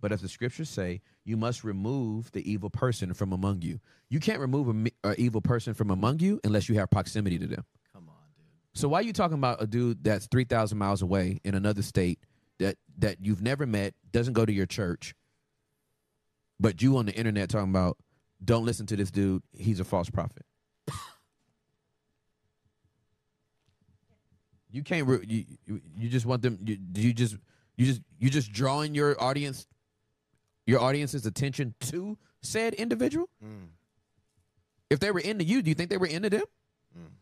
But 0.00 0.12
as 0.12 0.20
the 0.20 0.28
scriptures 0.28 0.68
say, 0.68 1.00
you 1.24 1.36
must 1.36 1.64
remove 1.64 2.30
the 2.32 2.50
evil 2.50 2.68
person 2.68 3.14
from 3.14 3.32
among 3.32 3.62
you. 3.62 3.80
You 4.10 4.20
can't 4.20 4.38
remove 4.38 4.68
an 4.68 4.90
evil 5.16 5.40
person 5.40 5.72
from 5.72 5.90
among 5.90 6.18
you 6.18 6.40
unless 6.44 6.68
you 6.68 6.74
have 6.74 6.90
proximity 6.90 7.38
to 7.38 7.46
them. 7.46 7.64
Come 7.92 8.08
on, 8.08 8.16
dude. 8.36 8.44
So 8.78 8.88
why 8.88 8.98
are 8.98 9.02
you 9.02 9.14
talking 9.14 9.38
about 9.38 9.62
a 9.62 9.66
dude 9.66 10.04
that's 10.04 10.26
three 10.26 10.44
thousand 10.44 10.76
miles 10.76 11.00
away 11.00 11.40
in 11.42 11.54
another 11.54 11.80
state 11.80 12.18
that 12.58 12.76
that 12.98 13.18
you've 13.20 13.42
never 13.42 13.66
met, 13.66 13.94
doesn't 14.12 14.34
go 14.34 14.44
to 14.44 14.52
your 14.52 14.66
church, 14.66 15.14
but 16.60 16.82
you 16.82 16.96
on 16.96 17.06
the 17.06 17.12
internet 17.12 17.48
talking 17.48 17.70
about 17.70 17.98
don't 18.44 18.64
listen 18.64 18.86
to 18.86 18.96
this 18.96 19.10
dude, 19.10 19.42
he's 19.52 19.80
a 19.80 19.84
false 19.84 20.10
prophet. 20.10 20.44
you 24.70 24.82
can't. 24.82 25.06
Re- 25.06 25.24
you, 25.26 25.44
you 25.66 25.80
you 25.96 26.08
just 26.08 26.26
want 26.26 26.42
them. 26.42 26.58
You, 26.64 26.78
you 26.94 27.12
just 27.12 27.36
you 27.76 27.86
just 27.86 28.02
you 28.18 28.30
just 28.30 28.52
drawing 28.52 28.94
your 28.94 29.20
audience, 29.22 29.66
your 30.66 30.80
audience's 30.80 31.26
attention 31.26 31.74
to 31.80 32.18
said 32.42 32.74
individual. 32.74 33.28
Mm. 33.42 33.68
If 34.90 35.00
they 35.00 35.10
were 35.10 35.20
into 35.20 35.44
you, 35.44 35.62
do 35.62 35.70
you 35.70 35.74
think 35.74 35.90
they 35.90 35.96
were 35.96 36.06
into 36.06 36.30
them? 36.30 36.44
Mm. 36.96 37.12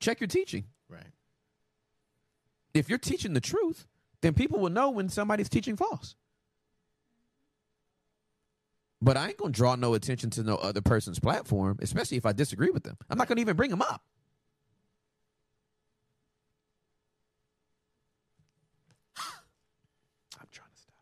Check 0.00 0.20
your 0.20 0.28
teaching. 0.28 0.64
Right. 0.88 1.04
If 2.74 2.88
you're 2.88 2.98
teaching 2.98 3.34
the 3.34 3.40
truth, 3.40 3.86
then 4.20 4.34
people 4.34 4.58
will 4.58 4.70
know 4.70 4.90
when 4.90 5.08
somebody's 5.08 5.48
teaching 5.48 5.76
false. 5.76 6.16
But 9.02 9.16
I 9.16 9.28
ain't 9.28 9.38
gonna 9.38 9.52
draw 9.52 9.76
no 9.76 9.94
attention 9.94 10.28
to 10.30 10.42
no 10.42 10.56
other 10.56 10.82
person's 10.82 11.18
platform, 11.18 11.78
especially 11.80 12.18
if 12.18 12.26
I 12.26 12.32
disagree 12.32 12.70
with 12.70 12.82
them. 12.82 12.98
I'm 13.08 13.16
not 13.16 13.28
gonna 13.28 13.40
even 13.40 13.56
bring 13.56 13.70
them 13.70 13.80
up. 13.80 14.02
I'm 19.16 20.48
trying 20.52 20.68
to 20.70 20.78
stop. 20.78 20.94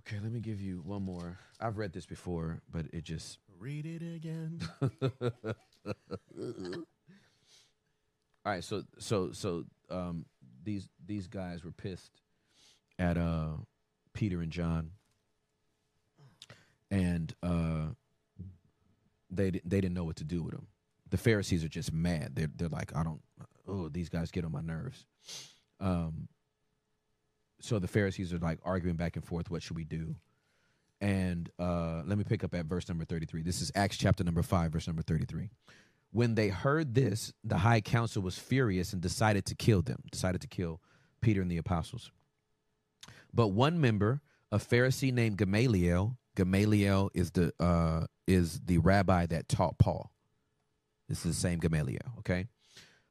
Okay, 0.00 0.18
let 0.22 0.32
me 0.32 0.40
give 0.40 0.60
you 0.60 0.82
one 0.84 1.02
more. 1.02 1.38
I've 1.58 1.78
read 1.78 1.94
this 1.94 2.04
before, 2.04 2.60
but 2.70 2.86
it 2.92 3.04
just 3.04 3.38
Read 3.60 3.84
it 3.84 4.02
again. 4.02 4.58
All 8.50 8.56
right, 8.56 8.64
so 8.64 8.82
so 8.98 9.30
so 9.30 9.62
um 9.90 10.26
these 10.64 10.88
these 11.06 11.28
guys 11.28 11.62
were 11.62 11.70
pissed 11.70 12.20
at 12.98 13.16
uh 13.16 13.50
Peter 14.12 14.40
and 14.40 14.50
John. 14.50 14.90
And 16.90 17.32
uh 17.44 17.90
they 19.30 19.50
they 19.52 19.80
didn't 19.80 19.94
know 19.94 20.02
what 20.02 20.16
to 20.16 20.24
do 20.24 20.42
with 20.42 20.54
them. 20.54 20.66
The 21.10 21.16
Pharisees 21.16 21.62
are 21.62 21.68
just 21.68 21.92
mad. 21.92 22.32
They're 22.34 22.50
they're 22.52 22.68
like, 22.68 22.90
I 22.96 23.04
don't 23.04 23.20
oh, 23.68 23.88
these 23.88 24.08
guys 24.08 24.32
get 24.32 24.44
on 24.44 24.50
my 24.50 24.62
nerves. 24.62 25.06
Um 25.78 26.26
so 27.60 27.78
the 27.78 27.86
Pharisees 27.86 28.32
are 28.32 28.38
like 28.38 28.58
arguing 28.64 28.96
back 28.96 29.14
and 29.14 29.24
forth, 29.24 29.48
what 29.48 29.62
should 29.62 29.76
we 29.76 29.84
do? 29.84 30.16
And 31.00 31.48
uh 31.56 32.02
let 32.04 32.18
me 32.18 32.24
pick 32.24 32.42
up 32.42 32.52
at 32.56 32.66
verse 32.66 32.88
number 32.88 33.04
33. 33.04 33.42
This 33.42 33.60
is 33.60 33.70
Acts 33.76 33.96
chapter 33.96 34.24
number 34.24 34.42
5 34.42 34.72
verse 34.72 34.88
number 34.88 35.02
33. 35.02 35.50
When 36.12 36.34
they 36.34 36.48
heard 36.48 36.94
this, 36.94 37.32
the 37.44 37.58
high 37.58 37.80
council 37.80 38.22
was 38.22 38.38
furious 38.38 38.92
and 38.92 39.00
decided 39.00 39.44
to 39.46 39.54
kill 39.54 39.82
them, 39.82 40.02
decided 40.10 40.40
to 40.40 40.48
kill 40.48 40.80
Peter 41.20 41.40
and 41.40 41.50
the 41.50 41.56
apostles. 41.56 42.10
But 43.32 43.48
one 43.48 43.80
member, 43.80 44.20
a 44.50 44.58
Pharisee 44.58 45.12
named 45.12 45.38
Gamaliel, 45.38 46.16
Gamaliel 46.36 47.10
is 47.14 47.32
the 47.32 47.52
uh, 47.60 48.06
is 48.26 48.60
the 48.64 48.78
rabbi 48.78 49.26
that 49.26 49.48
taught 49.48 49.78
Paul. 49.78 50.12
This 51.08 51.26
is 51.26 51.34
the 51.36 51.40
same 51.40 51.58
Gamaliel, 51.58 52.14
okay? 52.20 52.46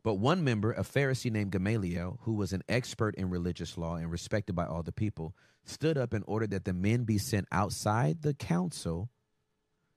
But 0.04 0.16
one 0.16 0.44
member, 0.44 0.72
a 0.72 0.84
Pharisee 0.84 1.32
named 1.32 1.52
Gamaliel, 1.52 2.20
who 2.22 2.34
was 2.34 2.54
an 2.54 2.64
expert 2.70 3.16
in 3.16 3.30
religious 3.30 3.78
law 3.78 3.96
and 3.96 4.10
respected 4.10 4.56
by 4.56 4.66
all 4.66 4.82
the 4.82 4.94
people, 4.94 5.36
stood 5.66 5.98
up 5.98 6.14
and 6.14 6.24
ordered 6.26 6.52
that 6.52 6.64
the 6.64 6.74
men 6.74 7.04
be 7.04 7.18
sent 7.18 7.48
outside 7.52 8.22
the 8.22 8.34
council 8.34 9.10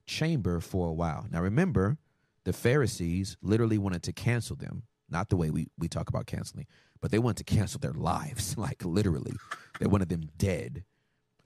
chamber 0.05 0.59
for 0.59 0.89
a 0.89 0.93
while. 0.93 1.27
Now 1.31 1.41
remember, 1.41 1.99
the 2.45 2.53
Pharisees 2.53 3.37
literally 3.43 3.79
wanted 3.79 4.03
to 4.05 4.13
cancel 4.13 4.57
them, 4.57 4.83
not 5.09 5.29
the 5.29 5.37
way 5.37 5.51
we, 5.51 5.69
we 5.79 5.89
talk 5.89 6.09
about 6.09 6.27
canceling, 6.27 6.67
but 7.01 7.11
they 7.11 7.19
wanted 7.19 7.47
to 7.47 7.55
cancel 7.55 7.81
their 7.81 7.93
lives, 7.93 8.57
like 8.59 8.85
literally. 8.85 9.35
They 9.79 9.87
wanted 9.87 10.09
them 10.09 10.29
dead 10.37 10.85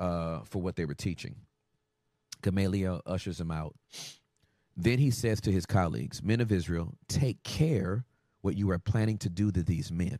uh, 0.00 0.40
for 0.44 0.60
what 0.60 0.76
they 0.76 0.84
were 0.84 0.94
teaching. 0.94 1.36
Gamaliel 2.42 3.02
ushers 3.06 3.38
them 3.38 3.50
out. 3.50 3.74
Then 4.76 4.98
he 4.98 5.10
says 5.10 5.40
to 5.42 5.52
his 5.52 5.64
colleagues, 5.64 6.22
Men 6.22 6.40
of 6.40 6.52
Israel, 6.52 6.94
take 7.08 7.42
care 7.42 8.04
what 8.42 8.56
you 8.56 8.70
are 8.70 8.78
planning 8.78 9.18
to 9.18 9.30
do 9.30 9.50
to 9.50 9.62
these 9.62 9.90
men. 9.90 10.18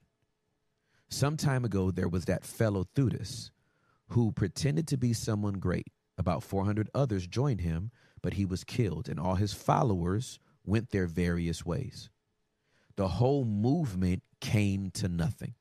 Some 1.09 1.37
time 1.37 1.65
ago, 1.65 1.91
there 1.91 2.09
was 2.09 2.25
that 2.25 2.45
fellow 2.45 2.85
Theudas 2.97 3.51
who 4.09 4.33
pretended 4.33 4.89
to 4.89 4.97
be 4.97 5.13
someone 5.13 5.55
great. 5.55 5.93
About 6.19 6.43
400 6.43 6.89
others 6.95 7.27
joined 7.27 7.61
him, 7.61 7.91
but 8.23 8.35
he 8.35 8.45
was 8.45 8.65
killed, 8.65 9.09
and 9.09 9.21
all 9.21 9.35
his 9.35 9.53
followers 9.53 10.39
went 10.67 10.91
their 10.91 11.07
various 11.07 11.65
ways. 11.65 12.11
The 12.97 13.09
whole 13.09 13.45
movement 13.45 14.23
came 14.41 14.91
to 14.93 15.09
nothing. 15.09 15.55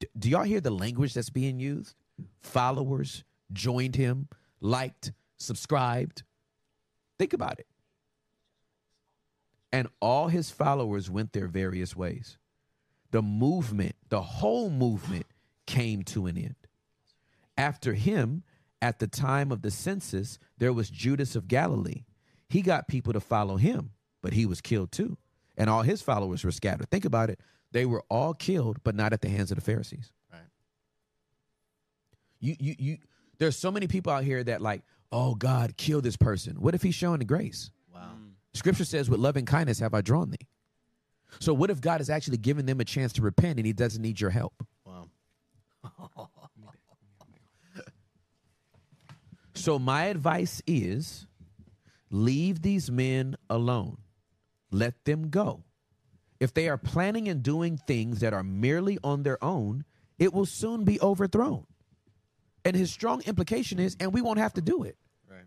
D- 0.00 0.08
do 0.18 0.28
y'all 0.30 0.42
hear 0.42 0.60
the 0.60 0.70
language 0.70 1.14
that's 1.14 1.30
being 1.30 1.58
used? 1.58 1.94
Followers 2.40 3.24
joined 3.52 3.96
him, 3.96 4.28
liked, 4.60 5.12
subscribed. 5.36 6.22
Think 7.18 7.32
about 7.32 7.58
it. 7.58 7.66
And 9.72 9.88
all 10.00 10.28
his 10.28 10.50
followers 10.50 11.10
went 11.10 11.32
their 11.32 11.48
various 11.48 11.96
ways. 11.96 12.36
The 13.10 13.22
movement, 13.22 13.94
the 14.08 14.22
whole 14.22 14.70
movement 14.70 15.26
came 15.66 16.02
to 16.04 16.26
an 16.26 16.36
end. 16.36 16.56
After 17.56 17.94
him, 17.94 18.42
at 18.80 18.98
the 18.98 19.06
time 19.06 19.52
of 19.52 19.62
the 19.62 19.70
census, 19.70 20.38
there 20.58 20.72
was 20.72 20.90
Judas 20.90 21.36
of 21.36 21.48
Galilee. 21.48 22.04
He 22.48 22.60
got 22.60 22.88
people 22.88 23.12
to 23.12 23.20
follow 23.20 23.56
him, 23.56 23.90
but 24.22 24.32
he 24.32 24.46
was 24.46 24.60
killed 24.60 24.92
too. 24.92 25.16
And 25.56 25.68
all 25.68 25.82
his 25.82 26.00
followers 26.00 26.44
were 26.44 26.50
scattered. 26.50 26.88
Think 26.90 27.04
about 27.04 27.28
it. 27.28 27.40
They 27.72 27.84
were 27.84 28.02
all 28.08 28.34
killed, 28.34 28.78
but 28.84 28.94
not 28.94 29.12
at 29.12 29.20
the 29.20 29.28
hands 29.28 29.50
of 29.50 29.56
the 29.56 29.62
Pharisees. 29.62 30.12
Right. 30.32 30.40
You 32.40 32.56
you 32.58 32.74
you 32.78 32.98
there's 33.38 33.56
so 33.56 33.70
many 33.70 33.86
people 33.86 34.12
out 34.12 34.24
here 34.24 34.42
that 34.44 34.62
like, 34.62 34.82
oh 35.10 35.34
God, 35.34 35.76
kill 35.76 36.00
this 36.00 36.16
person. 36.16 36.56
What 36.56 36.74
if 36.74 36.82
he's 36.82 36.94
showing 36.94 37.18
the 37.18 37.24
grace? 37.24 37.70
Wow. 37.92 38.12
Scripture 38.54 38.84
says, 38.84 39.10
with 39.10 39.20
loving 39.20 39.44
kindness 39.44 39.78
have 39.80 39.94
I 39.94 40.00
drawn 40.00 40.30
thee. 40.30 40.48
So 41.38 41.54
what 41.54 41.70
if 41.70 41.80
God 41.80 42.00
is 42.00 42.10
actually 42.10 42.36
giving 42.36 42.66
them 42.66 42.80
a 42.80 42.84
chance 42.84 43.14
to 43.14 43.22
repent 43.22 43.58
and 43.58 43.66
he 43.66 43.72
doesn't 43.72 44.02
need 44.02 44.20
your 44.20 44.30
help? 44.30 44.66
Wow. 44.84 45.08
So 49.54 49.78
my 49.78 50.06
advice 50.06 50.60
is 50.66 51.28
leave 52.10 52.62
these 52.62 52.90
men 52.90 53.36
alone. 53.48 53.98
Let 54.72 55.04
them 55.04 55.28
go. 55.28 55.62
If 56.40 56.54
they 56.54 56.68
are 56.68 56.78
planning 56.78 57.28
and 57.28 57.42
doing 57.42 57.76
things 57.76 58.18
that 58.20 58.32
are 58.32 58.42
merely 58.42 58.98
on 59.04 59.22
their 59.22 59.42
own, 59.44 59.84
it 60.18 60.32
will 60.32 60.46
soon 60.46 60.84
be 60.84 61.00
overthrown. 61.00 61.66
And 62.64 62.74
his 62.74 62.90
strong 62.90 63.22
implication 63.22 63.78
is, 63.78 63.96
and 64.00 64.12
we 64.12 64.22
won't 64.22 64.38
have 64.38 64.54
to 64.54 64.60
do 64.60 64.82
it. 64.82 64.96
Right. 65.30 65.46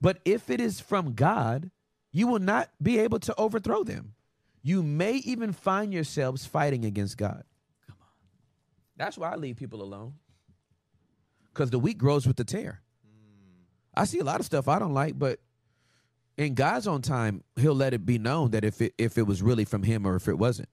But 0.00 0.18
if 0.24 0.50
it 0.50 0.60
is 0.60 0.80
from 0.80 1.14
God, 1.14 1.70
you 2.10 2.26
will 2.26 2.40
not 2.40 2.70
be 2.82 2.98
able 2.98 3.20
to 3.20 3.34
overthrow 3.36 3.84
them. 3.84 4.14
You 4.62 4.82
may 4.82 5.14
even 5.16 5.52
find 5.52 5.92
yourselves 5.92 6.46
fighting 6.46 6.84
against 6.84 7.16
God. 7.16 7.44
Come 7.86 7.96
on. 8.00 8.08
That's 8.96 9.18
why 9.18 9.30
I 9.30 9.36
leave 9.36 9.56
people 9.56 9.82
alone. 9.82 10.14
Because 11.52 11.70
the 11.70 11.78
wheat 11.78 11.98
grows 11.98 12.26
with 12.26 12.36
the 12.36 12.44
tare. 12.44 12.82
Hmm. 13.04 14.00
I 14.00 14.04
see 14.04 14.18
a 14.18 14.24
lot 14.24 14.40
of 14.40 14.46
stuff 14.46 14.68
I 14.68 14.78
don't 14.78 14.94
like, 14.94 15.18
but 15.18 15.38
in 16.38 16.54
God's 16.54 16.86
own 16.86 17.02
time, 17.02 17.42
He'll 17.56 17.74
let 17.74 17.92
it 17.92 18.06
be 18.06 18.18
known 18.18 18.52
that 18.52 18.64
if 18.64 18.80
it 18.80 18.94
if 18.96 19.18
it 19.18 19.26
was 19.26 19.42
really 19.42 19.64
from 19.64 19.82
Him 19.82 20.06
or 20.06 20.16
if 20.16 20.28
it 20.28 20.38
wasn't. 20.38 20.68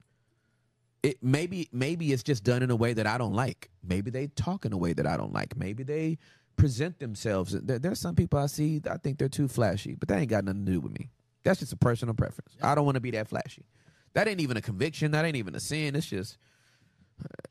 It 1.04 1.22
maybe 1.22 1.68
maybe 1.72 2.14
it's 2.14 2.24
just 2.24 2.44
done 2.44 2.64
in 2.64 2.72
a 2.72 2.76
way 2.76 2.94
that 2.94 3.06
I 3.06 3.18
don't 3.18 3.34
like. 3.34 3.70
Maybe 3.84 4.10
they 4.12 4.28
talk 4.28 4.66
in 4.66 4.74
a 4.74 4.78
way 4.78 4.94
that 4.94 5.06
I 5.06 5.18
don't 5.18 5.34
like. 5.34 5.58
Maybe 5.58 5.84
they 5.84 6.18
present 6.56 7.00
themselves. 7.00 7.52
There, 7.52 7.80
there's 7.80 8.00
some 8.00 8.16
people 8.16 8.40
I 8.40 8.46
see 8.46 8.82
I 8.90 8.98
think 8.98 9.18
they're 9.18 9.28
too 9.28 9.48
flashy, 9.48 9.96
but 9.96 10.08
that 10.08 10.20
ain't 10.20 10.30
got 10.30 10.46
nothing 10.46 10.66
to 10.66 10.72
do 10.72 10.80
with 10.80 10.98
me. 10.98 11.10
That's 11.44 11.60
just 11.60 11.74
a 11.74 11.78
personal 11.78 12.16
preference. 12.16 12.56
I 12.62 12.74
don't 12.74 12.86
want 12.86 12.96
to 12.96 13.02
be 13.02 13.12
that 13.12 13.28
flashy. 13.28 13.66
That 14.14 14.28
ain't 14.28 14.40
even 14.40 14.58
a 14.58 14.62
conviction. 14.62 15.12
That 15.12 15.26
ain't 15.26 15.36
even 15.36 15.56
a 15.56 15.60
sin. 15.60 15.96
It's 15.96 16.08
just 16.08 16.38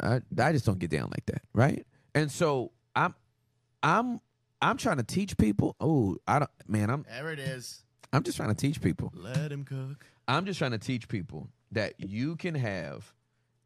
I 0.01 0.21
I 0.39 0.53
just 0.53 0.67
don't 0.67 0.79
get 0.79 0.91
down 0.91 1.11
like 1.11 1.27
that, 1.27 1.43
right? 1.53 1.85
And 2.15 2.31
so 2.31 2.73
I'm 2.95 3.15
I'm 3.83 4.21
I'm 4.63 4.77
trying 4.77 4.97
to 4.97 5.03
teach 5.05 5.37
people. 5.37 5.77
Oh, 5.81 6.17
I 6.27 6.41
don't 6.41 6.51
man, 6.67 6.91
I'm 6.91 7.05
There 7.09 7.33
it 7.33 7.39
is. 7.39 7.85
I'm 8.13 8.23
just 8.23 8.37
trying 8.37 8.51
to 8.51 8.55
teach 8.55 8.81
people. 8.81 9.13
Let 9.15 9.51
him 9.51 9.65
cook. 9.65 10.05
I'm 10.29 10.47
just 10.47 10.59
trying 10.59 10.71
to 10.73 10.79
teach 10.79 11.09
people 11.09 11.49
that 11.73 11.95
you 11.99 12.37
can 12.37 12.55
have 12.55 13.13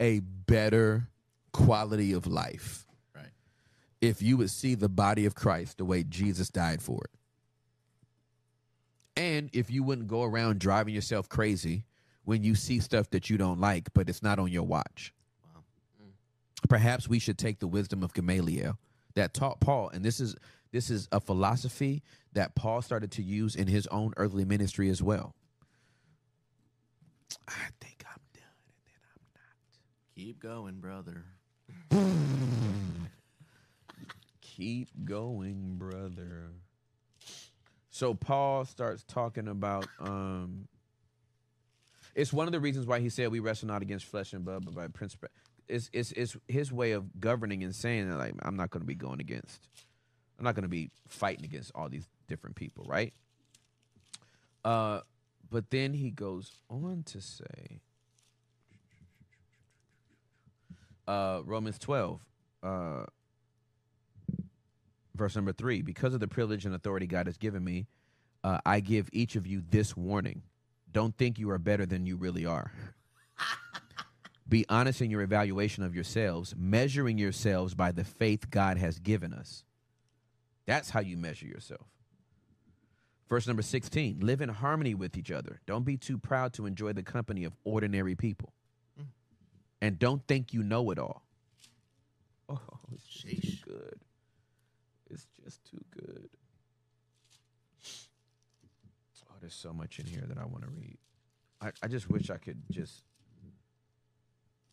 a 0.00 0.20
better 0.20 1.08
quality 1.52 2.12
of 2.12 2.26
life 2.26 2.86
Right. 3.14 3.26
if 4.00 4.22
you 4.22 4.36
would 4.36 4.50
see 4.50 4.74
the 4.74 4.88
body 4.88 5.24
of 5.26 5.34
Christ 5.34 5.78
the 5.78 5.84
way 5.84 6.02
Jesus 6.04 6.48
died 6.48 6.80
for 6.82 7.02
it. 7.04 7.10
And 9.16 9.50
if 9.52 9.70
you 9.70 9.82
wouldn't 9.82 10.06
go 10.08 10.22
around 10.22 10.60
driving 10.60 10.94
yourself 10.94 11.28
crazy 11.28 11.84
when 12.24 12.44
you 12.44 12.54
see 12.54 12.78
stuff 12.78 13.10
that 13.10 13.28
you 13.28 13.36
don't 13.36 13.58
like, 13.60 13.92
but 13.94 14.08
it's 14.08 14.22
not 14.22 14.38
on 14.38 14.48
your 14.50 14.62
watch. 14.62 15.12
Wow. 15.42 15.62
Mm. 16.02 16.68
Perhaps 16.68 17.08
we 17.08 17.18
should 17.18 17.38
take 17.38 17.58
the 17.58 17.66
wisdom 17.66 18.02
of 18.02 18.12
Gamaliel 18.14 18.78
that 19.14 19.34
taught 19.34 19.60
Paul, 19.60 19.88
and 19.88 20.04
this 20.04 20.20
is 20.20 20.36
this 20.70 20.90
is 20.90 21.08
a 21.10 21.18
philosophy 21.18 22.02
that 22.38 22.54
Paul 22.54 22.82
started 22.82 23.10
to 23.12 23.22
use 23.22 23.56
in 23.56 23.66
his 23.66 23.88
own 23.88 24.12
earthly 24.16 24.44
ministry 24.44 24.88
as 24.90 25.02
well. 25.02 25.34
I 27.48 27.66
think 27.80 28.04
I'm 28.06 28.22
done, 28.32 28.44
and 28.68 28.84
then 28.86 29.00
I'm 29.12 29.26
not. 29.34 30.14
Keep 30.14 30.38
going, 30.40 30.76
brother. 30.78 31.24
Keep 34.40 34.90
going, 35.04 35.74
brother. 35.78 36.52
So 37.90 38.14
Paul 38.14 38.64
starts 38.64 39.02
talking 39.02 39.48
about 39.48 39.88
um 39.98 40.68
it's 42.14 42.32
one 42.32 42.46
of 42.46 42.52
the 42.52 42.60
reasons 42.60 42.86
why 42.86 43.00
he 43.00 43.08
said 43.08 43.32
we 43.32 43.40
wrestle 43.40 43.66
not 43.66 43.82
against 43.82 44.06
flesh 44.06 44.32
and 44.32 44.44
blood, 44.44 44.64
but 44.64 44.76
by 44.76 44.86
principle. 44.86 45.28
It's, 45.66 45.90
it's, 45.92 46.12
it's 46.12 46.36
his 46.46 46.72
way 46.72 46.92
of 46.92 47.20
governing 47.20 47.64
and 47.64 47.74
saying 47.74 48.08
that 48.08 48.16
like 48.16 48.34
I'm 48.42 48.56
not 48.56 48.70
going 48.70 48.82
to 48.82 48.86
be 48.86 48.94
going 48.94 49.20
against, 49.20 49.66
I'm 50.38 50.44
not 50.44 50.54
going 50.54 50.62
to 50.62 50.68
be 50.68 50.90
fighting 51.08 51.44
against 51.44 51.72
all 51.74 51.88
these 51.88 52.06
different 52.28 52.56
people, 52.56 52.84
right? 52.86 53.12
Uh, 54.64 55.00
but 55.50 55.70
then 55.70 55.94
he 55.94 56.10
goes 56.10 56.60
on 56.68 57.02
to 57.06 57.20
say, 57.20 57.80
uh, 61.06 61.40
Romans 61.44 61.78
12, 61.78 62.20
uh, 62.62 63.04
verse 65.14 65.34
number 65.34 65.52
three. 65.52 65.82
Because 65.82 66.14
of 66.14 66.20
the 66.20 66.28
privilege 66.28 66.64
and 66.66 66.74
authority 66.74 67.06
God 67.06 67.26
has 67.26 67.38
given 67.38 67.64
me, 67.64 67.86
uh, 68.44 68.58
I 68.64 68.80
give 68.80 69.08
each 69.12 69.34
of 69.34 69.46
you 69.46 69.62
this 69.68 69.96
warning: 69.96 70.42
Don't 70.92 71.16
think 71.16 71.38
you 71.38 71.50
are 71.50 71.58
better 71.58 71.86
than 71.86 72.06
you 72.06 72.16
really 72.16 72.46
are. 72.46 72.72
Be 74.48 74.64
honest 74.68 75.02
in 75.02 75.10
your 75.10 75.22
evaluation 75.22 75.82
of 75.82 75.94
yourselves, 75.94 76.54
measuring 76.56 77.18
yourselves 77.18 77.74
by 77.74 77.92
the 77.92 78.04
faith 78.04 78.50
God 78.50 78.78
has 78.78 78.98
given 78.98 79.34
us. 79.34 79.64
That's 80.66 80.90
how 80.90 81.00
you 81.00 81.16
measure 81.16 81.46
yourself. 81.46 81.86
Verse 83.28 83.46
number 83.46 83.62
16 83.62 84.20
live 84.20 84.40
in 84.40 84.48
harmony 84.48 84.94
with 84.94 85.16
each 85.16 85.30
other. 85.30 85.60
Don't 85.66 85.84
be 85.84 85.96
too 85.96 86.16
proud 86.18 86.54
to 86.54 86.66
enjoy 86.66 86.92
the 86.92 87.02
company 87.02 87.44
of 87.44 87.52
ordinary 87.64 88.14
people. 88.14 88.52
And 89.80 89.98
don't 89.98 90.26
think 90.26 90.52
you 90.52 90.62
know 90.62 90.90
it 90.90 90.98
all. 90.98 91.22
Oh, 92.50 92.78
it's 92.94 93.04
just 93.04 93.26
too 93.26 93.70
good. 93.70 94.00
It's 95.10 95.26
just 95.44 95.70
too 95.70 95.84
good. 95.94 96.30
Oh, 99.30 99.34
there's 99.38 99.52
so 99.52 99.74
much 99.74 99.98
in 99.98 100.06
here 100.06 100.24
that 100.26 100.38
I 100.38 100.46
want 100.46 100.62
to 100.62 100.70
read. 100.70 100.96
I, 101.60 101.72
I 101.82 101.88
just 101.88 102.08
wish 102.08 102.30
I 102.30 102.38
could 102.38 102.62
just. 102.70 103.02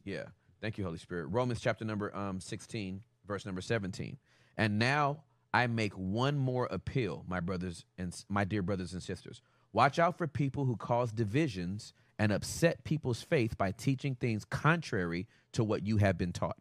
Yeah. 0.06 0.24
Thank 0.62 0.78
you, 0.78 0.86
Holy 0.86 1.00
Spirit. 1.00 1.26
Romans 1.28 1.60
chapter 1.60 1.84
number 1.84 2.16
um, 2.16 2.40
16, 2.40 3.02
verse 3.28 3.46
number 3.46 3.60
17. 3.60 4.16
And 4.58 4.80
now 4.80 5.24
I 5.56 5.68
make 5.68 5.94
one 5.94 6.38
more 6.38 6.66
appeal, 6.66 7.24
my 7.30 7.40
brothers 7.40 7.86
and 7.98 8.14
my 8.28 8.44
dear 8.44 8.62
brothers 8.62 8.92
and 8.92 9.02
sisters. 9.02 9.42
Watch 9.72 10.00
out 10.00 10.18
for 10.18 10.28
people 10.28 10.66
who 10.66 10.76
cause 10.76 11.14
divisions 11.14 11.94
and 12.20 12.34
upset 12.34 12.84
people's 12.84 13.22
faith 13.22 13.58
by 13.58 13.72
teaching 13.72 14.16
things 14.16 14.44
contrary 14.44 15.28
to 15.54 15.64
what 15.64 15.88
you 15.88 15.96
have 15.96 16.18
been 16.18 16.34
taught. 16.34 16.58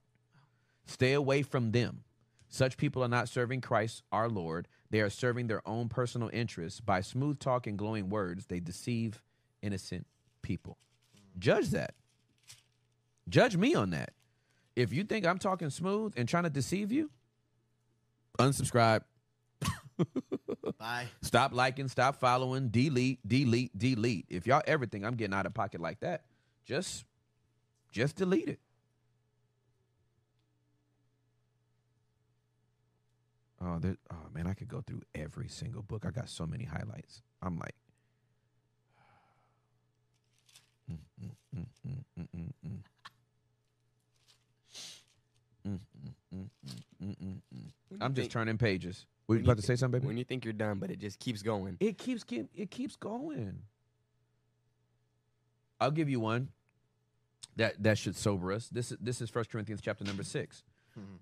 Stay 0.87 1.12
away 1.12 1.43
from 1.43 1.73
them. 1.73 2.05
Such 2.49 2.77
people 2.77 3.03
are 3.03 3.09
not 3.09 3.29
serving 3.29 3.62
Christ 3.62 4.05
our 4.12 4.29
Lord. 4.29 4.69
They 4.91 5.01
are 5.01 5.11
serving 5.11 5.49
their 5.49 5.66
own 5.69 5.89
personal 5.89 6.31
interests. 6.33 6.79
By 6.79 7.01
smooth 7.01 7.41
talk 7.41 7.66
and 7.66 7.77
glowing 7.77 8.11
words, 8.11 8.47
they 8.47 8.61
deceive 8.61 9.21
innocent 9.61 10.07
people. 10.41 10.79
Judge 11.37 11.71
that. 11.71 11.97
Judge 13.29 13.57
me 13.57 13.75
on 13.75 13.91
that. 13.91 14.12
If 14.77 14.93
you 14.93 15.03
think 15.03 15.27
I'm 15.27 15.39
talking 15.39 15.71
smooth 15.71 16.15
and 16.16 16.29
trying 16.29 16.45
to 16.45 16.51
deceive 16.51 16.93
you, 16.93 17.11
unsubscribe. 18.39 19.02
Bye. 20.78 21.09
Stop 21.23 21.55
liking, 21.55 21.89
stop 21.89 22.16
following, 22.20 22.69
delete, 22.69 23.27
delete, 23.27 23.77
delete. 23.78 24.27
If 24.28 24.47
y'all 24.47 24.62
ever 24.66 24.86
think 24.86 25.05
I'm 25.05 25.15
getting 25.16 25.35
out 25.35 25.47
of 25.47 25.55
pocket 25.55 25.81
like 25.81 26.01
that, 26.01 26.24
just 26.66 27.05
just 27.93 28.16
delete 28.16 28.48
it. 28.48 28.61
Oh, 33.61 33.78
there, 33.78 33.97
oh 34.12 34.28
man, 34.35 34.47
I 34.47 34.55
could 34.55 34.69
go 34.69 34.82
through 34.86 35.02
every 35.15 35.48
single 35.48 35.82
book. 35.82 36.05
I 36.06 36.11
got 36.11 36.28
so 36.28 36.47
many 36.47 36.65
highlights. 36.65 37.23
I'm 37.43 37.59
like, 37.59 37.74
Mm, 40.90 40.98
mm, 41.20 41.36
mm, 41.56 41.66
mm, 41.86 42.05
mm, 42.19 42.28
mm, 42.36 42.52
mm. 42.66 42.82
Mm, 45.66 45.81
mm, 46.05 46.15
mm, 46.35 46.48
mm, 46.66 47.06
mm, 47.06 47.16
mm, 47.24 47.40
mm. 47.55 47.98
I'm 48.01 48.15
just 48.15 48.31
turning 48.31 48.59
pages. 48.59 49.06
Were 49.27 49.36
you 49.36 49.43
about 49.43 49.56
to 49.56 49.62
say 49.62 49.77
something, 49.77 50.01
baby? 50.01 50.09
When 50.09 50.16
you 50.19 50.24
think 50.24 50.44
you're 50.44 50.52
done, 50.52 50.78
but 50.78 50.90
it 50.90 50.98
just 50.98 51.19
keeps 51.19 51.43
going. 51.43 51.77
It 51.81 51.97
keeps 51.98 52.24
keep 52.24 52.48
it 52.55 52.70
keeps 52.70 52.97
going. 52.97 53.62
I'll 55.81 55.90
give 55.90 56.09
you 56.09 56.20
one 56.20 56.48
that 57.56 57.82
that 57.82 57.98
should 57.98 58.16
sober 58.16 58.52
us. 58.52 58.69
This 58.69 58.93
is 58.93 58.98
this 59.01 59.20
is 59.20 59.31
First 59.31 59.51
Corinthians 59.51 59.81
chapter 59.81 60.05
number 60.05 60.23
6 60.23 60.62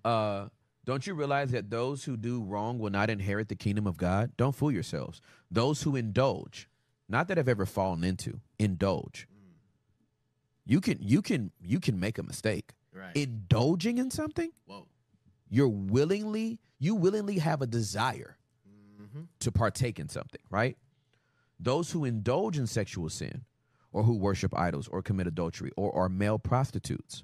Uh, 0.03 0.47
don't 0.85 1.07
you 1.07 1.13
realize 1.13 1.51
that 1.51 1.69
those 1.69 2.03
who 2.03 2.17
do 2.17 2.43
wrong 2.43 2.77
will 2.77 2.89
not 2.89 3.09
inherit 3.09 3.47
the 3.47 3.55
kingdom 3.55 3.87
of 3.87 3.95
God? 3.95 4.31
Don't 4.35 4.53
fool 4.53 4.71
yourselves. 4.71 5.21
Those 5.49 5.83
who 5.83 5.95
indulge, 5.95 6.67
not 7.07 7.29
that 7.29 7.39
I've 7.39 7.47
ever 7.47 7.65
fallen 7.65 8.03
into, 8.03 8.41
indulge. 8.59 9.27
You 10.65 10.81
can 10.81 10.97
you 11.01 11.21
can 11.21 11.51
you 11.61 11.79
can 11.79 11.99
make 11.99 12.17
a 12.17 12.23
mistake. 12.23 12.71
Right. 12.93 13.15
Indulging 13.15 13.97
in 13.97 14.11
something, 14.11 14.51
Whoa. 14.65 14.85
You're 15.53 15.69
willingly 15.69 16.59
you 16.79 16.95
willingly 16.95 17.37
have 17.39 17.61
a 17.61 17.67
desire 17.67 18.35
Mm-hmm. 19.01 19.23
to 19.39 19.51
partake 19.51 19.99
in 19.99 20.07
something, 20.07 20.41
right? 20.49 20.77
Those 21.59 21.91
who 21.91 22.05
indulge 22.05 22.57
in 22.57 22.67
sexual 22.67 23.09
sin 23.09 23.43
or 23.91 24.03
who 24.03 24.15
worship 24.17 24.57
idols 24.57 24.87
or 24.87 25.01
commit 25.01 25.27
adultery 25.27 25.71
or 25.75 25.93
are 25.95 26.07
male 26.09 26.39
prostitutes 26.39 27.23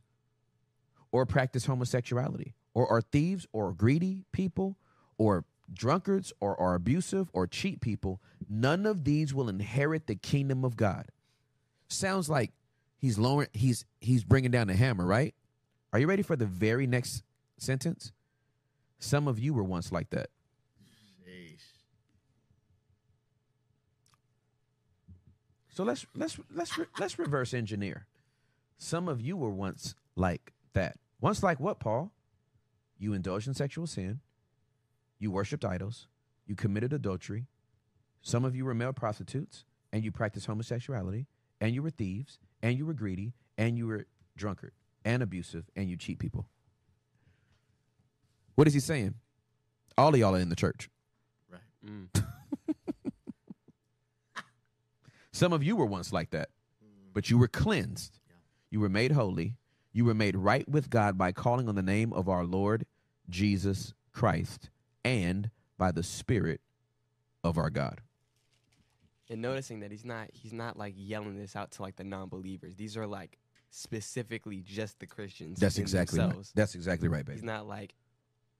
or 1.11 1.25
practice 1.25 1.65
homosexuality 1.65 2.53
or 2.73 2.85
are 2.91 3.01
thieves 3.01 3.47
or 3.53 3.71
greedy 3.71 4.25
people 4.33 4.77
or 5.17 5.45
drunkards 5.73 6.33
or 6.41 6.59
are 6.59 6.75
abusive 6.75 7.29
or 7.33 7.47
cheat 7.47 7.79
people, 7.81 8.21
none 8.49 8.85
of 8.85 9.03
these 9.05 9.33
will 9.33 9.47
inherit 9.49 10.05
the 10.07 10.15
kingdom 10.15 10.65
of 10.65 10.75
God. 10.75 11.05
Sounds 11.87 12.29
like 12.29 12.51
he's 12.97 13.17
lowering 13.17 13.49
he's 13.53 13.85
he's 14.01 14.23
bringing 14.25 14.51
down 14.51 14.67
the 14.67 14.75
hammer, 14.75 15.05
right? 15.05 15.33
Are 15.93 15.99
you 15.99 16.07
ready 16.07 16.23
for 16.23 16.35
the 16.35 16.45
very 16.45 16.85
next 16.87 17.23
sentence? 17.57 18.11
Some 18.99 19.27
of 19.27 19.39
you 19.39 19.53
were 19.53 19.63
once 19.63 19.91
like 19.91 20.09
that. 20.11 20.29
So 25.79 25.85
let's 25.85 26.05
let's 26.13 26.37
let's 26.53 26.77
re- 26.77 26.87
let's 26.99 27.17
reverse 27.17 27.53
engineer. 27.53 28.05
Some 28.77 29.07
of 29.07 29.21
you 29.21 29.37
were 29.37 29.49
once 29.49 29.95
like 30.17 30.51
that. 30.73 30.97
Once 31.21 31.41
like 31.41 31.61
what, 31.61 31.79
Paul? 31.79 32.11
You 32.97 33.13
indulged 33.13 33.47
in 33.47 33.53
sexual 33.53 33.87
sin. 33.87 34.19
You 35.19 35.31
worshipped 35.31 35.63
idols. 35.63 36.07
You 36.45 36.55
committed 36.55 36.91
adultery. 36.91 37.45
Some 38.21 38.43
of 38.43 38.57
you 38.57 38.65
were 38.65 38.73
male 38.73 38.91
prostitutes, 38.91 39.63
and 39.93 40.03
you 40.03 40.11
practiced 40.11 40.47
homosexuality, 40.47 41.27
and 41.61 41.73
you 41.73 41.81
were 41.81 41.91
thieves, 41.91 42.39
and 42.61 42.77
you 42.77 42.85
were 42.85 42.93
greedy, 42.93 43.31
and 43.57 43.77
you 43.77 43.87
were 43.87 44.05
drunkard 44.35 44.73
and 45.05 45.23
abusive, 45.23 45.69
and 45.77 45.89
you 45.89 45.95
cheat 45.95 46.19
people. 46.19 46.49
What 48.59 48.67
is 48.67 48.73
he 48.73 48.81
saying? 48.81 49.13
All 49.97 50.09
of 50.09 50.19
y'all 50.19 50.35
are 50.35 50.39
in 50.39 50.49
the 50.49 50.55
church. 50.55 50.89
Right. 51.49 51.61
Mm. 51.89 52.25
Some 55.31 55.53
of 55.53 55.63
you 55.63 55.77
were 55.77 55.85
once 55.85 56.11
like 56.11 56.31
that, 56.31 56.49
but 57.13 57.29
you 57.29 57.37
were 57.37 57.47
cleansed. 57.47 58.19
You 58.69 58.81
were 58.81 58.89
made 58.89 59.13
holy. 59.13 59.55
You 59.93 60.03
were 60.03 60.13
made 60.13 60.35
right 60.35 60.67
with 60.67 60.89
God 60.89 61.17
by 61.17 61.31
calling 61.31 61.69
on 61.69 61.75
the 61.75 61.81
name 61.81 62.11
of 62.11 62.27
our 62.27 62.43
Lord 62.43 62.85
Jesus 63.29 63.93
Christ 64.11 64.69
and 65.05 65.51
by 65.77 65.93
the 65.93 66.03
Spirit 66.03 66.59
of 67.45 67.57
our 67.57 67.69
God. 67.69 68.01
and 69.29 69.41
noticing 69.41 69.79
that 69.79 69.91
he's 69.91 70.03
not 70.03 70.31
he's 70.33 70.51
not 70.51 70.75
like 70.75 70.95
yelling 70.97 71.37
this 71.37 71.55
out 71.55 71.71
to 71.71 71.81
like 71.81 71.95
the 71.95 72.03
non-believers. 72.03 72.75
These 72.75 72.97
are 72.97 73.07
like 73.07 73.39
specifically 73.69 74.59
just 74.59 74.99
the 74.99 75.07
Christians. 75.07 75.61
That's 75.61 75.77
in 75.77 75.83
exactly 75.83 76.19
right. 76.19 76.35
That's 76.55 76.75
exactly 76.75 77.07
right, 77.07 77.23
baby. 77.23 77.37
He's 77.37 77.43
not 77.43 77.65
like 77.65 77.95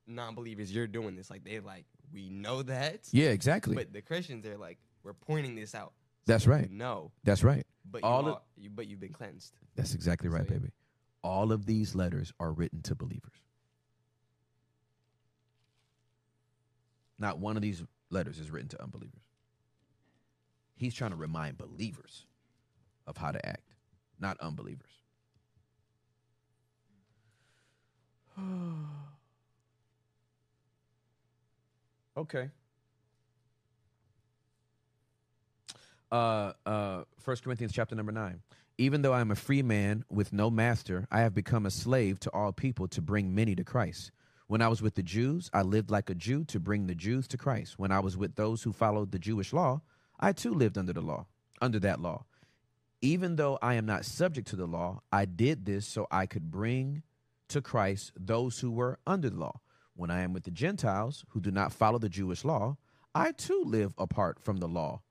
non-believers. 0.10 0.74
You're 0.74 0.88
doing 0.88 1.16
this 1.16 1.30
like 1.30 1.44
they 1.44 1.60
like 1.60 1.86
we 2.14 2.30
know 2.30 2.62
that. 2.64 3.02
Yeah, 3.12 3.30
exactly. 3.30 3.76
But 3.76 3.94
the 3.94 4.02
Christians 4.02 4.46
are 4.46 4.58
like 4.58 4.78
we're 5.04 5.14
pointing 5.14 5.56
this 5.56 5.76
out. 5.76 5.94
That's 6.26 6.46
right. 6.48 6.70
No, 6.70 7.12
That's 7.24 7.44
right. 7.44 7.66
but 7.90 8.04
All 8.04 8.22
you 8.24 8.28
of- 8.30 8.36
are, 8.36 8.42
you, 8.58 8.70
but 8.70 8.88
you've 8.88 9.00
been 9.00 9.14
cleansed. 9.14 9.54
That's 9.76 9.96
exactly 9.96 10.30
right, 10.30 10.46
So, 10.48 10.54
yeah. 10.54 10.60
baby. 10.60 10.72
All 11.24 11.52
of 11.52 11.66
these 11.66 11.96
letters 11.96 12.32
are 12.40 12.52
written 12.52 12.82
to 12.84 12.96
believers. 12.96 13.34
Not 17.18 17.40
one 17.40 17.56
of 17.56 17.62
these 17.62 17.84
letters 18.10 18.40
is 18.40 18.52
written 18.52 18.70
to 18.70 18.82
unbelievers. 18.82 19.24
He's 20.76 20.94
trying 20.94 21.12
to 21.12 21.18
remind 21.18 21.58
believers 21.58 22.26
of 23.08 23.18
how 23.18 23.32
to 23.32 23.46
act, 23.46 23.74
not 24.20 24.38
unbelievers. 24.40 24.92
okay. 32.20 32.50
Uh, 36.12 36.54
uh, 36.66 37.04
1 37.24 37.38
Corinthians 37.44 37.74
chapter 37.74 37.96
number 37.96 38.12
9. 38.12 38.42
Even 38.78 39.02
though 39.02 39.14
I 39.14 39.22
am 39.22 39.32
a 39.32 39.36
free 39.36 39.62
man 39.62 40.06
with 40.10 40.32
no 40.32 40.50
master, 40.50 41.06
I 41.12 41.22
have 41.22 41.34
become 41.34 41.66
a 41.66 41.72
slave 41.72 42.20
to 42.22 42.32
all 42.32 42.54
people 42.54 42.88
to 42.90 43.02
bring 43.02 43.36
many 43.36 43.56
to 43.56 43.64
Christ. 43.64 44.12
When 44.48 44.62
I 44.62 44.68
was 44.68 44.82
with 44.82 44.96
the 44.96 45.04
Jews, 45.04 45.50
I 45.54 45.62
lived 45.62 45.92
like 45.92 46.10
a 46.10 46.16
Jew 46.16 46.44
to 46.46 46.60
bring 46.60 46.88
the 46.88 46.96
Jews 46.96 47.28
to 47.28 47.38
Christ. 47.38 47.78
When 47.78 47.92
I 47.92 48.00
was 48.00 48.18
with 48.18 48.36
those 48.36 48.64
who 48.64 48.72
followed 48.72 49.12
the 49.12 49.20
Jewish 49.20 49.54
law, 49.54 49.82
I 50.20 50.32
too 50.32 50.54
lived 50.54 50.78
under 50.78 50.94
the 50.94 51.02
law, 51.02 51.28
under 51.62 51.80
that 51.82 52.00
law. 52.00 52.26
Even 53.02 53.36
though 53.36 53.60
I 53.62 53.76
am 53.76 53.86
not 53.86 54.06
subject 54.06 54.48
to 54.50 54.56
the 54.56 54.66
law, 54.66 55.02
I 55.12 55.26
did 55.26 55.66
this 55.66 55.86
so 55.86 56.08
I 56.10 56.26
could 56.26 56.50
bring 56.50 57.04
to 57.50 57.62
Christ 57.62 58.12
those 58.18 58.60
who 58.60 58.72
were 58.72 59.00
under 59.06 59.30
the 59.30 59.38
law. 59.38 59.60
When 60.00 60.10
I 60.10 60.22
am 60.22 60.32
with 60.32 60.44
the 60.44 60.52
Gentiles 60.52 61.26
who 61.32 61.42
do 61.42 61.52
not 61.52 61.74
follow 61.74 62.00
the 62.00 62.08
Jewish 62.08 62.46
law, 62.46 62.78
I 63.14 63.34
too 63.34 63.64
live 63.66 63.94
apart 63.98 64.40
from 64.40 64.56
the 64.56 64.68
law, 64.68 65.02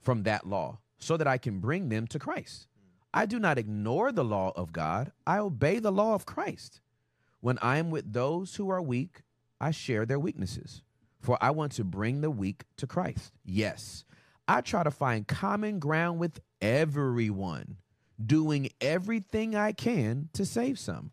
from 0.00 0.22
that 0.22 0.46
law, 0.46 0.78
so 0.96 1.18
that 1.18 1.26
I 1.26 1.36
can 1.36 1.60
bring 1.60 1.90
them 1.90 2.06
to 2.06 2.18
Christ. 2.18 2.66
I 3.12 3.26
do 3.26 3.38
not 3.38 3.58
ignore 3.58 4.12
the 4.12 4.24
law 4.24 4.52
of 4.56 4.72
God, 4.72 5.12
I 5.26 5.36
obey 5.36 5.78
the 5.78 5.92
law 5.92 6.14
of 6.14 6.24
Christ. 6.24 6.80
When 7.40 7.58
I 7.58 7.76
am 7.76 7.90
with 7.90 8.14
those 8.14 8.54
who 8.54 8.70
are 8.70 8.80
weak, 8.80 9.24
I 9.60 9.72
share 9.72 10.06
their 10.06 10.18
weaknesses, 10.18 10.82
for 11.20 11.36
I 11.42 11.50
want 11.50 11.72
to 11.72 11.84
bring 11.84 12.22
the 12.22 12.30
weak 12.30 12.64
to 12.78 12.86
Christ. 12.86 13.34
Yes, 13.44 14.06
I 14.48 14.62
try 14.62 14.84
to 14.84 14.90
find 14.90 15.28
common 15.28 15.78
ground 15.78 16.18
with 16.18 16.40
everyone, 16.62 17.76
doing 18.24 18.70
everything 18.80 19.54
I 19.54 19.72
can 19.72 20.30
to 20.32 20.46
save 20.46 20.78
some. 20.78 21.10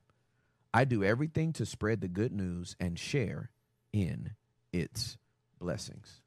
I 0.74 0.86
do 0.86 1.04
everything 1.04 1.54
to 1.54 1.66
spread 1.66 2.02
the 2.02 2.08
good 2.08 2.32
news 2.32 2.76
and 2.80 2.98
share 2.98 3.50
in 3.92 4.32
its 4.72 5.18
blessings. 5.60 6.22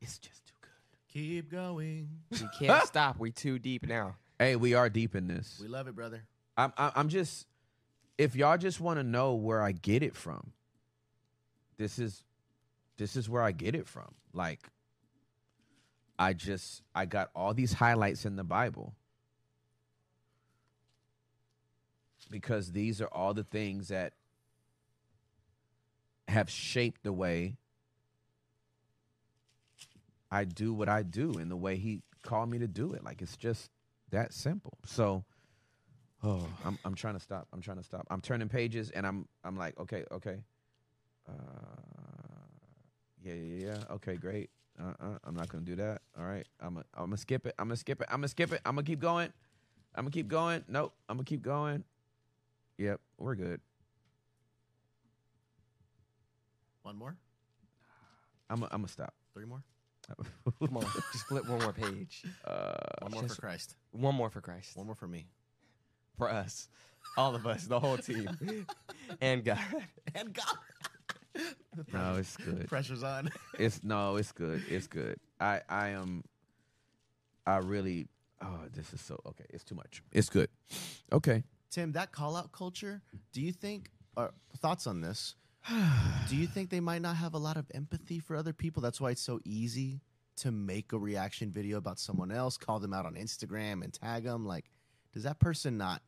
It's 0.00 0.18
just 0.18 0.46
too 0.46 0.52
good. 0.60 0.70
Keep 1.12 1.50
going. 1.50 2.08
We 2.30 2.48
can't 2.58 2.82
stop. 2.86 3.18
We 3.18 3.30
too 3.30 3.58
deep 3.58 3.86
now. 3.86 4.16
Hey, 4.38 4.56
we 4.56 4.74
are 4.74 4.88
deep 4.90 5.14
in 5.14 5.28
this. 5.28 5.58
We 5.62 5.68
love 5.68 5.86
it, 5.88 5.94
brother. 5.94 6.24
I'm 6.56 6.72
I- 6.76 6.92
I'm 6.96 7.08
just 7.08 7.46
if 8.18 8.36
y'all 8.36 8.58
just 8.58 8.80
want 8.80 8.98
to 8.98 9.04
know 9.04 9.34
where 9.34 9.62
I 9.62 9.72
get 9.72 10.02
it 10.02 10.14
from. 10.16 10.52
This 11.78 11.98
is 11.98 12.24
this 12.98 13.16
is 13.16 13.28
where 13.28 13.42
I 13.42 13.52
get 13.52 13.74
it 13.74 13.86
from. 13.88 14.14
Like 14.34 14.60
I 16.18 16.32
just 16.34 16.82
I 16.94 17.06
got 17.06 17.30
all 17.34 17.54
these 17.54 17.72
highlights 17.72 18.26
in 18.26 18.36
the 18.36 18.44
Bible. 18.44 18.94
Because 22.32 22.72
these 22.72 23.00
are 23.00 23.08
all 23.12 23.34
the 23.34 23.44
things 23.44 23.88
that 23.88 24.14
have 26.28 26.50
shaped 26.50 27.04
the 27.04 27.12
way 27.12 27.56
I 30.30 30.44
do 30.44 30.72
what 30.72 30.88
I 30.88 31.02
do 31.02 31.34
and 31.34 31.50
the 31.50 31.56
way 31.56 31.76
he 31.76 32.02
called 32.22 32.50
me 32.50 32.58
to 32.58 32.66
do 32.66 32.92
it. 32.94 33.04
Like 33.04 33.22
it's 33.22 33.36
just 33.36 33.70
that 34.10 34.32
simple. 34.32 34.78
So 34.86 35.24
Oh, 36.24 36.46
I'm 36.64 36.78
I'm 36.84 36.94
trying 36.94 37.14
to 37.14 37.20
stop. 37.20 37.48
I'm 37.52 37.60
trying 37.60 37.78
to 37.78 37.82
stop. 37.82 38.06
I'm 38.10 38.20
turning 38.20 38.48
pages 38.48 38.90
and 38.90 39.06
I'm 39.06 39.26
I'm 39.44 39.56
like, 39.56 39.78
okay, 39.80 40.04
okay. 40.12 40.38
Uh, 41.28 41.32
yeah, 43.22 43.34
yeah, 43.34 43.66
yeah. 43.66 43.94
Okay, 43.94 44.16
great. 44.16 44.50
Uh, 44.80 44.92
uh, 45.00 45.18
I'm 45.24 45.34
not 45.34 45.48
gonna 45.48 45.64
do 45.64 45.76
that. 45.76 46.02
All 46.18 46.24
right. 46.24 46.46
I'm 46.60 46.74
gonna 46.74 46.86
I'm 46.94 47.06
gonna 47.06 47.16
skip 47.16 47.46
it. 47.46 47.54
I'm 47.58 47.66
gonna 47.66 47.76
skip 47.76 48.00
it. 48.00 48.08
I'm 48.08 48.18
gonna 48.18 48.28
skip 48.28 48.52
it. 48.52 48.60
I'm 48.64 48.76
gonna 48.76 48.84
keep 48.84 49.00
going. 49.00 49.32
I'm 49.96 50.04
gonna 50.04 50.12
keep 50.12 50.28
going. 50.28 50.64
Nope. 50.68 50.94
I'm 51.08 51.16
gonna 51.16 51.24
keep 51.24 51.42
going. 51.42 51.82
Yep, 52.82 53.00
we're 53.16 53.36
good. 53.36 53.60
One 56.82 56.96
more? 56.96 57.16
I'm 58.50 58.64
i 58.64 58.66
I'm 58.72 58.78
gonna 58.80 58.88
stop. 58.88 59.14
Three 59.32 59.44
more? 59.44 59.62
Come 60.58 60.76
on, 60.78 60.82
just 61.12 61.26
flip 61.28 61.48
one 61.48 61.60
more 61.60 61.72
page. 61.72 62.24
Uh, 62.44 62.72
One 63.02 63.12
more 63.12 63.22
just- 63.22 63.36
for 63.36 63.42
Christ. 63.42 63.76
One 63.92 64.16
more 64.16 64.30
for 64.30 64.40
Christ. 64.40 64.76
One 64.76 64.86
more 64.86 64.96
for 64.96 65.06
me. 65.06 65.28
for 66.18 66.28
us, 66.28 66.68
all 67.16 67.36
of 67.36 67.46
us, 67.46 67.66
the 67.68 67.78
whole 67.78 67.98
team, 67.98 68.28
and 69.20 69.44
God. 69.44 69.60
And 70.16 70.34
God. 70.34 71.44
no, 71.92 72.16
it's 72.18 72.36
good. 72.36 72.66
Pressure's 72.68 73.04
on. 73.04 73.30
It's 73.60 73.84
no, 73.84 74.16
it's 74.16 74.32
good. 74.32 74.60
It's 74.68 74.88
good. 74.88 75.18
I 75.38 75.60
I 75.68 75.90
am. 75.90 76.24
I 77.46 77.58
really. 77.58 78.08
Oh, 78.42 78.58
this 78.74 78.92
is 78.92 79.00
so 79.00 79.20
okay. 79.24 79.44
It's 79.50 79.62
too 79.62 79.76
much. 79.76 80.02
It's 80.10 80.28
good. 80.28 80.48
Okay. 81.12 81.44
Tim, 81.72 81.92
that 81.92 82.12
call 82.12 82.36
out 82.36 82.52
culture, 82.52 83.00
do 83.32 83.40
you 83.40 83.50
think, 83.50 83.90
or 84.14 84.32
thoughts 84.58 84.86
on 84.86 85.00
this? 85.00 85.34
do 86.28 86.36
you 86.36 86.46
think 86.46 86.68
they 86.68 86.80
might 86.80 87.00
not 87.00 87.16
have 87.16 87.32
a 87.32 87.38
lot 87.38 87.56
of 87.56 87.64
empathy 87.74 88.18
for 88.18 88.36
other 88.36 88.52
people? 88.52 88.82
That's 88.82 89.00
why 89.00 89.12
it's 89.12 89.22
so 89.22 89.40
easy 89.44 90.02
to 90.36 90.50
make 90.50 90.92
a 90.92 90.98
reaction 90.98 91.50
video 91.50 91.78
about 91.78 91.98
someone 91.98 92.30
else, 92.30 92.58
call 92.58 92.78
them 92.78 92.92
out 92.92 93.06
on 93.06 93.14
Instagram 93.14 93.82
and 93.82 93.92
tag 93.92 94.24
them. 94.24 94.44
Like, 94.44 94.70
does 95.14 95.22
that 95.22 95.38
person 95.38 95.78
not 95.78 96.02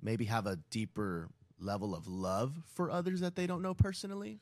maybe 0.00 0.24
have 0.26 0.46
a 0.46 0.56
deeper 0.70 1.28
level 1.58 1.94
of 1.94 2.06
love 2.06 2.56
for 2.74 2.90
others 2.90 3.20
that 3.20 3.34
they 3.34 3.48
don't 3.48 3.62
know 3.62 3.74
personally? 3.74 4.38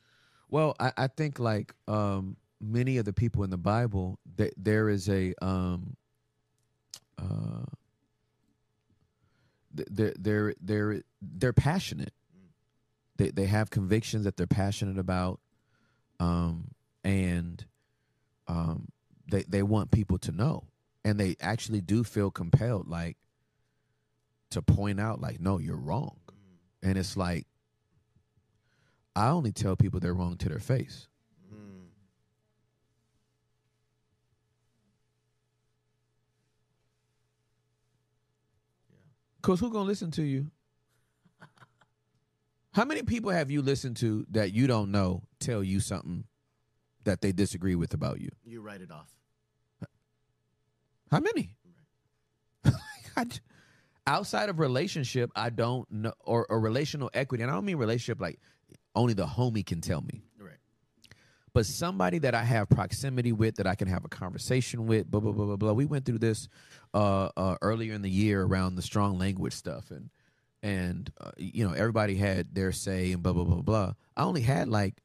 Well, 0.49 0.75
I, 0.79 0.91
I 0.95 1.07
think 1.07 1.39
like 1.39 1.73
um, 1.87 2.37
many 2.61 2.97
of 2.97 3.05
the 3.05 3.13
people 3.13 3.43
in 3.43 3.49
the 3.49 3.57
Bible, 3.57 4.19
th- 4.37 4.53
there 4.57 4.89
is 4.89 5.09
a 5.09 5.33
um, 5.41 5.95
uh, 7.17 7.65
they're 9.73 10.13
they're 10.17 10.55
they're 10.61 11.01
they're 11.21 11.53
passionate. 11.53 12.13
They 13.17 13.29
they 13.31 13.45
have 13.45 13.69
convictions 13.69 14.23
that 14.23 14.37
they're 14.37 14.47
passionate 14.47 14.97
about, 14.97 15.39
um, 16.19 16.71
and 17.03 17.63
um, 18.47 18.87
they 19.29 19.43
they 19.43 19.63
want 19.63 19.91
people 19.91 20.17
to 20.19 20.31
know, 20.31 20.65
and 21.03 21.19
they 21.19 21.35
actually 21.41 21.81
do 21.81 22.03
feel 22.03 22.31
compelled, 22.31 22.87
like 22.87 23.17
to 24.51 24.61
point 24.61 24.99
out, 24.99 25.21
like, 25.21 25.39
no, 25.39 25.59
you're 25.59 25.75
wrong, 25.75 26.17
and 26.81 26.97
it's 26.97 27.15
like 27.17 27.45
I 29.15 29.29
only 29.29 29.51
tell 29.51 29.75
people 29.75 29.99
they're 29.99 30.13
wrong 30.13 30.37
to 30.37 30.49
their 30.49 30.59
face. 30.59 31.07
Cause 39.49 39.59
who 39.59 39.71
gonna 39.71 39.85
listen 39.85 40.11
to 40.11 40.21
you? 40.21 40.51
How 42.71 42.85
many 42.85 43.01
people 43.01 43.31
have 43.31 43.49
you 43.49 43.63
listened 43.63 43.97
to 43.97 44.23
that 44.29 44.53
you 44.53 44.67
don't 44.67 44.91
know 44.91 45.23
tell 45.39 45.63
you 45.63 45.79
something 45.79 46.25
that 47.03 47.21
they 47.21 47.31
disagree 47.31 47.73
with 47.73 47.95
about 47.95 48.21
you? 48.21 48.29
You 48.45 48.61
write 48.61 48.81
it 48.81 48.91
off. 48.91 49.09
How 51.09 51.19
many? 51.19 51.55
J- 52.63 53.39
outside 54.05 54.49
of 54.49 54.59
relationship, 54.59 55.31
I 55.35 55.49
don't 55.49 55.89
know, 55.91 56.13
or, 56.19 56.45
or 56.47 56.59
relational 56.59 57.09
equity, 57.15 57.41
and 57.41 57.51
I 57.51 57.55
don't 57.55 57.65
mean 57.65 57.77
relationship 57.77 58.21
like 58.21 58.39
only 58.93 59.15
the 59.15 59.25
homie 59.25 59.65
can 59.65 59.81
tell 59.81 60.01
me, 60.01 60.11
Right. 60.11 60.28
But 61.53 61.65
somebody 61.65 62.19
that 62.19 62.35
I 62.35 62.43
have 62.43 62.69
proximity 62.69 63.31
with, 63.31 63.55
that 63.55 63.67
I 63.67 63.75
can 63.75 63.87
have 63.87 64.05
a 64.05 64.09
conversation 64.09 64.85
with, 64.85 65.09
blah 65.09 65.19
blah 65.19 65.31
blah 65.31 65.45
blah 65.45 65.55
blah. 65.55 65.73
We 65.73 65.85
went 65.85 66.05
through 66.05 66.19
this 66.19 66.47
uh, 66.93 67.29
uh, 67.35 67.57
earlier 67.61 67.93
in 67.93 68.01
the 68.01 68.09
year 68.09 68.43
around 68.43 68.75
the 68.75 68.81
strong 68.81 69.17
language 69.17 69.53
stuff, 69.53 69.91
and 69.91 70.09
and 70.61 71.11
uh, 71.19 71.31
you 71.37 71.67
know 71.67 71.73
everybody 71.73 72.15
had 72.15 72.53
their 72.53 72.71
say 72.71 73.11
and 73.11 73.23
blah 73.23 73.33
blah 73.33 73.43
blah 73.43 73.61
blah. 73.61 73.93
I 74.15 74.23
only 74.23 74.41
had 74.41 74.67
like 74.67 75.01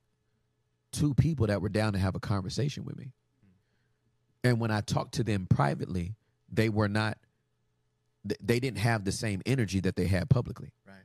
two 0.92 1.14
people 1.14 1.46
that 1.46 1.62
were 1.62 1.68
down 1.68 1.94
to 1.94 1.98
have 1.98 2.14
a 2.14 2.20
conversation 2.20 2.84
with 2.84 2.96
me, 2.98 3.12
and 4.42 4.60
when 4.60 4.70
I 4.70 4.80
talked 4.80 5.14
to 5.14 5.24
them 5.24 5.46
privately, 5.48 6.14
they 6.52 6.68
were 6.68 6.88
not. 6.88 7.18
They 8.40 8.58
didn't 8.58 8.78
have 8.78 9.04
the 9.04 9.12
same 9.12 9.42
energy 9.44 9.80
that 9.80 9.96
they 9.96 10.06
had 10.06 10.30
publicly. 10.30 10.72
Right. 10.86 10.96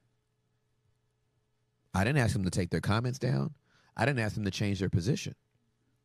I 1.93 2.05
didn't 2.05 2.19
ask 2.19 2.31
them 2.31 2.45
to 2.45 2.49
take 2.49 2.69
their 2.69 2.79
comments 2.79 3.19
down. 3.19 3.53
I 3.95 4.05
didn't 4.05 4.19
ask 4.19 4.35
them 4.35 4.45
to 4.45 4.51
change 4.51 4.79
their 4.79 4.89
position. 4.89 5.35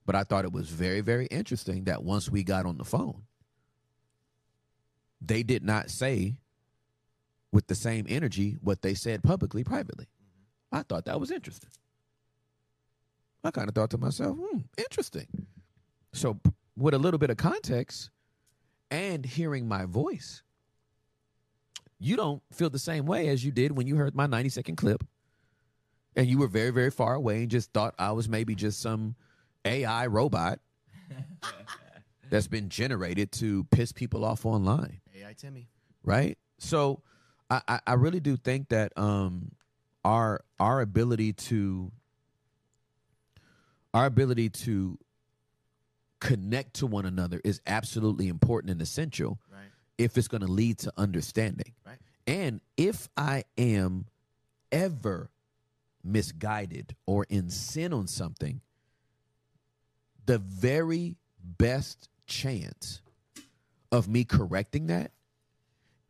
But 0.07 0.15
I 0.15 0.25
thought 0.25 0.45
it 0.45 0.53
was 0.53 0.69
very, 0.69 1.01
very 1.01 1.27
interesting 1.27 1.85
that 1.85 2.05
once 2.05 2.29
we 2.29 2.45
got 2.45 2.67
on 2.67 2.77
the 2.77 2.85
phone, 2.85 3.23
they 5.21 5.43
did 5.43 5.63
not 5.63 5.91
say 5.91 6.37
with 7.53 7.67
the 7.69 7.75
same 7.75 8.05
energy 8.09 8.57
what 8.61 8.83
they 8.83 8.95
said 8.95 9.23
publicly, 9.23 9.65
privately. 9.65 10.07
I 10.71 10.83
thought 10.83 11.07
that 11.07 11.21
was 11.21 11.31
interesting. 11.31 11.71
I 13.43 13.51
kind 13.51 13.69
of 13.69 13.75
thought 13.75 13.91
to 13.91 13.99
myself, 13.99 14.37
hmm, 14.39 14.59
interesting. 14.77 15.47
So, 16.13 16.41
with 16.77 16.95
a 16.95 16.99
little 16.99 17.19
bit 17.19 17.31
of 17.31 17.37
context 17.37 18.11
and 18.91 19.25
hearing 19.25 19.69
my 19.69 19.85
voice, 19.85 20.43
you 21.99 22.17
don't 22.17 22.43
feel 22.53 22.71
the 22.71 22.79
same 22.79 23.07
way 23.07 23.29
as 23.29 23.45
you 23.45 23.53
did 23.53 23.73
when 23.73 23.87
you 23.87 23.97
heard 23.97 24.15
my 24.15 24.27
90 24.27 24.49
second 24.49 24.77
clip 24.77 25.05
and 26.17 26.27
you 26.27 26.39
were 26.39 26.49
very, 26.49 26.71
very 26.71 26.91
far 26.91 27.15
away 27.15 27.43
and 27.43 27.51
just 27.51 27.73
thought 27.73 27.95
I 27.99 28.13
was 28.13 28.29
maybe 28.29 28.55
just 28.55 28.81
some 28.81 29.15
AI 29.65 30.07
robot 30.07 30.61
that's 32.31 32.49
been 32.49 32.69
generated 32.69 33.33
to 33.33 33.65
piss 33.65 33.93
people 33.93 34.25
off 34.25 34.45
online, 34.47 35.01
AI 35.15 35.33
Timmy. 35.35 35.69
right? 36.03 36.39
So 36.59 37.03
I, 37.51 37.61
I, 37.69 37.81
I 37.87 37.93
really 37.95 38.21
do 38.21 38.37
think 38.37 38.69
that 38.71 38.93
um 38.97 39.53
our 40.05 40.43
our 40.61 40.81
ability 40.81 41.33
to 41.33 41.91
our 43.93 44.07
ability 44.07 44.51
to 44.51 44.99
connect 46.21 46.75
to 46.75 46.87
one 46.87 47.05
another 47.07 47.41
is 47.45 47.61
absolutely 47.67 48.29
important 48.29 48.71
and 48.71 48.81
essential 48.81 49.39
Right. 49.53 49.69
if 49.99 50.17
it's 50.17 50.29
going 50.29 50.41
to 50.41 50.51
lead 50.51 50.79
to 50.79 50.93
understanding. 50.97 51.75
Right. 51.87 51.99
And 52.27 52.61
if 52.77 53.09
I 53.17 53.45
am 53.59 54.07
ever 54.73 55.31
misguided 56.05 56.95
or 57.07 57.25
in 57.29 57.51
sin 57.51 57.93
on 57.93 58.07
something, 58.07 58.61
the 60.27 60.39
very 60.39 61.17
best 61.43 62.09
chance 62.27 63.03
of 63.93 64.09
me 64.09 64.25
correcting 64.25 64.87
that 64.89 65.13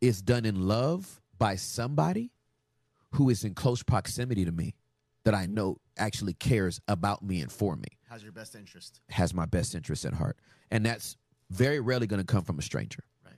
is 0.01 0.21
done 0.21 0.45
in 0.45 0.67
love 0.67 1.21
by 1.37 1.55
somebody 1.55 2.31
who 3.11 3.29
is 3.29 3.43
in 3.43 3.53
close 3.53 3.83
proximity 3.83 4.45
to 4.45 4.51
me 4.51 4.75
that 5.23 5.33
I 5.33 5.45
know 5.45 5.77
actually 5.97 6.33
cares 6.33 6.79
about 6.87 7.23
me 7.23 7.41
and 7.41 7.51
for 7.51 7.75
me, 7.75 7.87
How's 8.09 8.21
your 8.23 8.31
best 8.31 8.55
interest? 8.55 9.01
has 9.09 9.33
my 9.33 9.45
best 9.45 9.73
interest 9.75 10.05
at 10.05 10.13
heart. 10.13 10.37
And 10.71 10.85
that's 10.85 11.17
very 11.49 11.79
rarely 11.79 12.07
going 12.07 12.21
to 12.21 12.25
come 12.25 12.43
from 12.43 12.59
a 12.59 12.61
stranger. 12.61 13.03
Right. 13.23 13.33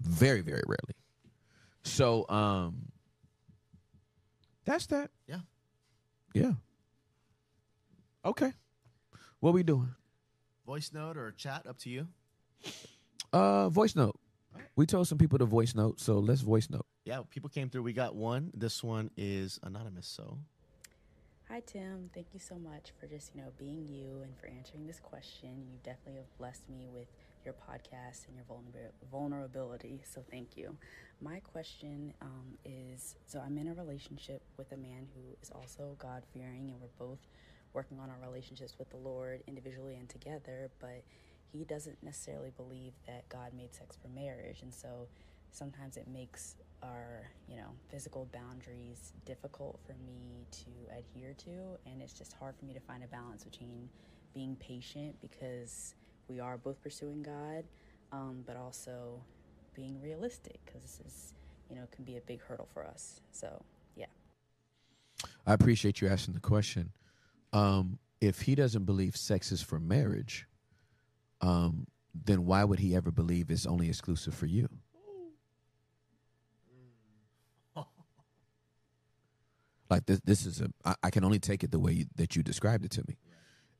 Very, 0.00 0.40
very 0.40 0.62
rarely. 0.66 0.94
So, 1.84 2.28
um, 2.28 2.92
that's 4.64 4.86
that. 4.86 5.10
Yeah. 5.26 5.38
Yeah. 6.34 6.52
Okay. 8.24 8.52
What 9.40 9.54
we 9.54 9.62
doing? 9.62 9.94
Voice 10.66 10.92
note 10.92 11.16
or 11.16 11.32
chat, 11.32 11.66
up 11.66 11.78
to 11.78 11.90
you. 11.90 12.06
Uh, 13.32 13.68
voice 13.68 13.96
note. 13.96 14.18
We 14.76 14.86
told 14.86 15.08
some 15.08 15.18
people 15.18 15.38
to 15.38 15.44
voice 15.44 15.74
note, 15.74 16.00
so 16.00 16.18
let's 16.18 16.42
voice 16.42 16.70
note. 16.70 16.86
Yeah, 17.04 17.22
people 17.28 17.50
came 17.50 17.68
through. 17.68 17.82
We 17.82 17.92
got 17.92 18.14
one. 18.14 18.50
This 18.54 18.82
one 18.82 19.10
is 19.16 19.58
anonymous. 19.62 20.06
So 20.06 20.38
Hi, 21.52 21.60
Tim. 21.66 22.08
Thank 22.14 22.28
you 22.32 22.40
so 22.40 22.54
much 22.54 22.92
for 22.98 23.06
just, 23.06 23.34
you 23.34 23.42
know, 23.42 23.48
being 23.58 23.86
you 23.86 24.22
and 24.22 24.34
for 24.38 24.46
answering 24.46 24.86
this 24.86 24.98
question. 24.98 25.50
You 25.70 25.76
definitely 25.82 26.20
have 26.20 26.38
blessed 26.38 26.66
me 26.66 26.88
with 26.90 27.08
your 27.44 27.54
podcast 27.54 28.26
and 28.26 28.36
your 28.36 28.44
vulner- 28.44 28.92
vulnerability. 29.10 30.02
So 30.04 30.22
thank 30.30 30.56
you. 30.56 30.76
My 31.20 31.40
question 31.40 32.12
um, 32.20 32.58
is 32.64 33.16
so 33.26 33.40
I'm 33.44 33.58
in 33.58 33.68
a 33.68 33.74
relationship 33.74 34.42
with 34.56 34.72
a 34.72 34.76
man 34.76 35.06
who 35.14 35.36
is 35.42 35.50
also 35.50 35.96
God 35.98 36.22
fearing, 36.32 36.70
and 36.70 36.80
we're 36.80 37.06
both 37.06 37.20
working 37.72 37.98
on 37.98 38.10
our 38.10 38.18
relationships 38.22 38.74
with 38.78 38.90
the 38.90 38.96
Lord 38.96 39.42
individually 39.46 39.96
and 39.96 40.08
together, 40.08 40.70
but 40.78 41.02
he 41.52 41.64
doesn't 41.64 42.02
necessarily 42.02 42.50
believe 42.56 42.92
that 43.06 43.28
God 43.28 43.52
made 43.56 43.74
sex 43.74 43.96
for 44.00 44.08
marriage. 44.08 44.62
And 44.62 44.72
so 44.72 45.08
sometimes 45.52 45.96
it 45.96 46.08
makes 46.08 46.56
our 46.82 47.30
you 47.48 47.56
know 47.56 47.68
physical 47.88 48.28
boundaries 48.32 49.12
difficult 49.24 49.78
for 49.86 49.94
me 50.04 50.46
to 50.50 50.70
adhere 50.98 51.34
to 51.34 51.78
and 51.86 52.02
it's 52.02 52.12
just 52.12 52.32
hard 52.32 52.56
for 52.58 52.64
me 52.64 52.74
to 52.74 52.80
find 52.80 53.04
a 53.04 53.06
balance 53.06 53.44
between 53.44 53.88
being 54.34 54.56
patient 54.56 55.14
because 55.20 55.94
we 56.28 56.40
are 56.40 56.56
both 56.56 56.82
pursuing 56.82 57.22
god 57.22 57.64
um, 58.12 58.42
but 58.46 58.56
also 58.56 59.20
being 59.74 60.00
realistic 60.02 60.58
because 60.64 60.82
this 60.82 61.00
is 61.06 61.34
you 61.70 61.76
know 61.76 61.82
can 61.90 62.04
be 62.04 62.16
a 62.16 62.20
big 62.22 62.40
hurdle 62.42 62.68
for 62.72 62.84
us 62.84 63.20
so 63.32 63.62
yeah 63.96 64.06
I 65.46 65.54
appreciate 65.54 66.00
you 66.00 66.08
asking 66.08 66.34
the 66.34 66.40
question. 66.40 66.92
Um, 67.52 67.98
if 68.20 68.42
he 68.42 68.54
doesn't 68.54 68.84
believe 68.84 69.16
sex 69.16 69.50
is 69.50 69.62
for 69.62 69.78
marriage, 69.78 70.46
um, 71.40 71.86
then 72.14 72.46
why 72.46 72.62
would 72.64 72.78
he 72.78 72.94
ever 72.94 73.10
believe 73.10 73.50
it's 73.50 73.66
only 73.66 73.88
exclusive 73.88 74.34
for 74.34 74.46
you? 74.46 74.68
Like 79.90 80.06
this, 80.06 80.20
this 80.24 80.46
is 80.46 80.62
a. 80.62 80.70
I, 80.86 80.94
I 81.02 81.10
can 81.10 81.22
only 81.22 81.38
take 81.38 81.62
it 81.62 81.70
the 81.70 81.78
way 81.78 81.92
you, 81.92 82.06
that 82.16 82.34
you 82.34 82.42
described 82.42 82.86
it 82.86 82.90
to 82.92 83.04
me. 83.06 83.18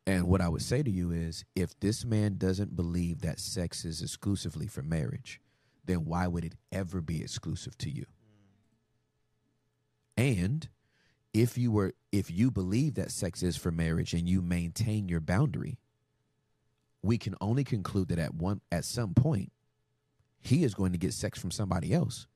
And 0.07 0.27
what 0.27 0.41
I 0.41 0.49
would 0.49 0.63
say 0.63 0.83
to 0.83 0.91
you 0.91 1.13
is, 1.13 1.45
if 1.55 1.79
this 1.79 2.05
man 2.05 2.37
doesn't 2.37 2.75
believe 2.75 3.21
that 3.21 3.39
sex 3.39 3.85
is 3.85 4.03
exclusively 4.03 4.67
for 4.67 4.83
marriage, 4.83 5.41
then 5.85 6.05
why 6.05 6.27
would 6.27 6.45
it 6.45 6.55
ever 6.73 7.01
be 7.01 7.23
exclusive 7.23 7.79
to 7.79 7.91
you? 7.91 8.07
And 10.17 10.69
if 11.33 11.57
you 11.57 11.73
were 11.73 11.95
if 12.11 12.31
you 12.31 12.51
believe 12.51 12.95
that 12.95 13.11
sex 13.11 13.43
is 13.43 13.57
for 13.57 13.71
marriage 13.71 14.13
and 14.13 14.29
you 14.29 14.43
maintain 14.43 15.09
your 15.09 15.21
boundary 15.21 15.79
we 17.03 17.19
can 17.19 17.35
only 17.41 17.65
conclude 17.65 18.09
that 18.09 18.19
at 18.19 18.35
one 18.35 18.61
at 18.71 18.85
some 18.85 19.15
point 19.15 19.51
he 20.41 20.63
is 20.63 20.75
going 20.75 20.93
to 20.93 20.99
get 20.99 21.13
sex 21.15 21.39
from 21.39 21.51
somebody 21.51 21.93
else 21.93 22.27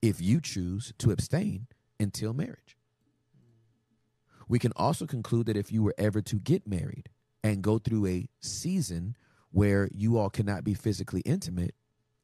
if 0.00 0.20
you 0.20 0.40
choose 0.40 0.92
to 0.98 1.10
abstain 1.10 1.66
until 1.98 2.32
marriage 2.32 2.76
we 4.50 4.58
can 4.58 4.72
also 4.76 5.06
conclude 5.06 5.46
that 5.46 5.56
if 5.56 5.72
you 5.72 5.82
were 5.82 5.94
ever 5.96 6.20
to 6.20 6.36
get 6.36 6.66
married 6.66 7.08
and 7.42 7.62
go 7.62 7.78
through 7.78 8.06
a 8.06 8.28
season 8.40 9.16
where 9.50 9.88
you 9.92 10.18
all 10.18 10.28
cannot 10.28 10.64
be 10.64 10.74
physically 10.74 11.22
intimate 11.22 11.74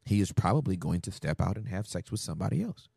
he 0.04 0.20
is 0.20 0.32
probably 0.32 0.76
going 0.76 1.00
to 1.00 1.10
step 1.10 1.40
out 1.40 1.56
and 1.56 1.68
have 1.68 1.86
sex 1.86 2.10
with 2.10 2.20
somebody 2.20 2.62
else 2.62 2.88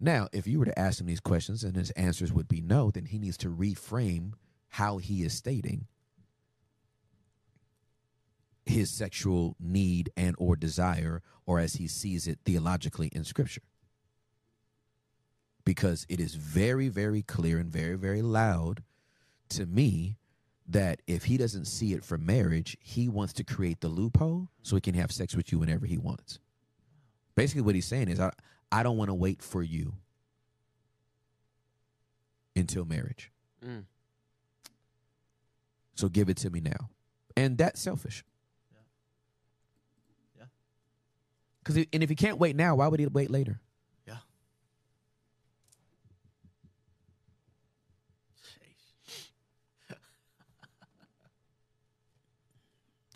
now, 0.00 0.28
if 0.32 0.46
you 0.46 0.58
were 0.58 0.64
to 0.64 0.78
ask 0.78 1.00
him 1.00 1.06
these 1.06 1.20
questions 1.20 1.64
and 1.64 1.76
his 1.76 1.90
answers 1.92 2.32
would 2.32 2.48
be 2.48 2.60
no, 2.60 2.90
then 2.90 3.06
he 3.06 3.18
needs 3.18 3.36
to 3.38 3.48
reframe 3.48 4.32
how 4.68 4.98
he 4.98 5.22
is 5.22 5.32
stating 5.34 5.86
his 8.64 8.90
sexual 8.90 9.54
need 9.60 10.10
and 10.16 10.34
or 10.38 10.56
desire 10.56 11.22
or 11.46 11.60
as 11.60 11.74
he 11.74 11.86
sees 11.86 12.26
it 12.26 12.40
theologically 12.44 13.08
in 13.12 13.24
scripture. 13.24 13.62
Because 15.66 16.06
it 16.08 16.20
is 16.20 16.36
very 16.36 16.88
very 16.88 17.20
clear 17.20 17.58
and 17.58 17.70
very 17.70 17.96
very 17.96 18.22
loud 18.22 18.82
to 19.50 19.66
me 19.66 20.16
that 20.68 21.02
if 21.06 21.24
he 21.24 21.36
doesn't 21.36 21.66
see 21.66 21.92
it 21.92 22.04
for 22.04 22.16
marriage, 22.16 22.76
he 22.80 23.08
wants 23.08 23.32
to 23.34 23.44
create 23.44 23.80
the 23.80 23.88
loophole 23.88 24.48
so 24.62 24.76
he 24.76 24.80
can 24.80 24.94
have 24.94 25.12
sex 25.12 25.36
with 25.36 25.52
you 25.52 25.58
whenever 25.58 25.84
he 25.86 25.98
wants. 25.98 26.38
Basically 27.34 27.62
what 27.62 27.74
he's 27.74 27.86
saying 27.86 28.08
is 28.08 28.18
I 28.18 28.30
I 28.72 28.82
don't 28.82 28.96
want 28.96 29.10
to 29.10 29.14
wait 29.14 29.42
for 29.42 29.62
you 29.62 29.94
until 32.54 32.84
marriage. 32.84 33.30
Mm. 33.64 33.84
So 35.96 36.08
give 36.08 36.28
it 36.28 36.36
to 36.38 36.50
me 36.50 36.60
now. 36.60 36.90
And 37.36 37.58
that's 37.58 37.80
selfish. 37.80 38.24
Yeah. 38.72 38.78
Yeah. 40.38 40.46
Cuz 41.64 41.76
and 41.92 42.02
if 42.04 42.08
he 42.08 42.14
can't 42.14 42.38
wait 42.38 42.54
now, 42.54 42.76
why 42.76 42.86
would 42.86 43.00
he 43.00 43.06
wait 43.06 43.30
later? 43.30 43.60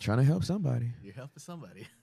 Trying 0.01 0.17
to 0.17 0.23
help 0.23 0.43
somebody. 0.43 0.91
You're 1.03 1.13
helping 1.13 1.39
somebody. 1.39 1.87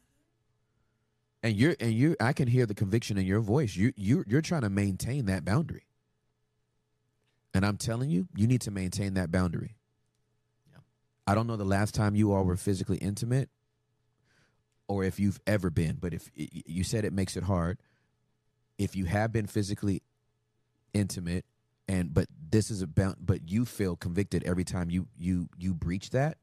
And 1.41 1.55
you're 1.55 1.77
and 1.79 1.93
you 1.93 2.17
I 2.19 2.33
can 2.33 2.49
hear 2.49 2.67
the 2.67 2.75
conviction 2.75 3.17
in 3.17 3.25
your 3.25 3.39
voice. 3.39 3.77
You 3.77 3.93
you 3.95 4.25
you're 4.27 4.43
trying 4.43 4.63
to 4.63 4.71
maintain 4.71 5.27
that 5.27 5.45
boundary. 5.45 5.87
And 7.55 7.65
I'm 7.65 7.77
telling 7.77 8.11
you, 8.11 8.27
you 8.35 8.49
need 8.49 8.63
to 8.63 8.73
maintain 8.73 9.15
that 9.15 9.31
boundary. 9.31 9.77
Yeah. 10.73 10.81
I 11.29 11.37
don't 11.37 11.47
know 11.47 11.55
the 11.55 11.65
last 11.65 11.95
time 11.95 12.17
you 12.17 12.33
all 12.33 12.43
were 12.43 12.57
physically 12.57 12.97
intimate 12.97 13.51
or 14.89 15.05
if 15.05 15.21
you've 15.21 15.39
ever 15.47 15.71
been, 15.71 15.97
but 16.01 16.13
if 16.13 16.29
you 16.35 16.83
said 16.83 17.05
it 17.05 17.13
makes 17.13 17.37
it 17.37 17.45
hard, 17.45 17.79
if 18.77 18.97
you 18.97 19.05
have 19.05 19.33
been 19.33 19.47
physically 19.47 20.03
intimate 20.93 21.45
and 21.87 22.13
but 22.13 22.27
this 22.51 22.69
is 22.69 22.83
about 22.83 23.17
but 23.21 23.49
you 23.49 23.65
feel 23.65 23.95
convicted 23.95 24.43
every 24.43 24.65
time 24.65 24.91
you 24.91 25.07
you 25.17 25.49
you 25.57 25.73
breach 25.73 26.11
that 26.11 26.39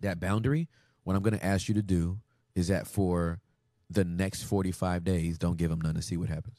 that 0.00 0.20
boundary, 0.20 0.68
what 1.04 1.16
I'm 1.16 1.22
going 1.22 1.38
to 1.38 1.44
ask 1.44 1.68
you 1.68 1.74
to 1.74 1.82
do 1.82 2.18
is 2.54 2.68
that 2.68 2.86
for 2.86 3.40
the 3.88 4.04
next 4.04 4.42
45 4.44 5.04
days, 5.04 5.38
don't 5.38 5.56
give 5.56 5.70
them 5.70 5.80
none 5.80 5.94
to 5.94 6.02
see 6.02 6.16
what 6.16 6.28
happens. 6.28 6.58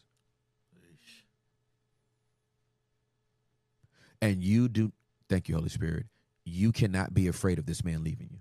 And 4.22 4.44
you 4.44 4.68
do, 4.70 4.92
thank 5.30 5.50
you, 5.50 5.56
Holy 5.56 5.70
Spirit. 5.70 6.06
You 6.46 6.72
cannot 6.72 7.14
be 7.14 7.28
afraid 7.28 7.58
of 7.58 7.66
this 7.66 7.84
man 7.84 8.04
leaving 8.04 8.30
you. 8.32 8.40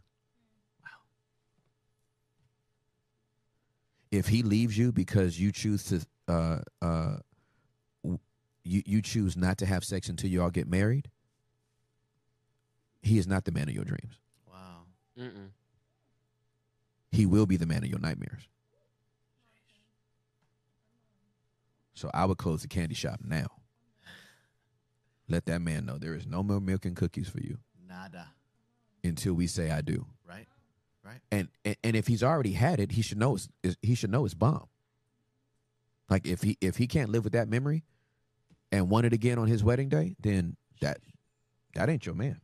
Wow. 0.85 0.90
If 4.10 4.28
he 4.28 4.43
leaves 4.43 4.77
you 4.77 4.93
because 4.93 5.40
you 5.40 5.52
choose 5.52 5.85
to, 5.85 6.06
uh, 6.28 6.59
uh, 6.82 7.16
you, 8.62 8.82
you 8.85 9.01
choose 9.01 9.36
not 9.36 9.59
to 9.59 9.66
have 9.66 9.85
sex 9.85 10.09
until 10.09 10.28
you 10.28 10.43
all 10.43 10.51
get 10.51 10.68
married, 10.68 11.09
he 13.02 13.18
is 13.18 13.27
not 13.27 13.44
the 13.44 13.52
man 13.52 13.68
of 13.68 13.74
your 13.74 13.85
dreams. 13.85 14.20
Wow. 15.20 15.26
Mm-mm. 15.26 15.48
he 17.12 17.26
will 17.26 17.47
be 17.47 17.56
the 17.56 17.66
man 17.66 17.84
of 17.84 17.90
your 17.90 17.98
nightmares. 18.01 18.48
So 21.94 22.10
I 22.14 22.24
would 22.24 22.38
close 22.38 22.62
the 22.62 22.68
candy 22.68 22.94
shop 22.94 23.20
now. 23.22 23.47
Let 25.28 25.47
that 25.47 25.60
man 25.60 25.86
know 25.86 25.98
there 25.98 26.14
is 26.14 26.26
no 26.26 26.42
more 26.42 26.60
milk 26.60 26.84
and 26.84 26.97
cookies 26.97 27.28
for 27.28 27.40
you 27.40 27.59
Nada. 27.88 28.28
until 29.05 29.34
we 29.34 29.47
say 29.47 29.70
I 29.70 29.80
do. 29.80 30.06
Right. 30.28 30.47
Right. 31.05 31.20
And 31.30 31.48
and, 31.64 31.76
and 31.84 31.97
if 31.97 32.06
he's 32.09 32.22
already 32.22 32.52
had 32.52 32.80
it, 32.80 32.92
he 32.92 33.02
should 33.02 33.18
know 33.18 33.36
it's, 33.36 33.48
it's- 33.62 33.76
he 33.82 33.94
should 33.94 34.10
know 34.10 34.24
it's 34.24 34.34
bomb. 34.34 34.66
Like 36.09 36.26
if 36.26 36.42
he 36.42 36.56
if 36.60 36.76
he 36.78 36.86
can't 36.88 37.10
live 37.10 37.22
with 37.24 37.34
that 37.34 37.48
memory 37.48 37.84
and 38.72 38.88
want 38.90 39.06
it 39.06 39.12
again 39.12 39.38
on 39.38 39.47
his 39.47 39.62
wedding 39.62 39.88
day, 39.88 40.16
then 40.20 40.56
that 40.80 40.98
that 41.74 41.88
ain't 41.88 42.06
your 42.06 42.14
man. 42.16 42.40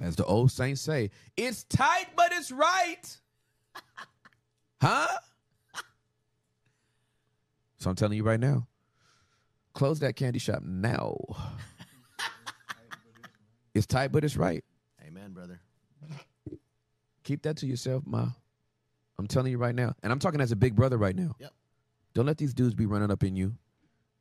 As 0.00 0.16
the 0.16 0.24
old 0.24 0.50
saints 0.50 0.80
say, 0.80 1.10
it's 1.36 1.64
tight, 1.64 2.06
but 2.16 2.32
it's 2.32 2.50
right. 2.50 3.02
huh? 4.80 5.06
So 7.78 7.90
I'm 7.90 7.96
telling 7.96 8.16
you 8.16 8.24
right 8.24 8.40
now, 8.40 8.66
close 9.72 10.00
that 10.00 10.16
candy 10.16 10.38
shop 10.38 10.62
now. 10.62 11.16
it's 13.74 13.86
tight, 13.86 14.10
but 14.10 14.24
it's 14.24 14.36
right. 14.36 14.64
Amen, 15.06 15.32
brother. 15.32 15.60
Keep 17.22 17.42
that 17.42 17.56
to 17.58 17.66
yourself, 17.66 18.02
Ma. 18.06 18.28
I'm 19.18 19.26
telling 19.26 19.52
you 19.52 19.58
right 19.58 19.74
now. 19.74 19.94
And 20.02 20.12
I'm 20.12 20.18
talking 20.18 20.40
as 20.40 20.50
a 20.50 20.56
big 20.56 20.74
brother 20.74 20.98
right 20.98 21.14
now. 21.14 21.36
Yep. 21.38 21.52
Don't 22.14 22.26
let 22.26 22.36
these 22.36 22.52
dudes 22.52 22.74
be 22.74 22.86
running 22.86 23.10
up 23.10 23.22
in 23.22 23.36
you 23.36 23.54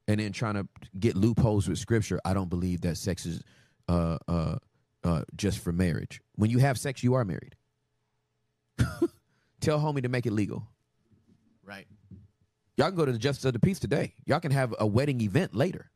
and 0.08 0.20
then 0.20 0.32
trying 0.32 0.56
to 0.56 0.68
get 1.00 1.16
loopholes 1.16 1.68
with 1.68 1.78
scripture, 1.78 2.20
I 2.26 2.34
don't 2.34 2.50
believe 2.50 2.82
that 2.82 2.98
sex 2.98 3.26
is 3.26 3.42
uh, 3.88 4.18
uh, 4.28 4.56
uh, 5.04 5.24
just 5.36 5.60
for 5.60 5.72
marriage. 5.72 6.22
When 6.36 6.50
you 6.50 6.60
have 6.60 6.78
sex, 6.78 7.04
you 7.04 7.14
are 7.16 7.26
married. 7.26 7.56
Tell 9.60 9.80
homie 9.80 10.04
to 10.04 10.10
make 10.10 10.26
it 10.26 10.34
legal. 10.34 10.68
Right. 11.64 11.88
Y'all 12.78 12.88
can 12.88 12.96
go 12.96 13.06
to 13.06 13.12
the 13.12 13.20
Justice 13.20 13.46
of 13.46 13.54
the 13.54 13.60
Peace 13.60 13.80
today. 13.80 14.14
Y'all 14.26 14.40
can 14.40 14.52
have 14.52 14.74
a 14.80 14.88
wedding 14.88 15.22
event 15.22 15.56
later. 15.56 15.90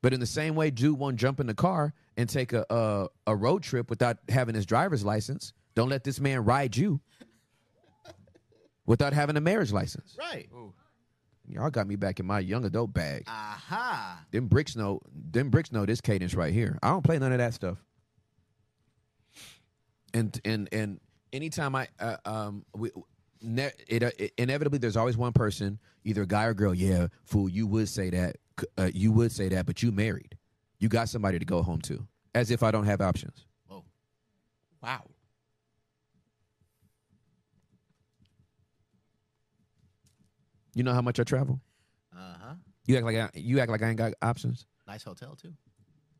But 0.00 0.12
in 0.12 0.20
the 0.20 0.26
same 0.26 0.54
way, 0.54 0.70
Jude 0.70 0.98
won't 0.98 1.16
jump 1.16 1.38
in 1.38 1.46
the 1.46 1.54
car 1.54 1.94
and 2.16 2.28
take 2.28 2.52
a, 2.52 2.66
a 2.68 3.06
a 3.26 3.36
road 3.36 3.62
trip 3.62 3.88
without 3.88 4.18
having 4.28 4.54
his 4.54 4.66
driver's 4.66 5.04
license. 5.04 5.52
Don't 5.74 5.88
let 5.88 6.04
this 6.04 6.20
man 6.20 6.44
ride 6.44 6.76
you 6.76 7.00
without 8.84 9.12
having 9.12 9.36
a 9.36 9.40
marriage 9.40 9.72
license. 9.72 10.16
Right. 10.18 10.48
Y'all 11.52 11.70
got 11.70 11.86
me 11.86 11.96
back 11.96 12.18
in 12.18 12.26
my 12.26 12.40
young 12.40 12.64
adult 12.64 12.92
bag. 12.94 13.24
Aha. 13.28 14.24
Them 14.30 14.46
bricks 14.46 14.74
know. 14.74 15.00
Them 15.12 15.50
bricks 15.50 15.70
know 15.70 15.84
this 15.84 16.00
cadence 16.00 16.34
right 16.34 16.52
here. 16.52 16.78
I 16.82 16.88
don't 16.88 17.02
play 17.04 17.18
none 17.18 17.32
of 17.32 17.38
that 17.38 17.54
stuff. 17.54 17.78
And 20.14 20.38
and 20.44 20.68
and 20.72 21.00
anytime 21.32 21.74
I 21.74 21.88
uh, 22.00 22.16
um 22.24 22.64
we. 22.74 22.90
Ne- 23.44 23.72
it, 23.88 24.04
uh, 24.04 24.10
it 24.20 24.32
inevitably 24.38 24.78
there's 24.78 24.96
always 24.96 25.16
one 25.16 25.32
person 25.32 25.80
either 26.04 26.22
a 26.22 26.26
guy 26.26 26.44
or 26.44 26.54
girl 26.54 26.72
yeah 26.72 27.08
fool 27.24 27.48
you 27.48 27.66
would 27.66 27.88
say 27.88 28.08
that 28.08 28.36
uh, 28.78 28.88
you 28.94 29.10
would 29.10 29.32
say 29.32 29.48
that 29.48 29.66
but 29.66 29.82
you 29.82 29.90
married 29.90 30.38
you 30.78 30.88
got 30.88 31.08
somebody 31.08 31.40
to 31.40 31.44
go 31.44 31.60
home 31.60 31.80
to 31.80 32.06
as 32.36 32.52
if 32.52 32.62
i 32.62 32.70
don't 32.70 32.84
have 32.84 33.00
options 33.00 33.44
Whoa. 33.66 33.82
Wow. 34.80 35.02
You 40.74 40.82
know 40.82 40.92
how 40.92 41.02
much 41.02 41.18
i 41.20 41.22
travel 41.24 41.60
Uh 42.16 42.34
huh. 42.40 42.54
you 42.86 42.96
act 42.96 43.04
like 43.04 43.16
I, 43.16 43.30
you 43.34 43.60
act 43.60 43.70
like 43.70 43.82
i 43.82 43.88
ain't 43.88 43.98
got 43.98 44.12
options 44.22 44.66
Nice 44.86 45.04
hotel 45.04 45.36
too. 45.36 45.52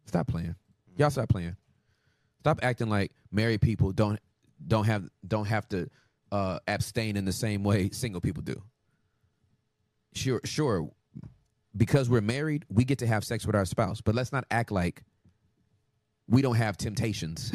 Stop 0.07 0.29
playing. 0.29 0.55
Y'all 0.97 1.11
stop 1.11 1.29
playing. 1.29 1.57
Stop 2.41 2.61
acting 2.63 2.89
like 2.89 3.11
married 3.31 3.61
people 3.61 3.93
don't 3.93 4.19
don't 4.67 4.85
have 4.85 5.05
don't 5.27 5.47
have 5.47 5.69
to 5.71 5.89
uh, 6.31 6.59
abstain 6.69 7.17
in 7.17 7.25
the 7.25 7.33
same 7.33 7.65
way 7.65 7.91
single 7.91 8.21
people 8.21 8.43
do. 8.43 8.63
Sure, 10.15 10.41
sure. 10.45 10.89
Because 11.77 12.09
we're 12.09 12.21
married, 12.23 12.65
we 12.71 12.85
get 12.85 12.99
to 13.01 13.07
have 13.07 13.25
sex 13.25 13.45
with 13.47 13.57
our 13.57 13.65
spouse, 13.65 14.01
but 14.01 14.15
let's 14.15 14.33
not 14.33 14.45
act 14.51 14.71
like 14.71 15.03
we 16.29 16.41
don't 16.41 16.57
have 16.57 16.77
temptations 16.77 17.53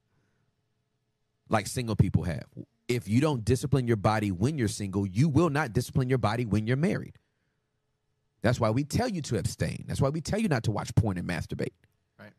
like 1.48 1.66
single 1.66 1.96
people 1.96 2.24
have. 2.24 2.44
If 2.90 3.06
you 3.06 3.20
don't 3.20 3.44
discipline 3.44 3.86
your 3.86 3.96
body 3.96 4.32
when 4.32 4.58
you're 4.58 4.66
single, 4.66 5.06
you 5.06 5.28
will 5.28 5.48
not 5.48 5.72
discipline 5.72 6.08
your 6.08 6.18
body 6.18 6.44
when 6.44 6.66
you're 6.66 6.76
married. 6.76 7.16
That's 8.42 8.58
why 8.58 8.70
we 8.70 8.82
tell 8.82 9.08
you 9.08 9.22
to 9.22 9.38
abstain. 9.38 9.84
That's 9.86 10.00
why 10.00 10.08
we 10.08 10.20
tell 10.20 10.40
you 10.40 10.48
not 10.48 10.64
to 10.64 10.72
watch 10.72 10.92
porn 10.96 11.16
and 11.16 11.28
masturbate. 11.28 11.74
Right. 12.18 12.32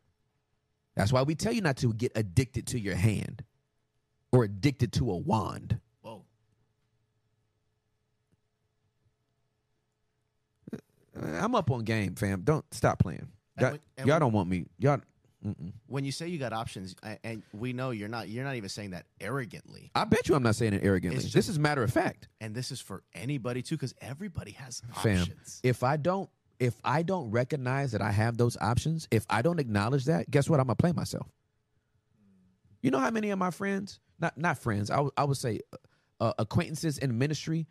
That's 0.94 1.10
why 1.10 1.22
we 1.22 1.34
tell 1.34 1.54
you 1.54 1.62
not 1.62 1.78
to 1.78 1.94
get 1.94 2.12
addicted 2.16 2.66
to 2.66 2.78
your 2.78 2.96
hand 2.96 3.42
or 4.30 4.44
addicted 4.44 4.92
to 4.94 5.10
a 5.10 5.16
wand. 5.16 5.80
Whoa. 6.02 6.22
I'm 11.18 11.54
up 11.54 11.70
on 11.70 11.84
game, 11.84 12.14
fam. 12.14 12.42
Don't 12.42 12.66
stop 12.74 12.98
playing. 12.98 13.28
Y'all, 13.58 13.78
y'all 14.04 14.18
don't 14.18 14.32
want 14.32 14.50
me. 14.50 14.66
Y'all. 14.78 15.00
Mm-mm. 15.46 15.72
When 15.86 16.04
you 16.04 16.12
say 16.12 16.28
you 16.28 16.38
got 16.38 16.52
options, 16.52 16.94
a- 17.02 17.18
and 17.26 17.42
we 17.52 17.72
know 17.72 17.90
you're 17.90 18.08
not, 18.08 18.28
you're 18.28 18.44
not 18.44 18.54
even 18.54 18.68
saying 18.68 18.90
that 18.90 19.06
arrogantly. 19.20 19.90
I 19.94 20.04
bet 20.04 20.28
you 20.28 20.34
I'm 20.36 20.42
not 20.42 20.54
saying 20.54 20.72
it 20.74 20.84
arrogantly. 20.84 21.24
It's 21.24 21.32
this 21.34 21.48
is 21.48 21.58
matter 21.58 21.82
of 21.82 21.92
fact, 21.92 22.28
And 22.40 22.54
this 22.54 22.70
is 22.70 22.80
for 22.80 23.02
anybody 23.14 23.60
too, 23.62 23.74
because 23.76 23.94
everybody 24.00 24.52
has 24.52 24.82
fam. 25.02 25.20
options. 25.22 25.60
If 25.64 25.82
I 25.82 25.96
don't, 25.96 26.30
if 26.60 26.80
I 26.84 27.02
don't 27.02 27.30
recognize 27.32 27.90
that 27.92 28.02
I 28.02 28.12
have 28.12 28.36
those 28.36 28.56
options, 28.60 29.08
if 29.10 29.26
I 29.28 29.42
don't 29.42 29.58
acknowledge 29.58 30.04
that, 30.04 30.30
guess 30.30 30.48
what? 30.48 30.60
I'm 30.60 30.66
gonna 30.66 30.76
play 30.76 30.92
myself. 30.92 31.26
You 32.82 32.90
know 32.92 32.98
how 33.00 33.10
many 33.10 33.30
of 33.30 33.38
my 33.38 33.50
friends, 33.50 33.98
not 34.20 34.38
not 34.38 34.58
friends, 34.58 34.90
I 34.90 35.00
would- 35.00 35.12
I 35.16 35.24
would 35.24 35.36
say 35.36 35.60
uh, 36.20 36.32
acquaintances 36.38 36.98
in 36.98 37.18
ministry, 37.18 37.66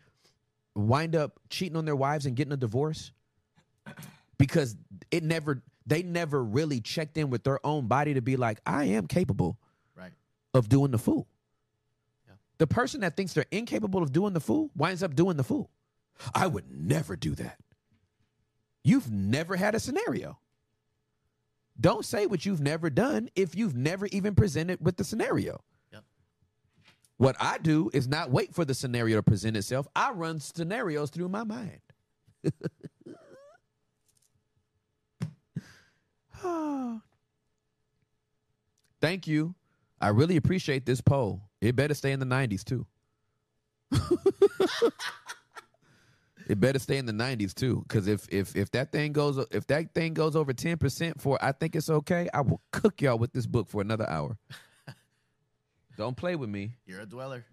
wind 0.74 1.16
up 1.16 1.40
cheating 1.48 1.76
on 1.76 1.86
their 1.86 1.96
wives 1.96 2.26
and 2.26 2.36
getting 2.36 2.52
a 2.52 2.56
divorce 2.58 3.12
because 4.38 4.76
it 5.10 5.22
never 5.22 5.62
they 5.86 6.02
never 6.02 6.42
really 6.42 6.80
checked 6.80 7.16
in 7.16 7.30
with 7.30 7.42
their 7.44 7.64
own 7.66 7.86
body 7.88 8.14
to 8.14 8.22
be 8.22 8.36
like, 8.36 8.60
I 8.66 8.84
am 8.84 9.06
capable 9.06 9.58
Right. 9.96 10.12
of 10.54 10.68
doing 10.68 10.90
the 10.90 10.98
fool. 10.98 11.26
Yeah. 12.26 12.34
The 12.58 12.66
person 12.66 13.00
that 13.00 13.16
thinks 13.16 13.32
they're 13.32 13.46
incapable 13.50 14.02
of 14.02 14.12
doing 14.12 14.32
the 14.32 14.40
fool 14.40 14.70
winds 14.76 15.02
up 15.02 15.14
doing 15.14 15.36
the 15.36 15.44
fool. 15.44 15.70
I 16.34 16.46
would 16.46 16.70
never 16.70 17.16
do 17.16 17.34
that. 17.36 17.58
You've 18.84 19.10
never 19.10 19.56
had 19.56 19.74
a 19.74 19.80
scenario. 19.80 20.38
Don't 21.80 22.04
say 22.04 22.26
what 22.26 22.44
you've 22.44 22.60
never 22.60 22.90
done 22.90 23.28
if 23.34 23.54
you've 23.56 23.74
never 23.74 24.06
even 24.06 24.34
presented 24.34 24.78
with 24.84 24.96
the 24.96 25.04
scenario. 25.04 25.62
Yep. 25.92 26.04
What 27.16 27.36
I 27.40 27.58
do 27.58 27.90
is 27.92 28.06
not 28.08 28.30
wait 28.30 28.54
for 28.54 28.64
the 28.64 28.74
scenario 28.74 29.16
to 29.16 29.22
present 29.22 29.56
itself. 29.56 29.86
I 29.96 30.12
run 30.12 30.38
scenarios 30.38 31.10
through 31.10 31.28
my 31.30 31.44
mind. 31.44 31.80
Thank 39.00 39.26
you. 39.26 39.54
I 40.00 40.08
really 40.08 40.36
appreciate 40.36 40.86
this 40.86 41.00
poll. 41.00 41.42
It 41.60 41.76
better 41.76 41.94
stay 41.94 42.12
in 42.12 42.20
the 42.20 42.26
90s 42.26 42.64
too. 42.64 42.86
it 46.48 46.58
better 46.58 46.78
stay 46.78 46.96
in 46.96 47.06
the 47.06 47.12
90s 47.12 47.54
too 47.54 47.84
cuz 47.88 48.06
if 48.06 48.26
if 48.30 48.56
if 48.56 48.70
that 48.70 48.90
thing 48.90 49.12
goes 49.12 49.36
if 49.50 49.66
that 49.66 49.92
thing 49.92 50.14
goes 50.14 50.34
over 50.34 50.54
10% 50.54 51.20
for 51.20 51.38
I 51.44 51.52
think 51.52 51.76
it's 51.76 51.90
okay, 51.90 52.28
I 52.32 52.40
will 52.40 52.62
cook 52.70 53.02
y'all 53.02 53.18
with 53.18 53.32
this 53.32 53.46
book 53.46 53.68
for 53.68 53.80
another 53.82 54.08
hour. 54.08 54.38
Don't 55.96 56.16
play 56.16 56.36
with 56.36 56.48
me. 56.48 56.72
You're 56.86 57.02
a 57.02 57.06
dweller. 57.06 57.44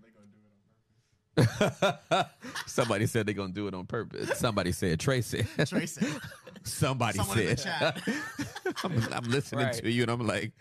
Somebody 2.68 3.06
said 3.08 3.26
they're 3.26 3.34
gonna 3.34 3.54
do 3.54 3.68
it 3.68 3.74
on 3.74 3.86
purpose. 3.86 4.38
Somebody 4.40 4.72
said 4.72 5.00
Tracy. 5.00 5.46
Tracy. 5.66 6.06
Somebody 6.64 7.18
Someone 7.18 7.58
said. 7.58 8.02
I'm, 8.84 9.02
I'm 9.14 9.24
listening 9.30 9.66
Right. 9.66 9.74
to 9.76 9.90
you, 9.92 10.04
and 10.04 10.12
I'm 10.12 10.26
like, 10.26 10.52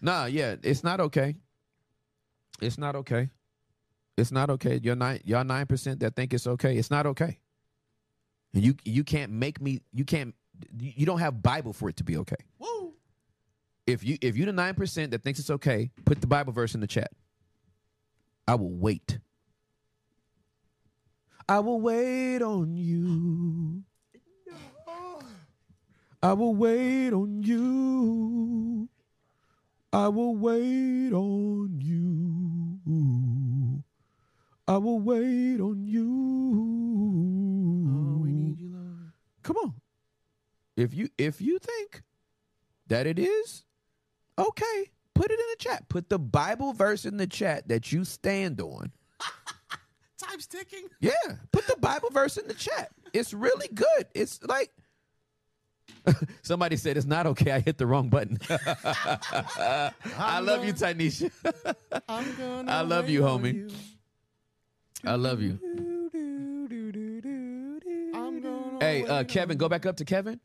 nah, 0.00 0.24
yeah, 0.26 0.56
it's 0.62 0.82
not 0.82 1.00
okay. 1.00 1.36
It's 2.60 2.78
not 2.78 2.96
okay. 2.96 3.30
It's 4.16 4.32
not 4.32 4.48
okay. 4.50 4.80
You're 4.82 4.96
nine. 4.96 5.20
Y'all 5.24 5.44
nine 5.44 5.66
percent 5.66 6.00
that 6.00 6.16
think 6.16 6.32
it's 6.32 6.46
okay. 6.46 6.76
It's 6.78 6.90
not 6.90 7.06
okay. 7.06 7.38
And 8.54 8.64
you 8.64 8.74
you 8.84 9.04
can't 9.04 9.30
make 9.30 9.60
me. 9.60 9.80
You 9.92 10.04
can't. 10.04 10.34
You 10.78 11.04
don't 11.04 11.18
have 11.18 11.42
Bible 11.42 11.74
for 11.74 11.90
it 11.90 11.96
to 11.96 12.04
be 12.04 12.16
okay. 12.16 12.36
Woo. 12.58 12.94
If 13.86 14.02
you 14.02 14.16
if 14.22 14.36
you 14.38 14.46
the 14.46 14.52
nine 14.52 14.74
percent 14.74 15.10
that 15.10 15.22
thinks 15.22 15.38
it's 15.38 15.50
okay, 15.50 15.90
put 16.06 16.22
the 16.22 16.26
Bible 16.26 16.52
verse 16.54 16.74
in 16.74 16.80
the 16.80 16.86
chat. 16.86 17.10
I 18.48 18.54
will 18.54 18.70
wait. 18.70 19.18
I 21.48 21.60
will 21.60 21.80
wait 21.80 22.42
on 22.42 22.76
you. 22.76 23.84
I 26.22 26.32
will 26.32 26.54
wait 26.56 27.12
on 27.12 27.42
you. 27.44 28.88
I 29.92 30.08
will 30.08 30.34
wait 30.34 31.12
on 31.12 31.78
you. 31.80 32.80
I 34.66 34.76
will 34.78 34.98
wait 34.98 35.60
on 35.60 35.86
you. 35.86 36.06
Oh, 37.88 38.18
we 38.22 38.32
need 38.32 38.58
you, 38.58 38.70
Lord. 38.72 39.12
Come 39.44 39.56
on. 39.58 39.74
If 40.76 40.94
you 40.94 41.08
if 41.16 41.40
you 41.40 41.60
think 41.60 42.02
that 42.88 43.06
it 43.06 43.20
is 43.20 43.64
okay, 44.36 44.90
put 45.14 45.30
it 45.30 45.38
in 45.38 45.46
the 45.50 45.56
chat. 45.58 45.88
Put 45.88 46.08
the 46.08 46.18
Bible 46.18 46.72
verse 46.72 47.04
in 47.04 47.18
the 47.18 47.28
chat 47.28 47.68
that 47.68 47.92
you 47.92 48.04
stand 48.04 48.60
on. 48.60 48.90
Time's 50.18 50.46
ticking. 50.46 50.88
Yeah, 51.00 51.12
put 51.52 51.66
the 51.66 51.76
Bible 51.76 52.10
verse 52.10 52.36
in 52.36 52.48
the 52.48 52.54
chat. 52.54 52.90
It's 53.12 53.34
really 53.34 53.68
good. 53.68 54.06
It's 54.14 54.42
like 54.42 54.70
somebody 56.42 56.76
said 56.76 56.96
it's 56.96 57.06
not 57.06 57.26
okay. 57.26 57.52
I 57.52 57.60
hit 57.60 57.78
the 57.78 57.86
wrong 57.86 58.08
button. 58.08 58.38
I 58.48 60.40
love 60.40 60.64
you, 60.64 60.72
Tanisha. 60.72 61.30
I'm 62.08 62.34
gonna 62.36 62.70
I 62.70 62.80
love 62.82 63.08
you, 63.08 63.26
on 63.26 63.42
homie. 63.42 63.74
I 65.04 65.14
love 65.14 65.42
you. 65.42 65.58
Hey, 68.80 69.04
uh, 69.06 69.24
Kevin, 69.24 69.56
go 69.56 69.68
back 69.68 69.86
up 69.86 69.96
to 69.96 70.04
Kevin. 70.04 70.40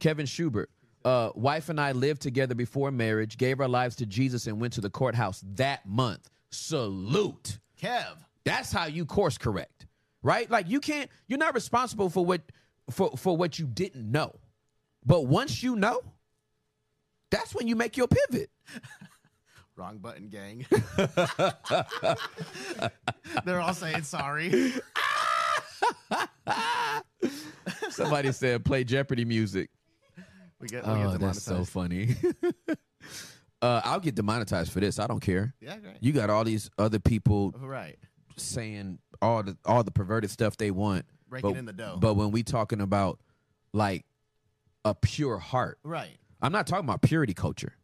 Kevin 0.00 0.26
Schubert. 0.26 0.70
Uh, 1.04 1.30
wife 1.34 1.68
and 1.68 1.80
I 1.80 1.92
lived 1.92 2.22
together 2.22 2.54
before 2.54 2.90
marriage, 2.90 3.36
gave 3.36 3.60
our 3.60 3.68
lives 3.68 3.96
to 3.96 4.06
Jesus, 4.06 4.46
and 4.46 4.60
went 4.60 4.72
to 4.74 4.80
the 4.80 4.90
courthouse 4.90 5.42
that 5.54 5.86
month. 5.86 6.30
Salute. 6.50 7.58
Kev. 7.80 8.16
That's 8.44 8.72
how 8.72 8.86
you 8.86 9.06
course 9.06 9.38
correct, 9.38 9.86
right? 10.22 10.50
Like 10.50 10.68
you 10.68 10.80
can't. 10.80 11.10
You're 11.28 11.38
not 11.38 11.54
responsible 11.54 12.10
for 12.10 12.24
what 12.24 12.42
for 12.90 13.16
for 13.16 13.36
what 13.36 13.58
you 13.58 13.66
didn't 13.66 14.10
know, 14.10 14.34
but 15.04 15.26
once 15.26 15.62
you 15.62 15.76
know, 15.76 16.00
that's 17.30 17.54
when 17.54 17.68
you 17.68 17.76
make 17.76 17.96
your 17.96 18.08
pivot. 18.08 18.50
Wrong 19.76 19.98
button, 19.98 20.28
gang. 20.28 20.64
They're 23.44 23.60
all 23.60 23.74
saying 23.74 24.04
sorry. 24.04 24.72
Somebody 27.90 28.30
said 28.32 28.64
play 28.64 28.84
Jeopardy 28.84 29.24
music. 29.24 29.70
We 30.60 30.68
get, 30.68 30.86
we 30.86 30.94
get 30.94 31.06
Oh, 31.06 31.16
that's 31.18 31.42
so 31.42 31.64
funny. 31.64 32.14
uh, 33.60 33.80
I'll 33.84 33.98
get 34.00 34.14
demonetized 34.14 34.70
for 34.72 34.78
this. 34.80 34.98
I 35.00 35.06
don't 35.08 35.20
care. 35.20 35.54
Yeah, 35.60 35.76
great. 35.78 35.96
You 36.00 36.12
got 36.12 36.30
all 36.30 36.44
these 36.44 36.70
other 36.78 37.00
people 37.00 37.52
right. 37.58 37.98
Saying 38.36 38.98
all 39.20 39.42
the 39.42 39.56
all 39.64 39.82
the 39.82 39.90
perverted 39.90 40.30
stuff 40.30 40.56
they 40.56 40.70
want. 40.70 41.04
Raking 41.28 41.50
but, 41.50 41.58
in 41.58 41.64
the 41.64 41.72
dough. 41.72 41.96
But 41.98 42.14
when 42.14 42.30
we 42.30 42.42
talking 42.42 42.80
about 42.80 43.20
like 43.72 44.04
a 44.84 44.94
pure 44.94 45.38
heart, 45.38 45.78
right. 45.82 46.16
I'm 46.42 46.52
not 46.52 46.66
talking 46.66 46.84
about 46.84 47.02
purity 47.02 47.34
culture. 47.34 47.74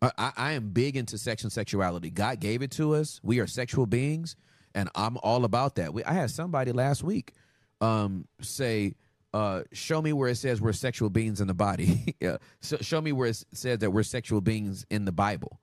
I, 0.00 0.10
I, 0.16 0.32
I 0.36 0.52
am 0.52 0.70
big 0.70 0.96
into 0.96 1.18
sex 1.18 1.42
and 1.42 1.52
sexuality. 1.52 2.10
God 2.10 2.40
gave 2.40 2.62
it 2.62 2.70
to 2.72 2.94
us. 2.94 3.20
We 3.22 3.40
are 3.40 3.46
sexual 3.46 3.86
beings, 3.86 4.36
and 4.74 4.88
I'm 4.94 5.18
all 5.22 5.44
about 5.44 5.74
that. 5.76 5.92
We, 5.92 6.04
I 6.04 6.12
had 6.12 6.30
somebody 6.30 6.72
last 6.72 7.02
week 7.02 7.32
um, 7.80 8.26
say, 8.40 8.94
uh, 9.34 9.62
"Show 9.72 10.00
me 10.00 10.12
where 10.12 10.28
it 10.28 10.36
says 10.36 10.60
we're 10.60 10.72
sexual 10.72 11.10
beings 11.10 11.40
in 11.40 11.48
the 11.48 11.54
body. 11.54 12.14
yeah. 12.20 12.36
so, 12.60 12.76
show 12.80 13.00
me 13.00 13.12
where 13.12 13.28
it 13.28 13.44
says 13.52 13.78
that 13.80 13.90
we're 13.90 14.04
sexual 14.04 14.40
beings 14.40 14.86
in 14.90 15.04
the 15.04 15.12
Bible." 15.12 15.60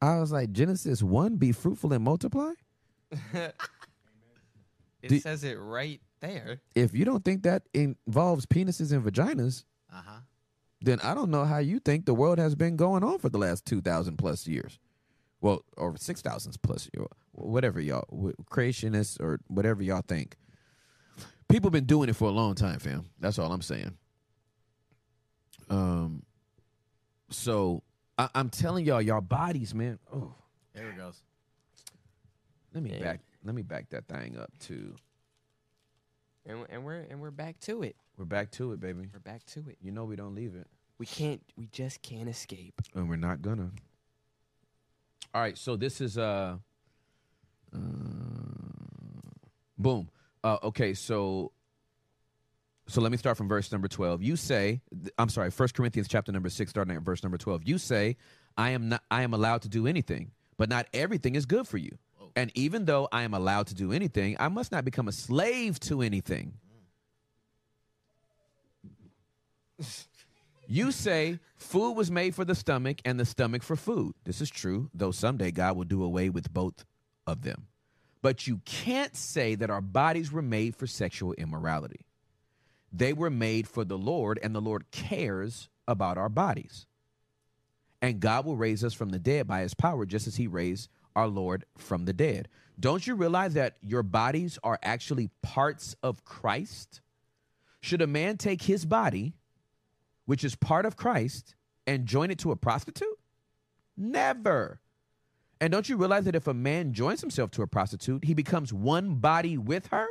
I 0.00 0.18
was 0.18 0.32
like, 0.32 0.50
Genesis 0.50 1.00
one, 1.00 1.36
be 1.36 1.52
fruitful 1.52 1.92
and 1.92 2.02
multiply. 2.02 2.50
It 5.02 5.08
Do- 5.08 5.18
says 5.20 5.42
it 5.42 5.54
right 5.58 6.00
there. 6.20 6.60
If 6.76 6.94
you 6.94 7.04
don't 7.04 7.24
think 7.24 7.42
that 7.42 7.64
involves 7.74 8.46
penises 8.46 8.92
and 8.92 9.02
vaginas, 9.04 9.64
Uh 9.92 10.00
huh. 10.06 10.20
then 10.80 11.00
I 11.00 11.12
don't 11.14 11.28
know 11.30 11.44
how 11.44 11.58
you 11.58 11.80
think 11.80 12.06
the 12.06 12.14
world 12.14 12.38
has 12.38 12.54
been 12.54 12.76
going 12.76 13.02
on 13.02 13.18
for 13.18 13.28
the 13.28 13.38
last 13.38 13.66
2,000 13.66 14.16
plus 14.16 14.46
years. 14.46 14.78
Well, 15.40 15.64
or 15.76 15.96
6,000 15.96 16.54
plus, 16.62 16.88
year- 16.94 17.06
whatever 17.32 17.80
y'all, 17.80 18.06
wh- 18.12 18.40
creationists 18.48 19.20
or 19.20 19.40
whatever 19.48 19.82
y'all 19.82 20.04
think. 20.06 20.36
People 21.48 21.70
been 21.70 21.84
doing 21.86 22.08
it 22.08 22.14
for 22.14 22.28
a 22.28 22.32
long 22.32 22.54
time, 22.54 22.78
fam. 22.78 23.06
That's 23.18 23.40
all 23.40 23.50
I'm 23.52 23.60
saying. 23.60 23.96
Um, 25.68 26.22
so 27.30 27.82
I, 28.16 28.28
I'm 28.36 28.50
telling 28.50 28.84
y'all, 28.84 29.02
y'all 29.02 29.20
bodies, 29.20 29.74
man. 29.74 29.98
Oh, 30.14 30.32
There 30.74 30.90
it 30.90 30.96
goes. 30.96 31.20
Let 32.74 32.82
me 32.82 32.98
back, 32.98 33.20
let 33.44 33.54
me 33.54 33.62
back 33.62 33.90
that 33.90 34.06
thing 34.08 34.38
up 34.38 34.50
too. 34.58 34.94
And, 36.46 36.66
and 36.70 36.84
we're 36.84 37.06
and 37.08 37.20
we're 37.20 37.30
back 37.30 37.60
to 37.60 37.82
it. 37.82 37.96
We're 38.16 38.24
back 38.24 38.50
to 38.52 38.72
it, 38.72 38.80
baby. 38.80 39.08
We're 39.12 39.20
back 39.20 39.44
to 39.46 39.60
it. 39.68 39.78
You 39.80 39.92
know 39.92 40.04
we 40.04 40.16
don't 40.16 40.34
leave 40.34 40.54
it. 40.54 40.66
We 40.98 41.06
can't. 41.06 41.42
We 41.56 41.66
just 41.72 42.02
can't 42.02 42.28
escape. 42.28 42.80
and 42.94 43.08
we're 43.08 43.16
not 43.16 43.42
gonna. 43.42 43.70
All 45.34 45.40
right, 45.40 45.56
so 45.56 45.76
this 45.76 46.00
is 46.00 46.18
uh, 46.18 46.56
uh 47.74 47.78
boom. 49.78 50.08
Uh, 50.44 50.58
okay, 50.64 50.94
so 50.94 51.52
so 52.88 53.00
let 53.00 53.12
me 53.12 53.18
start 53.18 53.36
from 53.36 53.48
verse 53.48 53.70
number 53.70 53.88
12. 53.88 54.22
You 54.22 54.36
say, 54.36 54.80
I'm 55.16 55.28
sorry, 55.28 55.50
First 55.50 55.74
Corinthians 55.74 56.08
chapter 56.08 56.32
number 56.32 56.50
6 56.50 56.70
starting 56.70 56.96
at 56.96 57.02
verse 57.02 57.22
number 57.22 57.38
12. 57.38 57.62
You 57.64 57.78
say, 57.78 58.16
I 58.56 58.70
am 58.70 58.88
not 58.88 59.02
I 59.10 59.22
am 59.22 59.32
allowed 59.32 59.62
to 59.62 59.68
do 59.68 59.86
anything, 59.86 60.32
but 60.58 60.68
not 60.68 60.86
everything 60.92 61.34
is 61.34 61.46
good 61.46 61.66
for 61.66 61.78
you. 61.78 61.96
And 62.34 62.50
even 62.54 62.84
though 62.86 63.08
I 63.12 63.22
am 63.22 63.34
allowed 63.34 63.66
to 63.68 63.74
do 63.74 63.92
anything, 63.92 64.36
I 64.40 64.48
must 64.48 64.72
not 64.72 64.84
become 64.84 65.08
a 65.08 65.12
slave 65.12 65.78
to 65.80 66.02
anything. 66.02 66.54
You 70.68 70.90
say 70.90 71.38
food 71.56 71.92
was 71.92 72.10
made 72.10 72.34
for 72.34 72.46
the 72.46 72.54
stomach 72.54 73.02
and 73.04 73.20
the 73.20 73.26
stomach 73.26 73.62
for 73.62 73.76
food. 73.76 74.14
This 74.24 74.40
is 74.40 74.48
true, 74.48 74.88
though 74.94 75.10
someday 75.10 75.50
God 75.50 75.76
will 75.76 75.84
do 75.84 76.02
away 76.02 76.30
with 76.30 76.50
both 76.50 76.86
of 77.26 77.42
them. 77.42 77.66
But 78.22 78.46
you 78.46 78.62
can't 78.64 79.14
say 79.14 79.54
that 79.56 79.68
our 79.68 79.82
bodies 79.82 80.32
were 80.32 80.40
made 80.40 80.74
for 80.74 80.86
sexual 80.86 81.34
immorality. 81.34 82.06
They 82.90 83.12
were 83.12 83.28
made 83.28 83.68
for 83.68 83.84
the 83.84 83.98
Lord, 83.98 84.38
and 84.42 84.54
the 84.54 84.62
Lord 84.62 84.90
cares 84.90 85.68
about 85.86 86.16
our 86.16 86.30
bodies. 86.30 86.86
And 88.00 88.20
God 88.20 88.46
will 88.46 88.56
raise 88.56 88.82
us 88.82 88.94
from 88.94 89.10
the 89.10 89.18
dead 89.18 89.46
by 89.46 89.60
his 89.60 89.74
power, 89.74 90.06
just 90.06 90.26
as 90.26 90.36
he 90.36 90.46
raised 90.46 90.88
our 91.14 91.28
Lord 91.28 91.64
from 91.76 92.04
the 92.04 92.12
dead. 92.12 92.48
Don't 92.78 93.06
you 93.06 93.14
realize 93.14 93.54
that 93.54 93.76
your 93.82 94.02
bodies 94.02 94.58
are 94.64 94.78
actually 94.82 95.30
parts 95.42 95.94
of 96.02 96.24
Christ? 96.24 97.00
Should 97.80 98.02
a 98.02 98.06
man 98.06 98.36
take 98.36 98.62
his 98.62 98.84
body, 98.84 99.34
which 100.24 100.44
is 100.44 100.54
part 100.54 100.86
of 100.86 100.96
Christ, 100.96 101.54
and 101.86 102.06
join 102.06 102.30
it 102.30 102.38
to 102.38 102.50
a 102.50 102.56
prostitute? 102.56 103.18
Never. 103.96 104.80
And 105.60 105.70
don't 105.70 105.88
you 105.88 105.96
realize 105.96 106.24
that 106.24 106.34
if 106.34 106.48
a 106.48 106.54
man 106.54 106.92
joins 106.92 107.20
himself 107.20 107.50
to 107.52 107.62
a 107.62 107.66
prostitute, 107.66 108.24
he 108.24 108.34
becomes 108.34 108.72
one 108.72 109.16
body 109.16 109.56
with 109.56 109.86
her? 109.88 110.06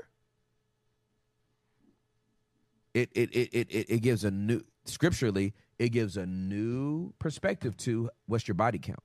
It 2.94 3.10
it 3.14 3.34
it 3.34 3.50
it 3.54 3.90
it, 3.90 4.02
gives 4.02 4.24
a 4.24 4.32
new 4.32 4.62
scripturally, 4.86 5.54
it 5.80 5.90
gives 5.90 6.18
a 6.18 6.26
new 6.26 7.14
perspective 7.20 7.76
to 7.78 8.10
what's 8.28 8.48
your 8.48 8.56
body 8.56 8.80
count. 8.80 9.04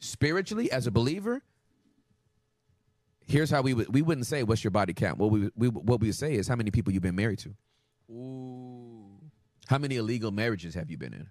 Spiritually, 0.00 0.72
as 0.72 0.86
a 0.86 0.90
believer, 0.90 1.42
here's 3.26 3.50
how 3.50 3.62
we 3.62 3.74
would 3.74 3.92
we 3.92 4.02
wouldn't 4.02 4.26
say 4.26 4.42
what's 4.42 4.64
your 4.64 4.70
body 4.70 4.92
count. 4.92 5.18
What 5.18 5.30
we, 5.30 5.50
we 5.54 5.68
what 5.68 6.00
we 6.00 6.08
would 6.08 6.14
say 6.14 6.34
is 6.34 6.48
how 6.48 6.56
many 6.56 6.70
people 6.70 6.92
you've 6.92 7.02
been 7.02 7.16
married 7.16 7.38
to. 7.40 7.54
Ooh. 8.10 9.20
How 9.68 9.78
many 9.78 9.96
illegal 9.96 10.32
marriages 10.32 10.74
have 10.74 10.90
you 10.90 10.98
been 10.98 11.14
in? 11.14 11.28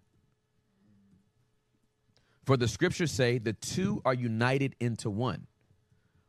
For 2.46 2.58
the 2.58 2.68
scriptures 2.68 3.12
say 3.12 3.38
the 3.38 3.54
two 3.54 4.02
are 4.06 4.14
united 4.14 4.76
into 4.80 5.10
one. 5.10 5.48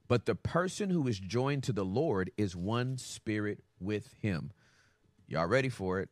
But 0.08 0.26
the 0.26 0.34
person 0.34 0.90
who 0.90 1.06
is 1.06 1.20
joined 1.20 1.62
to 1.64 1.72
the 1.72 1.84
Lord 1.84 2.32
is 2.36 2.56
one 2.56 2.98
spirit 2.98 3.62
with 3.78 4.12
him. 4.20 4.50
Y'all 5.28 5.46
ready 5.46 5.68
for 5.68 6.00
it? 6.00 6.08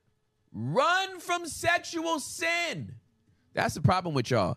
Run 0.53 1.19
from 1.19 1.47
sexual 1.47 2.21
sin. 2.21 2.95
That's 3.55 3.75
the 3.75 3.81
problem 3.81 4.15
with 4.15 4.31
y'all. 4.31 4.57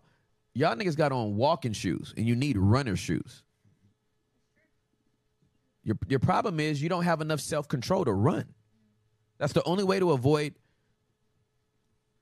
Y'all 0.53 0.75
niggas 0.75 0.97
got 0.97 1.11
on 1.11 1.35
walking 1.35 1.73
shoes 1.73 2.13
and 2.17 2.27
you 2.27 2.35
need 2.35 2.57
runner 2.57 2.95
shoes. 2.95 3.43
Your, 5.83 5.97
your 6.07 6.19
problem 6.19 6.59
is 6.59 6.81
you 6.81 6.89
don't 6.89 7.03
have 7.03 7.21
enough 7.21 7.39
self 7.39 7.67
control 7.67 8.05
to 8.05 8.13
run. 8.13 8.53
That's 9.37 9.53
the 9.53 9.63
only 9.63 9.83
way 9.83 9.99
to 9.99 10.11
avoid 10.11 10.53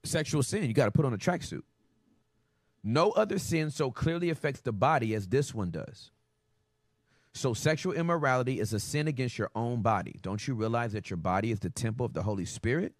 sexual 0.04 0.44
sin. 0.44 0.64
You 0.66 0.74
got 0.74 0.86
to 0.86 0.92
put 0.92 1.06
on 1.06 1.14
a 1.14 1.18
tracksuit. 1.18 1.64
No 2.84 3.12
other 3.12 3.40
sin 3.40 3.72
so 3.72 3.92
clearly 3.92 4.30
affects 4.30 4.62
the 4.62 4.72
body 4.72 5.14
as 5.14 5.28
this 5.28 5.54
one 5.54 5.72
does. 5.72 6.12
So, 7.34 7.54
sexual 7.54 7.94
immorality 7.94 8.60
is 8.60 8.74
a 8.74 8.80
sin 8.80 9.08
against 9.08 9.38
your 9.38 9.52
own 9.54 9.82
body. 9.82 10.20
Don't 10.22 10.48
you 10.48 10.56
realize 10.56 10.94
that 10.94 11.10
your 11.10 11.18
body 11.18 11.52
is 11.52 11.60
the 11.60 11.70
temple 11.70 12.06
of 12.06 12.14
the 12.14 12.24
Holy 12.24 12.46
Spirit 12.46 12.94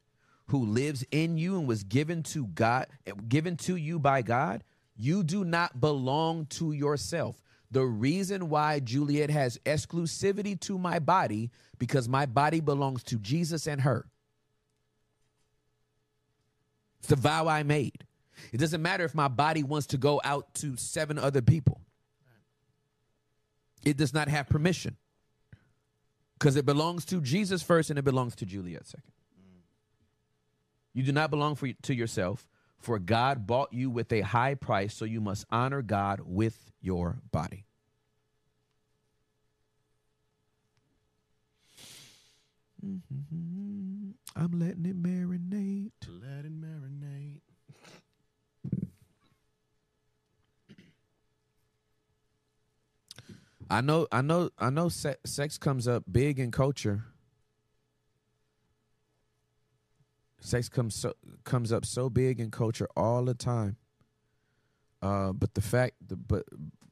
who 0.48 0.66
lives 0.66 1.04
in 1.12 1.38
you 1.38 1.58
and 1.58 1.68
was 1.68 1.84
given 1.84 2.24
to 2.24 2.46
God, 2.48 2.88
given 3.28 3.58
to 3.58 3.76
you 3.76 4.00
by 4.00 4.22
God? 4.22 4.64
You 5.02 5.24
do 5.24 5.46
not 5.46 5.80
belong 5.80 6.46
to 6.48 6.74
yourself. 6.74 7.42
The 7.72 7.86
reason 7.86 8.50
why 8.50 8.82
Juliet 8.82 9.30
has 9.30 9.58
exclusivity 9.60 10.60
to 10.62 10.78
my 10.78 11.00
body 11.00 11.52
because 11.78 12.10
my 12.10 12.26
body 12.26 12.60
belongs 12.60 13.04
to 13.04 13.16
Jesus 13.18 13.66
and 13.66 13.80
her. 13.80 14.06
It's 17.00 17.08
the 17.08 17.16
vow 17.16 17.48
I 17.48 17.64
made. 17.64 18.06
It 18.52 18.58
doesn't 18.58 18.82
matter 18.82 19.06
if 19.06 19.16
my 19.16 19.30
body 19.30 19.64
wants 19.64 19.88
to 19.88 19.98
go 19.98 20.20
out 20.26 20.54
to 20.56 20.76
seven 20.76 21.18
other 21.18 21.42
people. 21.42 21.80
It 23.86 23.96
does 23.96 24.14
not 24.14 24.28
have 24.28 24.50
permission 24.50 24.98
because 26.38 26.58
it 26.58 26.66
belongs 26.66 27.06
to 27.06 27.22
Jesus 27.22 27.62
first 27.62 27.90
and 27.90 27.98
it 27.98 28.04
belongs 28.04 28.36
to 28.36 28.46
Juliet 28.46 28.86
second. 28.86 29.14
You 30.94 31.04
do 31.04 31.14
not 31.14 31.30
belong 31.30 31.56
for, 31.56 31.72
to 31.84 31.96
yourself, 31.96 32.49
for 32.80 32.98
God 33.00 33.46
bought 33.46 33.74
you 33.74 33.90
with 33.90 34.12
a 34.12 34.22
high 34.22 34.56
price, 34.56 34.94
so 34.94 35.06
you 35.06 35.22
must 35.22 35.46
honor 35.52 35.82
God 35.82 36.22
with 36.24 36.72
your 36.82 37.20
body. 37.32 37.66
Mm-hmm. 42.86 44.12
I'm 44.36 44.52
letting 44.60 44.86
it 44.86 45.02
marinate. 45.02 45.92
Let 46.08 46.46
it 46.46 46.54
marinate. 46.54 47.42
I 53.70 53.82
know, 53.82 54.08
I 54.12 54.22
know, 54.22 54.50
I 54.58 54.70
know. 54.70 54.90
Se- 54.90 55.18
sex 55.26 55.58
comes 55.58 55.88
up 55.88 56.04
big 56.10 56.40
in 56.40 56.52
culture. 56.52 57.04
Sex 60.42 60.70
comes 60.70 60.96
so 60.96 61.14
comes 61.44 61.72
up 61.72 61.86
so 61.86 62.10
big 62.10 62.40
in 62.40 62.52
culture 62.52 62.88
all 62.96 63.26
the 63.26 63.34
time. 63.34 63.76
Uh, 65.02 65.32
but 65.34 65.54
the 65.54 65.62
fact, 65.62 65.96
the, 66.06 66.16
but 66.16 66.44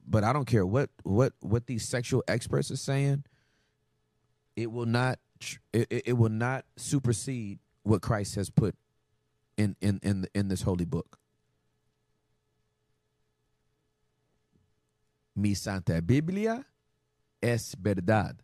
but 0.06 0.24
I 0.24 0.32
don't 0.32 0.46
care 0.46 0.66
what 0.66 0.90
what 1.02 1.32
what 1.40 1.66
these 1.66 1.86
sexual 1.86 2.22
experts 2.28 2.70
are 2.70 2.76
saying. 2.76 3.24
It 4.56 4.70
will 4.70 4.86
not 4.86 5.18
it, 5.72 5.86
it 5.90 6.02
it 6.08 6.12
will 6.14 6.30
not 6.30 6.64
supersede 6.76 7.58
what 7.82 8.02
Christ 8.02 8.34
has 8.34 8.50
put 8.50 8.74
in 9.56 9.76
in 9.80 10.00
in 10.02 10.26
in 10.34 10.48
this 10.48 10.62
holy 10.62 10.84
book. 10.84 11.18
Mi 15.34 15.54
Santa 15.54 16.02
Biblia 16.02 16.64
es 17.42 17.74
verdad. 17.80 18.40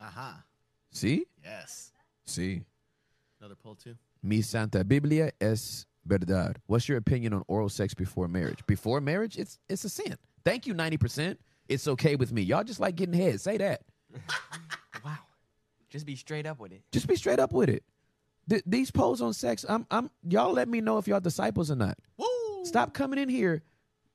Aha. 0.00 0.44
See? 0.92 1.26
Yes. 1.42 1.92
See. 2.24 2.62
Another 3.40 3.56
poll 3.56 3.74
too. 3.74 3.96
Mi 4.22 4.42
Santa 4.42 4.84
Biblia 4.84 5.30
es 5.40 5.86
verdad. 6.06 6.56
What's 6.66 6.88
your 6.88 6.98
opinion 6.98 7.32
on 7.32 7.42
oral 7.48 7.68
sex 7.68 7.94
before 7.94 8.28
marriage? 8.28 8.60
Before 8.66 9.00
marriage, 9.00 9.36
it's 9.36 9.58
it's 9.68 9.84
a 9.84 9.88
sin. 9.88 10.16
Thank 10.44 10.66
you, 10.66 10.74
90%. 10.74 11.36
It's 11.68 11.88
okay 11.88 12.14
with 12.14 12.32
me. 12.32 12.42
Y'all 12.42 12.62
just 12.62 12.78
like 12.78 12.94
getting 12.94 13.14
head. 13.14 13.40
Say 13.40 13.56
that. 13.58 13.82
Wow. 15.04 15.18
Just 15.90 16.06
be 16.06 16.16
straight 16.16 16.46
up 16.46 16.58
with 16.58 16.72
it. 16.72 16.82
Just 16.90 17.06
be 17.06 17.14
straight 17.16 17.38
up 17.38 17.52
with 17.52 17.68
it. 17.68 17.84
Th- 18.48 18.62
these 18.66 18.90
polls 18.90 19.20
on 19.20 19.32
sex, 19.34 19.64
I'm 19.68 19.86
I'm 19.90 20.10
y'all 20.26 20.52
let 20.52 20.68
me 20.68 20.80
know 20.80 20.98
if 20.98 21.06
y'all 21.06 21.20
disciples 21.20 21.70
or 21.70 21.76
not. 21.76 21.96
Woo! 22.16 22.64
Stop 22.64 22.92
coming 22.94 23.18
in 23.18 23.28
here 23.28 23.62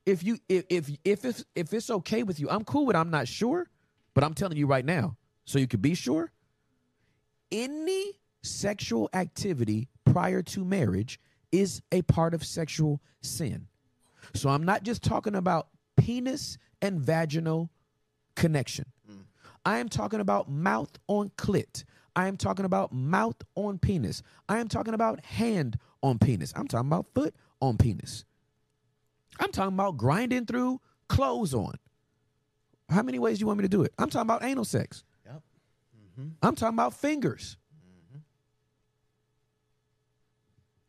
if 0.04 0.22
you 0.22 0.38
if 0.48 0.64
if 0.68 0.90
if 1.04 1.24
it's 1.24 1.44
if 1.54 1.72
it's 1.72 1.88
okay 1.88 2.24
with 2.24 2.40
you. 2.40 2.50
I'm 2.50 2.64
cool 2.64 2.84
with 2.84 2.96
I'm 2.96 3.10
not 3.10 3.28
sure, 3.28 3.68
but 4.12 4.22
I'm 4.24 4.34
telling 4.34 4.58
you 4.58 4.66
right 4.66 4.84
now 4.84 5.16
so 5.44 5.58
you 5.58 5.66
could 5.66 5.82
be 5.82 5.94
sure. 5.94 6.30
Any 7.50 8.12
sexual 8.42 9.08
activity 9.14 9.88
prior 10.04 10.42
to 10.42 10.64
marriage 10.64 11.18
is 11.50 11.82
a 11.92 12.02
part 12.02 12.34
of 12.34 12.44
sexual 12.44 13.00
sin. 13.20 13.66
So 14.34 14.48
I'm 14.48 14.64
not 14.64 14.82
just 14.82 15.02
talking 15.02 15.34
about 15.34 15.68
penis 15.96 16.58
and 16.80 17.00
vaginal 17.00 17.70
connection. 18.34 18.86
Mm. 19.10 19.24
I 19.64 19.78
am 19.78 19.88
talking 19.88 20.20
about 20.20 20.50
mouth 20.50 20.90
on 21.08 21.30
clit. 21.36 21.84
I 22.14 22.28
am 22.28 22.36
talking 22.36 22.64
about 22.64 22.92
mouth 22.92 23.36
on 23.54 23.78
penis. 23.78 24.22
I 24.48 24.58
am 24.58 24.68
talking 24.68 24.94
about 24.94 25.24
hand 25.24 25.78
on 26.02 26.18
penis. 26.18 26.52
I'm 26.56 26.68
talking 26.68 26.88
about 26.88 27.06
foot 27.14 27.34
on 27.60 27.76
penis. 27.78 28.24
I'm 29.40 29.50
talking 29.50 29.74
about 29.74 29.96
grinding 29.96 30.46
through 30.46 30.80
clothes 31.08 31.54
on. 31.54 31.74
How 32.88 33.02
many 33.02 33.18
ways 33.18 33.38
do 33.38 33.42
you 33.42 33.46
want 33.46 33.58
me 33.58 33.62
to 33.62 33.68
do 33.68 33.82
it? 33.82 33.92
I'm 33.98 34.10
talking 34.10 34.28
about 34.28 34.44
anal 34.44 34.64
sex. 34.64 35.04
Yep. 35.24 35.42
Mm-hmm. 36.20 36.28
I'm 36.42 36.54
talking 36.54 36.74
about 36.74 36.94
fingers. 36.94 37.56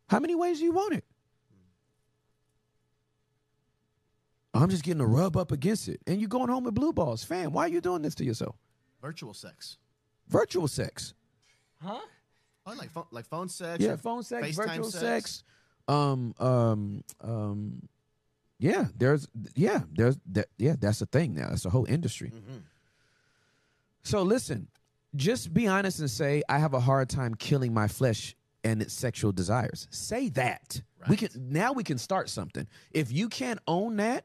How 0.08 0.20
many 0.20 0.34
ways 0.34 0.58
do 0.58 0.64
you 0.64 0.72
want 0.72 0.94
it? 0.94 1.04
I'm 4.52 4.70
just 4.70 4.84
getting 4.84 5.00
a 5.00 5.06
rub 5.06 5.36
up 5.36 5.50
against 5.50 5.88
it. 5.88 6.00
And 6.06 6.20
you're 6.20 6.28
going 6.28 6.48
home 6.48 6.64
with 6.64 6.74
blue 6.74 6.92
balls. 6.92 7.24
Fam, 7.24 7.52
why 7.52 7.64
are 7.64 7.68
you 7.68 7.80
doing 7.80 8.02
this 8.02 8.14
to 8.16 8.24
yourself? 8.24 8.54
Virtual 9.02 9.34
sex. 9.34 9.78
Virtual 10.28 10.68
sex. 10.68 11.14
Huh? 11.82 11.98
Oh, 12.66 12.72
like 12.78 12.90
phone, 12.90 13.04
like 13.10 13.26
phone 13.26 13.48
sex. 13.48 13.82
Yeah, 13.82 13.96
phone 13.96 14.22
sex, 14.22 14.46
FaceTime 14.46 14.54
virtual 14.54 14.90
sex. 14.90 15.42
Um, 15.88 16.34
um, 16.38 17.04
um, 17.20 17.88
yeah, 18.58 18.86
there's, 18.96 19.28
yeah, 19.54 19.80
there's, 19.92 20.16
that, 20.32 20.46
yeah, 20.56 20.76
that's 20.78 21.02
a 21.02 21.06
thing 21.06 21.34
now. 21.34 21.48
That's 21.50 21.66
a 21.66 21.70
whole 21.70 21.84
industry. 21.84 22.30
Mhm. 22.30 22.62
So 24.02 24.22
listen, 24.22 24.68
just 25.16 25.52
be 25.52 25.66
honest 25.66 25.98
and 26.00 26.10
say, 26.10 26.42
I 26.48 26.58
have 26.58 26.72
a 26.74 26.80
hard 26.80 27.08
time 27.10 27.34
killing 27.34 27.74
my 27.74 27.88
flesh 27.88 28.34
and 28.64 28.82
its 28.82 28.94
sexual 28.94 29.30
desires. 29.30 29.86
Say 29.90 30.30
that. 30.30 30.80
We 31.06 31.16
can 31.16 31.28
now 31.34 31.72
we 31.72 31.84
can 31.84 31.98
start 31.98 32.30
something. 32.30 32.66
If 32.90 33.12
you 33.12 33.28
can't 33.28 33.60
own 33.66 33.96
that, 33.96 34.24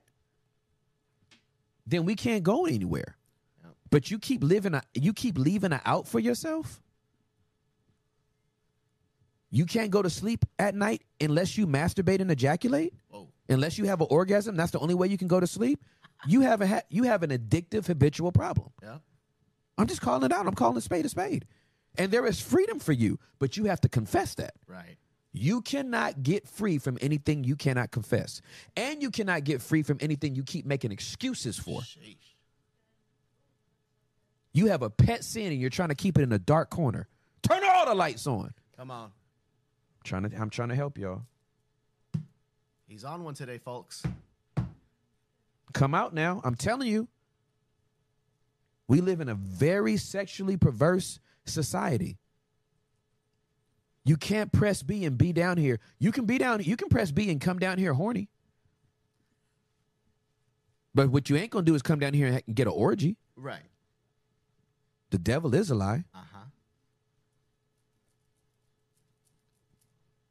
then 1.85 2.05
we 2.05 2.15
can't 2.15 2.41
go 2.41 2.65
anywhere. 2.65 3.17
Yep. 3.61 3.73
But 3.89 4.11
you 4.11 4.17
keep 4.17 4.43
living 4.43 4.73
a, 4.73 4.81
you 4.93 5.11
keep 5.11 5.37
leaving 5.37 5.73
it 5.73 5.81
out 5.83 6.07
for 6.07 6.19
yourself. 6.19 6.81
You 9.51 9.65
can't 9.65 9.91
go 9.91 10.01
to 10.01 10.09
sleep 10.09 10.45
at 10.57 10.73
night 10.73 11.03
unless 11.19 11.57
you 11.57 11.67
masturbate 11.67 12.21
and 12.21 12.31
ejaculate 12.31 12.93
Whoa. 13.09 13.27
unless 13.49 13.77
you 13.77 13.85
have 13.85 13.99
an 13.99 14.07
orgasm, 14.09 14.55
that's 14.55 14.71
the 14.71 14.79
only 14.79 14.93
way 14.93 15.07
you 15.07 15.17
can 15.17 15.27
go 15.27 15.39
to 15.39 15.47
sleep. 15.47 15.83
You 16.27 16.41
have 16.41 16.61
a 16.61 16.67
ha- 16.67 16.81
you 16.89 17.03
have 17.03 17.23
an 17.23 17.31
addictive 17.31 17.87
habitual 17.87 18.31
problem. 18.31 18.69
Yeah. 18.81 18.99
I'm 19.77 19.87
just 19.87 20.01
calling 20.01 20.23
it 20.23 20.31
out. 20.31 20.45
I'm 20.47 20.53
calling 20.53 20.77
a 20.77 20.81
spade 20.81 21.05
a 21.05 21.09
spade. 21.09 21.45
And 21.97 22.11
there 22.11 22.25
is 22.25 22.39
freedom 22.39 22.79
for 22.79 22.93
you, 22.93 23.19
but 23.39 23.57
you 23.57 23.65
have 23.65 23.81
to 23.81 23.89
confess 23.89 24.35
that. 24.35 24.53
Right. 24.67 24.97
You 25.31 25.61
cannot 25.61 26.23
get 26.23 26.47
free 26.47 26.77
from 26.77 26.97
anything 27.01 27.43
you 27.43 27.55
cannot 27.55 27.91
confess. 27.91 28.41
And 28.75 29.01
you 29.01 29.11
cannot 29.11 29.43
get 29.43 29.61
free 29.61 29.83
from 29.83 29.97
anything 30.01 30.35
you 30.35 30.43
keep 30.43 30.65
making 30.65 30.91
excuses 30.91 31.57
for. 31.57 31.81
Sheesh. 31.81 32.17
You 34.53 34.67
have 34.67 34.81
a 34.81 34.89
pet 34.89 35.23
sin 35.23 35.51
and 35.51 35.61
you're 35.61 35.69
trying 35.69 35.89
to 35.89 35.95
keep 35.95 36.17
it 36.17 36.21
in 36.23 36.31
a 36.31 36.39
dark 36.39 36.69
corner. 36.69 37.07
Turn 37.43 37.61
all 37.63 37.85
the 37.85 37.93
lights 37.93 38.25
on. 38.25 38.53
Come 38.75 38.91
on. 38.91 39.05
I'm 39.05 40.03
trying 40.03 40.29
to 40.29 40.35
I'm 40.37 40.49
trying 40.49 40.69
to 40.69 40.75
help 40.75 40.97
y'all. 40.97 41.23
He's 42.87 43.03
on 43.03 43.23
one 43.23 43.35
today, 43.35 43.59
folks. 43.59 44.01
Come 45.73 45.93
out 45.93 46.13
now. 46.13 46.41
I'm 46.43 46.55
telling 46.55 46.87
you. 46.87 47.07
We 48.87 49.01
live 49.01 49.21
in 49.21 49.29
a 49.29 49.35
very 49.35 49.97
sexually 49.97 50.57
perverse 50.57 51.19
society. 51.45 52.17
You 54.05 54.17
can't 54.17 54.51
press 54.51 54.81
B 54.81 55.05
and 55.05 55.17
be 55.17 55.33
down 55.33 55.57
here. 55.57 55.79
You 55.99 56.11
can 56.11 56.25
be 56.25 56.37
down, 56.37 56.63
you 56.63 56.75
can 56.75 56.89
press 56.89 57.11
B 57.11 57.29
and 57.29 57.39
come 57.39 57.59
down 57.59 57.77
here 57.77 57.93
horny. 57.93 58.29
But 60.95 61.09
what 61.09 61.29
you 61.29 61.37
ain't 61.37 61.51
gonna 61.51 61.65
do 61.65 61.75
is 61.75 61.81
come 61.81 61.99
down 61.99 62.13
here 62.13 62.27
and 62.27 62.55
get 62.55 62.67
an 62.67 62.73
orgy. 62.73 63.17
Right. 63.35 63.61
The 65.11 65.17
devil 65.17 65.53
is 65.53 65.69
a 65.69 65.75
lie. 65.75 66.03
Uh 66.13 66.19
huh. 66.33 66.39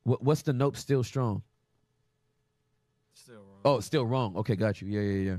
What, 0.05 0.23
what's 0.23 0.43
the 0.43 0.53
nope 0.53 0.77
still 0.77 1.05
strong? 1.05 1.43
Still 3.15 3.37
wrong. 3.37 3.61
Oh, 3.65 3.81
still 3.81 4.07
wrong. 4.07 4.37
Okay, 4.37 4.57
got 4.57 4.81
you. 4.81 4.89
Yeah, 4.89 5.01
yeah, 5.03 5.31
yeah. 5.31 5.39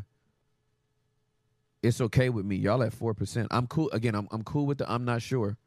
It's 1.81 2.01
okay 2.01 2.29
with 2.29 2.45
me. 2.45 2.55
Y'all 2.57 2.83
at 2.83 2.93
four 2.93 3.13
percent. 3.13 3.47
I'm 3.51 3.67
cool. 3.67 3.89
Again, 3.91 4.15
I'm 4.15 4.27
I'm 4.31 4.43
cool 4.43 4.65
with 4.65 4.79
the 4.79 4.91
I'm 4.91 5.05
not 5.05 5.21
sure. 5.21 5.57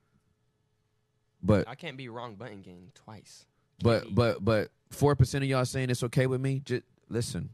But 1.42 1.66
I 1.66 1.74
can't 1.74 1.96
be 1.96 2.08
wrong 2.08 2.34
button 2.36 2.60
gang 2.62 2.92
twice. 2.94 3.46
but 3.82 4.02
Can't 4.02 4.08
be. 4.10 4.14
but 4.14 4.44
but 4.44 4.70
four 4.90 5.16
percent 5.16 5.42
of 5.44 5.50
y'all 5.50 5.64
saying 5.64 5.90
it's 5.90 6.02
okay 6.04 6.26
with 6.26 6.40
me. 6.40 6.60
Just 6.64 6.82
listen. 7.08 7.50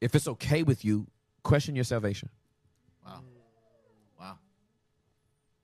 If 0.00 0.14
it's 0.14 0.26
okay 0.28 0.62
with 0.62 0.84
you, 0.84 1.06
question 1.44 1.74
your 1.76 1.84
salvation 1.84 2.28
Wow. 3.06 3.20
Wow. 4.18 4.38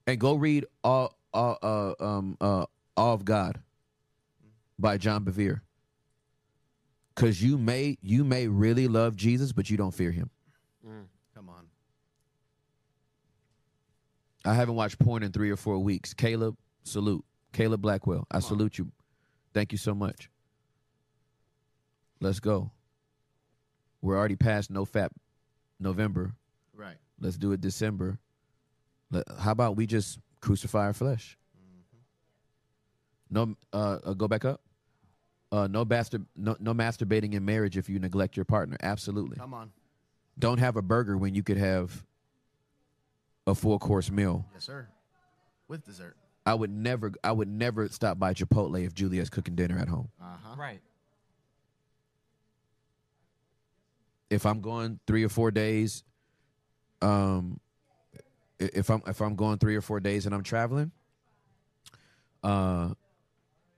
and 0.06 0.18
go 0.18 0.34
read 0.36 0.64
all 0.84 1.16
all 1.34 1.58
uh, 1.62 1.94
um 2.02 2.36
uh 2.40 2.66
Awe 2.96 3.12
of 3.12 3.24
God 3.24 3.60
by 4.78 4.96
John 4.96 5.24
Bevere. 5.24 5.60
Cause 7.14 7.42
you 7.42 7.58
may 7.58 7.98
you 8.00 8.24
may 8.24 8.46
really 8.48 8.86
love 8.88 9.16
Jesus, 9.16 9.52
but 9.52 9.68
you 9.70 9.76
don't 9.76 9.92
fear 9.92 10.12
him. 10.12 10.30
Mm. 10.86 11.06
Come 11.34 11.48
on. 11.48 11.66
I 14.44 14.54
haven't 14.54 14.74
watched 14.74 14.98
porn 14.98 15.22
in 15.22 15.32
three 15.32 15.50
or 15.50 15.56
four 15.56 15.78
weeks. 15.78 16.14
Caleb, 16.14 16.56
salute. 16.82 17.24
Caleb 17.52 17.80
Blackwell, 17.80 18.26
I 18.30 18.40
salute 18.40 18.78
you. 18.78 18.92
Thank 19.54 19.72
you 19.72 19.78
so 19.78 19.94
much. 19.94 20.30
Let's 22.20 22.40
go. 22.40 22.70
We're 24.02 24.16
already 24.16 24.36
past 24.36 24.70
no 24.70 24.84
fap 24.84 25.10
November. 25.80 26.34
Right. 26.74 26.96
Let's 27.20 27.36
do 27.36 27.52
it 27.52 27.60
December. 27.60 28.18
Let, 29.10 29.24
how 29.38 29.52
about 29.52 29.76
we 29.76 29.86
just 29.86 30.18
crucify 30.40 30.86
our 30.86 30.92
flesh? 30.92 31.36
No, 33.30 33.56
uh, 33.72 33.98
uh, 34.04 34.12
go 34.14 34.28
back 34.28 34.44
up. 34.44 34.62
Uh, 35.50 35.66
no, 35.66 35.84
bastard, 35.84 36.24
no, 36.36 36.56
no 36.60 36.72
masturbating 36.74 37.34
in 37.34 37.44
marriage 37.44 37.76
if 37.76 37.88
you 37.88 37.98
neglect 37.98 38.36
your 38.36 38.44
partner. 38.44 38.76
Absolutely. 38.82 39.36
Come 39.36 39.54
on. 39.54 39.72
Don't 40.38 40.58
have 40.58 40.76
a 40.76 40.82
burger 40.82 41.16
when 41.16 41.34
you 41.34 41.42
could 41.42 41.56
have 41.56 42.04
a 43.46 43.54
full 43.54 43.78
course 43.78 44.10
meal. 44.10 44.46
Yes, 44.54 44.64
sir. 44.64 44.88
With 45.66 45.84
dessert. 45.84 46.16
I 46.46 46.54
would 46.54 46.70
never 46.70 47.12
I 47.22 47.32
would 47.32 47.48
never 47.48 47.88
stop 47.88 48.18
by 48.18 48.32
Chipotle 48.32 48.82
if 48.84 48.94
Juliet's 48.94 49.28
cooking 49.28 49.54
dinner 49.54 49.78
at 49.78 49.88
home. 49.88 50.08
Uh 50.20 50.24
huh. 50.42 50.56
Right. 50.56 50.80
If 54.30 54.46
I'm 54.46 54.60
going 54.60 54.98
3 55.06 55.24
or 55.24 55.28
4 55.28 55.50
days 55.50 56.04
um 57.02 57.60
if 58.58 58.90
I'm 58.90 59.02
if 59.06 59.20
I'm 59.20 59.36
going 59.36 59.58
3 59.58 59.76
or 59.76 59.80
4 59.80 60.00
days 60.00 60.26
and 60.26 60.34
I'm 60.34 60.42
traveling 60.42 60.90
uh 62.42 62.94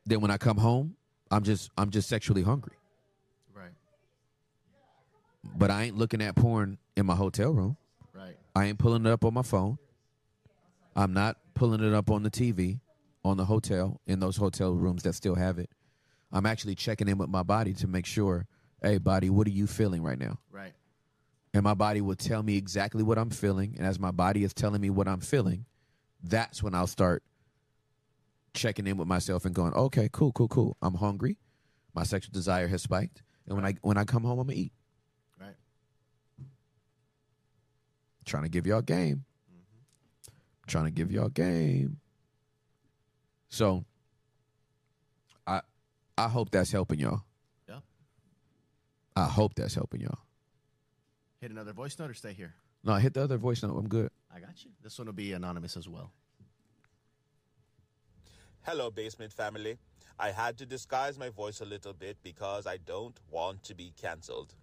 then 0.06 0.20
when 0.20 0.30
I 0.30 0.38
come 0.38 0.56
home, 0.56 0.96
I'm 1.30 1.42
just 1.42 1.70
I'm 1.76 1.90
just 1.90 2.08
sexually 2.08 2.42
hungry. 2.42 2.74
Right. 5.50 5.58
But 5.58 5.70
I 5.70 5.84
ain't 5.84 5.96
looking 5.96 6.22
at 6.22 6.36
porn 6.36 6.78
in 6.96 7.06
my 7.06 7.14
hotel 7.14 7.52
room. 7.52 7.76
Right. 8.14 8.36
I 8.54 8.66
ain't 8.66 8.78
pulling 8.78 9.06
it 9.06 9.10
up 9.10 9.24
on 9.24 9.34
my 9.34 9.42
phone. 9.42 9.78
I'm 10.96 11.12
not 11.12 11.36
pulling 11.54 11.82
it 11.82 11.94
up 11.94 12.10
on 12.10 12.22
the 12.22 12.30
TV 12.30 12.80
on 13.24 13.36
the 13.36 13.44
hotel 13.44 14.00
in 14.06 14.20
those 14.20 14.36
hotel 14.36 14.72
rooms 14.72 15.02
that 15.04 15.14
still 15.14 15.34
have 15.34 15.58
it. 15.58 15.70
I'm 16.32 16.46
actually 16.46 16.74
checking 16.74 17.08
in 17.08 17.18
with 17.18 17.28
my 17.28 17.42
body 17.42 17.74
to 17.74 17.86
make 17.86 18.06
sure, 18.06 18.46
hey, 18.82 18.98
body, 18.98 19.30
what 19.30 19.46
are 19.46 19.50
you 19.50 19.66
feeling 19.66 20.02
right 20.02 20.18
now? 20.18 20.38
Right. 20.50 20.72
And 21.52 21.64
my 21.64 21.74
body 21.74 22.00
will 22.00 22.14
tell 22.14 22.42
me 22.42 22.56
exactly 22.56 23.02
what 23.02 23.18
I'm 23.18 23.30
feeling. 23.30 23.74
And 23.76 23.86
as 23.86 23.98
my 23.98 24.12
body 24.12 24.44
is 24.44 24.54
telling 24.54 24.80
me 24.80 24.90
what 24.90 25.08
I'm 25.08 25.20
feeling, 25.20 25.66
that's 26.22 26.62
when 26.62 26.74
I'll 26.74 26.86
start 26.86 27.22
checking 28.54 28.86
in 28.86 28.96
with 28.96 29.08
myself 29.08 29.44
and 29.44 29.54
going, 29.54 29.74
okay, 29.74 30.08
cool, 30.12 30.32
cool, 30.32 30.48
cool. 30.48 30.76
I'm 30.80 30.94
hungry. 30.94 31.38
My 31.94 32.04
sexual 32.04 32.32
desire 32.32 32.68
has 32.68 32.82
spiked. 32.82 33.22
And 33.46 33.56
when 33.56 33.64
I 33.64 33.74
when 33.82 33.96
I 33.96 34.04
come 34.04 34.22
home, 34.22 34.38
I'm 34.38 34.46
gonna 34.46 34.58
eat. 34.58 34.72
Right. 35.40 35.56
Trying 38.24 38.44
to 38.44 38.48
give 38.48 38.66
y'all 38.66 38.82
game. 38.82 39.24
trying 40.66 40.84
to 40.84 40.90
give 40.90 41.10
y'all 41.10 41.28
game. 41.28 41.98
So 43.48 43.84
I 45.46 45.62
I 46.16 46.28
hope 46.28 46.50
that's 46.50 46.70
helping 46.70 47.00
y'all. 47.00 47.22
Yeah. 47.68 47.80
I 49.16 49.24
hope 49.24 49.54
that's 49.54 49.74
helping 49.74 50.02
y'all. 50.02 50.18
Hit 51.40 51.50
another 51.50 51.72
voice 51.72 51.98
note 51.98 52.10
or 52.10 52.14
stay 52.14 52.32
here. 52.32 52.54
No, 52.84 52.92
I 52.92 53.00
hit 53.00 53.14
the 53.14 53.22
other 53.22 53.36
voice 53.36 53.62
note. 53.62 53.76
I'm 53.76 53.88
good. 53.88 54.10
I 54.34 54.40
got 54.40 54.64
you. 54.64 54.70
This 54.82 54.98
one 54.98 55.06
will 55.06 55.12
be 55.12 55.32
anonymous 55.32 55.76
as 55.76 55.88
well. 55.88 56.12
Hello, 58.62 58.90
Basement 58.90 59.32
family. 59.32 59.78
I 60.18 60.30
had 60.30 60.58
to 60.58 60.66
disguise 60.66 61.18
my 61.18 61.30
voice 61.30 61.60
a 61.60 61.64
little 61.64 61.94
bit 61.94 62.18
because 62.22 62.66
I 62.66 62.76
don't 62.76 63.18
want 63.30 63.62
to 63.64 63.74
be 63.74 63.92
cancelled. 64.00 64.54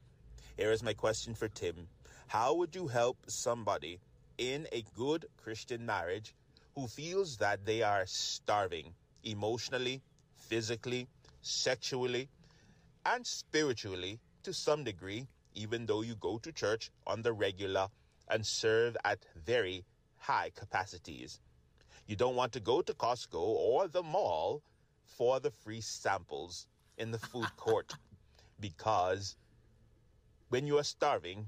Here 0.55 0.71
is 0.71 0.83
my 0.83 0.93
question 0.93 1.33
for 1.33 1.47
Tim 1.47 1.87
How 2.27 2.53
would 2.55 2.75
you 2.75 2.87
help 2.87 3.17
somebody 3.27 4.01
in 4.37 4.67
a 4.73 4.83
good 4.97 5.27
Christian 5.37 5.85
marriage 5.85 6.35
who 6.75 6.85
feels 6.85 7.37
that 7.37 7.65
they 7.65 7.81
are 7.81 8.05
starving 8.05 8.93
emotionally, 9.23 10.01
physically, 10.35 11.07
sexually, 11.41 12.27
and 13.05 13.25
spiritually 13.25 14.19
to 14.43 14.53
some 14.53 14.83
degree, 14.83 15.25
even 15.55 15.85
though 15.85 16.01
you 16.01 16.15
go 16.15 16.37
to 16.39 16.51
church 16.51 16.91
on 17.07 17.21
the 17.21 17.31
regular 17.31 17.87
and 18.27 18.45
serve 18.45 18.97
at 19.05 19.19
very 19.45 19.85
high 20.17 20.51
capacities? 20.53 21.39
You 22.07 22.17
don't 22.17 22.35
want 22.35 22.51
to 22.53 22.59
go 22.59 22.81
to 22.81 22.93
Costco 22.93 23.39
or 23.39 23.87
the 23.87 24.03
mall 24.03 24.61
for 25.05 25.39
the 25.39 25.51
free 25.51 25.79
samples 25.79 26.67
in 26.97 27.11
the 27.11 27.19
food 27.19 27.55
court 27.55 27.95
because 28.59 29.37
when 30.49 30.67
you 30.67 30.77
are 30.77 30.83
starving, 30.83 31.47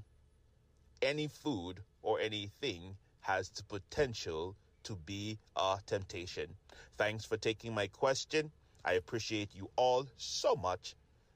any 1.02 1.28
food 1.28 1.80
or 2.02 2.20
anything 2.20 2.96
has 3.20 3.50
the 3.50 3.62
potential 3.64 4.56
to 4.82 4.96
be 4.96 5.38
a 5.56 5.78
temptation. 5.86 6.48
Thanks 6.96 7.24
for 7.24 7.36
taking 7.36 7.74
my 7.74 7.86
question. 7.86 8.50
I 8.84 8.94
appreciate 8.94 9.54
you 9.54 9.70
all 9.76 10.06
so 10.16 10.56
much 10.56 10.94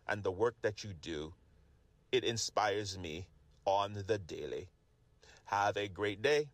and 0.09 0.23
the 0.23 0.31
work 0.31 0.55
that 0.63 0.83
you 0.83 0.91
do. 1.01 1.33
It 2.13 2.25
inspires 2.25 2.99
me 2.99 3.27
on 3.65 3.93
the 4.07 4.19
daily. 4.19 4.69
Have 5.45 5.77
a 5.77 5.89
great 5.89 6.23
day. 6.23 6.49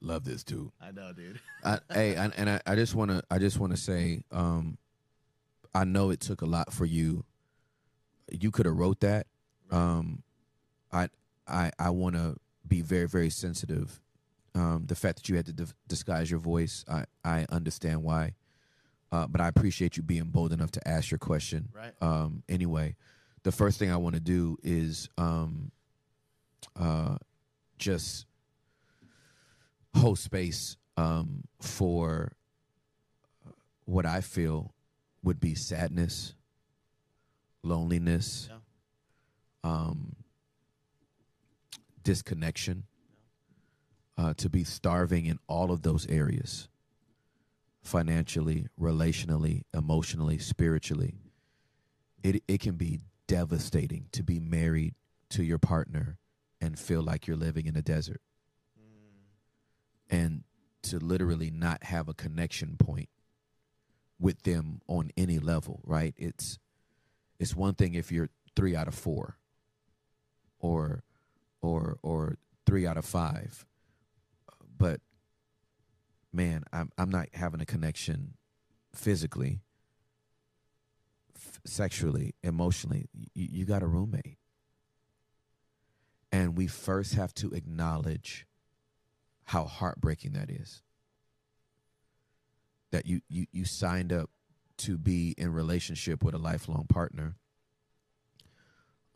Love 0.00 0.24
this 0.24 0.44
dude. 0.44 0.70
I 0.80 0.92
know, 0.92 1.12
dude. 1.12 1.40
I, 1.64 1.78
hey, 1.92 2.14
and, 2.14 2.32
and 2.36 2.48
I, 2.48 2.60
I 2.66 2.74
just 2.76 2.94
want 2.94 3.10
to, 3.10 3.22
I 3.30 3.38
just 3.38 3.58
want 3.58 3.72
to 3.72 3.76
say, 3.76 4.22
um, 4.30 4.78
I 5.74 5.84
know 5.84 6.10
it 6.10 6.20
took 6.20 6.42
a 6.42 6.46
lot 6.46 6.72
for 6.72 6.84
you. 6.84 7.24
You 8.30 8.50
could 8.50 8.66
have 8.66 8.76
wrote 8.76 9.00
that. 9.00 9.26
Um, 9.70 10.22
I, 10.92 11.08
I, 11.46 11.70
I 11.78 11.90
want 11.90 12.16
to 12.16 12.36
be 12.66 12.80
very, 12.82 13.06
very 13.08 13.30
sensitive. 13.30 14.00
Um, 14.54 14.84
the 14.86 14.94
fact 14.94 15.16
that 15.18 15.28
you 15.28 15.36
had 15.36 15.46
to 15.46 15.52
dis- 15.52 15.74
disguise 15.86 16.30
your 16.30 16.40
voice, 16.40 16.84
I, 16.90 17.04
I 17.24 17.46
understand 17.50 18.02
why. 18.02 18.34
Uh, 19.10 19.26
but 19.26 19.40
I 19.40 19.48
appreciate 19.48 19.96
you 19.96 20.02
being 20.02 20.24
bold 20.24 20.52
enough 20.52 20.70
to 20.72 20.88
ask 20.88 21.10
your 21.10 21.18
question. 21.18 21.68
Right. 21.74 21.92
Um, 22.02 22.42
anyway, 22.48 22.96
the 23.42 23.52
first 23.52 23.78
thing 23.78 23.90
I 23.90 23.96
want 23.96 24.14
to 24.16 24.20
do 24.20 24.58
is 24.62 25.08
um, 25.16 25.70
uh, 26.78 27.16
just 27.78 28.26
hold 29.94 30.18
space 30.18 30.76
um, 30.96 31.44
for 31.60 32.32
what 33.86 34.04
I 34.04 34.20
feel 34.20 34.74
would 35.22 35.40
be 35.40 35.54
sadness, 35.54 36.34
loneliness, 37.62 38.48
Yeah. 38.50 38.58
um, 39.64 40.16
disconnection, 42.08 42.84
uh, 44.16 44.32
to 44.32 44.48
be 44.48 44.64
starving 44.64 45.26
in 45.26 45.38
all 45.46 45.70
of 45.70 45.82
those 45.82 46.06
areas 46.06 46.66
financially, 47.82 48.66
relationally, 48.80 49.64
emotionally, 49.74 50.38
spiritually. 50.38 51.16
It, 52.22 52.42
it 52.48 52.60
can 52.60 52.76
be 52.76 53.00
devastating 53.26 54.06
to 54.12 54.22
be 54.22 54.40
married 54.40 54.94
to 55.28 55.44
your 55.44 55.58
partner 55.58 56.16
and 56.62 56.78
feel 56.78 57.02
like 57.02 57.26
you're 57.26 57.36
living 57.36 57.66
in 57.66 57.76
a 57.76 57.82
desert 57.82 58.22
and 60.08 60.44
to 60.84 60.98
literally 60.98 61.50
not 61.50 61.84
have 61.84 62.08
a 62.08 62.14
connection 62.14 62.78
point 62.78 63.10
with 64.18 64.44
them 64.44 64.80
on 64.88 65.10
any 65.14 65.38
level, 65.38 65.82
right? 65.84 66.14
It's 66.16 66.58
it's 67.38 67.54
one 67.54 67.74
thing 67.74 67.92
if 67.92 68.10
you're 68.10 68.30
3 68.56 68.74
out 68.74 68.88
of 68.88 68.94
4 68.94 69.36
or 70.58 71.04
or 71.60 71.98
or 72.02 72.38
3 72.66 72.86
out 72.86 72.96
of 72.96 73.04
5. 73.04 73.66
But 74.76 75.00
man, 76.32 76.64
I'm 76.72 76.90
I'm 76.98 77.10
not 77.10 77.28
having 77.32 77.60
a 77.60 77.66
connection 77.66 78.34
physically, 78.94 79.60
f- 81.34 81.60
sexually, 81.64 82.34
emotionally. 82.42 83.08
You, 83.34 83.48
you 83.50 83.64
got 83.64 83.82
a 83.82 83.86
roommate. 83.86 84.38
And 86.30 86.56
we 86.56 86.66
first 86.66 87.14
have 87.14 87.32
to 87.34 87.52
acknowledge 87.52 88.46
how 89.44 89.64
heartbreaking 89.64 90.32
that 90.32 90.50
is. 90.50 90.82
That 92.90 93.06
you 93.06 93.20
you 93.28 93.46
you 93.50 93.64
signed 93.64 94.12
up 94.12 94.30
to 94.78 94.96
be 94.96 95.34
in 95.36 95.52
relationship 95.52 96.22
with 96.22 96.34
a 96.34 96.38
lifelong 96.38 96.86
partner, 96.86 97.34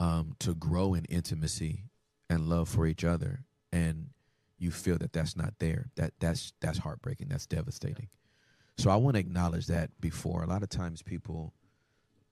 um, 0.01 0.35
to 0.40 0.55
grow 0.55 0.94
in 0.94 1.05
intimacy 1.05 1.85
and 2.33 2.49
love 2.49 2.69
for 2.69 2.87
each 2.87 3.05
other, 3.05 3.45
and 3.73 4.09
you 4.59 4.71
feel 4.71 4.97
that 4.99 5.13
that's 5.13 5.37
not 5.37 5.55
there. 5.59 5.91
That 5.97 6.15
that's 6.19 6.53
that's 6.61 6.79
heartbreaking. 6.79 7.29
That's 7.29 7.47
devastating. 7.47 8.09
So 8.79 8.91
I 8.91 8.97
want 8.97 9.15
to 9.17 9.21
acknowledge 9.21 9.67
that 9.67 9.91
before. 10.01 10.43
A 10.43 10.47
lot 10.47 10.63
of 10.63 10.71
times 10.71 11.03
people, 11.03 11.53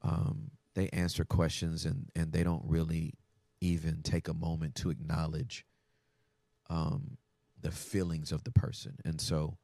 um, 0.02 0.52
they 0.74 0.88
answer 0.88 1.24
questions 1.24 1.84
and 1.84 2.08
and 2.16 2.32
they 2.32 2.42
don't 2.42 2.64
really 2.64 3.12
even 3.60 4.02
take 4.02 4.26
a 4.26 4.34
moment 4.34 4.74
to 4.76 4.90
acknowledge 4.90 5.66
um, 6.70 7.18
the 7.60 7.70
feelings 7.70 8.32
of 8.32 8.44
the 8.44 8.50
person. 8.50 8.96
And 9.04 9.20
so, 9.20 9.58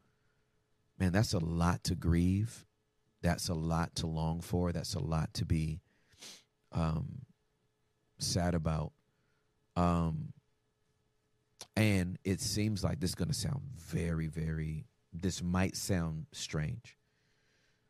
man, 0.98 1.12
that's 1.12 1.32
a 1.32 1.38
lot 1.38 1.82
to 1.84 1.94
grieve. 1.94 2.66
That's 3.22 3.48
a 3.48 3.54
lot 3.54 3.94
to 3.96 4.06
long 4.06 4.42
for. 4.42 4.72
That's 4.72 4.94
a 4.94 5.00
lot 5.00 5.32
to 5.34 5.46
be 5.46 5.80
um, 6.72 7.22
sad 8.18 8.54
about. 8.54 8.92
Um, 9.76 10.32
and 11.76 12.18
it 12.24 12.40
seems 12.40 12.82
like 12.82 13.00
this 13.00 13.10
is 13.10 13.14
going 13.14 13.28
to 13.28 13.34
sound 13.34 13.60
very, 13.76 14.26
very, 14.26 14.86
this 15.12 15.42
might 15.42 15.76
sound 15.76 16.26
strange, 16.32 16.96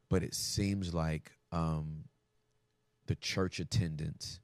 but 0.09 0.23
it 0.23 0.35
seems 0.35 0.93
like 0.93 1.33
um, 1.53 2.05
the 3.07 3.15
church 3.15 3.61
attendance 3.61 4.41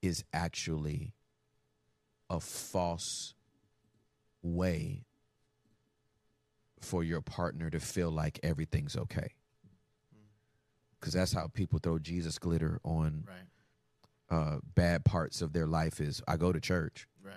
is 0.00 0.24
actually 0.32 1.12
a 2.30 2.40
false 2.40 3.34
way 4.42 5.04
for 6.80 7.02
your 7.02 7.20
partner 7.20 7.68
to 7.70 7.80
feel 7.80 8.10
like 8.10 8.38
everything's 8.42 8.96
okay. 8.96 9.34
Because 10.98 11.12
that's 11.12 11.32
how 11.32 11.48
people 11.48 11.78
throw 11.78 11.98
Jesus 11.98 12.38
glitter 12.38 12.80
on 12.84 13.24
Right. 13.26 13.36
Uh, 14.30 14.58
bad 14.74 15.04
parts 15.04 15.42
of 15.42 15.52
their 15.52 15.66
life 15.66 16.00
is 16.00 16.22
I 16.26 16.36
go 16.36 16.52
to 16.52 16.60
church. 16.60 17.08
Right. 17.22 17.34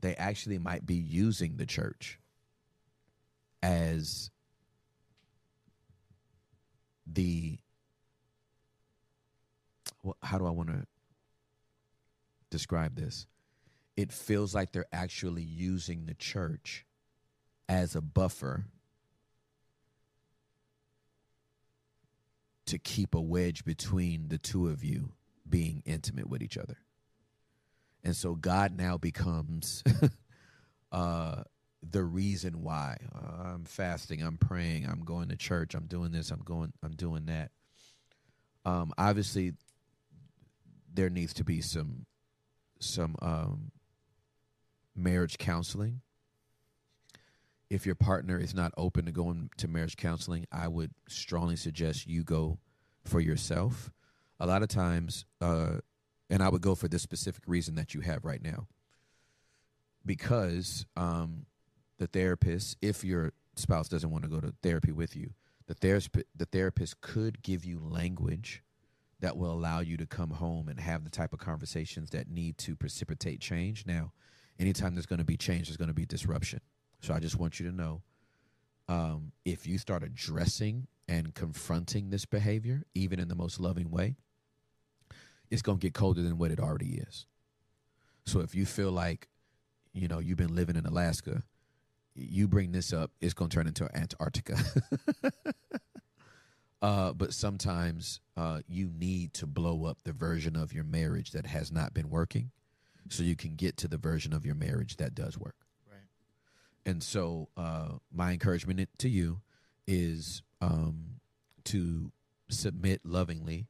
They 0.00 0.14
actually 0.14 0.58
might 0.58 0.86
be 0.86 0.96
using 0.96 1.56
the 1.56 1.66
church 1.66 2.18
as 3.62 4.30
the 7.06 7.58
well, 10.02 10.16
how 10.22 10.38
do 10.38 10.46
I 10.46 10.50
want 10.50 10.68
to 10.68 10.86
describe 12.50 12.94
this? 12.94 13.26
It 13.96 14.12
feels 14.12 14.54
like 14.54 14.72
they're 14.72 14.84
actually 14.92 15.42
using 15.42 16.06
the 16.06 16.14
church 16.14 16.84
as 17.68 17.96
a 17.96 18.00
buffer 18.02 18.66
to 22.66 22.78
keep 22.78 23.14
a 23.14 23.20
wedge 23.20 23.64
between 23.64 24.28
the 24.28 24.38
two 24.38 24.68
of 24.68 24.82
you 24.82 25.12
being 25.48 25.82
intimate 25.84 26.28
with 26.28 26.42
each 26.42 26.56
other. 26.56 26.78
And 28.02 28.14
so 28.14 28.34
God 28.34 28.76
now 28.76 28.98
becomes 28.98 29.82
uh, 30.92 31.42
the 31.82 32.04
reason 32.04 32.62
why 32.62 32.98
uh, 33.14 33.48
I'm 33.48 33.64
fasting, 33.64 34.22
I'm 34.22 34.36
praying, 34.36 34.86
I'm 34.86 35.04
going 35.04 35.28
to 35.28 35.36
church, 35.36 35.74
I'm 35.74 35.86
doing 35.86 36.12
this, 36.12 36.30
I'm 36.30 36.42
going, 36.44 36.72
I'm 36.82 36.94
doing 36.94 37.26
that. 37.26 37.50
Um, 38.64 38.92
obviously, 38.96 39.52
there 40.92 41.10
needs 41.10 41.34
to 41.34 41.44
be 41.44 41.60
some 41.60 42.06
some 42.80 43.16
um, 43.20 43.70
marriage 44.94 45.38
counseling. 45.38 46.00
If 47.70 47.86
your 47.86 47.94
partner 47.96 48.38
is 48.38 48.54
not 48.54 48.72
open 48.76 49.06
to 49.06 49.12
going 49.12 49.50
to 49.58 49.68
marriage 49.68 49.96
counseling, 49.96 50.46
I 50.52 50.68
would 50.68 50.92
strongly 51.08 51.56
suggest 51.56 52.06
you 52.06 52.22
go 52.24 52.58
for 53.04 53.20
yourself. 53.20 53.90
A 54.40 54.46
lot 54.46 54.62
of 54.62 54.68
times, 54.68 55.24
uh, 55.40 55.78
and 56.30 56.42
I 56.42 56.48
would 56.48 56.62
go 56.62 56.74
for 56.74 56.88
this 56.88 57.02
specific 57.02 57.44
reason 57.46 57.74
that 57.76 57.94
you 57.94 58.00
have 58.02 58.24
right 58.24 58.42
now. 58.42 58.68
because 60.06 60.86
um, 60.96 61.46
the 61.98 62.06
therapist, 62.06 62.76
if 62.82 63.04
your 63.04 63.32
spouse 63.56 63.88
doesn't 63.88 64.10
want 64.10 64.24
to 64.24 64.30
go 64.30 64.40
to 64.40 64.54
therapy 64.62 64.92
with 64.92 65.16
you, 65.16 65.30
the 65.66 65.74
therapist 65.74 66.26
the 66.36 66.44
therapist 66.46 67.00
could 67.00 67.42
give 67.42 67.64
you 67.64 67.78
language 67.80 68.62
that 69.20 69.36
will 69.36 69.52
allow 69.52 69.80
you 69.80 69.96
to 69.96 70.06
come 70.06 70.30
home 70.30 70.68
and 70.68 70.78
have 70.80 71.04
the 71.04 71.10
type 71.10 71.32
of 71.32 71.38
conversations 71.38 72.10
that 72.10 72.28
need 72.28 72.58
to 72.58 72.76
precipitate 72.76 73.40
change. 73.40 73.86
Now, 73.86 74.12
anytime 74.58 74.94
there's 74.94 75.06
going 75.06 75.20
to 75.20 75.24
be 75.24 75.36
change, 75.36 75.68
there's 75.68 75.78
going 75.78 75.88
to 75.88 75.94
be 75.94 76.04
disruption. 76.04 76.60
So 77.04 77.12
I 77.12 77.20
just 77.20 77.38
want 77.38 77.60
you 77.60 77.70
to 77.70 77.76
know 77.76 78.00
um, 78.88 79.32
if 79.44 79.66
you 79.66 79.76
start 79.76 80.02
addressing 80.02 80.86
and 81.06 81.34
confronting 81.34 82.08
this 82.08 82.24
behavior, 82.24 82.84
even 82.94 83.20
in 83.20 83.28
the 83.28 83.34
most 83.34 83.60
loving 83.60 83.90
way, 83.90 84.16
it's 85.50 85.60
going 85.60 85.78
to 85.78 85.86
get 85.86 85.92
colder 85.92 86.22
than 86.22 86.38
what 86.38 86.50
it 86.50 86.58
already 86.58 87.02
is. 87.06 87.26
So 88.24 88.40
if 88.40 88.54
you 88.54 88.64
feel 88.64 88.90
like, 88.90 89.28
you 89.92 90.08
know, 90.08 90.18
you've 90.18 90.38
been 90.38 90.54
living 90.54 90.76
in 90.76 90.86
Alaska, 90.86 91.42
you 92.14 92.48
bring 92.48 92.72
this 92.72 92.90
up, 92.90 93.10
it's 93.20 93.34
going 93.34 93.50
to 93.50 93.54
turn 93.54 93.66
into 93.66 93.86
Antarctica. 93.94 94.56
uh, 96.82 97.12
but 97.12 97.34
sometimes 97.34 98.20
uh, 98.34 98.60
you 98.66 98.90
need 98.98 99.34
to 99.34 99.46
blow 99.46 99.84
up 99.84 99.98
the 100.04 100.12
version 100.12 100.56
of 100.56 100.72
your 100.72 100.84
marriage 100.84 101.32
that 101.32 101.44
has 101.44 101.70
not 101.70 101.92
been 101.92 102.08
working 102.08 102.50
so 103.10 103.22
you 103.22 103.36
can 103.36 103.56
get 103.56 103.76
to 103.76 103.88
the 103.88 103.98
version 103.98 104.32
of 104.32 104.46
your 104.46 104.54
marriage 104.54 104.96
that 104.96 105.14
does 105.14 105.36
work. 105.38 105.63
And 106.86 107.02
so, 107.02 107.48
uh, 107.56 107.94
my 108.12 108.32
encouragement 108.32 108.88
to 108.98 109.08
you 109.08 109.40
is 109.86 110.42
um, 110.60 111.20
to 111.64 112.12
submit 112.48 113.00
lovingly. 113.04 113.66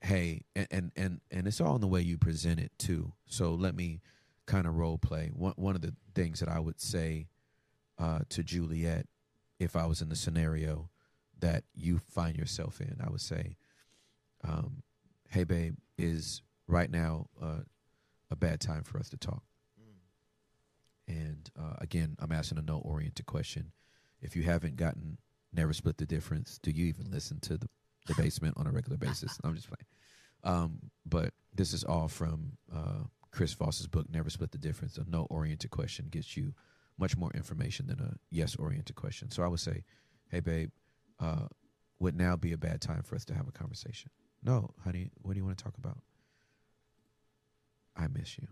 Hey, 0.00 0.42
and, 0.54 0.68
and 0.70 0.92
and 0.96 1.20
and 1.30 1.46
it's 1.46 1.60
all 1.60 1.74
in 1.74 1.80
the 1.80 1.88
way 1.88 2.00
you 2.00 2.18
present 2.18 2.60
it 2.60 2.70
too. 2.78 3.12
So 3.26 3.54
let 3.54 3.74
me 3.74 4.00
kind 4.46 4.66
of 4.66 4.76
role 4.76 4.98
play. 4.98 5.30
One 5.34 5.54
one 5.56 5.74
of 5.74 5.82
the 5.82 5.94
things 6.14 6.40
that 6.40 6.48
I 6.48 6.60
would 6.60 6.80
say 6.80 7.26
uh, 7.98 8.20
to 8.28 8.44
Juliet, 8.44 9.06
if 9.58 9.74
I 9.74 9.86
was 9.86 10.00
in 10.00 10.08
the 10.08 10.16
scenario 10.16 10.88
that 11.40 11.64
you 11.74 11.98
find 11.98 12.36
yourself 12.36 12.80
in, 12.80 12.96
I 13.04 13.10
would 13.10 13.20
say, 13.20 13.56
um, 14.44 14.82
"Hey, 15.30 15.42
babe, 15.44 15.76
is 15.96 16.42
right 16.68 16.90
now 16.90 17.26
uh, 17.42 17.62
a 18.30 18.36
bad 18.36 18.60
time 18.60 18.84
for 18.84 18.98
us 18.98 19.08
to 19.10 19.16
talk?" 19.16 19.42
And 21.08 21.50
uh, 21.58 21.74
again, 21.78 22.16
I'm 22.20 22.32
asking 22.32 22.58
a 22.58 22.62
no 22.62 22.78
oriented 22.78 23.26
question. 23.26 23.72
If 24.20 24.36
you 24.36 24.42
haven't 24.42 24.76
gotten 24.76 25.18
Never 25.52 25.72
Split 25.72 25.96
the 25.96 26.06
Difference, 26.06 26.58
do 26.62 26.70
you 26.70 26.86
even 26.86 27.10
listen 27.10 27.40
to 27.40 27.56
the, 27.56 27.68
the 28.06 28.14
basement 28.18 28.56
on 28.58 28.66
a 28.66 28.70
regular 28.70 28.98
basis? 28.98 29.38
I'm 29.42 29.54
just 29.54 29.68
playing. 29.68 29.86
Um, 30.44 30.78
but 31.06 31.32
this 31.54 31.72
is 31.72 31.82
all 31.82 32.08
from 32.08 32.52
uh, 32.74 33.04
Chris 33.32 33.54
Voss's 33.54 33.86
book, 33.86 34.06
Never 34.10 34.28
Split 34.28 34.52
the 34.52 34.58
Difference. 34.58 34.98
A 34.98 35.04
no 35.08 35.26
oriented 35.30 35.70
question 35.70 36.08
gets 36.10 36.36
you 36.36 36.52
much 36.98 37.16
more 37.16 37.30
information 37.32 37.86
than 37.86 38.00
a 38.00 38.14
yes 38.30 38.56
oriented 38.56 38.96
question. 38.96 39.30
So 39.30 39.42
I 39.42 39.46
would 39.46 39.60
say, 39.60 39.84
hey, 40.30 40.40
babe, 40.40 40.70
uh, 41.20 41.46
would 42.00 42.16
now 42.16 42.36
be 42.36 42.52
a 42.52 42.58
bad 42.58 42.80
time 42.80 43.02
for 43.02 43.14
us 43.14 43.24
to 43.26 43.34
have 43.34 43.48
a 43.48 43.52
conversation? 43.52 44.10
No, 44.42 44.74
honey, 44.84 45.10
what 45.22 45.32
do 45.32 45.38
you 45.38 45.44
want 45.44 45.58
to 45.58 45.64
talk 45.64 45.76
about? 45.78 45.98
I 47.96 48.06
miss 48.08 48.38
you. 48.38 48.46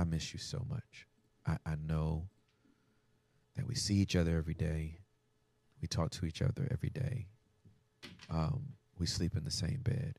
I 0.00 0.04
miss 0.04 0.32
you 0.32 0.38
so 0.38 0.64
much. 0.68 1.06
I, 1.46 1.58
I 1.66 1.74
know 1.76 2.28
that 3.54 3.66
we 3.66 3.74
see 3.74 3.96
each 3.96 4.16
other 4.16 4.36
every 4.38 4.54
day. 4.54 4.98
We 5.82 5.88
talk 5.88 6.10
to 6.12 6.24
each 6.26 6.40
other 6.40 6.66
every 6.70 6.88
day. 6.88 7.26
Um, 8.30 8.74
we 8.98 9.06
sleep 9.06 9.36
in 9.36 9.44
the 9.44 9.50
same 9.50 9.80
bed. 9.82 10.18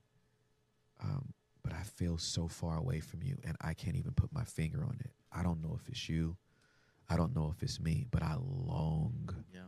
Um, 1.04 1.34
but 1.64 1.74
I 1.74 1.82
feel 1.82 2.20
so 2.20 2.48
far 2.48 2.78
away 2.78 3.00
from 3.00 3.24
you, 3.24 3.38
and 3.44 3.58
I 3.62 3.74
can't 3.74 3.96
even 3.96 4.12
put 4.14 4.32
my 4.32 4.44
finger 4.44 4.84
on 4.84 4.98
it. 5.00 5.12
I 5.32 5.42
don't 5.42 5.62
know 5.64 5.78
if 5.82 5.90
it's 5.90 6.08
you. 6.08 6.38
I 7.10 7.18
don't 7.18 7.36
know 7.36 7.52
if 7.56 7.64
it's 7.64 7.80
me, 7.80 8.06
but 8.12 8.22
I 8.22 8.36
long 8.40 9.30
Yeah. 9.52 9.62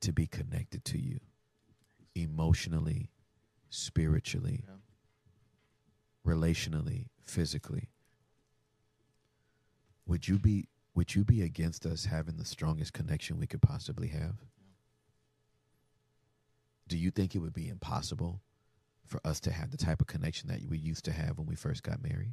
to 0.00 0.12
be 0.12 0.26
connected 0.26 0.84
to 0.86 0.98
you 0.98 1.20
emotionally, 2.14 3.10
spiritually, 3.70 4.64
Yeah. 4.66 4.76
relationally, 6.26 7.08
physically. 7.24 7.88
Would 10.06 10.28
you 10.28 10.38
be 10.38 10.68
would 10.94 11.14
you 11.14 11.24
be 11.24 11.42
against 11.42 11.84
us 11.84 12.06
having 12.06 12.38
the 12.38 12.44
strongest 12.44 12.94
connection 12.94 13.38
we 13.38 13.46
could 13.46 13.60
possibly 13.60 14.08
have? 14.08 14.36
Do 16.88 16.96
you 16.96 17.10
think 17.10 17.34
it 17.34 17.40
would 17.40 17.52
be 17.52 17.68
impossible 17.68 18.40
for 19.04 19.20
us 19.24 19.40
to 19.40 19.52
have 19.52 19.70
the 19.70 19.76
type 19.76 20.00
of 20.00 20.06
connection 20.06 20.48
that 20.48 20.60
we 20.70 20.78
used 20.78 21.04
to 21.04 21.12
have 21.12 21.36
when 21.36 21.46
we 21.46 21.54
first 21.54 21.82
got 21.82 22.02
married? 22.02 22.32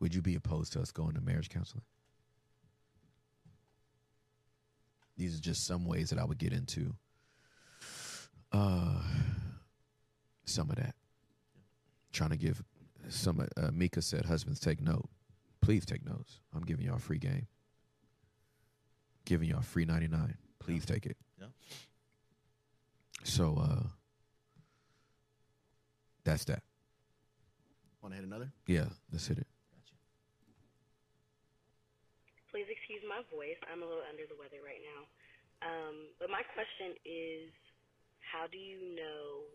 Would 0.00 0.14
you 0.14 0.20
be 0.20 0.34
opposed 0.34 0.72
to 0.72 0.80
us 0.80 0.90
going 0.90 1.14
to 1.14 1.20
marriage 1.20 1.48
counseling? 1.48 1.84
These 5.16 5.38
are 5.38 5.40
just 5.40 5.64
some 5.64 5.86
ways 5.86 6.10
that 6.10 6.18
I 6.18 6.24
would 6.24 6.38
get 6.38 6.52
into 6.52 6.94
uh, 8.52 9.00
some 10.44 10.70
of 10.70 10.76
that. 10.76 10.94
Trying 12.12 12.30
to 12.30 12.36
give 12.36 12.62
some, 13.08 13.46
uh, 13.56 13.70
Mika 13.72 14.02
said, 14.02 14.24
husbands 14.26 14.60
take 14.60 14.80
note. 14.80 15.08
Please 15.60 15.84
take 15.86 16.04
notes. 16.04 16.40
I'm 16.54 16.62
giving 16.62 16.86
y'all 16.86 16.96
a 16.96 17.00
free 17.00 17.18
game. 17.18 17.46
Giving 19.24 19.48
y'all 19.48 19.62
free 19.62 19.84
99. 19.84 20.36
Please 20.58 20.84
take 20.84 21.06
it. 21.06 21.16
Yeah. 21.40 21.46
So, 23.22 23.56
uh, 23.60 23.86
that's 26.24 26.44
that. 26.44 26.62
Want 28.02 28.12
to 28.12 28.16
hit 28.20 28.26
another? 28.26 28.52
Yeah, 28.66 28.86
let's 29.12 29.26
hit 29.26 29.38
it. 29.38 29.46
Gotcha. 29.72 29.96
Please 32.50 32.66
excuse 32.68 33.00
my 33.08 33.24
voice. 33.32 33.56
I'm 33.72 33.80
a 33.82 33.86
little 33.86 34.04
under 34.08 34.24
the 34.28 34.36
weather 34.36 34.60
right 34.64 34.80
now. 34.84 35.08
Um, 35.64 36.12
but 36.20 36.28
my 36.28 36.44
question 36.52 36.96
is 37.08 37.48
how 38.20 38.44
do 38.50 38.58
you 38.58 38.96
know 38.96 39.48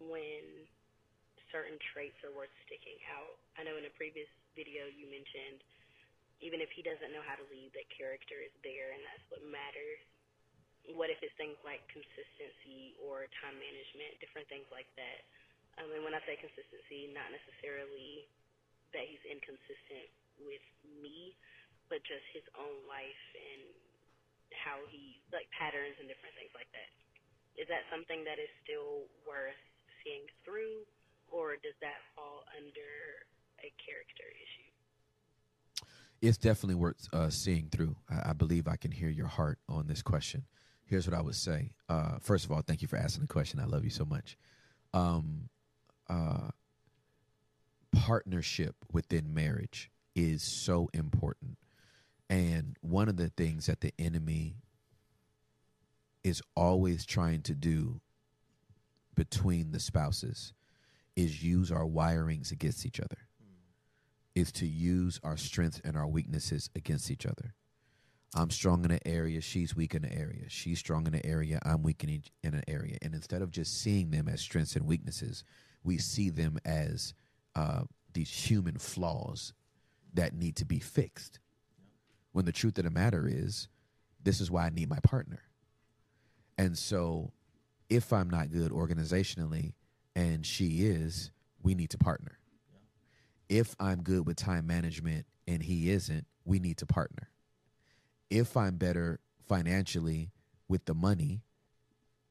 when 0.00 0.64
certain 1.50 1.78
traits 1.92 2.16
are 2.26 2.34
worth 2.34 2.52
sticking 2.66 2.98
out? 3.14 3.38
I 3.58 3.66
know 3.66 3.76
in 3.76 3.86
a 3.86 3.94
previous 3.94 4.30
video 4.54 4.86
you 4.90 5.06
mentioned 5.10 5.62
even 6.40 6.64
if 6.64 6.72
he 6.72 6.80
doesn't 6.80 7.12
know 7.12 7.20
how 7.20 7.36
to 7.36 7.44
lead, 7.52 7.68
that 7.76 7.84
character 7.92 8.40
is 8.40 8.52
there 8.64 8.96
and 8.96 9.02
that's 9.04 9.26
what 9.28 9.44
matters. 9.44 10.00
What 10.96 11.12
if 11.12 11.20
it's 11.20 11.36
things 11.36 11.60
like 11.60 11.84
consistency 11.92 12.96
or 13.04 13.28
time 13.44 13.60
management, 13.60 14.16
different 14.18 14.48
things 14.48 14.64
like 14.72 14.88
that? 14.96 15.20
Um, 15.76 15.92
and 15.92 16.02
when 16.02 16.16
I 16.16 16.24
say 16.24 16.40
consistency, 16.40 17.12
not 17.12 17.28
necessarily 17.28 18.24
that 18.96 19.04
he's 19.06 19.22
inconsistent 19.28 20.08
with 20.40 20.64
me, 20.98 21.36
but 21.92 22.00
just 22.08 22.24
his 22.32 22.42
own 22.56 22.80
life 22.88 23.24
and 23.36 23.62
how 24.64 24.80
he 24.88 25.20
like 25.30 25.46
patterns 25.54 25.94
and 26.00 26.08
different 26.08 26.34
things 26.34 26.50
like 26.56 26.72
that. 26.72 26.90
Is 27.60 27.68
that 27.68 27.84
something 27.92 28.24
that 28.24 28.40
is 28.40 28.50
still 28.64 29.04
worth 29.28 29.60
seeing 30.02 30.24
through, 30.48 30.88
or 31.30 31.54
does 31.62 31.74
that 31.80 31.98
fall 32.14 32.44
under 32.56 32.90
a 33.60 33.72
character 33.84 34.28
issue? 34.28 35.86
It's 36.20 36.38
definitely 36.38 36.74
worth 36.74 37.08
uh, 37.12 37.30
seeing 37.30 37.68
through. 37.70 37.96
I, 38.10 38.30
I 38.30 38.32
believe 38.32 38.68
I 38.68 38.76
can 38.76 38.90
hear 38.90 39.08
your 39.08 39.26
heart 39.26 39.58
on 39.68 39.86
this 39.86 40.02
question. 40.02 40.44
Here's 40.84 41.08
what 41.08 41.16
I 41.16 41.22
would 41.22 41.36
say. 41.36 41.72
Uh, 41.88 42.18
first 42.20 42.44
of 42.44 42.52
all, 42.52 42.62
thank 42.62 42.82
you 42.82 42.88
for 42.88 42.96
asking 42.96 43.22
the 43.22 43.32
question. 43.32 43.60
I 43.60 43.64
love 43.64 43.84
you 43.84 43.90
so 43.90 44.04
much. 44.04 44.36
Um, 44.92 45.48
uh, 46.08 46.48
partnership 47.92 48.74
within 48.92 49.32
marriage 49.32 49.90
is 50.14 50.42
so 50.42 50.90
important. 50.92 51.58
And 52.28 52.76
one 52.80 53.08
of 53.08 53.16
the 53.16 53.28
things 53.28 53.66
that 53.66 53.80
the 53.80 53.92
enemy 53.98 54.56
is 56.22 56.42
always 56.54 57.06
trying 57.06 57.42
to 57.42 57.54
do 57.54 58.00
between 59.14 59.72
the 59.72 59.80
spouses 59.80 60.52
is 61.16 61.42
use 61.42 61.70
our 61.70 61.86
wirings 61.86 62.52
against 62.52 62.86
each 62.86 63.00
other 63.00 63.28
is 64.34 64.52
to 64.52 64.66
use 64.66 65.20
our 65.22 65.36
strengths 65.36 65.80
and 65.84 65.96
our 65.96 66.06
weaknesses 66.06 66.70
against 66.74 67.10
each 67.10 67.26
other. 67.26 67.54
I'm 68.34 68.50
strong 68.50 68.84
in 68.84 68.92
an 68.92 69.00
area, 69.04 69.40
she's 69.40 69.74
weak 69.74 69.94
in 69.94 70.04
an 70.04 70.12
area. 70.12 70.44
She's 70.48 70.78
strong 70.78 71.06
in 71.06 71.14
an 71.14 71.26
area, 71.26 71.58
I'm 71.64 71.82
weak 71.82 72.04
in, 72.04 72.10
each, 72.10 72.30
in 72.44 72.54
an 72.54 72.62
area. 72.68 72.96
And 73.02 73.14
instead 73.14 73.42
of 73.42 73.50
just 73.50 73.80
seeing 73.80 74.10
them 74.10 74.28
as 74.28 74.40
strengths 74.40 74.76
and 74.76 74.86
weaknesses, 74.86 75.42
we 75.82 75.98
see 75.98 76.30
them 76.30 76.58
as 76.64 77.14
uh, 77.56 77.82
these 78.12 78.30
human 78.30 78.78
flaws 78.78 79.52
that 80.14 80.34
need 80.34 80.56
to 80.56 80.64
be 80.64 80.78
fixed. 80.78 81.40
When 82.32 82.44
the 82.44 82.52
truth 82.52 82.78
of 82.78 82.84
the 82.84 82.90
matter 82.90 83.26
is, 83.28 83.68
this 84.22 84.40
is 84.40 84.50
why 84.50 84.66
I 84.66 84.70
need 84.70 84.88
my 84.88 85.00
partner. 85.00 85.42
And 86.56 86.78
so, 86.78 87.32
if 87.88 88.12
I'm 88.12 88.30
not 88.30 88.52
good 88.52 88.70
organizationally 88.70 89.72
and 90.14 90.44
she 90.44 90.84
is, 90.86 91.30
we 91.62 91.74
need 91.74 91.90
to 91.90 91.98
partner 91.98 92.40
if 93.50 93.74
I'm 93.80 94.02
good 94.02 94.26
with 94.26 94.36
time 94.36 94.66
management 94.66 95.26
and 95.46 95.60
he 95.62 95.90
isn't, 95.90 96.24
we 96.44 96.60
need 96.60 96.78
to 96.78 96.86
partner. 96.86 97.28
If 98.30 98.56
I'm 98.56 98.76
better 98.76 99.18
financially 99.48 100.30
with 100.68 100.84
the 100.84 100.94
money 100.94 101.42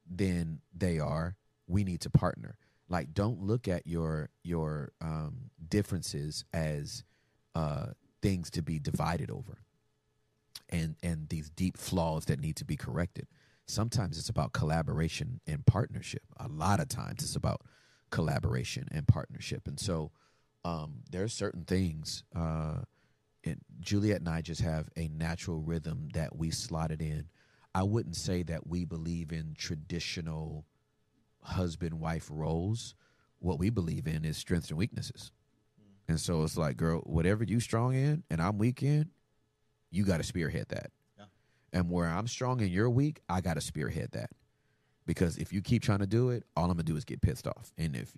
than 0.09 0.61
they 0.75 0.97
are, 0.97 1.35
we 1.67 1.83
need 1.83 1.99
to 2.01 2.09
partner. 2.09 2.57
like 2.87 3.13
don't 3.13 3.43
look 3.43 3.67
at 3.67 3.85
your 3.85 4.29
your 4.43 4.91
um, 5.01 5.51
differences 5.67 6.45
as 6.53 7.03
uh, 7.53 7.87
things 8.21 8.49
to 8.51 8.61
be 8.63 8.79
divided 8.79 9.29
over 9.29 9.59
and 10.69 10.95
and 11.03 11.29
these 11.29 11.49
deep 11.49 11.77
flaws 11.77 12.25
that 12.25 12.39
need 12.39 12.55
to 12.55 12.65
be 12.65 12.75
corrected 12.77 13.27
sometimes 13.69 14.17
it's 14.17 14.29
about 14.29 14.53
collaboration 14.53 15.39
and 15.47 15.65
partnership. 15.65 16.23
A 16.37 16.47
lot 16.47 16.79
of 16.79 16.87
times 16.87 17.23
it's 17.23 17.35
about 17.35 17.61
collaboration 18.09 18.87
and 18.91 19.07
partnership. 19.07 19.67
And 19.67 19.79
so 19.79 20.11
um, 20.65 21.01
there 21.09 21.23
are 21.23 21.29
certain 21.29 21.63
things 21.63 22.23
uh, 22.35 22.79
and 23.45 23.61
juliet 23.79 24.19
and 24.19 24.27
i 24.27 24.41
just 24.41 24.59
have 24.59 24.89
a 24.97 25.07
natural 25.07 25.61
rhythm 25.61 26.09
that 26.13 26.35
we 26.35 26.51
slotted 26.51 27.01
in. 27.01 27.29
I 27.73 27.83
wouldn't 27.83 28.15
say 28.15 28.43
that 28.43 28.67
we 28.67 28.83
believe 28.83 29.31
in 29.31 29.55
traditional 29.57 30.65
husband 31.41 31.99
wife 31.99 32.27
roles. 32.29 32.95
What 33.39 33.59
we 33.59 33.69
believe 33.69 34.07
in 34.07 34.25
is 34.25 34.37
strengths 34.37 34.69
and 34.69 34.77
weaknesses. 34.77 35.31
And 36.09 36.19
so 36.19 36.43
it's 36.43 36.57
like 36.57 36.75
girl 36.75 36.99
whatever 37.01 37.43
you 37.43 37.59
strong 37.59 37.93
in 37.93 38.23
and 38.29 38.41
i'm 38.41 38.57
weak 38.57 38.83
in 38.83 39.11
you 39.91 40.03
got 40.03 40.17
to 40.17 40.23
spearhead 40.23 40.65
that. 40.69 40.91
And 41.73 41.89
where 41.89 42.07
i'm 42.07 42.27
strong 42.27 42.61
and 42.61 42.69
you're 42.71 42.89
weak 42.89 43.19
i 43.29 43.41
got 43.41 43.55
to 43.55 43.61
spearhead 43.61 44.09
that. 44.11 44.31
Because 45.05 45.37
if 45.37 45.51
you 45.51 45.61
keep 45.61 45.81
trying 45.81 45.99
to 45.99 46.07
do 46.07 46.29
it 46.29 46.43
all 46.55 46.65
i'm 46.65 46.71
gonna 46.71 46.83
do 46.83 46.95
is 46.95 47.05
get 47.05 47.21
pissed 47.21 47.47
off. 47.47 47.71
And 47.77 47.95
if 47.95 48.15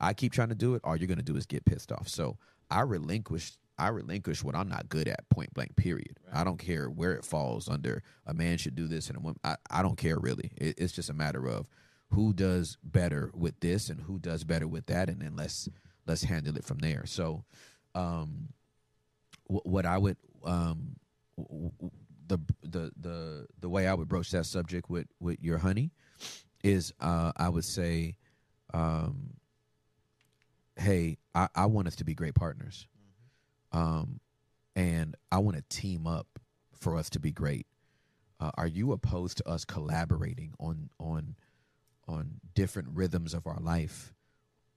I 0.00 0.12
keep 0.12 0.32
trying 0.32 0.48
to 0.48 0.54
do 0.54 0.74
it 0.74 0.80
all 0.84 0.96
you're 0.96 1.08
gonna 1.08 1.22
do 1.22 1.36
is 1.36 1.46
get 1.46 1.64
pissed 1.64 1.92
off. 1.92 2.08
So 2.08 2.38
i 2.70 2.80
relinquish 2.80 3.52
i 3.78 3.88
relinquish 3.88 4.42
what 4.42 4.54
i'm 4.56 4.68
not 4.68 4.88
good 4.88 5.08
at 5.08 5.28
point 5.28 5.52
blank 5.54 5.76
period. 5.76 6.18
I 6.32 6.42
don't 6.44 6.58
care 6.58 6.88
where 6.90 7.12
it 7.12 7.24
falls 7.24 7.68
under 7.68 8.02
a 8.26 8.34
man 8.34 8.58
should 8.58 8.74
do 8.74 8.88
this 8.88 9.08
and 9.08 9.16
a 9.18 9.20
woman 9.20 9.38
i, 9.44 9.56
I 9.70 9.82
don't 9.82 9.96
care 9.96 10.18
really. 10.18 10.50
It, 10.56 10.74
it's 10.78 10.92
just 10.92 11.10
a 11.10 11.14
matter 11.14 11.46
of 11.46 11.68
who 12.10 12.32
does 12.32 12.78
better 12.82 13.30
with 13.34 13.58
this 13.60 13.88
and 13.88 14.00
who 14.00 14.18
does 14.18 14.44
better 14.44 14.66
with 14.68 14.86
that 14.86 15.08
and 15.08 15.20
then 15.20 15.36
let's 15.36 15.68
let's 16.06 16.24
handle 16.24 16.56
it 16.56 16.64
from 16.64 16.78
there. 16.78 17.06
So 17.06 17.44
um 17.94 18.48
wh- 19.46 19.64
what 19.66 19.86
i 19.86 19.96
would 19.96 20.16
um 20.44 20.96
w- 21.36 21.70
w- 21.78 21.90
the 22.26 22.38
the 22.62 22.90
the 23.00 23.46
the 23.60 23.68
way 23.68 23.86
i 23.86 23.94
would 23.94 24.08
broach 24.08 24.30
that 24.30 24.46
subject 24.46 24.88
with 24.88 25.06
with 25.20 25.38
your 25.40 25.58
honey 25.58 25.90
is 26.62 26.92
uh 27.00 27.32
i 27.36 27.48
would 27.48 27.64
say 27.64 28.16
um 28.72 29.34
hey 30.76 31.16
i 31.34 31.48
i 31.54 31.66
want 31.66 31.86
us 31.86 31.96
to 31.96 32.04
be 32.04 32.14
great 32.14 32.34
partners. 32.34 32.86
Um 33.72 34.20
and 34.76 35.16
i 35.30 35.38
want 35.38 35.56
to 35.56 35.62
team 35.68 36.06
up 36.06 36.38
for 36.78 36.96
us 36.96 37.08
to 37.10 37.20
be 37.20 37.32
great. 37.32 37.66
Uh, 38.40 38.50
are 38.56 38.66
you 38.66 38.92
opposed 38.92 39.38
to 39.38 39.48
us 39.48 39.64
collaborating 39.64 40.52
on 40.58 40.90
on 40.98 41.36
on 42.06 42.40
different 42.54 42.88
rhythms 42.92 43.34
of 43.34 43.46
our 43.46 43.58
life 43.60 44.12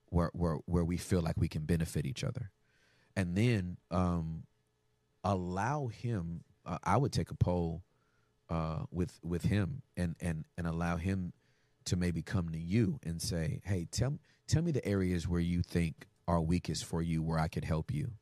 where 0.06 0.30
where 0.32 0.56
where 0.66 0.84
we 0.84 0.96
feel 0.96 1.20
like 1.20 1.36
we 1.36 1.48
can 1.48 1.64
benefit 1.64 2.06
each 2.06 2.22
other? 2.22 2.50
And 3.16 3.36
then 3.36 3.78
um 3.90 4.44
allow 5.24 5.88
him 5.88 6.44
uh, 6.68 6.78
i 6.84 6.96
would 6.96 7.12
take 7.12 7.30
a 7.30 7.34
poll 7.34 7.82
uh 8.50 8.80
with 8.90 9.18
with 9.22 9.42
him 9.42 9.82
and 9.96 10.14
and 10.20 10.44
and 10.56 10.66
allow 10.66 10.96
him 10.96 11.32
to 11.84 11.96
maybe 11.96 12.22
come 12.22 12.48
to 12.50 12.58
you 12.58 12.98
and 13.04 13.20
say 13.20 13.60
hey 13.64 13.86
tell 13.90 14.18
tell 14.46 14.62
me 14.62 14.70
the 14.70 14.86
areas 14.86 15.26
where 15.26 15.40
you 15.40 15.62
think 15.62 16.06
are 16.26 16.40
weakest 16.40 16.84
for 16.84 17.02
you 17.02 17.22
where 17.22 17.38
i 17.38 17.48
could 17.48 17.64
help 17.64 17.92
you 17.92 18.12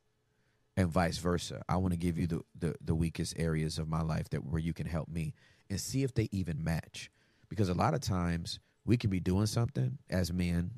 and 0.76 0.88
vice 0.88 1.18
versa 1.18 1.62
i 1.68 1.76
want 1.76 1.92
to 1.92 1.98
give 1.98 2.18
you 2.18 2.26
the, 2.26 2.40
the 2.58 2.74
the 2.80 2.94
weakest 2.94 3.34
areas 3.38 3.78
of 3.78 3.88
my 3.88 4.02
life 4.02 4.28
that 4.30 4.44
where 4.44 4.60
you 4.60 4.72
can 4.72 4.86
help 4.86 5.08
me 5.08 5.34
and 5.68 5.80
see 5.80 6.02
if 6.02 6.14
they 6.14 6.28
even 6.32 6.62
match 6.62 7.10
because 7.48 7.68
a 7.68 7.74
lot 7.74 7.94
of 7.94 8.00
times 8.00 8.60
we 8.84 8.96
can 8.96 9.10
be 9.10 9.20
doing 9.20 9.46
something 9.46 9.98
as 10.10 10.32
men 10.32 10.70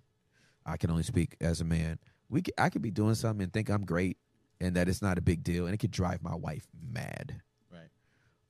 i 0.64 0.76
can 0.76 0.90
only 0.90 1.02
speak 1.02 1.36
as 1.40 1.60
a 1.60 1.64
man 1.64 1.98
we 2.30 2.40
c- 2.40 2.52
i 2.56 2.70
could 2.70 2.82
be 2.82 2.90
doing 2.90 3.14
something 3.14 3.42
and 3.44 3.52
think 3.52 3.68
i'm 3.68 3.84
great 3.84 4.16
and 4.60 4.76
that 4.76 4.88
it's 4.88 5.02
not 5.02 5.18
a 5.18 5.22
big 5.22 5.42
deal 5.42 5.66
and 5.66 5.74
it 5.74 5.78
could 5.78 5.90
drive 5.90 6.22
my 6.22 6.34
wife 6.34 6.66
mad. 6.90 7.40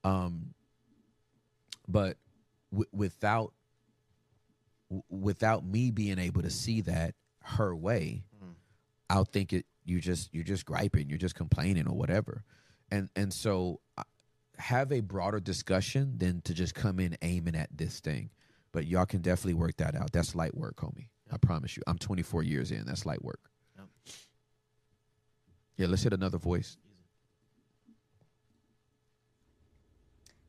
Um 0.04 0.54
but 1.86 2.16
w- 2.70 2.88
without 2.92 3.52
w- 4.90 5.02
without 5.08 5.64
me 5.64 5.90
being 5.90 6.18
able 6.18 6.42
to 6.42 6.50
see 6.50 6.80
that 6.82 7.14
her 7.42 7.74
way 7.74 8.24
i'll 9.10 9.24
think 9.24 9.52
it 9.52 9.64
you 9.84 10.00
just 10.00 10.32
you're 10.34 10.44
just 10.44 10.66
griping 10.66 11.08
you're 11.08 11.18
just 11.18 11.34
complaining 11.34 11.88
or 11.88 11.96
whatever. 11.96 12.44
And 12.90 13.08
and 13.16 13.32
so 13.32 13.80
uh, 13.96 14.02
have 14.58 14.92
a 14.92 15.00
broader 15.00 15.40
discussion 15.40 16.18
than 16.18 16.42
to 16.42 16.52
just 16.54 16.74
come 16.74 17.00
in 17.00 17.16
aiming 17.22 17.54
at 17.54 17.68
this 17.74 18.00
thing. 18.00 18.30
But 18.72 18.86
y'all 18.86 19.06
can 19.06 19.22
definitely 19.22 19.54
work 19.54 19.76
that 19.78 19.94
out. 19.94 20.12
That's 20.12 20.34
light 20.34 20.54
work 20.54 20.76
homie. 20.76 21.08
I 21.32 21.38
promise 21.38 21.76
you. 21.76 21.82
I'm 21.86 21.96
24 21.98 22.42
years 22.42 22.70
in. 22.70 22.84
That's 22.84 23.06
light 23.06 23.22
work. 23.24 23.40
Yep. 23.76 23.86
yeah 25.78 25.86
let's 25.86 26.02
hit 26.02 26.12
another 26.12 26.38
voice 26.38 26.76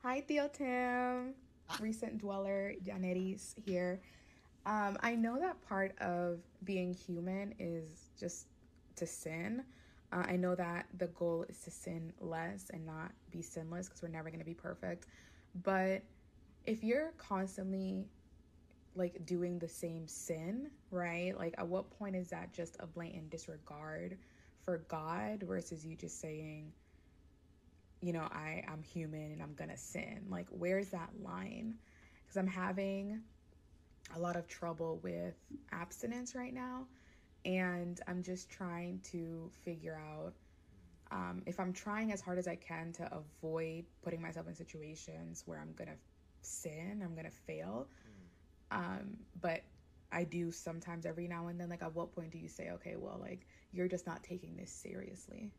Hi, 0.10 0.22
Theo 0.22 0.48
Tim. 0.48 1.36
Recent 1.80 2.18
dweller, 2.18 2.74
Janetis 2.84 3.54
here. 3.64 4.02
Um, 4.66 4.98
I 5.02 5.14
know 5.14 5.40
that 5.40 5.62
part 5.62 5.96
of 6.00 6.40
being 6.64 6.96
human 6.96 7.54
is 7.60 8.10
just 8.20 8.48
to 8.96 9.06
sin. 9.06 9.64
Uh, 10.12 10.24
I 10.28 10.36
know 10.36 10.56
that 10.56 10.88
the 10.98 11.10
goal 11.10 11.46
is 11.48 11.60
to 11.60 11.70
sin 11.70 12.12
less 12.20 12.72
and 12.74 12.88
not 12.88 13.12
be 13.30 13.44
sinless 13.44 13.88
because 13.88 14.02
we're 14.02 14.08
never 14.10 14.32
going 14.32 14.40
to 14.40 14.46
be 14.46 14.56
perfect. 14.56 15.06
But 15.62 16.02
if 16.66 16.84
you're 16.84 17.14
constantly 17.20 18.08
like 18.96 19.24
doing 19.28 19.60
the 19.60 19.70
same 19.70 20.08
sin, 20.08 20.72
right? 20.90 21.38
Like, 21.38 21.54
at 21.60 21.68
what 21.68 21.88
point 22.00 22.16
is 22.16 22.30
that 22.30 22.52
just 22.52 22.78
a 22.80 22.88
blatant 22.88 23.30
disregard 23.30 24.18
for 24.64 24.80
God 24.88 25.44
versus 25.44 25.86
you 25.86 25.96
just 25.96 26.20
saying, 26.20 26.72
you 28.02 28.14
know, 28.14 28.22
I 28.32 28.64
I'm 28.68 28.84
human 28.84 29.32
and 29.32 29.42
I'm 29.42 29.54
gonna 29.56 29.78
sin. 29.78 30.26
Like, 30.30 30.48
where's 30.50 30.90
that 30.90 31.10
line? 31.22 31.76
Because 32.26 32.38
I'm 32.38 32.48
having 32.48 33.22
a 34.16 34.20
lot 34.20 34.36
of 34.36 34.48
trouble 34.48 35.00
with 35.04 35.36
abstinence 35.72 36.36
right 36.36 36.54
now, 36.54 36.88
and 37.46 38.00
I'm 38.08 38.24
just 38.24 38.50
trying 38.50 39.00
to 39.12 39.50
figure 39.64 39.96
out 39.96 40.34
um, 41.12 41.44
if 41.46 41.60
I'm 41.60 41.74
trying 41.74 42.12
as 42.12 42.22
hard 42.22 42.38
as 42.38 42.48
I 42.48 42.56
can 42.56 42.92
to 42.94 43.10
avoid 43.16 43.86
putting 44.04 44.22
myself 44.22 44.48
in 44.48 44.56
situations 44.56 45.44
where 45.46 45.60
I'm 45.60 45.74
gonna 45.74 45.98
sin, 46.42 47.02
I'm 47.04 47.16
gonna 47.16 47.32
fail. 47.32 47.90
Um, 48.72 49.18
but 49.42 49.64
I 50.12 50.24
do 50.24 50.52
sometimes 50.52 51.06
every 51.06 51.28
now 51.28 51.48
and 51.48 51.60
then. 51.60 51.70
Like, 51.70 51.84
at 51.84 51.94
what 51.96 52.14
point 52.14 52.32
do 52.32 52.38
you 52.40 52.50
say, 52.50 52.72
okay, 52.72 52.96
well, 52.98 53.18
like 53.20 53.48
you're 53.72 53.88
just 53.88 54.06
not 54.08 54.24
taking 54.24 54.56
this 54.56 54.72
seriously? 54.72 55.52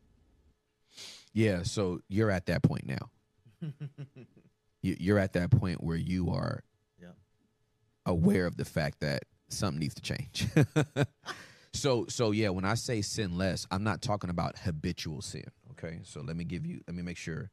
Yeah, 1.33 1.63
so 1.63 2.01
you're 2.09 2.31
at 2.31 2.45
that 2.47 2.63
point 2.63 2.85
now. 2.85 3.09
You- 4.83 4.97
You're 4.99 5.19
at 5.19 5.33
that 5.33 5.51
point 5.51 5.83
where 5.83 5.95
you 5.95 6.31
are 6.31 6.63
Yep. 6.99 7.15
aware 8.07 8.47
of 8.47 8.57
the 8.57 8.65
fact 8.65 8.99
that 9.01 9.25
something 9.49 9.79
needs 9.79 9.93
to 9.93 10.01
change. 10.01 10.47
so, 11.73 12.07
so 12.07 12.31
yeah, 12.31 12.49
when 12.49 12.65
I 12.65 12.73
say 12.73 13.03
sin 13.03 13.37
less, 13.37 13.67
I'm 13.69 13.83
not 13.83 14.01
talking 14.01 14.31
about 14.31 14.57
habitual 14.57 15.21
sin. 15.21 15.45
Okay, 15.73 15.99
so 16.03 16.21
let 16.21 16.35
me 16.35 16.43
give 16.45 16.65
you, 16.65 16.81
let 16.87 16.95
me 16.95 17.03
make 17.03 17.17
sure, 17.17 17.51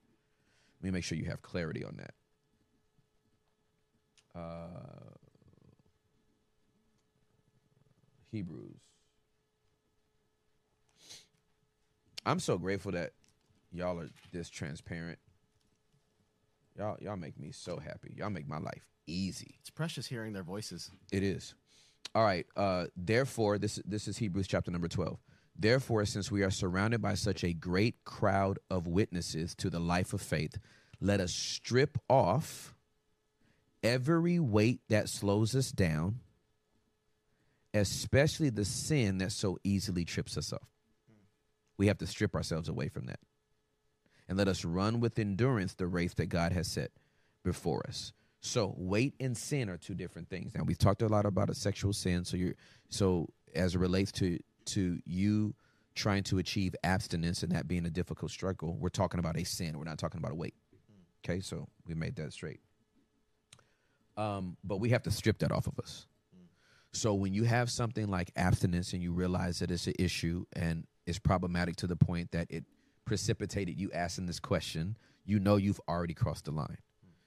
let 0.81 0.85
me 0.85 0.90
make 0.90 1.05
sure 1.05 1.19
you 1.19 1.27
have 1.27 1.43
clarity 1.43 1.85
on 1.85 1.98
that. 1.98 2.15
Uh, 4.35 5.15
Hebrews. 8.32 8.81
I'm 12.24 12.40
so 12.40 12.56
grateful 12.59 12.93
that 12.93 13.12
y'all 13.73 13.99
are 14.01 14.09
this 14.32 14.49
transparent. 14.49 15.19
Y'all, 16.77 16.97
y'all 17.01 17.16
make 17.16 17.39
me 17.39 17.51
so 17.51 17.78
happy. 17.78 18.15
Y'all 18.16 18.31
make 18.31 18.49
my 18.49 18.59
life 18.59 18.86
easy. 19.07 19.57
It's 19.61 19.70
precious 19.70 20.07
hearing 20.07 20.32
their 20.32 20.43
voices. 20.43 20.90
It 21.11 21.23
is. 21.23 21.55
All 22.15 22.24
right. 22.24 22.47
Uh, 22.57 22.86
therefore, 22.97 23.59
this 23.59 23.81
this 23.85 24.07
is 24.09 24.19
Hebrews 24.19 24.47
chapter 24.47 24.70
number 24.70 24.89
twelve. 24.89 25.19
Therefore, 25.59 26.05
since 26.05 26.31
we 26.31 26.43
are 26.43 26.51
surrounded 26.51 27.03
by 27.03 27.15
such 27.15 27.43
a 27.43 27.53
great 27.53 28.05
crowd 28.05 28.61
of 28.70 28.86
witnesses 28.86 29.57
to 29.57 29.70
the 29.70 29.81
life 29.81 30.12
of 30.12 30.23
faith, 30.23 30.57
let 31.01 31.20
us 31.20 31.32
strip 31.32 31.99
off 32.09 32.74
every 33.82 34.39
weight 34.39 34.81
that 34.89 35.09
slows 35.09 35.57
us 35.57 35.73
down, 35.73 36.20
especially 37.74 38.51
the 38.51 38.65
sin 38.65 39.19
that 39.19 39.32
so 39.32 39.59
easily 39.65 40.05
trips 40.05 40.36
us 40.36 40.53
up. 40.53 40.62
We 41.77 41.89
have 41.89 41.99
to 41.99 42.07
strip 42.07 42.36
ourselves 42.36 42.69
away 42.69 42.89
from 42.89 43.07
that. 43.07 43.19
And 44.29 44.37
let 44.37 44.49
us 44.49 44.65
run 44.65 45.01
with 45.01 45.19
endurance 45.19 45.75
the 45.75 45.87
race 45.87 46.15
that 46.15 46.27
God 46.27 46.53
has 46.53 46.69
set 46.69 46.91
before 47.45 47.83
us. 47.89 48.13
So 48.41 48.75
weight 48.77 49.15
and 49.21 49.37
sin 49.37 49.69
are 49.69 49.77
two 49.77 49.95
different 49.95 50.29
things. 50.29 50.55
Now 50.55 50.65
we've 50.65 50.79
talked 50.79 51.03
a 51.03 51.09
lot 51.09 51.27
about 51.27 51.51
a 51.51 51.55
sexual 51.55 51.93
sin. 51.93 52.25
So 52.25 52.37
you're 52.37 52.55
so 52.89 53.29
as 53.55 53.75
it 53.75 53.79
relates 53.79 54.13
to 54.13 54.39
to 54.67 55.01
you 55.05 55.55
trying 55.95 56.23
to 56.23 56.39
achieve 56.39 56.77
abstinence 56.85 57.43
and 57.43 57.53
that 57.53 57.67
being 57.67 57.85
a 57.85 57.91
difficult 57.91 58.31
struggle, 58.31 58.77
we're 58.79 58.89
talking 58.89 59.19
about 59.19 59.37
a 59.37 59.45
sin. 59.45 59.77
We're 59.77 59.85
not 59.85 59.99
talking 59.99 60.19
about 60.19 60.33
a 60.33 60.37
weight. 60.37 60.55
Okay, 61.25 61.41
so 61.41 61.69
we 61.87 61.95
made 61.95 62.15
that 62.17 62.33
straight. 62.33 62.61
Um, 64.17 64.57
but 64.63 64.79
we 64.79 64.91
have 64.91 65.03
to 65.05 65.11
strip 65.11 65.39
that 65.39 65.51
off 65.51 65.67
of 65.67 65.79
us. 65.79 66.07
So 66.93 67.15
when 67.15 67.35
you 67.35 67.45
have 67.45 67.71
something 67.71 68.09
like 68.09 68.31
abstinence 68.35 68.93
and 68.93 69.03
you 69.03 69.13
realize 69.13 69.59
that 69.59 69.71
it's 69.71 69.87
an 69.87 69.95
issue 69.99 70.45
and 70.55 70.87
it's 71.07 71.19
problematic 71.19 71.77
to 71.77 71.87
the 71.87 71.97
point 71.97 72.33
that 72.33 72.47
it 72.51 72.65
precipitated 73.09 73.81
you 73.81 73.91
asking 73.93 74.27
this 74.27 74.39
question, 74.39 74.95
you 75.25 75.41
know 75.41 75.57
you've 75.57 75.81
already 75.89 76.13
crossed 76.13 76.45
the 76.45 76.51
line. 76.51 76.77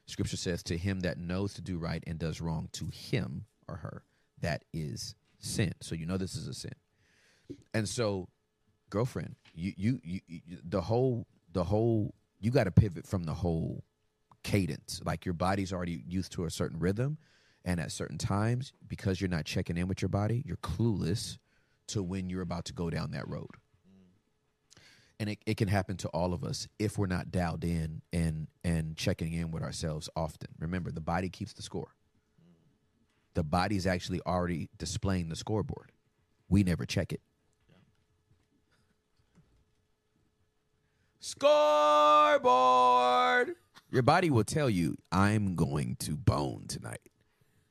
Scripture 0.05 0.37
says, 0.37 0.61
To 0.63 0.77
him 0.77 0.99
that 0.99 1.17
knows 1.17 1.55
to 1.55 1.61
do 1.61 1.79
right 1.79 2.03
and 2.05 2.19
does 2.19 2.39
wrong, 2.39 2.69
to 2.73 2.85
him 2.93 3.45
or 3.67 3.77
her, 3.77 4.03
that 4.41 4.63
is 4.71 5.15
sin. 5.39 5.73
So 5.81 5.95
you 5.95 6.05
know 6.05 6.17
this 6.17 6.35
is 6.35 6.47
a 6.47 6.53
sin. 6.53 6.75
And 7.73 7.89
so, 7.89 8.29
girlfriend, 8.91 9.35
you 9.55 9.73
you, 9.75 9.99
you, 10.03 10.19
you 10.27 10.41
the 10.63 10.81
whole 10.81 11.25
the 11.51 11.63
whole 11.63 12.13
you 12.39 12.51
got 12.51 12.65
to 12.65 12.71
pivot 12.71 13.07
from 13.07 13.23
the 13.23 13.33
whole 13.33 13.83
cadence. 14.43 15.01
Like 15.03 15.25
your 15.25 15.33
body's 15.33 15.73
already 15.73 16.03
used 16.07 16.31
to 16.33 16.45
a 16.45 16.51
certain 16.51 16.79
rhythm, 16.79 17.17
and 17.65 17.79
at 17.79 17.91
certain 17.91 18.19
times, 18.19 18.71
because 18.87 19.19
you're 19.19 19.31
not 19.31 19.45
checking 19.45 19.77
in 19.77 19.87
with 19.87 20.01
your 20.01 20.09
body, 20.09 20.43
you're 20.45 20.57
clueless 20.57 21.39
to 21.87 22.03
when 22.03 22.29
you're 22.29 22.43
about 22.43 22.65
to 22.65 22.73
go 22.73 22.91
down 22.91 23.11
that 23.11 23.27
road. 23.27 23.49
And 25.21 25.29
it, 25.29 25.37
it 25.45 25.55
can 25.55 25.67
happen 25.67 25.97
to 25.97 26.07
all 26.07 26.33
of 26.33 26.43
us 26.43 26.67
if 26.79 26.97
we're 26.97 27.05
not 27.05 27.29
dialed 27.31 27.63
in 27.63 28.01
and 28.11 28.47
and 28.63 28.97
checking 28.97 29.33
in 29.33 29.51
with 29.51 29.61
ourselves 29.61 30.09
often. 30.15 30.47
Remember, 30.57 30.91
the 30.91 30.99
body 30.99 31.29
keeps 31.29 31.53
the 31.53 31.61
score. 31.61 31.93
The 33.35 33.43
body's 33.43 33.85
actually 33.85 34.19
already 34.25 34.69
displaying 34.79 35.29
the 35.29 35.35
scoreboard. 35.35 35.91
We 36.49 36.63
never 36.63 36.87
check 36.87 37.13
it. 37.13 37.21
Scoreboard. 42.21 43.55
Your 43.91 44.03
body 44.03 44.29
will 44.29 44.43
tell 44.43 44.69
you, 44.69 44.97
I'm 45.11 45.55
going 45.55 45.95
to 45.99 46.15
bone 46.15 46.65
tonight. 46.67 47.01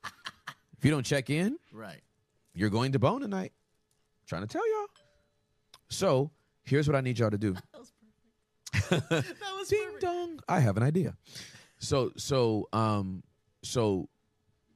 if 0.04 0.84
you 0.84 0.90
don't 0.90 1.04
check 1.06 1.30
in, 1.30 1.56
Right. 1.72 2.00
you're 2.54 2.70
going 2.70 2.92
to 2.92 2.98
bone 2.98 3.20
tonight. 3.20 3.52
trying 4.26 4.42
to 4.42 4.48
tell 4.48 4.62
y'all. 4.70 4.86
So 5.88 6.30
here's 6.70 6.88
what 6.88 6.96
I 6.96 7.00
need 7.00 7.18
y'all 7.18 7.30
to 7.30 7.38
do. 7.38 7.54
That 7.72 7.80
was 7.80 7.92
perfect. 9.00 9.70
Ding 9.70 9.88
dong. 10.00 10.40
I 10.48 10.60
have 10.60 10.76
an 10.76 10.82
idea. 10.82 11.16
So 11.78 12.12
so 12.16 12.68
um 12.72 13.22
so 13.62 14.08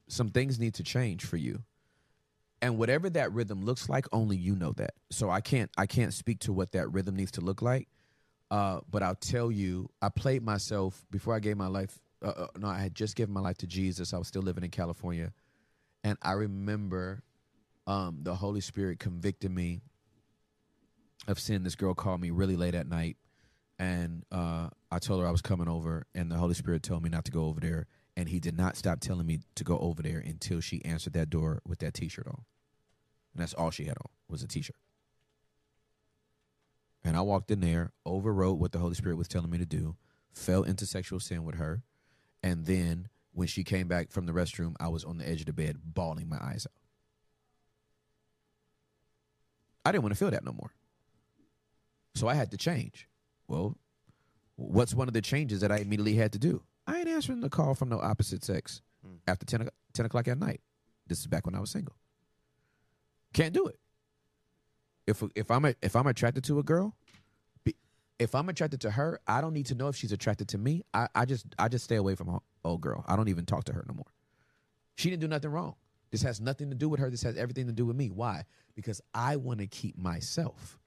some 0.07 0.29
things 0.29 0.59
need 0.59 0.75
to 0.75 0.83
change 0.83 1.25
for 1.25 1.37
you. 1.37 1.63
And 2.61 2.77
whatever 2.77 3.09
that 3.11 3.31
rhythm 3.31 3.63
looks 3.63 3.89
like, 3.89 4.05
only 4.11 4.37
you 4.37 4.55
know 4.55 4.73
that. 4.73 4.93
So 5.11 5.29
I 5.29 5.41
can't 5.41 5.71
I 5.77 5.85
can't 5.85 6.13
speak 6.13 6.39
to 6.39 6.53
what 6.53 6.73
that 6.73 6.91
rhythm 6.91 7.15
needs 7.15 7.31
to 7.31 7.41
look 7.41 7.61
like. 7.61 7.87
Uh, 8.51 8.81
but 8.89 9.01
I'll 9.01 9.15
tell 9.15 9.51
you, 9.51 9.89
I 10.01 10.09
played 10.09 10.43
myself 10.43 11.05
before 11.09 11.33
I 11.33 11.39
gave 11.39 11.57
my 11.57 11.67
life. 11.67 11.99
Uh, 12.23 12.33
uh, 12.37 12.47
no, 12.57 12.67
I 12.67 12.79
had 12.79 12.95
just 12.95 13.15
given 13.15 13.33
my 13.33 13.41
life 13.41 13.57
to 13.59 13.67
Jesus. 13.67 14.13
I 14.13 14.17
was 14.17 14.27
still 14.27 14.43
living 14.43 14.63
in 14.63 14.69
California, 14.69 15.33
and 16.03 16.17
I 16.21 16.33
remember 16.33 17.23
um, 17.87 18.19
the 18.21 18.35
Holy 18.35 18.61
Spirit 18.61 18.99
convicted 18.99 19.51
me 19.51 19.81
of 21.27 21.39
sin. 21.39 21.63
This 21.63 21.75
girl 21.75 21.93
called 21.93 22.21
me 22.21 22.29
really 22.31 22.55
late 22.55 22.75
at 22.75 22.87
night, 22.87 23.17
and 23.79 24.23
uh, 24.31 24.69
I 24.91 24.99
told 24.99 25.21
her 25.21 25.27
I 25.27 25.31
was 25.31 25.41
coming 25.41 25.67
over, 25.67 26.05
and 26.13 26.31
the 26.31 26.35
Holy 26.35 26.53
Spirit 26.53 26.83
told 26.83 27.03
me 27.03 27.09
not 27.09 27.25
to 27.25 27.31
go 27.31 27.45
over 27.45 27.59
there, 27.59 27.87
and 28.15 28.29
He 28.29 28.39
did 28.39 28.57
not 28.57 28.77
stop 28.77 28.99
telling 28.99 29.25
me 29.25 29.39
to 29.55 29.63
go 29.63 29.77
over 29.79 30.01
there 30.01 30.19
until 30.19 30.59
she 30.59 30.83
answered 30.85 31.13
that 31.13 31.29
door 31.29 31.61
with 31.65 31.79
that 31.79 31.93
T-shirt 31.93 32.27
on, 32.27 32.43
and 33.33 33.41
that's 33.41 33.53
all 33.53 33.71
she 33.71 33.85
had 33.85 33.97
on 33.97 34.09
was 34.29 34.43
a 34.43 34.47
T-shirt. 34.47 34.75
And 37.03 37.15
I 37.15 37.21
walked 37.21 37.51
in 37.51 37.61
there, 37.61 37.91
overrode 38.05 38.59
what 38.59 38.71
the 38.71 38.79
Holy 38.79 38.95
Spirit 38.95 39.17
was 39.17 39.27
telling 39.27 39.51
me 39.51 39.59
to 39.59 39.65
do, 39.65 39.95
fell 40.33 40.63
into 40.63 40.85
sexual 40.85 41.19
sin 41.19 41.43
with 41.43 41.55
her, 41.55 41.83
and 42.41 42.65
then 42.65 43.09
when 43.31 43.47
she 43.47 43.63
came 43.63 43.87
back 43.87 44.11
from 44.11 44.25
the 44.25 44.31
restroom, 44.31 44.75
I 44.79 44.87
was 44.87 45.03
on 45.03 45.17
the 45.17 45.27
edge 45.27 45.41
of 45.41 45.45
the 45.45 45.53
bed, 45.53 45.77
bawling 45.83 46.29
my 46.29 46.37
eyes 46.37 46.65
out. 46.65 46.79
I 49.83 49.91
didn't 49.91 50.03
want 50.03 50.13
to 50.13 50.17
feel 50.17 50.31
that 50.31 50.43
no 50.43 50.53
more. 50.53 50.71
So 52.15 52.27
I 52.27 52.33
had 52.33 52.51
to 52.51 52.57
change. 52.57 53.07
Well, 53.47 53.77
what's 54.55 54.93
one 54.93 55.07
of 55.07 55.13
the 55.13 55.21
changes 55.21 55.61
that 55.61 55.71
I 55.71 55.77
immediately 55.77 56.15
had 56.15 56.31
to 56.33 56.39
do? 56.39 56.63
I 56.87 56.99
ain't 56.99 57.07
answering 57.07 57.41
the 57.41 57.49
call 57.49 57.75
from 57.75 57.89
no 57.89 57.99
opposite 57.99 58.43
sex 58.43 58.81
mm. 59.05 59.17
after 59.27 59.45
10, 59.45 59.63
o- 59.63 59.69
10 59.93 60.05
o'clock 60.05 60.27
at 60.27 60.37
night. 60.37 60.61
This 61.07 61.19
is 61.19 61.27
back 61.27 61.45
when 61.45 61.55
I 61.55 61.59
was 61.59 61.69
single. 61.69 61.95
Can't 63.33 63.53
do 63.53 63.67
it. 63.67 63.79
If 65.07 65.21
if 65.35 65.51
I'm 65.51 65.65
a, 65.65 65.75
if 65.83 65.95
I'm 65.95 66.07
attracted 66.07 66.45
to 66.45 66.57
a 66.57 66.63
girl, 66.63 66.95
be- 67.63 67.75
if 68.17 68.33
I'm 68.33 68.49
attracted 68.49 68.81
to 68.81 68.91
her, 68.91 69.19
I 69.27 69.41
don't 69.41 69.53
need 69.53 69.67
to 69.67 69.75
know 69.75 69.87
if 69.87 69.95
she's 69.95 70.11
attracted 70.11 70.47
to 70.49 70.57
me. 70.57 70.83
I, 70.93 71.09
I 71.13 71.25
just 71.25 71.45
I 71.59 71.67
just 71.67 71.83
stay 71.83 71.97
away 71.97 72.15
from 72.15 72.27
her 72.27 72.39
old 72.63 72.81
girl. 72.81 73.03
I 73.07 73.15
don't 73.15 73.27
even 73.27 73.45
talk 73.45 73.65
to 73.65 73.73
her 73.73 73.85
no 73.87 73.93
more. 73.93 74.05
She 74.95 75.09
didn't 75.09 75.21
do 75.21 75.27
nothing 75.27 75.51
wrong. 75.51 75.75
This 76.11 76.21
has 76.23 76.39
nothing 76.39 76.69
to 76.69 76.75
do 76.75 76.87
with 76.89 76.99
her. 77.01 77.11
This 77.11 77.23
has 77.23 77.35
everything 77.35 77.67
to 77.67 77.73
do 77.73 77.85
with 77.85 77.95
me. 77.95 78.09
Why? 78.09 78.45
Because 78.73 79.01
I 79.13 79.35
want 79.35 79.59
to 79.59 79.67
keep 79.67 79.97
myself. 79.97 80.79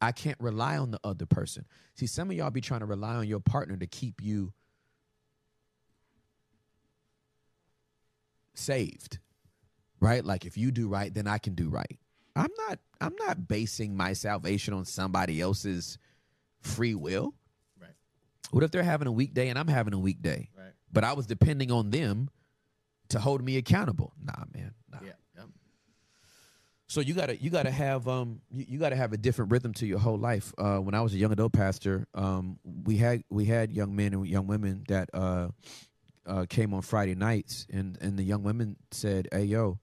I 0.00 0.12
can't 0.12 0.38
rely 0.40 0.78
on 0.78 0.90
the 0.90 1.00
other 1.04 1.26
person. 1.26 1.66
See, 1.94 2.06
some 2.06 2.30
of 2.30 2.36
y'all 2.36 2.50
be 2.50 2.60
trying 2.60 2.80
to 2.80 2.86
rely 2.86 3.16
on 3.16 3.28
your 3.28 3.40
partner 3.40 3.76
to 3.76 3.86
keep 3.86 4.22
you 4.22 4.52
saved. 8.54 9.18
Right? 10.00 10.24
Like 10.24 10.46
if 10.46 10.56
you 10.56 10.70
do 10.70 10.88
right, 10.88 11.12
then 11.12 11.26
I 11.26 11.38
can 11.38 11.54
do 11.54 11.68
right. 11.68 11.98
I'm 12.34 12.50
not 12.68 12.78
I'm 13.00 13.14
not 13.16 13.48
basing 13.48 13.96
my 13.96 14.12
salvation 14.12 14.72
on 14.72 14.84
somebody 14.84 15.40
else's 15.40 15.98
free 16.60 16.94
will. 16.94 17.34
Right. 17.80 17.90
What 18.50 18.64
if 18.64 18.70
they're 18.70 18.82
having 18.82 19.08
a 19.08 19.12
weekday 19.12 19.48
and 19.48 19.58
I'm 19.58 19.68
having 19.68 19.92
a 19.92 19.98
weekday? 19.98 20.48
Right. 20.56 20.72
But 20.92 21.04
I 21.04 21.12
was 21.12 21.26
depending 21.26 21.70
on 21.70 21.90
them 21.90 22.30
to 23.08 23.18
hold 23.18 23.42
me 23.42 23.56
accountable. 23.56 24.12
Nah, 24.22 24.44
man. 24.54 24.74
Nah. 24.90 24.98
Yeah. 25.04 25.12
So 26.90 27.00
you 27.00 27.14
gotta 27.14 27.40
you 27.40 27.50
gotta 27.50 27.70
have 27.70 28.08
um 28.08 28.40
you, 28.50 28.64
you 28.70 28.78
gotta 28.80 28.96
have 28.96 29.12
a 29.12 29.16
different 29.16 29.52
rhythm 29.52 29.72
to 29.74 29.86
your 29.86 30.00
whole 30.00 30.18
life. 30.18 30.52
Uh, 30.58 30.78
when 30.78 30.92
I 30.92 31.00
was 31.02 31.14
a 31.14 31.18
young 31.18 31.30
adult 31.30 31.52
pastor, 31.52 32.08
um, 32.14 32.58
we 32.64 32.96
had 32.96 33.22
we 33.30 33.44
had 33.44 33.70
young 33.70 33.94
men 33.94 34.12
and 34.12 34.26
young 34.26 34.48
women 34.48 34.82
that 34.88 35.08
uh, 35.14 35.50
uh, 36.26 36.46
came 36.48 36.74
on 36.74 36.82
Friday 36.82 37.14
nights, 37.14 37.64
and 37.72 37.96
and 38.00 38.18
the 38.18 38.24
young 38.24 38.42
women 38.42 38.74
said, 38.90 39.28
"Hey, 39.30 39.44
yo, 39.44 39.78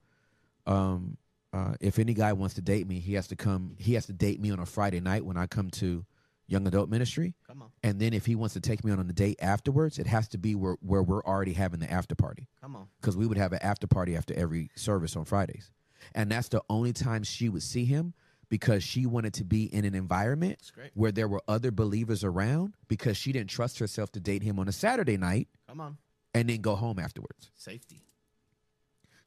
um, 0.66 1.16
uh, 1.54 1.76
if 1.80 1.98
any 1.98 2.12
guy 2.12 2.34
wants 2.34 2.56
to 2.56 2.60
date 2.60 2.86
me, 2.86 3.00
he 3.00 3.14
has 3.14 3.26
to 3.28 3.36
come. 3.36 3.76
He 3.78 3.94
has 3.94 4.04
to 4.06 4.12
date 4.12 4.38
me 4.38 4.50
on 4.50 4.58
a 4.58 4.66
Friday 4.66 5.00
night 5.00 5.24
when 5.24 5.38
I 5.38 5.46
come 5.46 5.70
to 5.70 6.04
young 6.46 6.66
adult 6.66 6.90
ministry. 6.90 7.34
Come 7.46 7.62
on. 7.62 7.70
And 7.82 7.98
then 7.98 8.12
if 8.12 8.26
he 8.26 8.34
wants 8.34 8.52
to 8.52 8.60
take 8.60 8.84
me 8.84 8.92
on 8.92 9.00
a 9.00 9.04
date 9.04 9.38
afterwards, 9.40 9.98
it 9.98 10.06
has 10.06 10.28
to 10.28 10.36
be 10.36 10.54
where 10.54 10.76
where 10.82 11.02
we're 11.02 11.24
already 11.24 11.54
having 11.54 11.80
the 11.80 11.90
after 11.90 12.14
party 12.14 12.48
Come 12.60 12.76
on. 12.76 12.88
because 13.00 13.16
we 13.16 13.26
would 13.26 13.38
have 13.38 13.54
an 13.54 13.60
after 13.62 13.86
party 13.86 14.14
after 14.14 14.34
every 14.34 14.70
service 14.76 15.16
on 15.16 15.24
Fridays. 15.24 15.70
And 16.14 16.30
that's 16.30 16.48
the 16.48 16.62
only 16.68 16.92
time 16.92 17.22
she 17.22 17.48
would 17.48 17.62
see 17.62 17.84
him 17.84 18.14
because 18.48 18.82
she 18.82 19.04
wanted 19.06 19.34
to 19.34 19.44
be 19.44 19.64
in 19.72 19.84
an 19.84 19.94
environment 19.94 20.58
where 20.94 21.12
there 21.12 21.28
were 21.28 21.42
other 21.46 21.70
believers 21.70 22.24
around 22.24 22.74
because 22.88 23.16
she 23.16 23.30
didn't 23.32 23.50
trust 23.50 23.78
herself 23.78 24.10
to 24.12 24.20
date 24.20 24.42
him 24.42 24.58
on 24.58 24.68
a 24.68 24.72
Saturday 24.72 25.16
night 25.18 25.48
Come 25.68 25.80
on. 25.80 25.98
and 26.34 26.48
then 26.48 26.60
go 26.62 26.74
home 26.74 26.98
afterwards. 26.98 27.50
Safety. 27.54 28.02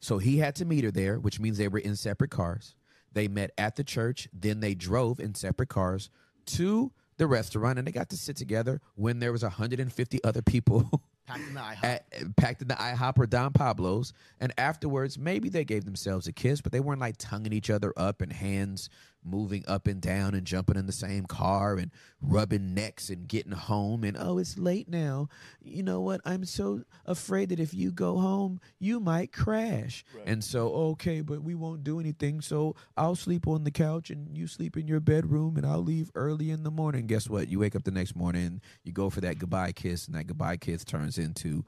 So 0.00 0.18
he 0.18 0.38
had 0.38 0.56
to 0.56 0.64
meet 0.64 0.82
her 0.84 0.90
there, 0.90 1.20
which 1.20 1.38
means 1.38 1.58
they 1.58 1.68
were 1.68 1.78
in 1.78 1.94
separate 1.94 2.30
cars. 2.32 2.74
They 3.12 3.28
met 3.28 3.52
at 3.56 3.76
the 3.76 3.84
church, 3.84 4.28
then 4.32 4.58
they 4.60 4.74
drove 4.74 5.20
in 5.20 5.34
separate 5.34 5.68
cars 5.68 6.10
to 6.46 6.90
the 7.18 7.26
restaurant 7.28 7.78
and 7.78 7.86
they 7.86 7.92
got 7.92 8.08
to 8.10 8.16
sit 8.16 8.36
together 8.36 8.80
when 8.96 9.20
there 9.20 9.30
was 9.30 9.42
150 9.44 10.24
other 10.24 10.42
people 10.42 10.90
Packed 11.26 11.48
in 11.48 11.54
the 11.54 11.60
IHOP. 11.60 11.84
at, 11.84 12.36
packed 12.36 12.62
in 12.62 12.68
the 12.68 12.74
IHOP 12.74 13.18
or 13.18 13.26
Don 13.26 13.52
Pablo's. 13.52 14.12
And 14.40 14.52
afterwards, 14.58 15.18
maybe 15.18 15.48
they 15.48 15.64
gave 15.64 15.84
themselves 15.84 16.26
a 16.26 16.32
kiss, 16.32 16.60
but 16.60 16.72
they 16.72 16.80
weren't 16.80 17.00
like 17.00 17.16
tonguing 17.18 17.52
each 17.52 17.70
other 17.70 17.92
up 17.96 18.20
and 18.20 18.32
hands 18.32 18.88
moving 19.24 19.64
up 19.66 19.86
and 19.86 20.00
down 20.00 20.34
and 20.34 20.46
jumping 20.46 20.76
in 20.76 20.86
the 20.86 20.92
same 20.92 21.26
car 21.26 21.76
and 21.76 21.90
rubbing 22.20 22.74
necks 22.74 23.08
and 23.08 23.28
getting 23.28 23.52
home. 23.52 24.04
And 24.04 24.16
oh, 24.18 24.38
it's 24.38 24.58
late 24.58 24.88
now. 24.88 25.28
You 25.60 25.82
know 25.82 26.00
what? 26.00 26.20
I'm 26.24 26.44
so 26.44 26.82
afraid 27.06 27.50
that 27.50 27.60
if 27.60 27.72
you 27.74 27.92
go 27.92 28.18
home, 28.18 28.60
you 28.78 29.00
might 29.00 29.32
crash. 29.32 30.04
And 30.26 30.42
so, 30.42 30.68
okay, 30.68 31.20
but 31.20 31.42
we 31.42 31.54
won't 31.54 31.84
do 31.84 32.00
anything. 32.00 32.40
So 32.40 32.74
I'll 32.96 33.16
sleep 33.16 33.46
on 33.46 33.64
the 33.64 33.70
couch 33.70 34.10
and 34.10 34.36
you 34.36 34.46
sleep 34.46 34.76
in 34.76 34.86
your 34.86 35.00
bedroom 35.00 35.56
and 35.56 35.66
I'll 35.66 35.82
leave 35.82 36.10
early 36.14 36.50
in 36.50 36.62
the 36.62 36.70
morning. 36.70 37.06
Guess 37.06 37.28
what? 37.28 37.48
You 37.48 37.60
wake 37.60 37.76
up 37.76 37.84
the 37.84 37.90
next 37.90 38.16
morning, 38.16 38.60
you 38.82 38.92
go 38.92 39.10
for 39.10 39.20
that 39.20 39.38
goodbye 39.38 39.72
kiss, 39.72 40.06
and 40.06 40.16
that 40.16 40.26
goodbye 40.26 40.56
kiss 40.56 40.84
turns 40.84 41.18
into 41.18 41.64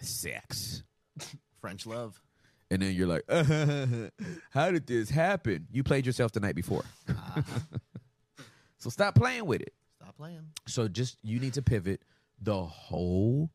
sex. 0.00 0.82
French 1.60 1.86
love. 1.86 2.20
And 2.70 2.82
then 2.82 2.94
you're 2.94 3.06
like, 3.06 3.24
how 4.50 4.70
did 4.70 4.86
this 4.86 5.08
happen? 5.08 5.66
You 5.70 5.82
played 5.82 6.04
yourself 6.04 6.32
the 6.32 6.40
night 6.40 6.54
before. 6.54 6.84
Uh-huh. 7.08 7.42
So 8.80 8.90
stop 8.90 9.16
playing 9.16 9.44
with 9.44 9.60
it. 9.60 9.74
Stop 10.00 10.16
playing. 10.16 10.50
So 10.68 10.86
just 10.86 11.18
you 11.24 11.40
need 11.40 11.54
to 11.54 11.62
pivot 11.62 12.00
the 12.40 12.64
whole 12.64 13.50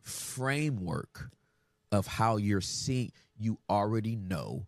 framework 0.00 1.30
of 1.92 2.08
how 2.08 2.38
you're 2.38 2.60
seeing 2.60 3.12
you 3.38 3.58
already 3.70 4.16
know 4.16 4.66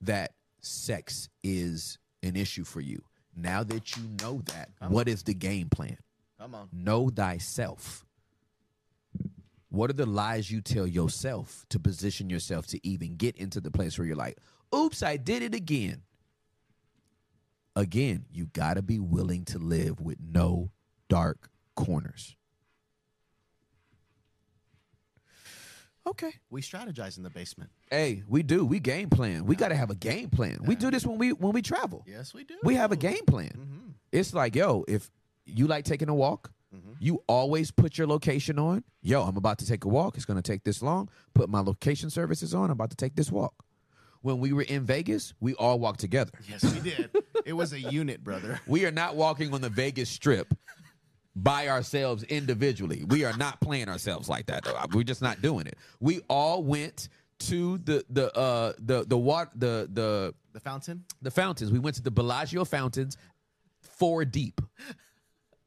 that 0.00 0.32
sex 0.60 1.28
is 1.42 1.98
an 2.22 2.36
issue 2.36 2.64
for 2.64 2.80
you. 2.80 3.02
Now 3.36 3.62
that 3.64 3.96
you 3.96 4.02
know 4.22 4.40
that, 4.46 4.70
what 4.88 5.06
is 5.08 5.22
the 5.24 5.34
game 5.34 5.68
plan? 5.68 5.98
Come 6.40 6.54
on. 6.54 6.68
Know 6.72 7.10
thyself. 7.10 8.04
What 9.70 9.90
are 9.90 9.94
the 9.94 10.06
lies 10.06 10.50
you 10.50 10.60
tell 10.60 10.86
yourself 10.86 11.66
to 11.68 11.78
position 11.78 12.30
yourself 12.30 12.66
to 12.68 12.86
even 12.86 13.16
get 13.16 13.36
into 13.36 13.60
the 13.60 13.70
place 13.70 13.98
where 13.98 14.06
you're 14.06 14.16
like, 14.16 14.38
oops, 14.74 15.02
I 15.02 15.16
did 15.16 15.42
it 15.42 15.54
again? 15.54 16.02
Again, 17.76 18.24
you 18.32 18.46
got 18.46 18.74
to 18.74 18.82
be 18.82 18.98
willing 18.98 19.44
to 19.46 19.58
live 19.58 20.00
with 20.00 20.18
no 20.20 20.70
dark 21.08 21.50
corners. 21.76 22.34
Okay. 26.08 26.32
We 26.48 26.62
strategize 26.62 27.18
in 27.18 27.22
the 27.22 27.30
basement. 27.30 27.70
Hey, 27.90 28.22
we 28.26 28.42
do. 28.42 28.64
We 28.64 28.80
game 28.80 29.10
plan. 29.10 29.44
We 29.44 29.54
got 29.54 29.68
to 29.68 29.76
have 29.76 29.90
a 29.90 29.94
game 29.94 30.30
plan. 30.30 30.58
We 30.64 30.74
do 30.74 30.90
this 30.90 31.06
when 31.06 31.18
we 31.18 31.32
when 31.34 31.52
we 31.52 31.60
travel. 31.60 32.02
Yes, 32.06 32.32
we 32.32 32.44
do. 32.44 32.54
We 32.62 32.74
have 32.76 32.92
a 32.92 32.96
game 32.96 33.26
plan. 33.26 33.50
Mm-hmm. 33.50 33.88
It's 34.10 34.32
like, 34.32 34.56
yo, 34.56 34.84
if 34.88 35.10
you 35.44 35.66
like 35.66 35.84
taking 35.84 36.08
a 36.08 36.14
walk, 36.14 36.50
Mhm. 36.74 36.96
you 37.00 37.22
always 37.26 37.70
put 37.70 37.96
your 37.96 38.06
location 38.06 38.58
on. 38.58 38.84
Yo, 39.02 39.22
I'm 39.22 39.36
about 39.36 39.58
to 39.58 39.66
take 39.66 39.84
a 39.84 39.88
walk. 39.88 40.16
It's 40.16 40.24
going 40.26 40.40
to 40.40 40.42
take 40.52 40.64
this 40.64 40.82
long. 40.82 41.08
Put 41.34 41.48
my 41.48 41.60
location 41.60 42.10
services 42.10 42.54
on. 42.54 42.64
I'm 42.66 42.72
about 42.72 42.90
to 42.90 42.96
take 42.96 43.14
this 43.16 43.32
walk. 43.32 43.54
When 44.20 44.38
we 44.38 44.52
were 44.52 44.62
in 44.62 44.84
Vegas, 44.84 45.32
we 45.40 45.54
all 45.54 45.78
walked 45.78 46.00
together. 46.00 46.32
Yes, 46.48 46.62
we 46.64 46.80
did. 46.80 47.10
it 47.46 47.52
was 47.54 47.72
a 47.72 47.80
unit, 47.80 48.22
brother. 48.22 48.60
We 48.66 48.84
are 48.84 48.90
not 48.90 49.16
walking 49.16 49.54
on 49.54 49.60
the 49.62 49.70
Vegas 49.70 50.10
Strip 50.10 50.52
by 51.36 51.68
ourselves 51.68 52.24
individually. 52.24 53.04
We 53.06 53.24
are 53.24 53.36
not 53.36 53.60
playing 53.60 53.88
ourselves 53.88 54.28
like 54.28 54.46
that. 54.46 54.64
Though. 54.64 54.76
We're 54.92 55.04
just 55.04 55.22
not 55.22 55.40
doing 55.40 55.66
it. 55.66 55.78
We 56.00 56.20
all 56.28 56.62
went 56.64 57.08
to 57.40 57.78
the 57.78 58.04
the 58.10 58.36
uh 58.36 58.72
the 58.80 59.04
the 59.06 59.16
water 59.16 59.50
the 59.54 59.88
the 59.92 60.34
The 60.52 60.60
fountain, 60.60 61.04
the 61.22 61.30
fountains. 61.30 61.70
We 61.70 61.78
went 61.78 61.94
to 61.96 62.02
the 62.02 62.10
Bellagio 62.10 62.64
fountains, 62.64 63.16
four 63.80 64.24
deep. 64.24 64.60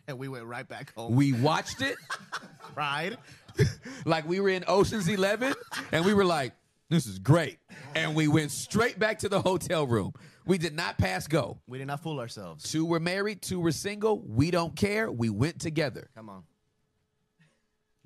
And 0.07 0.17
we 0.17 0.27
went 0.27 0.45
right 0.45 0.67
back 0.67 0.93
home. 0.95 1.15
We 1.15 1.33
watched 1.33 1.81
it 1.81 1.95
cried. 2.61 3.17
like 4.05 4.27
we 4.27 4.39
were 4.39 4.49
in 4.49 4.63
Ocean's 4.67 5.07
Eleven, 5.07 5.53
and 5.91 6.05
we 6.05 6.13
were 6.13 6.23
like, 6.25 6.53
"This 6.89 7.05
is 7.05 7.19
great," 7.19 7.59
and 7.95 8.15
we 8.15 8.27
went 8.27 8.51
straight 8.51 8.97
back 8.97 9.19
to 9.19 9.29
the 9.29 9.41
hotel 9.41 9.85
room. 9.85 10.13
We 10.45 10.57
did 10.57 10.73
not 10.73 10.97
pass 10.97 11.27
go. 11.27 11.59
We 11.67 11.77
did 11.77 11.87
not 11.87 12.01
fool 12.01 12.19
ourselves. 12.19 12.63
Two 12.69 12.85
were 12.85 12.99
married, 12.99 13.41
two 13.41 13.59
were 13.59 13.71
single. 13.71 14.19
We 14.19 14.51
don't 14.51 14.75
care. 14.75 15.11
We 15.11 15.29
went 15.29 15.59
together. 15.59 16.09
Come 16.15 16.29
on. 16.29 16.43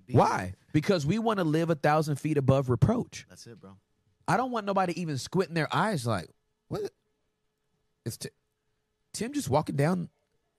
Be- 0.05 0.13
Why? 0.13 0.53
Because 0.73 1.05
we 1.05 1.17
want 1.19 1.39
to 1.39 1.45
live 1.45 1.69
a 1.69 1.75
thousand 1.75 2.17
feet 2.17 2.37
above 2.37 2.69
reproach. 2.69 3.25
That's 3.29 3.47
it, 3.47 3.59
bro. 3.61 3.77
I 4.27 4.37
don't 4.37 4.51
want 4.51 4.65
nobody 4.65 4.99
even 4.99 5.17
squinting 5.17 5.55
their 5.55 5.73
eyes 5.73 6.05
like, 6.05 6.29
what? 6.67 6.81
Is 8.05 8.17
Ti- 8.17 8.29
Tim 9.13 9.31
just 9.33 9.49
walking 9.49 9.75
down 9.75 10.09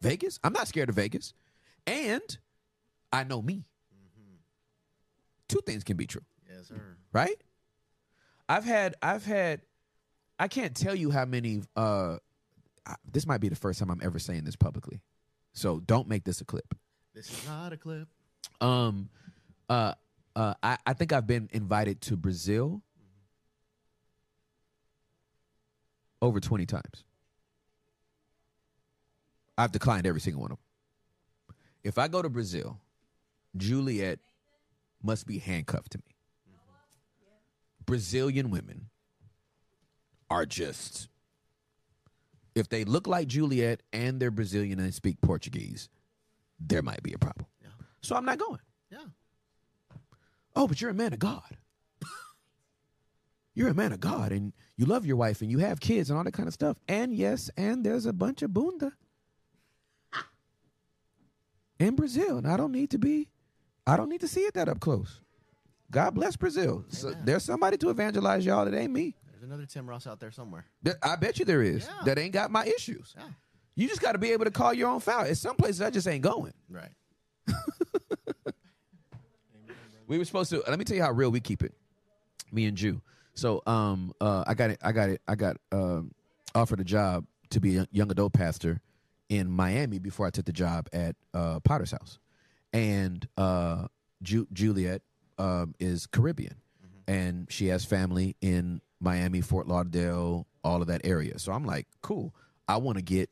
Vegas? 0.08 0.38
I'm 0.44 0.52
not 0.52 0.68
scared 0.68 0.88
of 0.88 0.94
Vegas. 0.94 1.32
And 1.86 2.38
I 3.12 3.24
know 3.24 3.40
me. 3.42 3.64
Two 5.48 5.60
things 5.64 5.84
can 5.84 5.96
be 5.96 6.06
true, 6.08 6.24
Yes, 6.48 6.66
sir. 6.68 6.96
right? 7.12 7.40
I've 8.48 8.64
had, 8.64 8.96
I've 9.00 9.24
had, 9.24 9.62
I 10.40 10.48
can't 10.48 10.74
tell 10.74 10.94
you 10.94 11.12
how 11.12 11.24
many, 11.24 11.62
uh, 11.76 12.16
I- 12.84 12.96
this 13.12 13.26
might 13.28 13.40
be 13.40 13.48
the 13.48 13.54
first 13.54 13.78
time 13.78 13.88
I'm 13.90 14.00
ever 14.02 14.18
saying 14.18 14.42
this 14.42 14.56
publicly. 14.56 15.02
So 15.52 15.78
don't 15.78 16.08
make 16.08 16.24
this 16.24 16.40
a 16.40 16.44
clip. 16.44 16.74
This 17.14 17.30
is 17.30 17.46
not 17.46 17.72
a 17.72 17.76
clip. 17.76 18.08
Um, 18.60 19.08
uh, 19.68 19.94
uh, 20.34 20.54
I, 20.64 20.78
I 20.84 20.92
think 20.94 21.12
I've 21.12 21.26
been 21.28 21.48
invited 21.52 22.00
to 22.02 22.16
Brazil 22.16 22.82
over 26.20 26.40
20 26.40 26.66
times. 26.66 27.04
I've 29.58 29.72
declined 29.72 30.06
every 30.06 30.20
single 30.20 30.42
one 30.42 30.52
of 30.52 30.58
them. 30.58 31.56
If 31.82 31.98
I 31.98 32.08
go 32.08 32.20
to 32.20 32.28
Brazil, 32.28 32.78
Juliet 33.56 34.18
must 35.02 35.26
be 35.26 35.38
handcuffed 35.38 35.92
to 35.92 35.98
me. 35.98 36.16
Brazilian 37.84 38.50
women 38.50 38.90
are 40.28 40.44
just, 40.44 41.08
if 42.56 42.68
they 42.68 42.84
look 42.84 43.06
like 43.06 43.28
Juliet 43.28 43.82
and 43.92 44.18
they're 44.18 44.32
Brazilian 44.32 44.80
and 44.80 44.92
speak 44.92 45.20
Portuguese, 45.20 45.88
there 46.58 46.82
might 46.82 47.02
be 47.02 47.12
a 47.12 47.18
problem. 47.18 47.46
Yeah. 47.62 47.68
So 48.00 48.16
I'm 48.16 48.24
not 48.24 48.38
going. 48.38 48.58
Yeah. 48.90 49.04
Oh, 50.56 50.66
but 50.66 50.80
you're 50.80 50.90
a 50.90 50.94
man 50.94 51.12
of 51.12 51.20
God. 51.20 51.56
You're 53.54 53.68
a 53.68 53.74
man 53.74 53.92
of 53.92 54.00
God 54.00 54.32
and 54.32 54.52
you 54.76 54.84
love 54.84 55.06
your 55.06 55.16
wife 55.16 55.40
and 55.40 55.50
you 55.50 55.58
have 55.58 55.80
kids 55.80 56.10
and 56.10 56.18
all 56.18 56.24
that 56.24 56.32
kind 56.32 56.48
of 56.48 56.52
stuff. 56.52 56.76
And 56.88 57.14
yes, 57.14 57.48
and 57.56 57.86
there's 57.86 58.04
a 58.04 58.12
bunch 58.12 58.42
of 58.42 58.52
bunda 58.52 58.92
in 61.78 61.94
Brazil. 61.94 62.38
And 62.38 62.46
I 62.46 62.56
don't 62.56 62.72
need 62.72 62.90
to 62.90 62.98
be, 62.98 63.28
I 63.86 63.96
don't 63.96 64.08
need 64.08 64.20
to 64.20 64.28
see 64.28 64.40
it 64.40 64.54
that 64.54 64.68
up 64.68 64.80
close. 64.80 65.20
God 65.90 66.14
bless 66.14 66.36
Brazil. 66.36 66.84
So 66.88 67.12
there's 67.24 67.44
somebody 67.44 67.76
to 67.78 67.90
evangelize 67.90 68.44
y'all 68.44 68.64
that 68.64 68.74
ain't 68.74 68.92
me. 68.92 69.14
There's 69.30 69.44
another 69.44 69.66
Tim 69.66 69.88
Ross 69.88 70.06
out 70.06 70.18
there 70.18 70.32
somewhere. 70.32 70.64
I 71.02 71.16
bet 71.16 71.38
you 71.38 71.44
there 71.44 71.62
is. 71.62 71.86
Yeah. 71.86 72.04
That 72.04 72.18
ain't 72.18 72.32
got 72.32 72.50
my 72.50 72.64
issues. 72.64 73.14
Yeah. 73.16 73.24
You 73.76 73.88
just 73.88 74.00
got 74.00 74.12
to 74.12 74.18
be 74.18 74.32
able 74.32 74.46
to 74.46 74.50
call 74.50 74.74
your 74.74 74.88
own 74.88 75.00
foul. 75.00 75.24
It's 75.24 75.40
some 75.40 75.54
places 75.54 75.82
I 75.82 75.90
just 75.90 76.08
ain't 76.08 76.22
going. 76.22 76.54
Right. 76.68 76.90
We 80.06 80.18
were 80.18 80.24
supposed 80.24 80.50
to. 80.50 80.62
Let 80.68 80.78
me 80.78 80.84
tell 80.84 80.96
you 80.96 81.02
how 81.02 81.10
real 81.12 81.30
we 81.30 81.40
keep 81.40 81.62
it. 81.62 81.74
Me 82.52 82.66
and 82.66 82.76
Jew. 82.76 83.00
So 83.34 83.62
um 83.66 84.12
uh 84.20 84.44
I 84.46 84.54
got 84.54 84.70
it. 84.70 84.78
I 84.82 84.92
got 84.92 85.10
it. 85.10 85.20
I 85.26 85.34
got 85.34 85.56
um 85.72 86.12
offered 86.54 86.80
a 86.80 86.84
job 86.84 87.26
to 87.50 87.60
be 87.60 87.76
a 87.76 87.86
young 87.90 88.10
adult 88.10 88.32
pastor 88.32 88.80
in 89.28 89.50
Miami 89.50 89.98
before 89.98 90.26
I 90.26 90.30
took 90.30 90.44
the 90.44 90.52
job 90.52 90.88
at 90.92 91.16
uh 91.34 91.60
Potter's 91.60 91.92
house, 91.92 92.18
and 92.72 93.26
uh 93.36 93.86
Ju- 94.22 94.48
Juliet 94.52 95.02
um 95.38 95.74
is 95.78 96.06
Caribbean, 96.06 96.56
and 97.06 97.46
she 97.50 97.66
has 97.68 97.84
family 97.84 98.36
in 98.40 98.80
Miami, 99.00 99.40
Fort 99.40 99.68
Lauderdale, 99.68 100.46
all 100.64 100.80
of 100.80 100.88
that 100.88 101.02
area. 101.04 101.38
So 101.38 101.52
I'm 101.52 101.64
like, 101.64 101.86
cool. 102.02 102.34
I 102.68 102.78
want 102.78 102.96
to 102.96 103.02
get, 103.02 103.30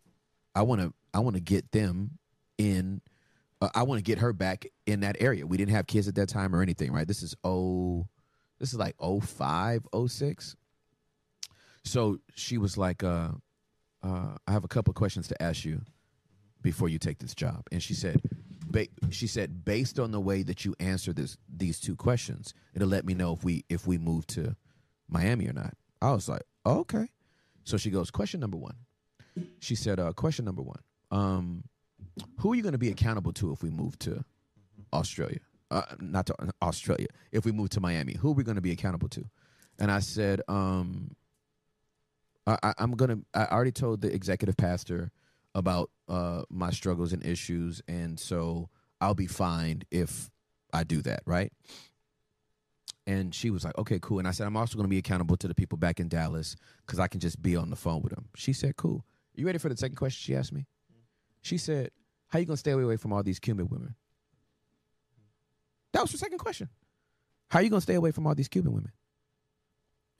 I 0.54 0.62
want 0.62 0.80
to, 0.82 0.92
I 1.12 1.20
want 1.20 1.34
to 1.36 1.40
get 1.40 1.72
them 1.72 2.18
in 2.58 3.00
uh, 3.60 3.70
I 3.74 3.82
want 3.84 3.98
to 3.98 4.02
get 4.02 4.18
her 4.18 4.32
back 4.32 4.66
in 4.86 5.00
that 5.00 5.16
area. 5.20 5.46
We 5.46 5.56
didn't 5.56 5.74
have 5.74 5.86
kids 5.86 6.06
at 6.06 6.14
that 6.16 6.28
time 6.28 6.54
or 6.54 6.62
anything, 6.62 6.92
right? 6.92 7.08
This 7.08 7.22
is 7.22 7.34
oh, 7.44 8.06
this 8.58 8.72
is 8.72 8.78
like 8.78 8.96
05, 9.00 9.86
06. 10.06 10.56
So 11.82 12.18
she 12.34 12.58
was 12.58 12.78
like, 12.78 13.02
uh, 13.02 13.30
uh, 14.04 14.36
I 14.46 14.52
have 14.52 14.64
a 14.64 14.68
couple 14.68 14.90
of 14.90 14.96
questions 14.96 15.28
to 15.28 15.42
ask 15.42 15.64
you 15.64 15.80
before 16.62 16.88
you 16.88 16.98
take 16.98 17.18
this 17.18 17.34
job. 17.34 17.66
And 17.72 17.82
she 17.82 17.94
said, 17.94 18.20
ba- 18.66 18.88
she 19.10 19.26
said, 19.26 19.64
based 19.64 19.98
on 19.98 20.10
the 20.10 20.20
way 20.20 20.42
that 20.42 20.64
you 20.64 20.74
answer 20.78 21.12
this, 21.12 21.36
these 21.48 21.80
two 21.80 21.96
questions, 21.96 22.52
it'll 22.74 22.88
let 22.88 23.04
me 23.04 23.14
know 23.14 23.32
if 23.32 23.42
we 23.42 23.64
if 23.68 23.86
we 23.86 23.98
move 23.98 24.26
to 24.28 24.56
Miami 25.08 25.48
or 25.48 25.52
not. 25.52 25.74
I 26.02 26.12
was 26.12 26.28
like, 26.28 26.42
oh, 26.66 26.80
okay. 26.80 27.08
So 27.64 27.76
she 27.78 27.90
goes, 27.90 28.10
question 28.10 28.40
number 28.40 28.58
one. 28.58 28.76
She 29.58 29.74
said, 29.74 29.98
uh, 29.98 30.12
question 30.12 30.44
number 30.44 30.62
one. 30.62 30.80
Um, 31.10 31.64
who 32.38 32.52
are 32.52 32.54
you 32.54 32.62
going 32.62 32.72
to 32.72 32.78
be 32.78 32.90
accountable 32.90 33.32
to 33.34 33.52
if 33.52 33.62
we 33.62 33.70
move 33.70 33.98
to 34.00 34.24
Australia? 34.92 35.40
Uh, 35.70 35.82
not 35.98 36.26
to 36.26 36.34
Australia. 36.62 37.06
If 37.32 37.44
we 37.44 37.52
move 37.52 37.70
to 37.70 37.80
Miami, 37.80 38.14
who 38.14 38.28
are 38.28 38.34
we 38.34 38.44
going 38.44 38.56
to 38.56 38.60
be 38.60 38.70
accountable 38.70 39.08
to? 39.08 39.24
And 39.78 39.90
I 39.90 40.00
said, 40.00 40.42
um, 40.46 41.16
I, 42.46 42.74
I'm 42.78 42.92
gonna. 42.92 43.18
I 43.32 43.46
already 43.46 43.72
told 43.72 44.02
the 44.02 44.12
executive 44.12 44.56
pastor 44.56 45.10
about 45.54 45.90
uh, 46.08 46.42
my 46.50 46.70
struggles 46.70 47.12
and 47.12 47.24
issues, 47.24 47.80
and 47.88 48.18
so 48.18 48.68
I'll 49.00 49.14
be 49.14 49.26
fine 49.26 49.82
if 49.90 50.30
I 50.72 50.84
do 50.84 51.00
that, 51.02 51.22
right? 51.24 51.52
And 53.06 53.34
she 53.34 53.50
was 53.50 53.64
like, 53.64 53.76
"Okay, 53.78 53.98
cool." 54.00 54.18
And 54.18 54.28
I 54.28 54.32
said, 54.32 54.46
"I'm 54.46 54.56
also 54.56 54.76
to 54.82 54.88
be 54.88 54.98
accountable 54.98 55.36
to 55.38 55.48
the 55.48 55.54
people 55.54 55.78
back 55.78 56.00
in 56.00 56.08
Dallas 56.08 56.56
because 56.86 56.98
I 56.98 57.08
can 57.08 57.20
just 57.20 57.40
be 57.40 57.56
on 57.56 57.70
the 57.70 57.76
phone 57.76 58.02
with 58.02 58.14
them." 58.14 58.28
She 58.36 58.52
said, 58.52 58.76
"Cool." 58.76 59.04
You 59.34 59.46
ready 59.46 59.58
for 59.58 59.68
the 59.68 59.76
second 59.76 59.96
question 59.96 60.20
she 60.22 60.36
asked 60.36 60.52
me? 60.52 60.66
She 61.40 61.56
said, 61.58 61.90
"How 62.28 62.38
you 62.38 62.44
gonna 62.44 62.56
stay 62.56 62.72
away 62.72 62.96
from 62.96 63.12
all 63.12 63.22
these 63.22 63.38
Cuban 63.38 63.68
women?" 63.68 63.94
That 65.92 66.02
was 66.02 66.12
her 66.12 66.18
second 66.18 66.38
question. 66.38 66.68
How 67.48 67.60
you 67.60 67.70
gonna 67.70 67.80
stay 67.80 67.94
away 67.94 68.10
from 68.10 68.26
all 68.26 68.34
these 68.34 68.48
Cuban 68.48 68.72
women? 68.72 68.92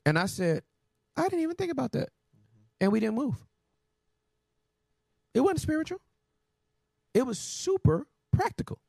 And 0.05 0.17
I 0.17 0.27
said, 0.27 0.63
I 1.17 1.23
didn't 1.23 1.41
even 1.41 1.55
think 1.55 1.71
about 1.71 1.93
that, 1.93 2.09
mm-hmm. 2.09 2.61
and 2.81 2.91
we 2.91 2.99
didn't 2.99 3.15
move. 3.15 3.35
It 5.33 5.41
wasn't 5.41 5.61
spiritual. 5.61 5.99
It 7.13 7.25
was 7.25 7.39
super 7.39 8.07
practical. 8.31 8.79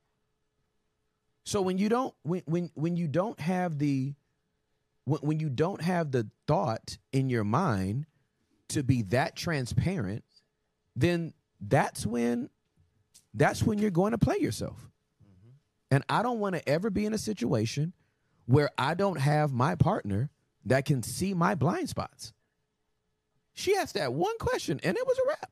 So 1.45 1.63
when 1.63 1.79
you 1.79 1.89
don't 1.89 2.15
when 2.23 2.43
when 2.47 2.71
when 2.75 2.97
you 2.97 3.07
don't 3.07 3.39
have 3.41 3.79
the 3.79 4.15
when, 5.05 5.21
when 5.21 5.41
you 5.41 5.49
don't 5.49 5.81
have 5.81 6.11
the 6.11 6.29
thought 6.47 6.99
in 7.13 7.29
your 7.29 7.45
mind 7.45 8.07
to 8.69 8.83
be 8.83 9.03
that 9.03 9.37
transparent, 9.37 10.25
then 10.97 11.33
that's 11.61 12.05
when 12.05 12.51
that's 13.33 13.63
when 13.63 13.79
you're 13.79 13.91
going 13.91 14.13
to 14.13 14.19
play 14.19 14.39
yourself. 14.39 14.91
Mm-hmm. 15.23 15.51
And 15.93 16.05
I 16.09 16.23
don't 16.23 16.41
want 16.41 16.57
to 16.57 16.69
ever 16.69 16.91
be 16.91 17.07
in 17.07 17.15
a 17.15 17.19
situation 17.19 17.93
where 18.47 18.71
I 18.77 18.95
don't 18.95 19.21
have 19.21 19.53
my 19.53 19.75
partner 19.75 20.31
that 20.67 20.85
can 20.85 21.03
see 21.03 21.35
my 21.35 21.55
blind 21.55 21.89
spots. 21.89 22.33
She 23.55 23.75
asked 23.75 23.95
that 23.95 24.13
one 24.13 24.37
question 24.39 24.81
and 24.83 24.97
it 24.97 25.07
was 25.07 25.19
a 25.19 25.29
wrap. 25.29 25.51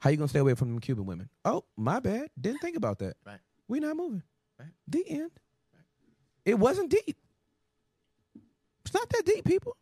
How 0.00 0.10
you 0.10 0.16
gonna 0.16 0.28
stay 0.28 0.38
away 0.40 0.54
from 0.54 0.68
them 0.68 0.80
Cuban 0.80 1.06
women? 1.06 1.28
Oh, 1.44 1.64
my 1.76 2.00
bad. 2.00 2.30
Didn't 2.40 2.60
think 2.60 2.76
about 2.76 2.98
that. 2.98 3.16
Right. 3.24 3.38
We 3.68 3.80
not 3.80 3.96
moving. 3.96 4.22
Right. 4.58 4.70
The 4.86 5.04
end. 5.08 5.30
Right. 5.72 5.82
It 6.44 6.58
wasn't 6.58 6.90
deep. 6.90 7.16
It's 8.84 8.94
not 8.94 9.08
that 9.10 9.24
deep, 9.24 9.44
people. 9.44 9.76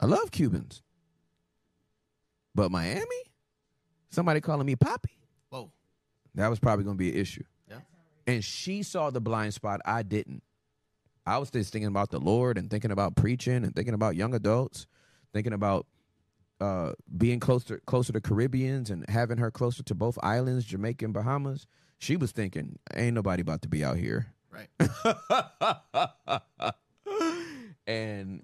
I 0.00 0.06
love 0.06 0.30
Cubans. 0.30 0.82
But 2.54 2.70
Miami? 2.70 3.06
Somebody 4.10 4.40
calling 4.40 4.66
me 4.66 4.76
Poppy? 4.76 5.16
Whoa. 5.48 5.70
That 6.34 6.48
was 6.48 6.58
probably 6.58 6.84
to 6.84 6.94
be 6.94 7.10
an 7.10 7.16
issue. 7.16 7.44
Yeah. 7.68 7.78
And 8.26 8.44
she 8.44 8.82
saw 8.82 9.10
the 9.10 9.20
blind 9.20 9.54
spot. 9.54 9.80
I 9.84 10.02
didn't. 10.02 10.42
I 11.26 11.38
was 11.38 11.50
just 11.50 11.72
thinking 11.72 11.88
about 11.88 12.10
the 12.10 12.18
Lord 12.20 12.58
and 12.58 12.70
thinking 12.70 12.90
about 12.90 13.16
preaching 13.16 13.64
and 13.64 13.74
thinking 13.74 13.94
about 13.94 14.16
young 14.16 14.34
adults, 14.34 14.86
thinking 15.32 15.52
about 15.52 15.86
uh, 16.60 16.92
being 17.16 17.40
closer 17.40 17.80
closer 17.86 18.12
to 18.12 18.20
Caribbeans 18.20 18.90
and 18.90 19.04
having 19.08 19.38
her 19.38 19.50
closer 19.50 19.82
to 19.84 19.94
both 19.94 20.18
islands, 20.22 20.64
Jamaica 20.64 21.04
and 21.04 21.14
Bahamas. 21.14 21.66
She 21.98 22.16
was 22.16 22.32
thinking, 22.32 22.78
ain't 22.94 23.14
nobody 23.14 23.40
about 23.40 23.62
to 23.62 23.68
be 23.68 23.84
out 23.84 23.96
here. 23.96 24.34
Right. 24.50 24.68
and 27.86 28.42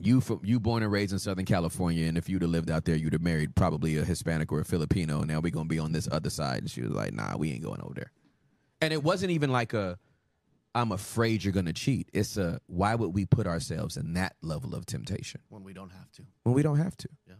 you 0.00 0.20
from 0.20 0.40
you 0.42 0.58
born 0.60 0.82
and 0.82 0.90
raised 0.90 1.12
in 1.12 1.18
Southern 1.18 1.44
California, 1.44 2.06
and 2.06 2.18
if 2.18 2.28
you'd 2.28 2.42
have 2.42 2.50
lived 2.50 2.70
out 2.70 2.84
there, 2.84 2.96
you'd 2.96 3.12
have 3.12 3.22
married 3.22 3.54
probably 3.54 3.96
a 3.96 4.04
Hispanic 4.04 4.52
or 4.52 4.60
a 4.60 4.64
Filipino. 4.64 5.22
Now 5.22 5.40
we're 5.40 5.52
gonna 5.52 5.66
be 5.66 5.78
on 5.78 5.92
this 5.92 6.08
other 6.10 6.30
side. 6.30 6.58
And 6.58 6.70
she 6.70 6.82
was 6.82 6.90
like, 6.90 7.12
"Nah, 7.12 7.36
we 7.36 7.52
ain't 7.52 7.62
going 7.62 7.80
over 7.80 7.94
there." 7.94 8.12
And 8.80 8.92
it 8.92 9.02
wasn't 9.02 9.30
even 9.30 9.50
like 9.50 9.72
a, 9.72 9.98
"I'm 10.74 10.92
afraid 10.92 11.44
you're 11.44 11.52
gonna 11.52 11.72
cheat." 11.72 12.08
It's 12.12 12.36
a, 12.36 12.60
"Why 12.66 12.94
would 12.94 13.14
we 13.14 13.26
put 13.26 13.46
ourselves 13.46 13.96
in 13.96 14.14
that 14.14 14.36
level 14.42 14.74
of 14.74 14.86
temptation 14.86 15.40
When 15.48 15.62
we 15.64 15.72
don't 15.72 15.90
have 15.90 16.10
to. 16.12 16.22
when 16.42 16.54
we 16.54 16.62
don't 16.62 16.78
have 16.78 16.96
to?" 16.98 17.08
Yeah. 17.26 17.34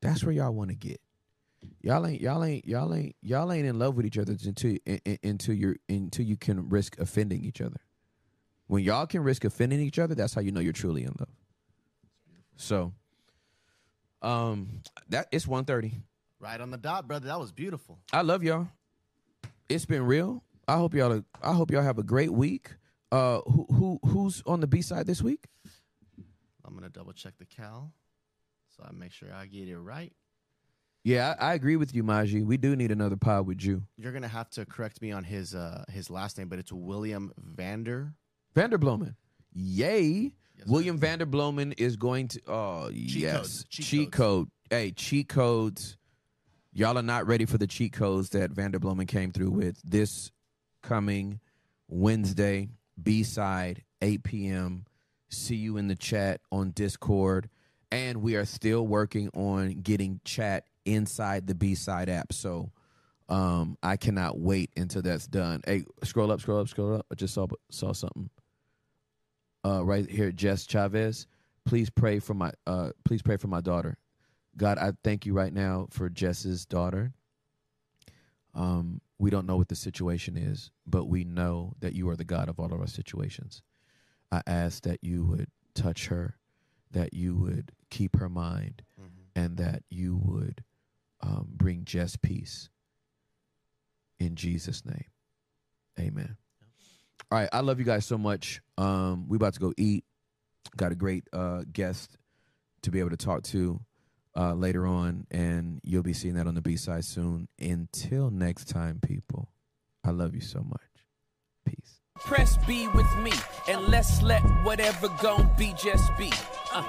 That's 0.00 0.24
where 0.24 0.32
y'all 0.32 0.52
want 0.52 0.70
to 0.70 0.76
get. 0.76 1.00
Y'all 1.82 2.06
ain't 2.06 2.20
y'all 2.22 2.42
ain't 2.42 2.66
y'all 2.66 2.94
ain't 2.94 3.14
y'all 3.20 3.52
ain't 3.52 3.66
in 3.66 3.78
love 3.78 3.94
with 3.96 4.06
each 4.06 4.16
other 4.18 4.32
until 4.44 4.76
until 5.22 5.54
you're 5.54 5.76
until 5.88 6.24
you 6.24 6.36
can 6.36 6.68
risk 6.70 6.98
offending 6.98 7.44
each 7.44 7.60
other. 7.60 7.80
When 8.66 8.82
y'all 8.82 9.06
can 9.06 9.22
risk 9.22 9.44
offending 9.44 9.80
each 9.80 9.98
other, 9.98 10.14
that's 10.14 10.32
how 10.32 10.40
you 10.40 10.52
know 10.52 10.60
you're 10.60 10.72
truly 10.72 11.02
in 11.02 11.12
love. 11.18 11.28
So, 12.56 12.92
um, 14.22 14.82
that 15.08 15.26
it's 15.32 15.46
1.30. 15.46 15.92
Right 16.38 16.60
on 16.60 16.70
the 16.70 16.76
dot, 16.78 17.08
brother. 17.08 17.26
That 17.26 17.40
was 17.40 17.50
beautiful. 17.52 17.98
I 18.12 18.22
love 18.22 18.44
y'all. 18.44 18.68
It's 19.68 19.86
been 19.86 20.04
real. 20.06 20.44
I 20.70 20.76
hope 20.76 20.94
y'all. 20.94 21.20
I 21.42 21.52
hope 21.52 21.72
y'all 21.72 21.82
have 21.82 21.98
a 21.98 22.04
great 22.04 22.32
week. 22.32 22.76
Uh, 23.10 23.40
who 23.40 23.66
who 23.74 23.98
who's 24.06 24.40
on 24.46 24.60
the 24.60 24.68
B 24.68 24.82
side 24.82 25.04
this 25.04 25.20
week? 25.20 25.48
I'm 26.64 26.74
gonna 26.74 26.88
double 26.88 27.12
check 27.12 27.34
the 27.38 27.44
cal, 27.44 27.92
so 28.76 28.84
I 28.88 28.92
make 28.92 29.10
sure 29.10 29.28
I 29.34 29.46
get 29.46 29.68
it 29.68 29.76
right. 29.76 30.12
Yeah, 31.02 31.34
I, 31.40 31.50
I 31.50 31.54
agree 31.54 31.74
with 31.74 31.92
you, 31.92 32.04
Maji. 32.04 32.44
We 32.44 32.56
do 32.56 32.76
need 32.76 32.92
another 32.92 33.16
pod 33.16 33.48
with 33.48 33.64
you. 33.64 33.82
You're 33.96 34.12
gonna 34.12 34.28
have 34.28 34.48
to 34.50 34.64
correct 34.64 35.02
me 35.02 35.10
on 35.10 35.24
his 35.24 35.56
uh 35.56 35.84
his 35.90 36.08
last 36.08 36.38
name, 36.38 36.48
but 36.48 36.60
it's 36.60 36.72
William 36.72 37.32
Vander. 37.36 38.14
Vanderbloemen. 38.54 39.16
Yay. 39.52 40.34
Yes. 40.56 40.68
William 40.68 41.00
Vanderbloemen 41.00 41.74
is 41.78 41.96
going 41.96 42.28
to 42.28 42.40
oh 42.46 42.90
yes. 42.94 43.36
codes, 43.36 43.64
cheat 43.70 43.86
cheat 43.86 44.12
code. 44.12 44.48
Hey, 44.70 44.92
cheat 44.92 45.28
codes. 45.28 45.96
Y'all 46.72 46.96
are 46.96 47.02
not 47.02 47.26
ready 47.26 47.44
for 47.44 47.58
the 47.58 47.66
cheat 47.66 47.92
codes 47.92 48.28
that 48.28 48.52
Vanderbloemen 48.52 49.08
came 49.08 49.32
through 49.32 49.50
with 49.50 49.82
this 49.82 50.30
coming 50.82 51.40
Wednesday, 51.88 52.68
B 53.02 53.22
side, 53.22 53.84
8 54.02 54.22
p.m. 54.22 54.84
See 55.28 55.56
you 55.56 55.76
in 55.76 55.88
the 55.88 55.96
chat 55.96 56.40
on 56.50 56.70
Discord. 56.70 57.48
And 57.92 58.22
we 58.22 58.36
are 58.36 58.44
still 58.44 58.86
working 58.86 59.30
on 59.34 59.80
getting 59.82 60.20
chat 60.24 60.64
inside 60.84 61.46
the 61.46 61.54
B 61.54 61.74
side 61.74 62.08
app. 62.08 62.32
So 62.32 62.70
um, 63.28 63.78
I 63.82 63.96
cannot 63.96 64.38
wait 64.38 64.70
until 64.76 65.02
that's 65.02 65.26
done. 65.26 65.62
Hey, 65.64 65.84
scroll 66.02 66.32
up, 66.32 66.40
scroll 66.40 66.60
up, 66.60 66.68
scroll 66.68 66.96
up. 66.96 67.06
I 67.10 67.14
just 67.14 67.34
saw 67.34 67.46
saw 67.70 67.92
something. 67.92 68.28
Uh, 69.64 69.84
right 69.84 70.10
here, 70.10 70.32
Jess 70.32 70.66
Chavez. 70.66 71.26
Please 71.64 71.90
pray 71.90 72.18
for 72.18 72.34
my 72.34 72.52
uh, 72.66 72.90
please 73.04 73.22
pray 73.22 73.36
for 73.36 73.46
my 73.46 73.60
daughter. 73.60 73.98
God, 74.56 74.78
I 74.78 74.92
thank 75.04 75.26
you 75.26 75.32
right 75.32 75.52
now 75.52 75.86
for 75.90 76.08
Jess's 76.08 76.66
daughter. 76.66 77.12
Um, 78.54 79.00
we 79.20 79.30
don't 79.30 79.46
know 79.46 79.58
what 79.58 79.68
the 79.68 79.76
situation 79.76 80.36
is, 80.36 80.70
but 80.86 81.04
we 81.04 81.24
know 81.24 81.74
that 81.80 81.94
you 81.94 82.08
are 82.08 82.16
the 82.16 82.24
God 82.24 82.48
of 82.48 82.58
all 82.58 82.72
of 82.72 82.80
our 82.80 82.86
situations. 82.86 83.62
I 84.32 84.40
ask 84.46 84.82
that 84.84 85.00
you 85.02 85.24
would 85.26 85.48
touch 85.74 86.06
her, 86.06 86.36
that 86.92 87.12
you 87.12 87.36
would 87.36 87.72
keep 87.90 88.16
her 88.18 88.30
mind, 88.30 88.82
and 89.36 89.58
that 89.58 89.82
you 89.90 90.18
would 90.24 90.64
um, 91.20 91.48
bring 91.50 91.84
just 91.84 92.22
peace. 92.22 92.70
In 94.18 94.36
Jesus' 94.36 94.84
name, 94.86 95.04
Amen. 95.98 96.36
All 97.30 97.38
right, 97.38 97.48
I 97.52 97.60
love 97.60 97.78
you 97.78 97.84
guys 97.84 98.06
so 98.06 98.16
much. 98.16 98.62
Um, 98.78 99.28
we 99.28 99.36
about 99.36 99.54
to 99.54 99.60
go 99.60 99.74
eat. 99.76 100.04
Got 100.76 100.92
a 100.92 100.96
great 100.96 101.24
uh, 101.32 101.64
guest 101.70 102.16
to 102.82 102.90
be 102.90 103.00
able 103.00 103.10
to 103.10 103.18
talk 103.18 103.42
to 103.44 103.80
uh, 104.36 104.54
later 104.54 104.86
on, 104.86 105.26
and 105.30 105.80
you'll 105.82 106.02
be 106.02 106.12
seeing 106.12 106.34
that 106.34 106.46
on 106.46 106.54
the 106.54 106.62
B 106.62 106.76
side 106.76 107.04
soon. 107.04 107.48
Until 107.58 108.30
next 108.30 108.66
time, 108.66 109.00
people, 109.00 109.50
I 110.04 110.10
love 110.10 110.34
you 110.34 110.40
so 110.40 110.62
much. 110.62 110.80
Peace. 111.66 112.00
Press 112.18 112.56
B 112.66 112.88
with 112.88 113.16
me, 113.18 113.32
and 113.68 113.88
let's 113.88 114.22
let 114.22 114.42
whatever 114.64 115.08
gon' 115.22 115.50
be 115.56 115.74
just 115.82 116.10
be. 116.18 116.32
Uh, 116.72 116.84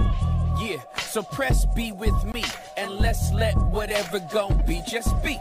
yeah, 0.58 0.82
so 0.98 1.22
press 1.22 1.66
B 1.74 1.92
with 1.92 2.24
me, 2.32 2.44
and 2.76 2.92
let's 3.00 3.32
let 3.32 3.56
whatever 3.56 4.20
gon' 4.32 4.62
be 4.66 4.82
just 4.86 5.10
be. 5.22 5.38